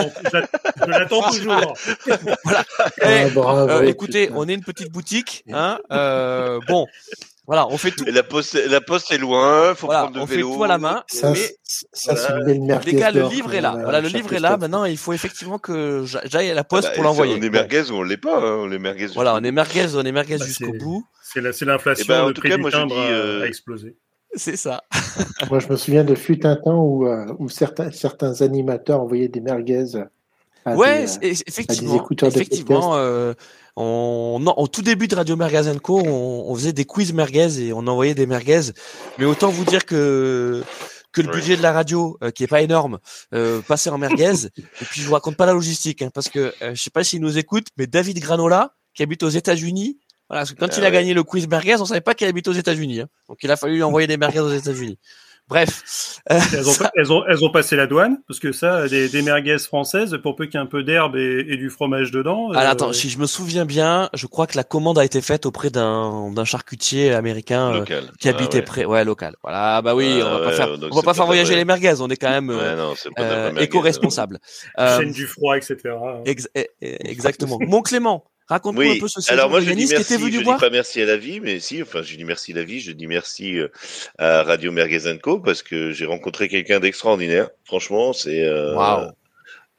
l'attends 0.87 1.23
toujours. 1.31 1.75
voilà. 2.45 2.65
Ah, 3.03 3.27
eh, 3.27 3.37
euh, 3.37 3.83
écoutez, 3.83 4.31
on 4.33 4.49
est 4.49 4.55
une 4.55 4.63
petite 4.63 4.93
boutique. 4.93 5.45
Hein, 5.53 5.81
euh, 5.91 6.61
bon, 6.69 6.87
Voilà, 7.47 7.67
on 7.69 7.77
fait 7.77 7.91
tout. 7.91 8.05
Et 8.07 8.11
la 8.11 8.23
poste, 8.23 8.55
la 8.55 8.81
poste 8.81 9.13
est 9.13 9.19
loin, 9.19 9.75
faut 9.75 9.87
prendre 9.87 10.15
le 10.17 10.23
on 10.23 10.25
vélo. 10.25 10.51
fait 10.51 10.57
tout 10.57 10.65
à 10.65 10.69
la 10.69 10.79
main. 10.79 11.05
Ça, 11.09 11.31
mais 11.33 11.57
ça, 11.63 12.17
c'est 12.17 12.33
une 12.33 12.45
belle 12.45 12.61
merguez 12.63 12.93
les 12.93 12.97
gars, 12.99 13.11
le 13.11 13.29
livre 13.29 13.53
est 13.55 13.61
là. 13.61 13.77
Voilà, 13.83 14.01
le 14.01 14.09
livre 14.09 14.33
est 14.33 14.41
là. 14.41 14.57
Maintenant, 14.57 14.87
il 14.87 14.97
faut 14.97 15.13
effectivement 15.13 15.59
que 15.59 16.05
j'a- 16.07 16.23
j'aille 16.25 16.51
à 16.51 16.55
la 16.55 16.63
Ah 16.63 16.65
poste 16.65 16.89
bah, 16.89 16.95
pour 16.95 17.05
ça, 17.05 17.09
l'envoyer. 17.11 17.37
On 17.39 17.43
est 17.43 17.51
merguez 17.51 17.91
ou 17.91 17.97
on 17.97 18.03
l'est 18.03 18.17
pas, 18.17 18.39
hein, 18.39 18.57
on 18.61 18.73
est 18.73 18.79
merguez. 18.79 19.09
Voilà, 19.09 19.35
on 19.35 19.45
est 19.45 19.53
merguez, 19.53 19.87
on 19.95 20.03
est 20.05 20.13
merguez 20.13 20.39
Bah, 20.39 20.45
jusqu'au 20.47 20.73
c'est- 20.73 20.79
bout. 20.79 21.05
C'est 21.23 21.41
la- 21.43 21.53
c'est 21.53 21.65
l'inflation, 21.67 22.07
ben, 22.09 22.23
en 22.23 22.29
le 22.29 22.33
tout 22.35 22.41
prix 22.41 22.51
cas, 22.51 22.57
du 22.57 22.63
moi, 22.63 22.71
je 22.71 22.77
timbre 22.77 22.95
dis, 22.95 23.01
a- 23.01 23.05
euh, 23.11 23.43
a 23.43 23.47
explosé. 23.47 23.97
C'est 24.37 24.57
ça. 24.57 24.83
Moi, 25.51 25.61
je 25.61 25.69
me 25.69 25.77
souviens 25.77 26.03
de 26.03 26.15
fut 26.17 26.45
un 26.45 26.57
temps 26.57 26.83
où, 26.83 27.07
euh, 27.07 27.27
où 27.39 27.49
certains, 27.49 27.93
certains 27.93 28.41
animateurs 28.43 29.01
envoyaient 29.01 29.29
des 29.29 29.41
merguez 29.41 29.85
à 30.65 30.75
Ouais, 30.75 31.05
des, 31.05 31.05
euh, 31.05 31.07
c'est- 31.35 31.49
effectivement. 31.49 31.97
écouteurs 31.97 32.31
de 32.31 32.35
Effectivement, 32.35 32.97
euh, 32.97 33.35
on, 33.77 34.39
non, 34.41 34.55
au 34.57 34.69
tout 34.69 34.83
début 34.83 35.09
de 35.09 35.17
Radio 35.17 35.37
Merguez 35.37 35.73
Co, 35.83 36.01
on, 36.01 36.51
on 36.51 36.55
faisait 36.55 36.73
des 36.73 36.85
quiz 36.85 37.13
merguez 37.13 37.61
et 37.61 37.73
on 37.73 37.87
envoyait 37.87 38.15
des 38.15 38.27
merguez. 38.27 38.73
Mais 39.19 39.25
autant 39.25 39.49
vous 39.49 39.65
dire 39.65 39.85
que 39.85 40.63
que 41.13 41.23
le 41.23 41.31
budget 41.31 41.57
de 41.57 41.63
la 41.63 41.73
radio, 41.73 42.19
euh, 42.25 42.33
qui 42.33 42.43
est 42.43 42.49
pas 42.49 42.61
énorme, 42.63 42.99
euh, 43.35 43.61
passait 43.63 43.89
en 43.91 43.99
merguez. 43.99 44.47
et 44.57 44.85
puis 44.91 45.01
je 45.01 45.07
vous 45.07 45.15
raconte 45.15 45.37
pas 45.37 45.47
la 45.47 45.53
logistique, 45.53 46.03
hein, 46.03 46.11
parce 46.13 46.29
que 46.29 46.53
euh, 46.61 46.75
je 46.75 46.83
sais 46.83 46.91
pas 46.91 47.05
s'il 47.05 47.21
nous 47.21 47.39
écoute, 47.39 47.69
mais 47.77 47.87
David 47.87 48.19
Granola, 48.19 48.75
qui 48.95 49.05
habite 49.05 49.23
aux 49.23 49.29
États-Unis, 49.29 49.99
voilà, 50.29 50.41
parce 50.41 50.53
que 50.53 50.59
quand 50.59 50.67
Ah 50.71 50.75
il 50.77 50.83
a 50.83 50.87
ouais. 50.87 50.93
gagné 50.93 51.15
le 51.15 51.23
quiz 51.23 51.47
merguez, 51.47 51.77
on 51.79 51.85
savait 51.85 52.01
pas 52.01 52.15
qu'il 52.15 52.27
habite 52.27 52.49
aux 52.49 52.53
États-Unis. 52.53 53.01
hein. 53.03 53.09
donc 53.29 53.39
il 53.45 53.51
a 53.51 53.57
fallu 53.57 53.75
lui 53.75 53.83
envoyer 53.85 54.09
des 54.09 54.17
merguez 54.17 54.41
aux 54.41 54.53
États-Unis. 54.53 54.99
Bref. 55.47 56.21
euh, 56.33 56.41
Elles 56.55 56.69
ont, 56.69 56.73
ça- 56.73 56.91
elles, 56.97 57.13
ont, 57.13 57.23
elles 57.29 57.45
ont 57.45 57.51
passé 57.51 57.77
la 57.77 57.87
douane, 57.87 58.17
parce 58.27 58.41
que 58.41 58.51
ça, 58.53 58.89
des, 58.89 59.11
des 59.11 59.21
merguez 59.21 59.59
françaises, 59.59 60.19
pour 60.23 60.37
peu 60.37 60.47
qu'il 60.47 60.55
y 60.55 60.57
ait 60.57 60.65
un 60.65 60.67
peu 60.67 60.83
d'herbe 60.83 61.17
et, 61.17 61.45
et 61.49 61.57
du 61.59 61.69
fromage 61.69 62.11
dedans. 62.11 62.51
Alors 62.53 62.63
euh, 62.63 62.67
attends, 62.73 62.93
si 62.95 63.11
je 63.11 63.19
me 63.19 63.27
souviens 63.27 63.67
bien, 63.67 64.09
je 64.15 64.27
crois 64.27 64.47
que 64.47 64.57
la 64.57 64.65
commande 64.65 64.99
a 64.99 65.05
été 65.05 65.21
faite 65.21 65.45
auprès 65.45 65.69
d'un 65.69 66.31
d'un 66.33 66.45
charcutier 66.47 67.13
américain 67.13 67.73
euh, 67.75 67.79
local. 67.81 68.11
qui 68.19 68.29
Ah 68.29 68.33
habitait 68.33 68.59
ouais. 68.59 68.63
près, 68.63 68.85
ouais, 68.87 69.05
local. 69.05 69.37
Voilà, 69.43 69.83
bah 69.83 69.95
oui, 69.95 70.19
Ah 70.23 70.27
on 70.27 70.39
va 70.39 70.45
pas 70.47 70.53
faire, 70.53 70.69
on 70.71 70.79
va 70.79 70.89
pas 70.89 71.03
pas 71.03 71.15
faire 71.15 71.27
voyager 71.27 71.51
vrai. 71.51 71.57
les 71.59 71.65
merguez, 71.67 71.95
on 72.01 72.09
est 72.09 72.17
quand 72.17 72.31
même 72.31 72.49
euh, 72.51 72.87
Ouais, 72.87 72.95
euh, 73.21 73.55
éco-responsable. 73.57 74.39
Euh, 74.79 74.99
chaîne 75.01 75.13
du 75.13 75.27
froid, 75.27 75.57
etc. 75.59 75.77
ex- 76.25 76.49
eh, 76.55 76.71
eh, 76.81 77.11
exactement. 77.11 77.59
Mon 77.67 77.83
Clément, 77.83 78.25
raconte-nous 78.47 78.81
Oui, 78.81 78.97
un 78.97 79.01
peu 79.01 79.09
ce 79.09 79.21
séjour 79.21 79.39
alors 79.39 79.51
moi 79.51 79.61
je 79.61 79.67
dis 79.67 79.71
Yanis 79.71 79.89
merci, 79.91 80.17
venu 80.17 80.33
je 80.33 80.39
dis 80.39 80.45
pas 80.45 80.71
merci 80.71 81.01
à 81.01 81.07
la 81.07 81.17
vie, 81.17 81.41
mais 81.41 81.61
si, 81.61 81.83
enfin 81.83 82.03
je 82.03 82.17
dis 82.17 82.25
merci 82.25 82.53
à 82.53 82.57
la 82.57 82.65
vie, 82.65 82.81
je 82.81 82.93
dis 82.93 83.07
merci 83.07 83.59
euh, 83.59 83.69
à 84.19 84.43
Radio 84.43 84.73
Merguez 84.73 85.19
Co 85.23 85.39
parce 85.39 85.63
que 85.63 85.93
j'ai 85.93 86.07
rencontré 86.07 86.49
quelqu'un 86.49 86.81
d'extraordinaire. 86.81 87.51
Franchement, 87.65 88.13
c'est 88.13 88.45
euh, 88.45 88.75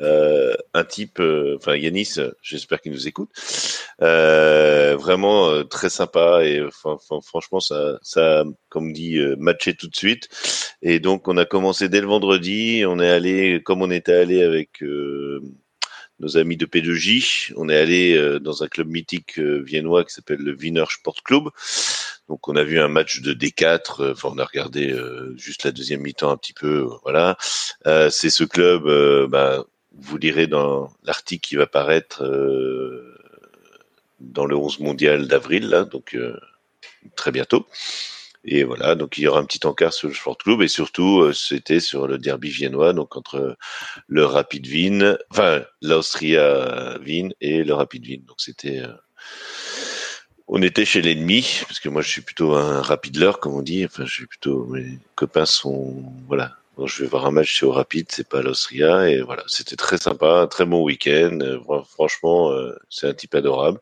euh, 0.01 0.53
un 0.73 0.83
type, 0.83 1.21
euh, 1.21 1.55
enfin 1.55 1.77
Yanis, 1.77 2.15
euh, 2.17 2.31
j'espère 2.41 2.81
qu'il 2.81 2.91
nous 2.91 3.07
écoute, 3.07 3.29
vraiment 3.99 5.63
très 5.65 5.89
sympa 5.89 6.43
et 6.43 6.61
franchement 6.71 7.61
ça, 7.61 7.97
ça, 8.01 8.43
comme 8.69 8.91
dit, 8.91 9.19
matché 9.37 9.73
tout 9.73 9.87
de 9.87 9.95
suite. 9.95 10.27
Et 10.81 10.99
donc 10.99 11.27
on 11.27 11.37
a 11.37 11.45
commencé 11.45 11.87
dès 11.87 12.01
le 12.01 12.07
vendredi, 12.07 12.83
on 12.85 12.99
est 12.99 13.09
allé, 13.09 13.61
comme 13.63 13.81
on 13.81 13.91
était 13.91 14.13
allé 14.13 14.43
avec 14.43 14.83
nos 16.19 16.37
amis 16.37 16.57
de 16.57 16.65
P2J, 16.65 17.53
on 17.55 17.69
est 17.69 17.77
allé 17.77 18.15
euh, 18.15 18.39
dans 18.39 18.63
un 18.63 18.67
club 18.67 18.87
mythique 18.87 19.37
euh, 19.39 19.61
viennois 19.61 20.05
qui 20.05 20.13
s'appelle 20.13 20.39
le 20.39 20.55
Wiener 20.55 20.85
Sport 20.89 21.23
Club. 21.23 21.49
Donc 22.29 22.47
on 22.47 22.55
a 22.55 22.63
vu 22.63 22.79
un 22.79 22.87
match 22.87 23.21
de 23.21 23.33
D4, 23.33 24.01
euh, 24.01 24.11
enfin 24.13 24.29
on 24.31 24.37
a 24.39 24.45
regardé 24.45 24.95
juste 25.35 25.63
la 25.63 25.71
deuxième 25.71 26.01
mi-temps 26.01 26.31
un 26.31 26.37
petit 26.37 26.53
peu, 26.53 26.87
voilà. 27.03 27.37
C'est 28.09 28.29
ce 28.29 28.43
club, 28.43 29.29
bah, 29.29 29.65
vous 29.91 30.17
lirez 30.17 30.47
dans 30.47 30.91
l'article 31.03 31.47
qui 31.47 31.55
va 31.55 31.67
paraître 31.67 32.23
dans 34.19 34.45
le 34.45 34.55
11 34.55 34.79
mondial 34.79 35.27
d'avril, 35.27 35.85
donc 35.91 36.17
très 37.15 37.31
bientôt. 37.31 37.67
Et 38.47 38.63
voilà, 38.63 38.93
donc 38.93 39.17
il 39.17 39.23
y 39.23 39.27
aura 39.27 39.39
un 39.39 39.45
petit 39.45 39.65
encart 39.65 39.91
sur 39.91 40.07
le 40.07 40.13
Sport 40.13 40.37
Club 40.37 40.61
et 40.61 40.67
surtout 40.67 41.21
euh, 41.21 41.33
c'était 41.33 41.79
sur 41.79 42.05
le 42.07 42.19
derby 42.19 42.51
viennois, 42.51 42.93
donc 42.93 43.17
entre 43.17 43.57
le 44.07 44.23
Rapid 44.23 44.67
Wien, 44.67 45.17
enfin 45.31 45.63
l'Austria 45.81 46.99
Wien 47.03 47.29
et 47.41 47.63
le 47.63 47.73
Rapid 47.73 48.05
Wien. 48.05 48.19
Donc 48.27 48.35
c'était, 48.37 48.81
euh, 48.81 48.93
on 50.47 50.61
était 50.61 50.85
chez 50.85 51.01
l'ennemi 51.01 51.61
parce 51.67 51.79
que 51.79 51.89
moi 51.89 52.03
je 52.03 52.09
suis 52.09 52.21
plutôt 52.21 52.53
un 52.53 52.83
rapidler 52.83 53.31
comme 53.41 53.55
on 53.55 53.63
dit. 53.63 53.83
Enfin 53.83 54.05
je 54.05 54.13
suis 54.13 54.27
plutôt 54.27 54.65
mes 54.65 54.99
copains 55.15 55.47
sont 55.47 56.03
voilà. 56.27 56.53
Quand 56.75 56.85
je 56.85 57.01
vais 57.01 57.09
voir 57.09 57.25
un 57.25 57.31
match 57.31 57.57
c'est 57.59 57.65
au 57.65 57.71
Rapid, 57.71 58.07
c'est 58.11 58.29
pas 58.29 58.43
l'Austria 58.43 59.09
et 59.09 59.21
voilà 59.21 59.43
c'était 59.47 59.77
très 59.77 59.97
sympa, 59.97 60.41
un 60.41 60.47
très 60.47 60.65
bon 60.65 60.83
week-end. 60.83 61.39
Euh, 61.41 61.59
fran- 61.63 61.83
franchement 61.83 62.51
c'est 62.91 63.07
un 63.07 63.13
type 63.15 63.33
adorable 63.33 63.79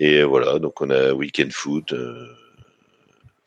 et 0.00 0.22
voilà 0.22 0.58
donc 0.58 0.80
on 0.80 0.88
a 0.88 1.12
week-end 1.12 1.48
foot. 1.50 1.92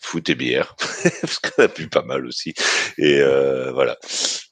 Foot 0.05 0.29
et 0.29 0.35
bière 0.35 0.75
parce 1.21 1.39
qu'on 1.39 1.63
a 1.63 1.67
pu 1.67 1.87
pas 1.87 2.03
mal 2.03 2.25
aussi. 2.25 2.53
Et 2.97 3.19
euh, 3.21 3.71
voilà. 3.73 3.97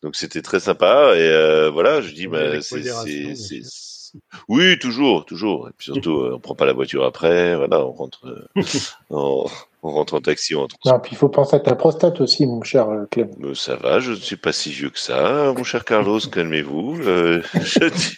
Donc 0.01 0.15
c'était 0.15 0.41
très 0.41 0.59
sympa. 0.59 1.13
Et 1.15 1.19
euh, 1.21 1.69
voilà 1.69 2.01
je 2.01 2.11
dis 2.13 2.27
Oui, 2.27 2.31
bah, 2.39 2.61
c'est 2.61 2.81
oui 4.49 4.77
toujours 4.79 5.25
toujours. 5.25 5.67
Et 5.69 5.71
puis 5.77 5.85
surtout 5.85 6.17
euh, 6.19 6.33
on 6.35 6.39
prend 6.39 6.55
pas 6.55 6.65
la 6.65 6.73
voiture 6.73 7.03
après. 7.05 7.55
Voilà 7.55 7.85
on 7.85 7.91
rentre 7.91 8.47
en, 9.09 9.45
on 9.83 9.91
rentre 9.91 10.13
en 10.15 10.21
taxi 10.21 10.55
on 10.55 10.61
rentre 10.61 10.75
Non, 10.85 10.99
puis 10.99 11.11
il 11.13 11.17
faut 11.17 11.29
penser 11.29 11.55
à 11.55 11.59
ta 11.59 11.75
prostate 11.75 12.19
aussi, 12.21 12.45
mon 12.45 12.61
cher 12.63 12.87
Clément. 13.11 13.31
Ça 13.53 13.75
va, 13.75 13.99
je 13.99 14.11
ne 14.11 14.15
suis 14.15 14.35
pas 14.37 14.53
si 14.53 14.71
vieux 14.71 14.89
que 14.89 14.99
ça, 14.99 15.53
mon 15.55 15.63
cher 15.63 15.83
Carlos, 15.85 16.19
calmez-vous. 16.19 16.99
euh, 17.01 17.41
je 17.53 17.89
dis- 17.89 18.15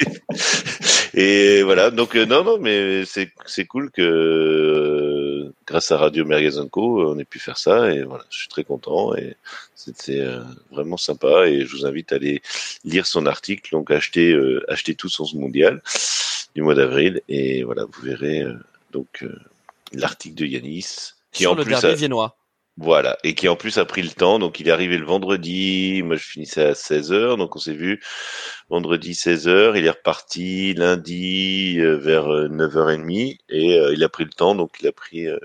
Et 1.13 1.63
voilà, 1.63 1.91
donc 1.91 2.15
non, 2.15 2.43
non, 2.43 2.57
mais 2.59 3.05
c'est 3.05 3.29
c'est 3.45 3.65
cool 3.65 3.89
que 3.91 4.01
euh, 4.01 5.04
grâce 5.67 5.91
à 5.91 5.97
Radio 5.97 6.25
Merguez 6.25 6.59
Co, 6.71 7.09
on 7.11 7.17
ait 7.19 7.25
pu 7.25 7.39
faire 7.39 7.57
ça 7.57 7.91
et 7.91 8.03
voilà, 8.03 8.23
je 8.29 8.37
suis 8.39 8.47
très 8.47 8.63
content 8.63 9.15
et 9.15 9.35
c'était 9.75 10.19
euh, 10.21 10.41
vraiment 10.71 10.97
sympa 10.97 11.47
et 11.47 11.65
je 11.65 11.75
vous 11.75 11.85
invite 11.85 12.11
à 12.11 12.15
aller 12.15 12.41
lire 12.83 13.05
son 13.05 13.25
article, 13.25 13.71
donc 13.71 13.91
acheter 13.91 14.31
euh, 14.31 14.63
acheter 14.71 14.95
tout 14.95 15.09
son 15.09 15.25
mondial 15.37 15.81
du 16.55 16.61
mois 16.61 16.75
d'avril 16.75 17.21
et 17.29 17.63
voilà, 17.63 17.85
vous 17.85 18.01
verrez 18.01 18.41
euh, 18.41 18.53
donc 18.91 19.23
euh, 19.23 19.35
l'article 19.93 20.35
de 20.35 20.45
Yanis 20.45 21.13
qui 21.31 21.43
sur 21.43 21.51
en 21.51 21.55
le 21.55 21.63
plus 21.63 21.71
derby 21.71 21.87
a- 21.87 21.95
viennois. 21.95 22.37
Voilà, 22.77 23.17
et 23.23 23.35
qui 23.35 23.47
en 23.47 23.55
plus 23.55 23.77
a 23.77 23.85
pris 23.85 24.01
le 24.01 24.09
temps, 24.09 24.37
donc 24.37 24.59
il 24.59 24.67
est 24.67 24.71
arrivé 24.71 24.97
le 24.97 25.05
vendredi, 25.05 26.01
moi 26.03 26.17
je 26.17 26.23
finissais 26.27 26.63
à 26.63 26.73
16h, 26.73 27.37
donc 27.37 27.55
on 27.55 27.59
s'est 27.59 27.73
vu 27.73 28.01
vendredi 28.69 29.13
16h, 29.13 29.77
il 29.77 29.85
est 29.85 29.89
reparti 29.89 30.73
lundi 30.73 31.77
euh, 31.79 31.95
vers 31.97 32.27
euh, 32.27 32.49
9h30, 32.49 33.37
et 33.49 33.79
euh, 33.79 33.93
il 33.93 34.03
a 34.03 34.09
pris 34.09 34.25
le 34.25 34.31
temps, 34.31 34.55
donc 34.55 34.71
il 34.81 34.87
a 34.87 34.91
pris 34.91 35.25
euh, 35.27 35.39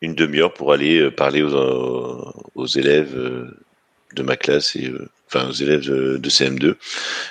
une 0.00 0.16
demi-heure 0.16 0.54
pour 0.54 0.72
aller 0.72 0.98
euh, 0.98 1.10
parler 1.12 1.42
aux, 1.42 1.54
euh, 1.54 2.66
élèves 2.74 3.16
euh, 3.16 3.56
de 4.14 4.22
ma 4.24 4.36
classe, 4.36 4.74
et 4.74 4.88
euh, 4.88 5.08
enfin 5.28 5.48
aux 5.48 5.52
élèves 5.52 5.86
de, 5.86 6.16
de 6.16 6.30
CM2, 6.30 6.74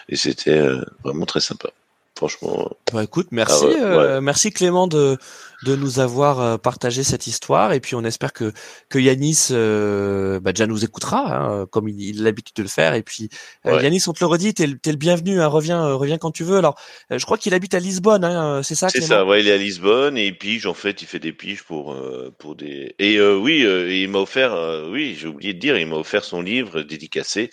et 0.10 0.16
c'était 0.16 0.58
euh, 0.60 0.82
vraiment 1.04 1.26
très 1.26 1.42
sympa. 1.42 1.72
Franchement, 2.18 2.72
Bah 2.94 3.04
écoute, 3.04 3.28
merci, 3.32 3.66
Ah 3.66 3.68
ouais, 3.68 3.76
euh, 3.82 4.22
merci 4.22 4.52
Clément 4.52 4.88
de 4.88 5.18
de 5.64 5.76
nous 5.76 6.00
avoir 6.00 6.42
euh, 6.42 6.58
partagé 6.58 7.02
cette 7.04 7.28
histoire 7.28 7.72
et 7.74 7.80
puis 7.80 7.96
on 7.96 8.04
espère 8.04 8.34
que 8.34 8.52
que 8.90 9.00
Yanis 9.00 9.48
euh, 9.52 10.40
bah, 10.40 10.52
déjà 10.52 10.68
nous 10.68 10.84
écoutera 10.84 11.34
hein, 11.34 11.66
comme 11.72 11.88
il, 11.90 12.20
a 12.20 12.24
l'habitude 12.24 12.56
de 12.58 12.62
le 12.62 12.68
faire 12.70 12.94
et 12.94 13.02
puis 13.02 13.30
Ouais. 13.64 13.82
Yanis 13.82 14.04
on 14.08 14.14
te 14.14 14.20
le 14.20 14.28
redit 14.28 14.54
t'es 14.54 14.68
le- 14.68 14.78
t'es 14.78 14.92
le 14.92 14.98
bienvenu 14.98 15.42
hein, 15.42 15.48
reviens 15.48 15.94
reviens 15.94 16.18
quand 16.18 16.32
tu 16.32 16.44
veux 16.44 16.58
alors 16.58 16.76
je 17.10 17.24
crois 17.26 17.38
qu'il 17.38 17.54
habite 17.54 17.74
à 17.74 17.80
Lisbonne 17.80 18.24
hein, 18.24 18.62
c'est 18.64 18.76
ça 18.76 18.90
C'est 18.90 19.00
Clément? 19.00 19.08
ça, 19.16 19.26
ouais, 19.26 19.42
il 19.42 19.48
est 19.48 19.54
à 19.54 19.58
Lisbonne 19.58 20.18
et 20.18 20.28
il 20.28 20.38
pige, 20.38 20.68
en 20.68 20.74
fait, 20.74 21.02
il 21.02 21.08
fait 21.08 21.20
des 21.20 21.34
piges 21.34 21.64
pour, 21.64 21.94
euh, 21.94 22.34
pour 22.38 22.56
des. 22.56 22.94
Et 23.00 23.18
euh, 23.18 23.36
oui, 23.38 23.62
il 24.02 24.08
m'a 24.10 24.20
offert, 24.20 24.54
oui, 24.92 25.18
j'ai 25.20 25.28
oublié 25.28 25.54
de 25.54 25.60
dire, 25.60 25.78
il 25.78 25.88
m'a 25.88 25.96
offert 25.96 26.24
son 26.24 26.42
livre 26.42 26.82
dédicacé, 26.82 27.50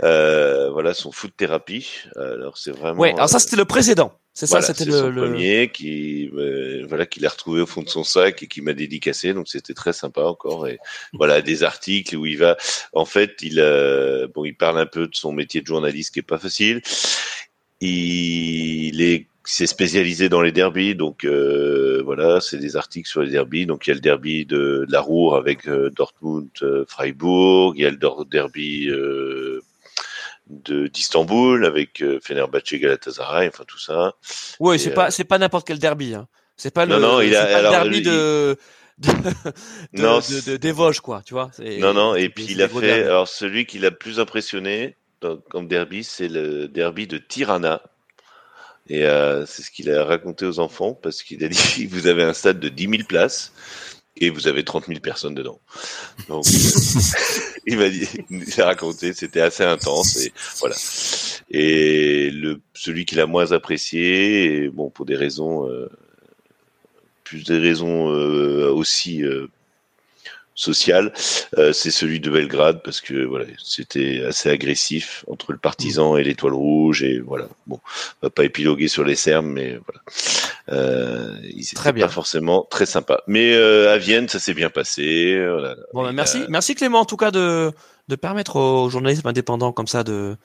voilà, 0.00 0.94
son 0.94 1.10
foot 1.12 1.32
thérapie. 1.36 1.88
Alors 2.16 2.56
c'est 2.58 2.70
vraiment. 2.70 3.00
ouais 3.00 3.12
alors 3.14 3.28
ça 3.28 3.38
c'était 3.38 3.56
le 3.56 3.64
précédent 3.64 3.89
c'est 4.32 4.48
voilà, 4.48 4.64
ça 4.64 4.74
c'était 4.74 4.90
le, 4.90 5.12
premier 5.12 5.70
qui, 5.72 6.30
euh, 6.34 6.86
voilà, 6.88 7.04
qu'il 7.04 7.26
a 7.26 7.28
retrouvé 7.28 7.60
au 7.60 7.66
fond 7.66 7.82
de 7.82 7.88
son 7.88 8.04
sac 8.04 8.42
et 8.42 8.46
qui 8.46 8.62
m'a 8.62 8.72
dédicacé, 8.72 9.34
donc 9.34 9.48
c'était 9.48 9.74
très 9.74 9.92
sympa 9.92 10.22
encore. 10.22 10.68
Et 10.68 10.78
voilà, 11.12 11.42
des 11.42 11.64
articles 11.64 12.16
où 12.16 12.26
il 12.26 12.38
va, 12.38 12.56
en 12.92 13.04
fait, 13.04 13.38
il, 13.42 13.58
euh, 13.58 14.28
bon, 14.32 14.44
il 14.44 14.56
parle 14.56 14.78
un 14.78 14.86
peu 14.86 15.08
de 15.08 15.14
son 15.14 15.32
métier 15.32 15.60
de 15.60 15.66
journaliste 15.66 16.14
qui 16.14 16.20
est 16.20 16.22
pas 16.22 16.38
facile. 16.38 16.80
Il 17.80 19.02
est 19.02 19.26
s'est 19.44 19.66
spécialisé 19.66 20.28
dans 20.28 20.42
les 20.42 20.52
derbies, 20.52 20.94
donc 20.94 21.24
euh, 21.24 22.02
voilà, 22.04 22.40
c'est 22.40 22.58
des 22.58 22.76
articles 22.76 23.08
sur 23.08 23.22
les 23.22 23.30
derbies. 23.30 23.66
Donc 23.66 23.86
il 23.86 23.90
y 23.90 23.92
a 23.92 23.94
le 23.94 24.00
derby 24.00 24.46
de, 24.46 24.86
la 24.88 25.00
Roure 25.00 25.36
avec 25.36 25.66
euh, 25.66 25.90
Dortmund, 25.90 26.48
euh, 26.62 26.84
Freiburg, 26.86 27.74
il 27.76 27.82
y 27.82 27.86
a 27.86 27.90
le 27.90 27.98
derby 28.30 28.86
de 28.86 29.62
d'Istanbul 30.50 31.64
avec 31.64 32.02
euh, 32.02 32.18
Fenerbahçe, 32.22 32.74
Galatasaray, 32.74 33.48
enfin 33.48 33.64
tout 33.66 33.78
ça. 33.78 34.14
et, 34.74 34.78
c'est 34.78 34.90
euh, 34.90 34.94
pas 34.94 35.10
c'est 35.10 35.24
pas 35.24 35.38
n'importe 35.38 35.66
quel 35.66 35.78
derby 35.78 36.14
hein. 36.14 36.26
c'est 36.56 36.72
pas 36.74 36.86
Non, 36.86 36.96
le 36.96 37.02
non, 37.02 37.20
il 37.20 37.34
a- 37.36 37.44
pas 37.46 37.56
alors, 37.58 37.72
le 37.84 37.90
derby 37.90 38.02
de 38.02 38.56
de, 38.98 39.12
de, 39.94 40.02
Non, 40.02 40.18
de- 40.18 40.50
de- 40.52 40.56
des 40.56 40.72
Vosges 40.72 41.00
quoi 41.00 41.22
tu 41.24 41.34
vois 41.34 41.50
Non, 41.78 41.94
non, 41.94 42.14
et 42.14 42.28
puis 42.28 42.46
il 42.50 42.60
a 42.62 42.68
fait. 42.68 43.04
Alors 43.04 43.28
celui 43.28 43.64
qui 43.66 43.78
l'a 43.78 43.90
plus 43.90 44.20
impressionné 44.20 44.96
dans- 45.20 45.36
comme 45.36 45.68
derby, 45.68 46.04
c'est 46.04 46.28
le 46.28 46.68
derby 46.68 47.06
de 47.06 47.18
Tirana. 47.18 47.82
Et 48.88 49.04
euh, 49.06 49.46
c'est 49.46 49.62
ce 49.62 49.70
qu'il 49.70 49.90
a 49.92 50.04
raconté 50.04 50.44
aux 50.46 50.58
enfants 50.58 50.94
parce 50.94 51.22
qu'il 51.22 51.44
a 51.44 51.48
dit 51.48 51.86
vous 51.90 52.06
avez 52.08 52.24
un 52.24 52.32
stade 52.32 52.58
de 52.58 52.68
10 52.68 52.88
000 52.88 52.94
places 53.08 53.52
et 54.16 54.30
vous 54.30 54.48
avez 54.48 54.64
30 54.64 54.86
000 54.86 54.98
personnes 55.00 55.34
dedans. 55.34 55.60
Donc, 56.28 56.44
il 57.66 57.78
m'a 57.78 57.88
dit, 57.88 58.08
il 58.30 58.62
raconté, 58.62 59.12
c'était 59.12 59.40
assez 59.40 59.64
intense 59.64 60.16
et 60.18 60.32
voilà. 60.58 60.76
Et 61.50 62.30
le 62.30 62.60
celui 62.74 63.04
qu'il 63.04 63.20
a 63.20 63.26
moins 63.26 63.52
apprécié, 63.52 64.68
bon 64.68 64.90
pour 64.90 65.06
des 65.06 65.16
raisons, 65.16 65.68
euh, 65.68 65.88
plus 67.24 67.44
des 67.44 67.58
raisons 67.58 68.10
euh, 68.10 68.70
aussi 68.72 69.24
euh, 69.24 69.48
social, 70.54 71.12
euh, 71.58 71.72
c'est 71.72 71.90
celui 71.90 72.20
de 72.20 72.30
Belgrade 72.30 72.82
parce 72.82 73.00
que 73.00 73.24
voilà, 73.24 73.46
c'était 73.58 74.22
assez 74.24 74.50
agressif 74.50 75.24
entre 75.26 75.52
le 75.52 75.58
partisan 75.58 76.16
et 76.16 76.24
l'étoile 76.24 76.52
rouge 76.52 77.02
et 77.02 77.18
voilà. 77.20 77.48
Bon, 77.66 77.80
on 78.22 78.26
va 78.26 78.30
pas 78.30 78.44
épiloguer 78.44 78.88
sur 78.88 79.04
les 79.04 79.16
Serbes, 79.16 79.46
mais 79.46 79.78
voilà. 79.86 80.02
Euh, 80.70 81.36
très 81.74 81.92
bien. 81.92 82.06
pas 82.06 82.12
forcément 82.12 82.66
très 82.70 82.86
sympa. 82.86 83.22
Mais 83.26 83.54
euh, 83.54 83.92
à 83.92 83.98
Vienne, 83.98 84.28
ça 84.28 84.38
s'est 84.38 84.54
bien 84.54 84.70
passé. 84.70 85.36
Bon, 85.92 86.02
bah, 86.02 86.12
merci, 86.12 86.42
merci 86.48 86.74
Clément 86.74 87.00
en 87.00 87.04
tout 87.04 87.16
cas 87.16 87.30
de 87.30 87.72
de 88.08 88.16
permettre 88.16 88.56
aux 88.56 88.90
journalistes 88.90 89.24
indépendants 89.26 89.72
comme 89.72 89.86
ça 89.86 90.04
de 90.04 90.36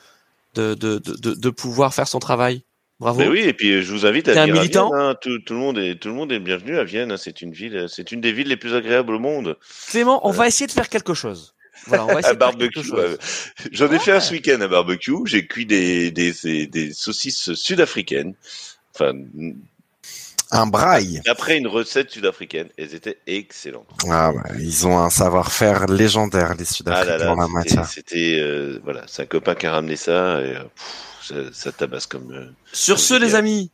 de, 0.56 0.74
de, 0.74 1.00
de, 1.00 1.34
de 1.34 1.50
pouvoir 1.50 1.94
faire 1.94 2.08
son 2.08 2.20
travail. 2.20 2.64
Bravo. 3.00 3.20
Mais 3.20 3.28
oui, 3.28 3.42
et 3.42 3.54
puis 3.54 3.82
je 3.84 3.92
vous 3.92 4.06
invite 4.06 4.30
à 4.30 4.34
venir 4.34 4.54
militant. 4.56 4.90
à 4.92 4.96
Vienne. 4.96 5.08
Hein. 5.10 5.16
Tout, 5.20 5.40
tout, 5.40 5.54
le 5.54 5.60
monde 5.60 5.78
est 5.78 5.96
tout 5.96 6.08
le 6.08 6.14
monde 6.14 6.32
est 6.32 6.40
bienvenu 6.40 6.78
à 6.78 6.86
Vienne. 6.86 7.12
Hein. 7.12 7.18
C'est 7.18 7.42
une 7.42 7.52
ville, 7.52 7.88
c'est 7.90 8.12
une 8.12 8.22
des 8.22 8.32
villes 8.32 8.48
les 8.48 8.56
plus 8.56 8.74
agréables 8.74 9.14
au 9.14 9.20
monde. 9.20 9.58
Clément, 9.90 10.26
on 10.26 10.32
va 10.32 10.48
essayer 10.48 10.68
de 10.68 10.72
faire 10.72 10.88
quelque 10.88 11.14
chose. 11.14 11.56
Voilà, 11.88 12.06
on 12.06 12.14
va 12.14 12.20
essayer 12.22 12.36
barbecue. 12.38 12.80
J'en 13.72 13.92
ai 13.92 14.00
fait 14.00 14.14
un 14.14 14.22
ce 14.22 14.34
week-end 14.34 14.62
à 14.62 14.68
barbecue. 14.70 15.12
J'ai 15.26 15.46
cuit 15.46 15.66
des, 15.66 16.10
des, 16.12 16.32
des, 16.32 16.68
des 16.68 16.94
saucisses 16.94 17.54
sud-africaines. 17.54 18.34
Enfin, 18.94 19.12
un 20.56 20.68
braille. 20.68 21.22
Après 21.28 21.58
une 21.58 21.68
recette 21.68 22.12
sud-africaine, 22.12 22.70
elles 22.78 22.96
étaient 22.96 23.18
excellentes. 23.28 23.88
Ah 24.10 24.32
bah, 24.34 24.44
ils 24.60 24.88
ont 24.88 24.98
un 24.98 25.10
savoir-faire 25.10 25.86
légendaire 25.88 26.56
les 26.56 26.66
Sud-Africains 26.66 27.18
ah 27.22 27.36
la 27.36 27.48
matière. 27.48 27.86
C'était 27.88 28.40
euh, 28.40 28.80
voilà, 28.84 29.04
c'est 29.08 29.24
un 29.24 29.28
copain 29.28 29.56
qui 29.56 29.68
a 29.68 29.72
ramené 29.72 29.96
ça 29.96 30.42
et 30.42 30.56
euh, 31.32 31.50
ça, 31.52 31.72
tabasse 31.72 32.08
comme. 32.08 32.32
Euh, 32.32 32.52
sur 32.72 33.00
ce, 33.00 33.14
les 33.14 33.36
amis. 33.36 33.72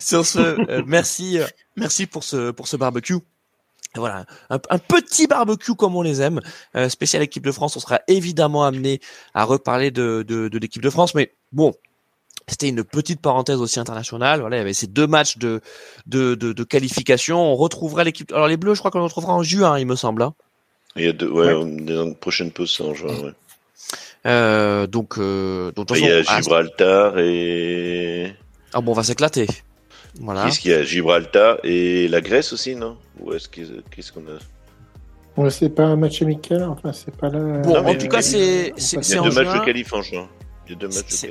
Sur 0.00 0.26
ce, 0.26 0.82
merci, 0.86 1.38
euh, 1.38 1.46
merci 1.76 2.06
pour 2.06 2.24
ce 2.24 2.50
pour 2.50 2.68
ce 2.68 2.76
barbecue. 2.76 3.18
Voilà, 3.96 4.24
un, 4.50 4.78
petit 4.78 5.26
barbecue 5.26 5.74
comme 5.74 5.96
on 5.96 6.02
les 6.02 6.22
aime, 6.22 6.40
spécial 6.88 7.22
équipe 7.24 7.44
de 7.44 7.50
France. 7.50 7.76
On 7.76 7.80
sera 7.80 8.00
évidemment 8.06 8.64
amené 8.64 9.00
à 9.34 9.42
reparler 9.42 9.90
de, 9.90 10.22
de, 10.22 10.58
l'équipe 10.58 10.80
de 10.80 10.90
France, 10.90 11.12
mais 11.16 11.34
bon, 11.50 11.72
c'était 12.50 12.68
une 12.68 12.84
petite 12.84 13.20
parenthèse 13.20 13.58
aussi 13.58 13.80
internationale. 13.80 14.40
Voilà, 14.40 14.56
il 14.56 14.58
y 14.58 14.62
avait 14.62 14.72
ces 14.72 14.86
deux 14.86 15.06
matchs 15.06 15.38
de 15.38 15.60
de, 16.06 16.34
de, 16.34 16.64
qualification. 16.64 17.40
On 17.40 17.56
retrouvera 17.56 18.04
l'équipe. 18.04 18.32
Alors 18.32 18.48
les 18.48 18.56
Bleus, 18.56 18.74
je 18.74 18.80
crois 18.80 18.90
qu'on 18.90 19.02
retrouvera 19.02 19.32
en 19.32 19.42
juin, 19.42 19.78
il 19.78 19.86
me 19.86 19.96
semble. 19.96 20.22
Hein. 20.22 20.34
Il 20.96 21.04
y 21.04 21.08
a 21.08 21.12
deux, 21.12 21.30
ouais, 21.30 21.52
dans 21.52 22.04
une 22.04 22.16
prochaine 22.16 22.50
pause, 22.50 22.80
en 22.80 22.94
juin. 22.94 23.14
Ouais. 23.22 23.32
Euh, 24.26 24.86
donc, 24.86 25.16
euh, 25.18 25.72
donc 25.72 25.90
il 25.92 26.04
y 26.04 26.10
a 26.10 26.22
Gibraltar 26.22 27.18
et. 27.18 28.34
Ah 28.72 28.80
bon, 28.80 28.92
on 28.92 28.94
va 28.94 29.02
s'éclater. 29.02 29.46
Voilà. 30.20 30.44
Qu'est-ce 30.44 30.60
qu'il 30.60 30.72
y 30.72 30.74
a? 30.74 30.82
Gibraltar 30.82 31.58
et 31.62 32.08
la 32.08 32.20
Grèce 32.20 32.52
aussi, 32.52 32.74
non? 32.74 32.96
Ou 33.20 33.32
est-ce 33.32 33.48
qu'est-ce 33.48 34.12
qu'on 34.12 34.20
a? 34.22 35.40
Ouais, 35.40 35.50
c'est 35.50 35.70
pas 35.70 35.84
un 35.84 35.96
match 35.96 36.20
amical, 36.22 36.64
enfin 36.64 36.92
c'est 36.92 37.16
pas 37.16 37.28
là. 37.28 37.60
Bon, 37.60 37.76
en 37.76 37.94
tout 37.94 38.08
cas, 38.08 38.20
c'est 38.20 38.74
c'est 38.76 38.96
Il 38.96 39.14
y 39.14 39.18
a 39.18 39.22
deux 39.22 39.30
matchs 39.30 39.58
de 39.60 39.64
qualif 39.64 39.92
en 39.92 40.02
juin. 40.02 40.28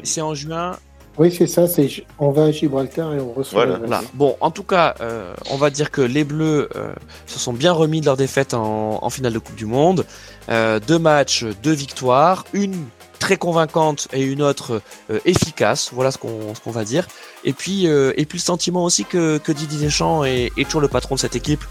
C'est 0.04 0.22
en 0.22 0.34
juin. 0.34 0.78
Oui, 1.20 1.36
c'est 1.38 1.48
ça. 1.48 1.68
C'est 1.68 2.06
on 2.18 2.32
va 2.32 2.46
à 2.46 2.52
Gibraltar 2.52 3.14
et 3.14 3.20
on 3.20 3.34
reçoit. 3.34 3.66
Voilà. 3.66 4.02
Bon, 4.14 4.38
en 4.40 4.52
tout 4.52 4.64
cas, 4.64 4.96
euh, 5.02 5.34
on 5.52 5.58
va 5.58 5.70
dire 5.70 5.92
que 5.92 6.02
les 6.02 6.24
Bleus 6.24 6.70
euh, 6.76 6.94
se 7.28 7.38
sont 7.38 7.52
bien 7.52 7.74
remis 7.74 8.00
de 8.00 8.06
leur 8.06 8.16
défaite 8.16 8.54
en, 8.54 9.00
en 9.04 9.10
finale 9.10 9.34
de 9.34 9.40
Coupe 9.40 9.56
du 9.56 9.66
Monde. 9.66 10.06
Euh, 10.48 10.80
deux 10.80 10.98
matchs, 10.98 11.44
deux 11.62 11.74
victoires, 11.74 12.46
une 12.54 12.86
très 13.20 13.36
convaincante 13.36 14.08
et 14.14 14.24
une 14.24 14.42
autre 14.42 14.82
euh, 15.12 15.20
efficace. 15.26 15.90
Voilà 15.92 16.12
ce 16.12 16.18
qu'on 16.18 16.56
ce 16.56 16.62
qu'on 16.62 16.72
va 16.72 16.86
dire. 16.86 17.06
Et 17.44 17.52
puis 17.52 17.88
euh, 17.88 18.14
et 18.16 18.26
puis 18.26 18.38
le 18.38 18.44
sentiment 18.44 18.86
aussi 18.86 19.04
que, 19.04 19.40
que 19.40 19.52
Didier 19.52 19.88
Deschamps 19.88 20.24
est, 20.24 20.54
est 20.58 20.64
toujours 20.64 20.80
le 20.80 20.88
patron 20.88 21.16
de 21.16 21.20
cette 21.20 21.36
équipe 21.36 21.66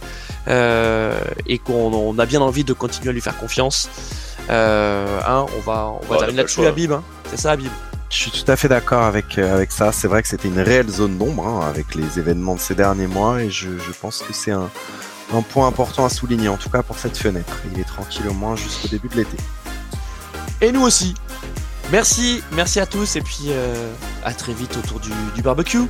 euh, 0.48 1.18
et 1.46 1.56
qu'on 1.56 1.90
on 1.94 2.18
a 2.18 2.26
bien 2.26 2.42
envie 2.42 2.64
de 2.64 2.74
continuer 2.74 3.08
à 3.08 3.12
lui 3.12 3.22
faire 3.22 3.38
confiance. 3.38 3.88
Hein, 4.50 5.46
on 5.56 5.60
va 5.64 5.92
on 6.02 6.06
va 6.06 6.18
terminer 6.18 6.38
là-dessus, 6.38 6.66
Habib. 6.66 6.92
Hein. 6.92 7.02
C'est 7.30 7.38
ça, 7.38 7.52
Habib. 7.52 7.70
Je 8.10 8.16
suis 8.16 8.30
tout 8.30 8.50
à 8.50 8.56
fait 8.56 8.68
d'accord 8.68 9.02
avec 9.02 9.38
avec 9.38 9.70
ça. 9.70 9.92
C'est 9.92 10.08
vrai 10.08 10.22
que 10.22 10.28
c'était 10.28 10.48
une 10.48 10.60
réelle 10.60 10.88
zone 10.88 11.18
d'ombre 11.18 11.46
hein, 11.46 11.68
avec 11.68 11.94
les 11.94 12.18
événements 12.18 12.54
de 12.54 12.60
ces 12.60 12.74
derniers 12.74 13.06
mois 13.06 13.42
et 13.42 13.50
je, 13.50 13.68
je 13.78 13.92
pense 13.92 14.22
que 14.22 14.32
c'est 14.32 14.52
un 14.52 14.70
un 15.34 15.42
point 15.42 15.66
important 15.66 16.04
à 16.04 16.08
souligner, 16.08 16.48
en 16.48 16.56
tout 16.56 16.70
cas 16.70 16.82
pour 16.82 16.98
cette 16.98 17.16
fenêtre. 17.16 17.60
Il 17.72 17.78
est 17.80 17.84
tranquille 17.84 18.26
au 18.28 18.32
moins 18.32 18.56
jusqu'au 18.56 18.88
début 18.88 19.08
de 19.08 19.16
l'été. 19.16 19.36
Et 20.60 20.72
nous 20.72 20.82
aussi. 20.82 21.14
Merci, 21.90 22.42
merci 22.52 22.80
à 22.80 22.86
tous 22.86 23.16
et 23.16 23.22
puis 23.22 23.46
euh, 23.48 23.92
à 24.24 24.32
très 24.34 24.52
vite 24.52 24.76
autour 24.76 25.00
du, 25.00 25.10
du 25.34 25.42
barbecue. 25.42 25.86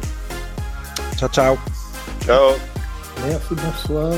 Ciao, 1.16 1.28
ciao. 1.28 1.58
Ciao. 2.24 2.52
Merci, 3.26 3.54
bonsoir. 3.54 4.12